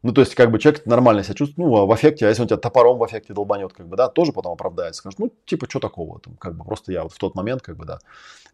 Ну, 0.02 0.12
то 0.12 0.20
есть, 0.20 0.34
как 0.34 0.50
бы 0.50 0.58
человек 0.58 0.84
нормально 0.84 1.24
себя 1.24 1.34
чувствует, 1.34 1.66
ну, 1.66 1.76
а 1.78 1.86
в 1.86 1.94
эффекте, 1.94 2.26
а 2.26 2.28
если 2.28 2.42
он 2.42 2.48
тебя 2.48 2.58
топором 2.58 2.98
в 2.98 3.06
эффекте 3.06 3.32
долбанет, 3.32 3.72
как 3.72 3.88
бы, 3.88 3.96
да, 3.96 4.08
тоже 4.08 4.32
потом 4.32 4.52
оправдается, 4.52 4.98
скажет, 4.98 5.18
ну, 5.18 5.32
типа, 5.46 5.66
что 5.66 5.80
такого, 5.80 6.20
там, 6.20 6.34
как 6.34 6.56
бы, 6.56 6.64
просто 6.64 6.92
я 6.92 7.04
вот 7.04 7.14
в 7.14 7.18
тот 7.18 7.34
момент, 7.34 7.62
как 7.62 7.78
бы, 7.78 7.86
да. 7.86 8.00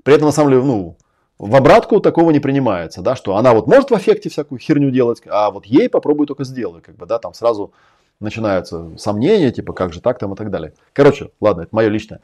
При 0.04 0.14
этом, 0.14 0.26
на 0.26 0.32
самом 0.32 0.50
деле, 0.50 0.62
ну, 0.62 0.96
в 1.38 1.56
обратку 1.56 2.00
такого 2.00 2.30
не 2.30 2.40
принимается, 2.40 3.02
да, 3.02 3.16
что 3.16 3.36
она 3.36 3.52
вот 3.52 3.66
может 3.66 3.90
в 3.90 3.96
эффекте 3.96 4.28
всякую 4.28 4.58
херню 4.58 4.90
делать, 4.90 5.22
а 5.26 5.50
вот 5.50 5.66
ей 5.66 5.88
попробуй 5.88 6.26
только 6.26 6.44
сделай, 6.44 6.80
как 6.80 6.96
бы, 6.96 7.06
да, 7.06 7.18
там 7.18 7.34
сразу 7.34 7.72
начинаются 8.20 8.90
сомнения, 8.96 9.50
типа, 9.50 9.72
как 9.72 9.92
же 9.92 10.00
так 10.00 10.18
там 10.18 10.32
и 10.32 10.36
так 10.36 10.50
далее. 10.50 10.74
Короче, 10.92 11.30
ладно, 11.40 11.62
это 11.62 11.74
мое 11.74 11.88
личное. 11.88 12.20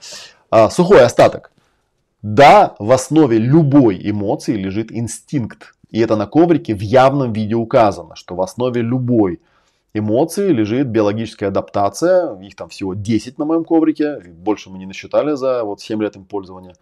А, 0.50 0.70
сухой 0.70 1.02
остаток. 1.02 1.50
Да, 2.22 2.74
в 2.78 2.90
основе 2.92 3.38
любой 3.38 4.00
эмоции 4.02 4.54
лежит 4.54 4.90
инстинкт. 4.90 5.74
И 5.90 6.00
это 6.00 6.16
на 6.16 6.26
коврике 6.26 6.74
в 6.74 6.80
явном 6.80 7.32
виде 7.32 7.54
указано, 7.54 8.16
что 8.16 8.34
в 8.34 8.40
основе 8.40 8.82
любой 8.82 9.40
эмоции 9.94 10.48
лежит 10.50 10.88
биологическая 10.88 11.48
адаптация. 11.48 12.38
Их 12.40 12.56
там 12.56 12.68
всего 12.68 12.94
10 12.94 13.38
на 13.38 13.44
моем 13.44 13.64
коврике. 13.64 14.20
Больше 14.20 14.70
мы 14.70 14.78
не 14.78 14.86
насчитали 14.86 15.34
за 15.34 15.64
вот 15.64 15.80
7 15.80 16.02
лет 16.02 16.16
им 16.16 16.24
пользования. 16.24 16.74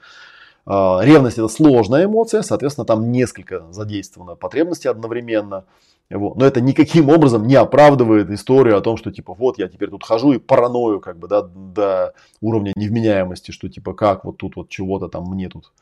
А, 0.67 1.01
ревность 1.03 1.39
это 1.39 1.49
сложная 1.49 2.07
эмоция, 2.07 2.43
соответственно, 2.43 2.85
там 2.85 3.13
несколько 3.13 3.71
задействовано 3.73 4.35
потребностей 4.35 4.89
одновременно. 4.89 5.65
Вот. 6.11 6.37
Но 6.37 6.45
это 6.45 6.61
никаким 6.61 7.09
образом 7.09 7.47
не 7.47 7.55
оправдывает 7.55 8.31
историю 8.31 8.77
о 8.77 8.81
том, 8.81 8.97
что 8.97 9.13
типа 9.13 9.35
вот 9.35 9.59
я 9.59 9.69
теперь 9.69 9.91
тут 9.91 10.05
хожу 10.05 10.33
и 10.33 10.39
параною 10.39 11.01
как 11.01 11.19
бы 11.19 11.29
да, 11.29 11.43
до 11.43 12.15
уровня 12.41 12.73
невменяемости, 12.77 13.51
что 13.53 13.69
типа 13.69 13.95
как 13.95 14.25
вот 14.25 14.37
тут 14.37 14.57
вот 14.57 14.69
чего-то 14.69 15.09
там 15.09 15.25
мне 15.25 15.49
тут 15.49 15.73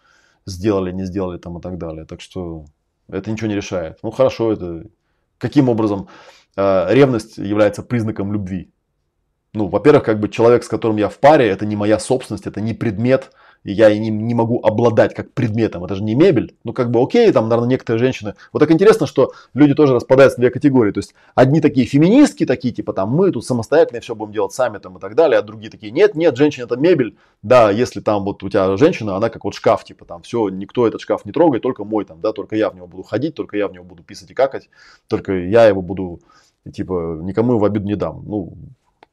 сделали, 0.47 0.93
не 0.93 1.05
сделали 1.05 1.39
там 1.39 1.59
и 1.59 1.61
так 1.61 1.79
далее. 1.79 2.05
Так 2.05 2.21
что 2.21 2.65
это 3.09 3.31
ничего 3.31 3.49
не 3.49 3.57
решает. 3.57 3.99
Ну 4.03 4.11
хорошо, 4.11 4.53
это 4.53 4.87
каким 5.39 5.69
образом 5.69 6.09
э, 6.57 6.87
ревность 6.95 7.39
является 7.39 7.83
признаком 7.83 8.33
любви? 8.33 8.71
Ну, 9.53 9.69
во-первых, 9.69 10.05
как 10.05 10.21
бы 10.21 10.29
человек, 10.29 10.65
с 10.65 10.69
которым 10.69 10.97
я 10.97 11.09
в 11.09 11.19
паре, 11.19 11.49
это 11.49 11.65
не 11.65 11.77
моя 11.77 12.01
собственность, 12.01 12.47
это 12.47 12.61
не 12.61 12.75
предмет, 12.75 13.31
и 13.65 13.73
я 13.73 13.89
и 13.89 13.99
не, 13.99 14.11
не 14.11 14.35
могу 14.35 14.61
обладать 14.63 15.15
как 15.15 15.33
предметом, 15.33 15.85
это 15.85 15.95
же 15.95 16.03
не 16.03 16.15
мебель. 16.15 16.55
Ну, 16.65 16.73
как 16.73 16.91
бы 16.91 17.03
окей, 17.03 17.33
там, 17.33 17.49
наверное, 17.49 17.71
некоторые 17.71 17.99
женщины... 17.99 18.35
Вот 18.53 18.61
так 18.61 18.71
интересно, 18.71 19.07
что 19.07 19.33
люди 19.55 19.75
тоже 19.75 19.95
распадаются 19.95 20.39
на 20.39 20.43
две 20.43 20.51
категории. 20.51 20.93
То 20.93 20.99
есть, 20.99 21.15
одни 21.35 21.61
такие 21.61 21.87
феминистки, 21.87 22.45
такие, 22.45 22.75
типа, 22.75 22.93
там, 22.93 23.09
мы 23.11 23.33
тут 23.33 23.45
самостоятельно 23.45 24.01
все 24.01 24.15
будем 24.15 24.33
делать 24.33 24.53
сами, 24.53 24.79
там, 24.79 24.99
и 24.99 25.01
так 25.01 25.15
далее, 25.15 25.39
а 25.39 25.43
другие 25.43 25.71
такие, 25.71 25.91
нет, 25.93 26.15
нет, 26.15 26.37
женщина 26.37 26.65
это 26.65 26.77
мебель. 26.77 27.17
Да, 27.43 27.71
если 27.71 28.01
там 28.01 28.25
вот 28.25 28.43
у 28.43 28.49
тебя 28.51 28.77
женщина, 28.77 29.17
она 29.17 29.31
как 29.31 29.45
вот 29.45 29.55
шкаф, 29.55 29.83
типа, 29.83 30.05
там, 30.05 30.21
все, 30.23 30.51
никто 30.51 30.87
этот 30.87 31.01
шкаф 31.01 31.25
не 31.25 31.33
трогает, 31.33 31.63
только 31.63 31.85
мой, 31.85 32.05
там, 32.05 32.21
да, 32.21 32.33
только 32.33 32.57
я 32.57 32.69
в 32.69 32.77
него 32.77 32.87
буду 32.87 33.03
ходить, 33.03 33.35
только 33.35 33.57
я 33.57 33.67
в 33.67 33.73
него 33.73 33.85
буду 33.85 34.03
писать 34.03 34.31
и 34.31 34.35
какать, 34.35 34.69
только 35.09 35.33
я 35.33 35.67
его 35.67 35.81
буду, 35.81 36.21
типа, 36.71 37.19
никому 37.23 37.59
в 37.59 37.65
обиду 37.65 37.87
не 37.87 37.97
дам. 37.97 38.23
Ну, 38.27 38.53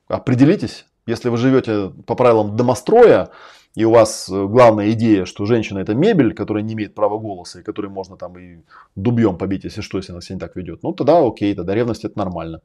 определитесь, 0.09 0.85
если 1.05 1.29
вы 1.29 1.37
живете 1.37 1.93
по 2.05 2.15
правилам 2.15 2.57
домостроя, 2.57 3.29
и 3.75 3.85
у 3.85 3.91
вас 3.91 4.29
э, 4.29 4.45
главная 4.47 4.91
идея, 4.91 5.25
что 5.25 5.45
женщина 5.45 5.79
это 5.79 5.93
мебель, 5.93 6.33
которая 6.33 6.63
не 6.63 6.73
имеет 6.73 6.93
права 6.93 7.17
голоса, 7.17 7.59
и 7.59 7.63
которой 7.63 7.87
можно 7.87 8.17
там 8.17 8.37
и 8.37 8.59
дубьем 8.95 9.37
побить, 9.37 9.63
если 9.63 9.81
что, 9.81 9.97
если 9.97 10.11
она 10.11 10.21
себя 10.21 10.35
не 10.35 10.39
так 10.39 10.55
ведет, 10.55 10.83
ну 10.83 10.93
тогда 10.93 11.25
окей, 11.25 11.55
тогда 11.55 11.73
ревность 11.73 12.03
это 12.03 12.17
нормально. 12.17 12.61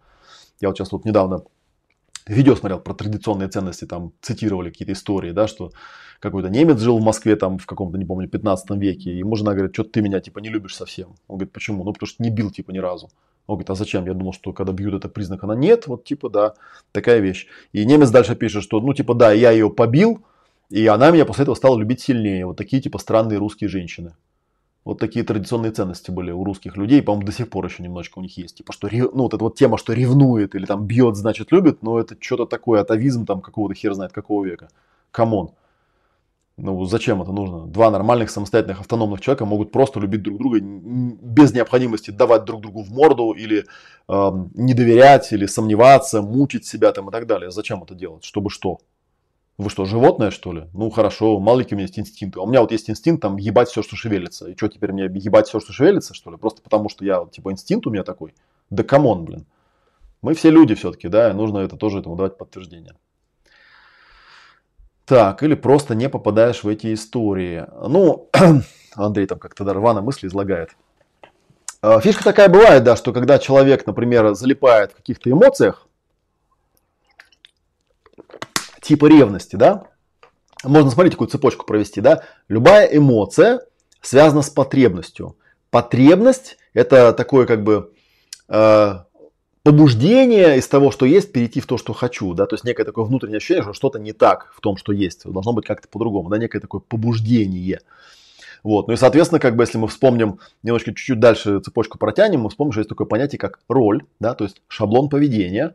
Я 0.61 0.69
вот 0.69 0.77
сейчас 0.77 0.93
вот 0.93 1.05
недавно 1.05 1.45
видео 2.27 2.57
смотрел 2.57 2.81
про 2.81 2.95
традиционные 2.95 3.49
ценности, 3.49 3.85
там 3.85 4.13
цитировали 4.21 4.71
какие-то 4.71 4.93
истории, 4.93 5.31
да, 5.31 5.47
что 5.47 5.71
какой-то 6.19 6.49
немец 6.49 6.81
жил 6.81 6.99
в 6.99 7.03
Москве 7.03 7.37
там 7.37 7.59
в 7.59 7.67
каком-то, 7.67 7.99
не 7.99 8.05
помню, 8.05 8.29
15 8.29 8.71
веке, 8.73 9.11
и 9.13 9.19
ему 9.19 9.37
жена 9.37 9.53
говорит, 9.53 9.75
что 9.75 9.85
ты 9.85 10.01
меня 10.01 10.21
типа 10.21 10.41
не 10.41 10.49
любишь 10.49 10.75
совсем. 10.75 11.11
Он 11.29 11.37
говорит, 11.37 11.53
почему? 11.53 11.85
Ну, 11.85 11.93
потому 11.93 12.09
что 12.09 12.23
не 12.23 12.31
бил 12.31 12.51
типа 12.51 12.73
ни 12.73 12.79
разу. 12.79 13.11
Он 13.47 13.55
говорит, 13.55 13.71
а 13.71 13.75
зачем? 13.75 14.07
Я 14.07 14.15
думал, 14.15 14.33
что 14.33 14.53
когда 14.53 14.73
бьют, 14.73 14.95
это 14.95 15.09
признак. 15.09 15.45
Она 15.45 15.55
нет, 15.55 15.87
вот 15.87 16.05
типа, 16.05 16.31
да, 16.31 16.55
такая 16.91 17.21
вещь. 17.21 17.47
И 17.73 17.85
немец 17.85 18.11
дальше 18.11 18.35
пишет, 18.35 18.65
что, 18.65 18.81
ну, 18.81 18.93
типа, 18.93 19.15
да, 19.15 19.31
я 19.31 19.53
ее 19.53 19.71
побил, 19.71 20.25
и 20.71 20.87
она 20.87 21.11
меня 21.11 21.25
после 21.25 21.43
этого 21.43 21.55
стала 21.55 21.79
любить 21.79 22.01
сильнее. 22.01 22.47
Вот 22.47 22.57
такие 22.57 22.83
типа 22.83 22.99
странные 22.99 23.39
русские 23.39 23.69
женщины. 23.69 24.15
Вот 24.87 25.01
такие 25.01 25.25
традиционные 25.25 25.73
ценности 25.73 26.13
были 26.13 26.31
у 26.31 26.45
русских 26.45 26.77
людей, 26.77 27.03
по-моему, 27.03 27.27
до 27.27 27.33
сих 27.33 27.51
пор 27.51 27.67
еще 27.67 27.83
немножко 27.83 28.21
у 28.21 28.23
них 28.23 28.39
есть. 28.39 28.59
Типа, 28.59 28.73
что, 28.73 28.89
ну, 28.93 29.25
вот 29.25 29.35
эта 29.35 29.43
вот 29.43 29.57
тема, 29.57 29.79
что 29.79 29.93
ревнует 29.93 30.55
или 30.55 30.65
там 30.65 30.87
бьет, 30.87 31.17
значит 31.17 31.51
любит, 31.51 31.83
но 31.83 31.99
это 31.99 32.17
что-то 32.21 32.47
такое, 32.47 32.83
атавизм 32.83 33.27
там 33.27 33.41
какого-то 33.41 33.75
хер 33.75 33.95
знает 33.95 34.13
какого 34.13 34.45
века. 34.45 34.69
Come 35.11 35.34
on. 35.34 35.51
Ну, 36.57 36.85
зачем 36.85 37.21
это 37.21 37.33
нужно? 37.33 37.67
Два 37.67 37.91
нормальных, 37.91 38.31
самостоятельных, 38.31 38.81
автономных 38.81 39.21
человека 39.21 39.45
могут 39.45 39.73
просто 39.73 39.99
любить 39.99 40.23
друг 40.23 40.39
друга 40.39 40.61
без 40.61 41.53
необходимости 41.53 42.13
давать 42.13 42.45
друг 42.45 42.63
другу 42.63 42.83
в 42.83 42.91
морду 42.93 43.33
или 43.33 43.65
э, 44.09 44.31
не 44.55 44.73
доверять, 44.73 45.33
или 45.33 45.47
сомневаться, 45.47 46.23
мучить 46.23 46.65
себя 46.65 46.93
там 46.93 47.09
и 47.09 47.13
так 47.13 47.27
далее. 47.27 47.51
Зачем 47.51 47.83
это 47.83 47.97
делать? 47.97 48.25
Чтобы 48.25 48.51
что? 48.51 48.79
Вы 49.59 49.71
что, 49.71 49.87
животное, 49.87 50.31
что 50.31 50.53
ли? 50.53 50.69
Ну, 50.75 50.91
хорошо, 50.91 51.39
мало 51.39 51.63
у 51.63 51.75
меня 51.75 51.83
есть 51.83 51.99
инстинкты. 51.99 52.41
А 52.41 52.43
у 52.43 52.47
меня 52.47 52.61
вот 52.61 52.73
есть 52.73 52.91
инстинкт 52.91 53.23
там 53.23 53.39
ебать 53.39 53.69
все, 53.69 53.83
что 53.83 53.97
шевелится. 53.97 54.51
И 54.51 54.57
что, 54.57 54.69
теперь 54.69 54.93
мне 54.93 55.05
ебать 55.05 55.49
все, 55.49 55.61
что 55.61 55.73
шевелится, 55.73 56.13
что 56.13 56.31
ли? 56.31 56.37
Просто 56.37 56.61
потому, 56.61 56.91
что 56.91 57.07
я, 57.07 57.25
типа, 57.25 57.53
инстинкт 57.53 57.87
у 57.87 57.91
меня 57.91 58.05
такой? 58.05 58.35
Да 58.69 58.83
come 58.83 59.07
on, 59.07 59.25
блин. 59.25 59.47
Мы 60.21 60.35
все 60.35 60.51
люди 60.51 60.75
все-таки, 60.75 61.09
да, 61.09 61.31
и 61.31 61.33
нужно 61.33 61.59
это 61.59 61.77
тоже 61.77 62.01
этому 62.01 62.17
давать 62.17 62.37
подтверждение. 62.37 62.95
Так, 65.07 65.43
или 65.43 65.55
просто 65.55 65.95
не 65.95 66.09
попадаешь 66.09 66.65
в 66.65 66.69
эти 66.69 66.93
истории. 66.93 67.65
Ну, 67.89 68.29
Андрей 68.95 69.27
там 69.27 69.39
как-то 69.39 69.65
рвано 69.73 70.03
мысли 70.03 70.27
излагает. 70.27 70.77
А, 71.81 72.01
фишка 72.01 72.25
такая 72.25 72.49
бывает, 72.49 72.83
да, 72.83 72.97
что 72.97 73.13
когда 73.13 73.39
человек, 73.39 73.87
например, 73.87 74.35
залипает 74.35 74.93
в 74.93 74.97
каких-то 74.97 75.31
эмоциях, 75.31 75.86
типа 78.87 79.07
ревности, 79.07 79.57
да, 79.57 79.85
можно, 80.65 80.91
смотреть 80.91 81.13
такую 81.13 81.29
цепочку 81.29 81.67
провести, 81.67 82.01
да, 82.01 82.23
любая 82.49 82.87
эмоция 82.87 83.61
связана 84.01 84.43
с 84.43 84.51
потребностью. 84.51 85.37
Потребность– 85.71 86.57
это 86.75 87.13
такое 87.13 87.47
как 87.47 87.63
бы 87.63 87.93
э, 88.49 88.95
побуждение 89.63 90.59
из 90.59 90.69
того, 90.69 90.91
что 90.91 91.05
есть, 91.07 91.33
перейти 91.33 91.61
в 91.61 91.67
то, 91.67 91.77
что 91.77 91.93
хочу, 91.93 92.33
да, 92.35 92.47
то 92.47 92.55
есть 92.55 92.65
некое 92.65 92.85
такое 92.85 93.05
внутреннее 93.05 93.39
ощущение, 93.39 93.65
что 93.65 93.73
что-то 93.73 93.99
не 93.99 94.13
так 94.13 94.53
в 94.55 94.61
том, 94.61 94.77
что 94.77 94.93
есть, 94.93 95.25
должно 95.25 95.53
быть 95.53 95.67
как-то 95.67 95.89
по-другому, 95.89 96.29
да, 96.31 96.39
некое 96.39 96.61
такое 96.61 96.81
побуждение. 96.81 97.81
Вот. 98.63 98.89
Ну 98.89 98.95
и, 98.95 98.97
соответственно, 98.97 99.41
как 99.41 99.55
бы, 99.57 99.63
если 99.63 99.79
мы 99.79 99.87
вспомним, 99.89 100.41
немножко 100.63 100.91
чуть-чуть 100.93 101.21
дальше 101.21 101.61
цепочку 101.61 101.99
протянем, 101.99 102.41
мы 102.41 102.51
вспомним, 102.51 102.73
что 102.73 102.81
есть 102.81 102.89
такое 102.89 103.07
понятие, 103.07 103.39
как 103.39 103.61
роль, 103.69 104.05
да, 104.19 104.35
то 104.35 104.45
есть 104.45 104.63
шаблон 104.69 105.09
поведения. 105.09 105.75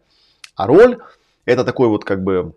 А 0.56 0.68
роль– 0.68 0.98
это 1.46 1.64
такой 1.64 1.88
вот, 1.88 2.04
как 2.04 2.24
бы, 2.24 2.54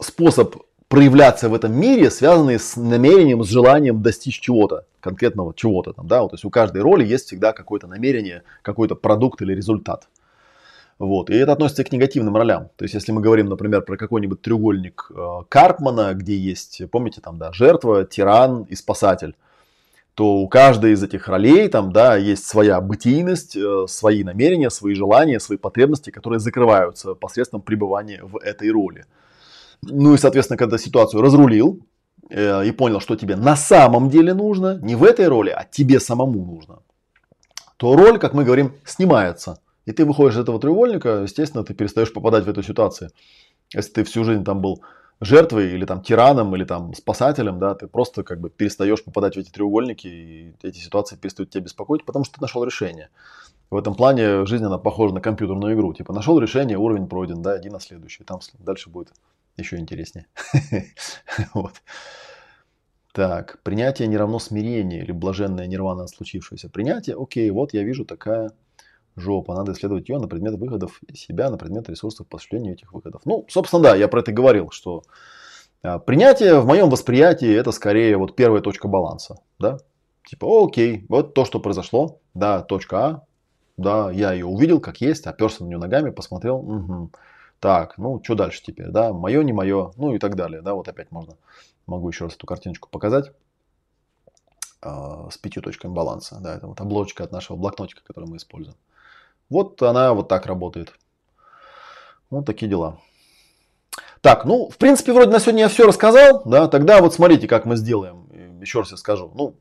способ 0.00 0.56
проявляться 0.88 1.48
в 1.48 1.54
этом 1.54 1.72
мире, 1.78 2.10
связанный 2.10 2.58
с 2.58 2.76
намерением, 2.76 3.44
с 3.44 3.48
желанием 3.48 4.02
достичь 4.02 4.40
чего-то, 4.40 4.84
конкретного 5.00 5.52
чего-то 5.54 5.92
там, 5.92 6.06
да, 6.06 6.22
вот, 6.22 6.30
то 6.30 6.34
есть 6.34 6.44
у 6.44 6.50
каждой 6.50 6.82
роли 6.82 7.04
есть 7.04 7.26
всегда 7.26 7.52
какое-то 7.52 7.86
намерение, 7.86 8.42
какой-то 8.62 8.94
продукт 8.94 9.42
или 9.42 9.54
результат. 9.54 10.08
Вот. 10.98 11.30
И 11.30 11.34
это 11.34 11.52
относится 11.52 11.84
к 11.84 11.92
негативным 11.92 12.36
ролям. 12.36 12.70
То 12.76 12.84
есть, 12.84 12.94
если 12.94 13.12
мы 13.12 13.20
говорим, 13.20 13.48
например, 13.48 13.82
про 13.82 13.96
какой-нибудь 13.96 14.42
треугольник 14.42 15.10
э, 15.14 15.26
Карпмана, 15.48 16.12
где 16.14 16.36
есть, 16.36 16.82
помните, 16.90 17.20
там, 17.20 17.38
да, 17.38 17.52
жертва, 17.52 18.04
тиран 18.04 18.64
и 18.64 18.74
спасатель, 18.74 19.36
то 20.14 20.38
у 20.38 20.48
каждой 20.48 20.92
из 20.94 21.02
этих 21.04 21.28
ролей 21.28 21.68
там, 21.68 21.92
да, 21.92 22.16
есть 22.16 22.44
своя 22.44 22.80
бытийность, 22.80 23.54
э, 23.54 23.84
свои 23.86 24.24
намерения, 24.24 24.70
свои 24.70 24.94
желания, 24.94 25.38
свои 25.38 25.56
потребности, 25.56 26.10
которые 26.10 26.40
закрываются 26.40 27.14
посредством 27.14 27.60
пребывания 27.60 28.20
в 28.24 28.36
этой 28.38 28.68
роли. 28.70 29.04
Ну 29.82 30.14
и, 30.14 30.18
соответственно, 30.18 30.56
когда 30.56 30.78
ситуацию 30.78 31.22
разрулил 31.22 31.80
э, 32.30 32.66
и 32.66 32.72
понял, 32.72 33.00
что 33.00 33.16
тебе 33.16 33.36
на 33.36 33.56
самом 33.56 34.10
деле 34.10 34.34
нужно, 34.34 34.78
не 34.82 34.96
в 34.96 35.04
этой 35.04 35.28
роли, 35.28 35.50
а 35.50 35.64
тебе 35.64 36.00
самому 36.00 36.44
нужно, 36.44 36.80
то 37.76 37.96
роль, 37.96 38.18
как 38.18 38.34
мы 38.34 38.44
говорим, 38.44 38.74
снимается. 38.84 39.60
И 39.86 39.92
ты 39.92 40.04
выходишь 40.04 40.34
из 40.34 40.40
этого 40.40 40.60
треугольника, 40.60 41.22
естественно, 41.22 41.64
ты 41.64 41.74
перестаешь 41.74 42.12
попадать 42.12 42.44
в 42.44 42.48
эту 42.48 42.62
ситуацию. 42.62 43.10
Если 43.72 43.92
ты 43.92 44.04
всю 44.04 44.24
жизнь 44.24 44.44
там 44.44 44.60
был 44.60 44.82
жертвой 45.20 45.72
или 45.72 45.84
там 45.84 46.02
тираном 46.02 46.54
или 46.54 46.64
там 46.64 46.94
спасателем, 46.94 47.58
да, 47.58 47.74
ты 47.74 47.86
просто 47.86 48.22
как 48.22 48.40
бы 48.40 48.50
перестаешь 48.50 49.02
попадать 49.02 49.36
в 49.36 49.38
эти 49.38 49.50
треугольники 49.50 50.06
и 50.06 50.54
эти 50.62 50.78
ситуации 50.78 51.16
перестают 51.16 51.50
тебя 51.50 51.64
беспокоить, 51.64 52.04
потому 52.04 52.24
что 52.24 52.34
ты 52.34 52.40
нашел 52.40 52.64
решение. 52.64 53.08
В 53.70 53.76
этом 53.76 53.94
плане 53.94 54.46
жизнь, 54.46 54.64
она 54.64 54.78
похожа 54.78 55.14
на 55.14 55.20
компьютерную 55.20 55.74
игру. 55.74 55.92
Типа 55.92 56.12
нашел 56.12 56.38
решение, 56.38 56.78
уровень 56.78 57.06
пройден, 57.06 57.42
да, 57.42 57.58
иди 57.58 57.68
на 57.68 57.80
следующий, 57.80 58.24
там 58.24 58.40
дальше 58.58 58.90
будет 58.90 59.08
еще 59.58 59.78
интереснее. 59.78 60.26
вот. 61.54 61.74
Так, 63.12 63.60
принятие 63.62 64.06
не 64.08 64.16
равно 64.16 64.38
смирение 64.38 65.02
или 65.02 65.12
блаженное 65.12 65.66
нирвана 65.66 66.04
от 66.04 66.10
случившегося. 66.10 66.68
Принятие, 66.68 67.16
окей, 67.18 67.50
вот 67.50 67.72
я 67.72 67.82
вижу 67.82 68.04
такая 68.04 68.52
жопа, 69.16 69.54
надо 69.54 69.72
исследовать 69.72 70.08
ее 70.08 70.18
на 70.18 70.28
предмет 70.28 70.54
выходов 70.54 71.00
себя, 71.14 71.50
на 71.50 71.58
предмет 71.58 71.88
ресурсов 71.88 72.26
по 72.26 72.36
осуществлению 72.36 72.74
этих 72.74 72.92
выходов. 72.92 73.22
Ну, 73.24 73.44
собственно, 73.48 73.82
да, 73.82 73.96
я 73.96 74.08
про 74.08 74.20
это 74.20 74.32
говорил, 74.32 74.70
что 74.70 75.02
А, 75.82 75.98
принятие 75.98 76.60
в 76.60 76.66
моем 76.66 76.90
восприятии 76.90 77.52
это 77.52 77.72
скорее 77.72 78.16
вот 78.16 78.36
первая 78.36 78.62
точка 78.62 78.88
баланса. 78.88 79.40
Да? 79.58 79.78
Типа, 80.28 80.46
окей, 80.64 81.04
вот 81.08 81.34
то, 81.34 81.44
что 81.44 81.60
произошло, 81.60 82.20
да, 82.34 82.62
точка 82.62 82.98
А, 82.98 83.22
да, 83.76 84.10
я 84.10 84.32
ее 84.32 84.46
увидел 84.46 84.80
как 84.80 85.00
есть, 85.00 85.26
оперся 85.26 85.64
на 85.64 85.68
нее 85.68 85.78
ногами, 85.78 86.10
посмотрел, 86.10 86.56
угу. 86.56 87.10
Так, 87.60 87.98
ну, 87.98 88.20
что 88.22 88.34
дальше 88.34 88.62
теперь, 88.62 88.88
да, 88.88 89.12
мое, 89.12 89.42
не 89.42 89.52
мое, 89.52 89.92
ну 89.96 90.14
и 90.14 90.18
так 90.18 90.36
далее, 90.36 90.62
да, 90.62 90.74
вот 90.74 90.88
опять 90.88 91.10
можно, 91.10 91.36
могу 91.86 92.08
еще 92.08 92.24
раз 92.24 92.34
эту 92.34 92.46
картиночку 92.46 92.88
показать 92.88 93.32
э, 94.82 95.28
с 95.30 95.38
пятью 95.38 95.62
точками 95.62 95.92
баланса, 95.92 96.38
да, 96.40 96.54
это 96.56 96.66
вот 96.66 96.80
обложечка 96.80 97.24
от 97.24 97.32
нашего 97.32 97.56
блокнотика, 97.56 98.02
который 98.04 98.28
мы 98.28 98.36
используем. 98.36 98.76
Вот 99.50 99.82
она 99.82 100.12
вот 100.12 100.28
так 100.28 100.46
работает. 100.46 100.92
Вот 102.30 102.44
такие 102.44 102.68
дела. 102.68 102.98
Так, 104.20 104.44
ну, 104.44 104.68
в 104.68 104.76
принципе, 104.76 105.12
вроде 105.12 105.30
на 105.30 105.40
сегодня 105.40 105.62
я 105.62 105.68
все 105.68 105.86
рассказал, 105.86 106.42
да, 106.44 106.68
тогда 106.68 107.00
вот 107.00 107.14
смотрите, 107.14 107.48
как 107.48 107.64
мы 107.64 107.76
сделаем. 107.76 108.28
Еще 108.60 108.80
раз 108.80 108.90
я 108.90 108.96
скажу. 108.96 109.30
Ну, 109.34 109.54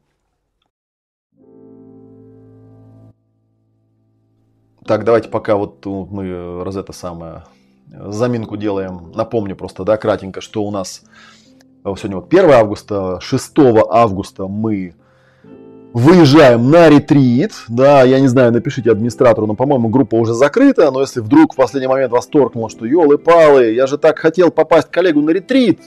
Так, 4.87 5.03
давайте 5.03 5.27
пока 5.27 5.57
вот 5.57 5.85
мы 5.85 6.63
раз 6.63 6.77
это 6.77 6.93
самое 6.93 7.43
заминку 7.91 8.57
делаем. 8.57 9.11
Напомню 9.15 9.55
просто, 9.55 9.83
да, 9.83 9.97
кратенько, 9.97 10.41
что 10.41 10.63
у 10.63 10.71
нас 10.71 11.03
сегодня 11.83 12.17
вот 12.17 12.33
1 12.33 12.51
августа, 12.51 13.19
6 13.21 13.53
августа 13.89 14.47
мы 14.47 14.93
выезжаем 15.93 16.69
на 16.69 16.89
ретрит. 16.89 17.53
Да, 17.69 18.03
я 18.03 18.19
не 18.19 18.27
знаю, 18.27 18.51
напишите 18.51 18.91
администратору, 18.91 19.47
но, 19.47 19.55
по-моему, 19.55 19.89
группа 19.89 20.15
уже 20.15 20.33
закрыта. 20.33 20.91
Но 20.91 21.01
если 21.01 21.21
вдруг 21.21 21.53
в 21.53 21.55
последний 21.55 21.87
момент 21.87 22.11
вас 22.11 22.27
торкнуло, 22.27 22.69
что 22.69 22.85
елы-палы, 22.85 23.73
я 23.73 23.87
же 23.87 23.97
так 23.97 24.19
хотел 24.19 24.51
попасть 24.51 24.89
к 24.89 24.91
коллегу 24.91 25.21
на 25.21 25.31
ретрит, 25.31 25.79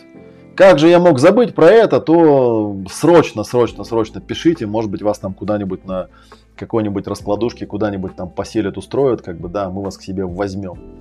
как 0.56 0.78
же 0.78 0.89
я 0.89 0.98
мог 0.98 1.18
забыть 1.18 1.55
про 1.55 1.66
это, 1.66 2.01
то 2.01 2.77
срочно, 2.90 3.44
срочно, 3.44 3.85
срочно 3.85 4.20
пишите. 4.20 4.66
Может 4.66 4.90
быть, 4.90 5.01
вас 5.02 5.18
там 5.18 5.32
куда-нибудь 5.32 5.85
на 5.85 6.09
какой-нибудь 6.56 7.06
раскладушке 7.06 7.66
куда-нибудь 7.66 8.16
там 8.16 8.28
поселят, 8.28 8.77
устроят, 8.77 9.22
как 9.22 9.39
бы, 9.39 9.48
да, 9.48 9.70
мы 9.70 9.82
вас 9.82 9.97
к 9.97 10.02
себе 10.02 10.27
возьмем. 10.27 10.98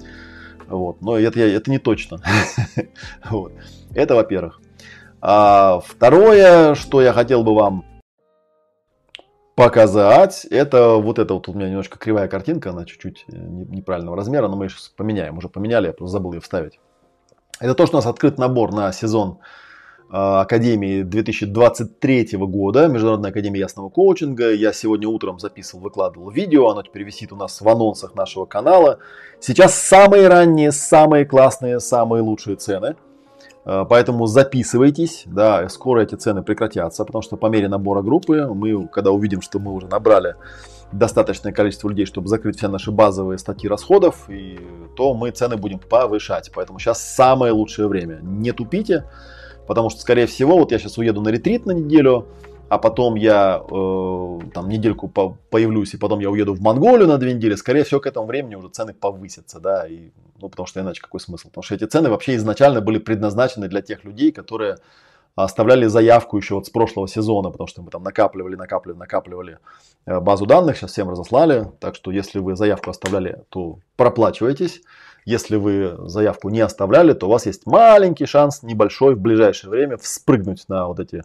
Вот. 0.69 1.01
Но 1.01 1.17
это, 1.17 1.39
это 1.39 1.69
не 1.69 1.79
точно. 1.79 2.21
вот. 3.29 3.53
Это 3.93 4.15
во-первых. 4.15 4.61
А 5.21 5.81
второе, 5.85 6.75
что 6.75 7.01
я 7.01 7.11
хотел 7.11 7.43
бы 7.43 7.53
вам 7.53 7.85
показать, 9.55 10.45
это 10.45 10.95
вот 10.95 11.19
это 11.19 11.33
вот 11.33 11.49
у 11.49 11.53
меня 11.53 11.67
немножко 11.67 11.99
кривая 11.99 12.29
картинка, 12.29 12.69
она 12.69 12.85
чуть-чуть 12.85 13.25
э, 13.27 13.35
неправильного 13.35 14.15
размера, 14.15 14.47
но 14.47 14.55
мы 14.55 14.65
ее 14.65 14.69
сейчас 14.69 14.87
поменяем, 14.87 15.37
уже 15.37 15.49
поменяли, 15.49 15.87
я 15.87 15.93
просто 15.93 16.13
забыл 16.13 16.31
ее 16.31 16.39
вставить. 16.39 16.79
Это 17.59 17.73
то, 17.73 17.85
что 17.85 17.97
у 17.97 17.99
нас 17.99 18.05
открыт 18.05 18.37
набор 18.37 18.71
на 18.71 18.93
сезон 18.93 19.39
Академии 20.11 21.03
2023 21.03 22.29
года, 22.39 22.87
Международной 22.87 23.29
Академии 23.29 23.59
Ясного 23.59 23.89
Коучинга. 23.89 24.51
Я 24.51 24.73
сегодня 24.73 25.07
утром 25.07 25.37
записывал, 25.37 25.83
выкладывал 25.83 26.31
видео, 26.31 26.69
оно 26.69 26.81
теперь 26.81 27.03
висит 27.03 27.31
у 27.31 27.35
нас 27.35 27.61
в 27.61 27.69
анонсах 27.69 28.15
нашего 28.15 28.45
канала. 28.45 28.97
Сейчас 29.39 29.75
самые 29.75 30.27
ранние, 30.27 30.71
самые 30.71 31.25
классные, 31.25 31.79
самые 31.79 32.23
лучшие 32.23 32.55
цены. 32.55 32.95
А, 33.65 33.85
поэтому 33.85 34.25
записывайтесь, 34.25 35.23
да, 35.27 35.69
скоро 35.69 36.01
эти 36.01 36.15
цены 36.15 36.41
прекратятся, 36.41 37.05
потому 37.05 37.21
что 37.21 37.37
по 37.37 37.45
мере 37.45 37.67
набора 37.67 38.01
группы 38.01 38.47
мы, 38.47 38.87
когда 38.87 39.11
увидим, 39.11 39.41
что 39.41 39.59
мы 39.59 39.71
уже 39.71 39.85
набрали 39.85 40.35
достаточное 40.91 41.51
количество 41.53 41.87
людей, 41.87 42.07
чтобы 42.07 42.29
закрыть 42.29 42.57
все 42.57 42.67
наши 42.67 42.89
базовые 42.89 43.37
статьи 43.37 43.69
расходов, 43.69 44.27
и, 44.27 44.59
то 44.95 45.13
мы 45.13 45.29
цены 45.29 45.55
будем 45.55 45.77
повышать. 45.77 46.51
Поэтому 46.55 46.79
сейчас 46.79 46.99
самое 46.99 47.51
лучшее 47.51 47.87
время. 47.87 48.19
Не 48.23 48.53
тупите, 48.53 49.05
Потому 49.69 49.91
что, 49.91 50.01
скорее 50.01 50.25
всего, 50.25 50.57
вот 50.57 50.71
я 50.71 50.79
сейчас 50.79 50.97
уеду 50.97 51.21
на 51.21 51.29
ретрит 51.29 51.67
на 51.67 51.73
неделю, 51.73 52.25
а 52.69 52.79
потом 52.79 53.13
я 53.13 53.61
э, 53.61 54.39
там 54.51 54.67
недельку 54.67 55.07
по 55.07 55.37
появлюсь, 55.51 55.93
и 55.93 55.97
потом 55.97 56.21
я 56.21 56.31
уеду 56.31 56.55
в 56.55 56.59
Монголию 56.59 57.07
на 57.07 57.19
две 57.19 57.35
недели, 57.35 57.53
скорее 57.53 57.83
всего, 57.83 57.99
к 57.99 58.07
этому 58.07 58.25
времени 58.25 58.55
уже 58.55 58.69
цены 58.69 58.95
повысятся, 58.95 59.59
да, 59.59 59.87
и, 59.87 60.09
ну, 60.41 60.49
потому 60.49 60.65
что 60.65 60.79
иначе 60.79 60.99
какой 61.01 61.19
смысл? 61.19 61.49
Потому 61.49 61.61
что 61.61 61.75
эти 61.75 61.83
цены 61.83 62.09
вообще 62.09 62.35
изначально 62.37 62.81
были 62.81 62.97
предназначены 62.97 63.67
для 63.67 63.83
тех 63.83 64.03
людей, 64.05 64.31
которые 64.31 64.77
оставляли 65.35 65.85
заявку 65.85 66.37
еще 66.37 66.55
вот 66.55 66.65
с 66.65 66.71
прошлого 66.71 67.07
сезона, 67.07 67.51
потому 67.51 67.67
что 67.67 67.83
мы 67.83 67.91
там 67.91 68.01
накапливали, 68.01 68.55
накапливали, 68.55 68.97
накапливали 68.97 69.59
э, 70.07 70.19
базу 70.19 70.47
данных, 70.47 70.77
сейчас 70.77 70.93
всем 70.93 71.11
разослали, 71.11 71.67
так 71.79 71.93
что 71.93 72.09
если 72.09 72.39
вы 72.39 72.55
заявку 72.55 72.89
оставляли, 72.89 73.43
то 73.49 73.77
проплачивайтесь. 73.97 74.81
Если 75.29 75.57
вы 75.57 75.95
заявку 76.09 76.49
не 76.49 76.59
оставляли, 76.59 77.13
то 77.13 77.27
у 77.27 77.29
вас 77.29 77.45
есть 77.45 77.67
маленький 77.67 78.25
шанс, 78.25 78.63
небольшой, 78.63 79.13
в 79.13 79.19
ближайшее 79.19 79.69
время 79.69 79.97
вспрыгнуть 79.97 80.67
на 80.69 80.87
вот 80.87 80.99
эти 80.99 81.23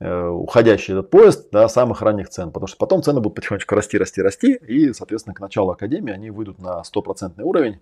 э, 0.00 0.26
уходящий 0.26 0.92
этот 0.92 1.08
поезд 1.08 1.50
до 1.50 1.66
самых 1.68 2.02
ранних 2.02 2.28
цен. 2.28 2.50
Потому 2.50 2.66
что 2.66 2.76
потом 2.76 3.02
цены 3.02 3.20
будут 3.20 3.36
потихонечку 3.36 3.74
расти, 3.74 3.96
расти, 3.96 4.20
расти. 4.20 4.52
И, 4.52 4.92
соответственно, 4.92 5.32
к 5.32 5.40
началу 5.40 5.70
Академии 5.70 6.12
они 6.12 6.28
выйдут 6.28 6.58
на 6.58 6.84
стопроцентный 6.84 7.42
уровень. 7.42 7.80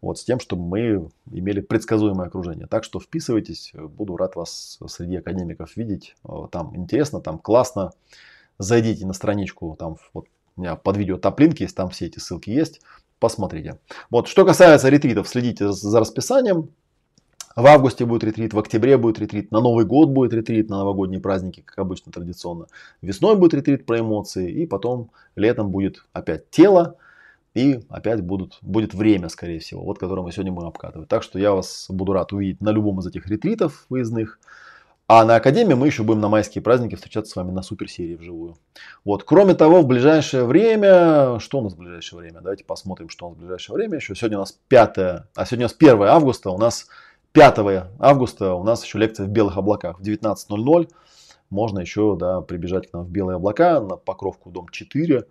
Вот, 0.00 0.18
с 0.18 0.24
тем, 0.24 0.40
чтобы 0.40 0.62
мы 0.62 1.10
имели 1.30 1.60
предсказуемое 1.60 2.28
окружение. 2.28 2.66
Так 2.66 2.84
что 2.84 3.00
вписывайтесь, 3.00 3.72
буду 3.74 4.16
рад 4.16 4.34
вас 4.34 4.78
среди 4.86 5.16
академиков 5.16 5.76
видеть. 5.76 6.14
Там 6.52 6.74
интересно, 6.74 7.20
там 7.20 7.38
классно. 7.38 7.92
Зайдите 8.56 9.04
на 9.04 9.12
страничку, 9.12 9.76
там 9.78 9.98
вот 10.14 10.24
у 10.56 10.60
меня 10.62 10.76
под 10.76 10.96
видео 10.96 11.18
топ-линк 11.18 11.60
есть, 11.60 11.76
там 11.76 11.90
все 11.90 12.06
эти 12.06 12.18
ссылки 12.18 12.48
есть 12.48 12.80
посмотрите. 13.20 13.78
Вот, 14.10 14.26
что 14.26 14.44
касается 14.44 14.88
ретритов, 14.88 15.28
следите 15.28 15.70
за 15.70 16.00
расписанием. 16.00 16.70
В 17.56 17.66
августе 17.66 18.04
будет 18.06 18.24
ретрит, 18.24 18.54
в 18.54 18.58
октябре 18.58 18.96
будет 18.96 19.18
ретрит, 19.18 19.50
на 19.50 19.60
Новый 19.60 19.84
год 19.84 20.08
будет 20.08 20.32
ретрит, 20.32 20.70
на 20.70 20.78
новогодние 20.78 21.20
праздники, 21.20 21.62
как 21.64 21.78
обычно 21.78 22.12
традиционно. 22.12 22.66
Весной 23.02 23.36
будет 23.36 23.54
ретрит 23.54 23.86
про 23.86 24.00
эмоции, 24.00 24.50
и 24.50 24.66
потом 24.66 25.10
летом 25.34 25.70
будет 25.70 26.04
опять 26.12 26.48
тело, 26.50 26.96
и 27.54 27.80
опять 27.88 28.22
будут, 28.22 28.58
будет 28.62 28.94
время, 28.94 29.28
скорее 29.28 29.58
всего, 29.58 29.82
вот 29.82 29.98
которое 29.98 30.22
мы 30.22 30.30
сегодня 30.30 30.52
будем 30.52 30.68
обкатывать. 30.68 31.08
Так 31.08 31.24
что 31.24 31.38
я 31.40 31.52
вас 31.52 31.86
буду 31.88 32.12
рад 32.12 32.32
увидеть 32.32 32.60
на 32.60 32.70
любом 32.70 33.00
из 33.00 33.06
этих 33.08 33.26
ретритов 33.26 33.84
выездных. 33.88 34.38
А 35.12 35.24
на 35.24 35.34
Академии 35.34 35.74
мы 35.74 35.88
еще 35.88 36.04
будем 36.04 36.20
на 36.20 36.28
майские 36.28 36.62
праздники 36.62 36.94
встречаться 36.94 37.32
с 37.32 37.34
вами 37.34 37.50
на 37.50 37.62
суперсерии 37.62 38.14
вживую. 38.14 38.58
Вот. 39.04 39.24
Кроме 39.24 39.54
того, 39.54 39.82
в 39.82 39.86
ближайшее 39.88 40.44
время... 40.44 41.40
Что 41.40 41.58
у 41.58 41.62
нас 41.62 41.72
в 41.72 41.78
ближайшее 41.78 42.20
время? 42.20 42.40
Давайте 42.40 42.62
посмотрим, 42.62 43.08
что 43.08 43.26
у 43.26 43.30
нас 43.30 43.36
в 43.36 43.40
ближайшее 43.40 43.74
время. 43.74 43.96
Еще 43.96 44.14
сегодня 44.14 44.36
у 44.38 44.42
нас 44.42 44.56
5... 44.68 44.98
А 44.98 45.24
сегодня 45.46 45.66
у 45.66 45.68
нас 45.68 45.76
1 45.76 46.02
августа. 46.02 46.50
У 46.50 46.58
нас 46.58 46.86
5 47.32 47.58
августа 47.98 48.54
у 48.54 48.62
нас 48.62 48.84
еще 48.84 48.98
лекция 48.98 49.26
в 49.26 49.30
белых 49.30 49.56
облаках 49.56 49.98
в 49.98 50.02
19.00. 50.04 50.88
Можно 51.50 51.80
еще 51.80 52.16
да, 52.16 52.40
прибежать 52.40 52.88
к 52.88 52.92
нам 52.92 53.04
в 53.04 53.10
белые 53.10 53.34
облака 53.34 53.80
на 53.80 53.96
Покровку, 53.96 54.50
дом 54.50 54.68
4 54.68 55.24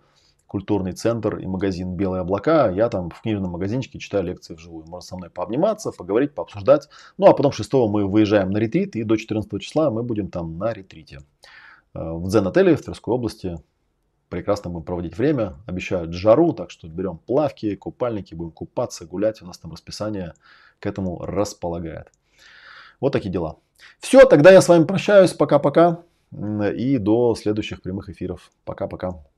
культурный 0.50 0.90
центр 0.90 1.36
и 1.36 1.46
магазин 1.46 1.94
«Белые 1.94 2.22
облака». 2.22 2.72
Я 2.72 2.88
там 2.88 3.08
в 3.10 3.22
книжном 3.22 3.52
магазинчике 3.52 4.00
читаю 4.00 4.24
лекции 4.24 4.54
вживую. 4.54 4.84
Можно 4.84 5.06
со 5.06 5.16
мной 5.16 5.30
пообниматься, 5.30 5.92
поговорить, 5.92 6.34
пообсуждать. 6.34 6.88
Ну, 7.18 7.26
а 7.26 7.34
потом 7.34 7.52
6 7.52 7.72
мы 7.72 8.04
выезжаем 8.08 8.50
на 8.50 8.58
ретрит, 8.58 8.96
и 8.96 9.04
до 9.04 9.16
14 9.16 9.62
числа 9.62 9.92
мы 9.92 10.02
будем 10.02 10.28
там 10.28 10.58
на 10.58 10.72
ретрите. 10.72 11.20
Э, 11.94 12.00
в 12.14 12.26
Дзен-отеле 12.26 12.74
в 12.74 12.82
Тверской 12.82 13.14
области. 13.14 13.60
Прекрасно 14.28 14.70
будем 14.70 14.86
проводить 14.86 15.16
время. 15.16 15.54
Обещают 15.66 16.14
жару, 16.14 16.52
так 16.52 16.72
что 16.72 16.88
берем 16.88 17.18
плавки, 17.18 17.76
купальники, 17.76 18.34
будем 18.34 18.50
купаться, 18.50 19.06
гулять. 19.06 19.40
У 19.42 19.46
нас 19.46 19.56
там 19.56 19.70
расписание 19.70 20.34
к 20.80 20.86
этому 20.86 21.24
располагает. 21.24 22.10
Вот 22.98 23.12
такие 23.12 23.30
дела. 23.30 23.58
Все, 24.00 24.24
тогда 24.24 24.50
я 24.50 24.60
с 24.60 24.68
вами 24.68 24.82
прощаюсь. 24.82 25.32
Пока-пока. 25.32 26.02
И 26.32 26.98
до 26.98 27.36
следующих 27.36 27.82
прямых 27.82 28.08
эфиров. 28.08 28.50
Пока-пока. 28.64 29.29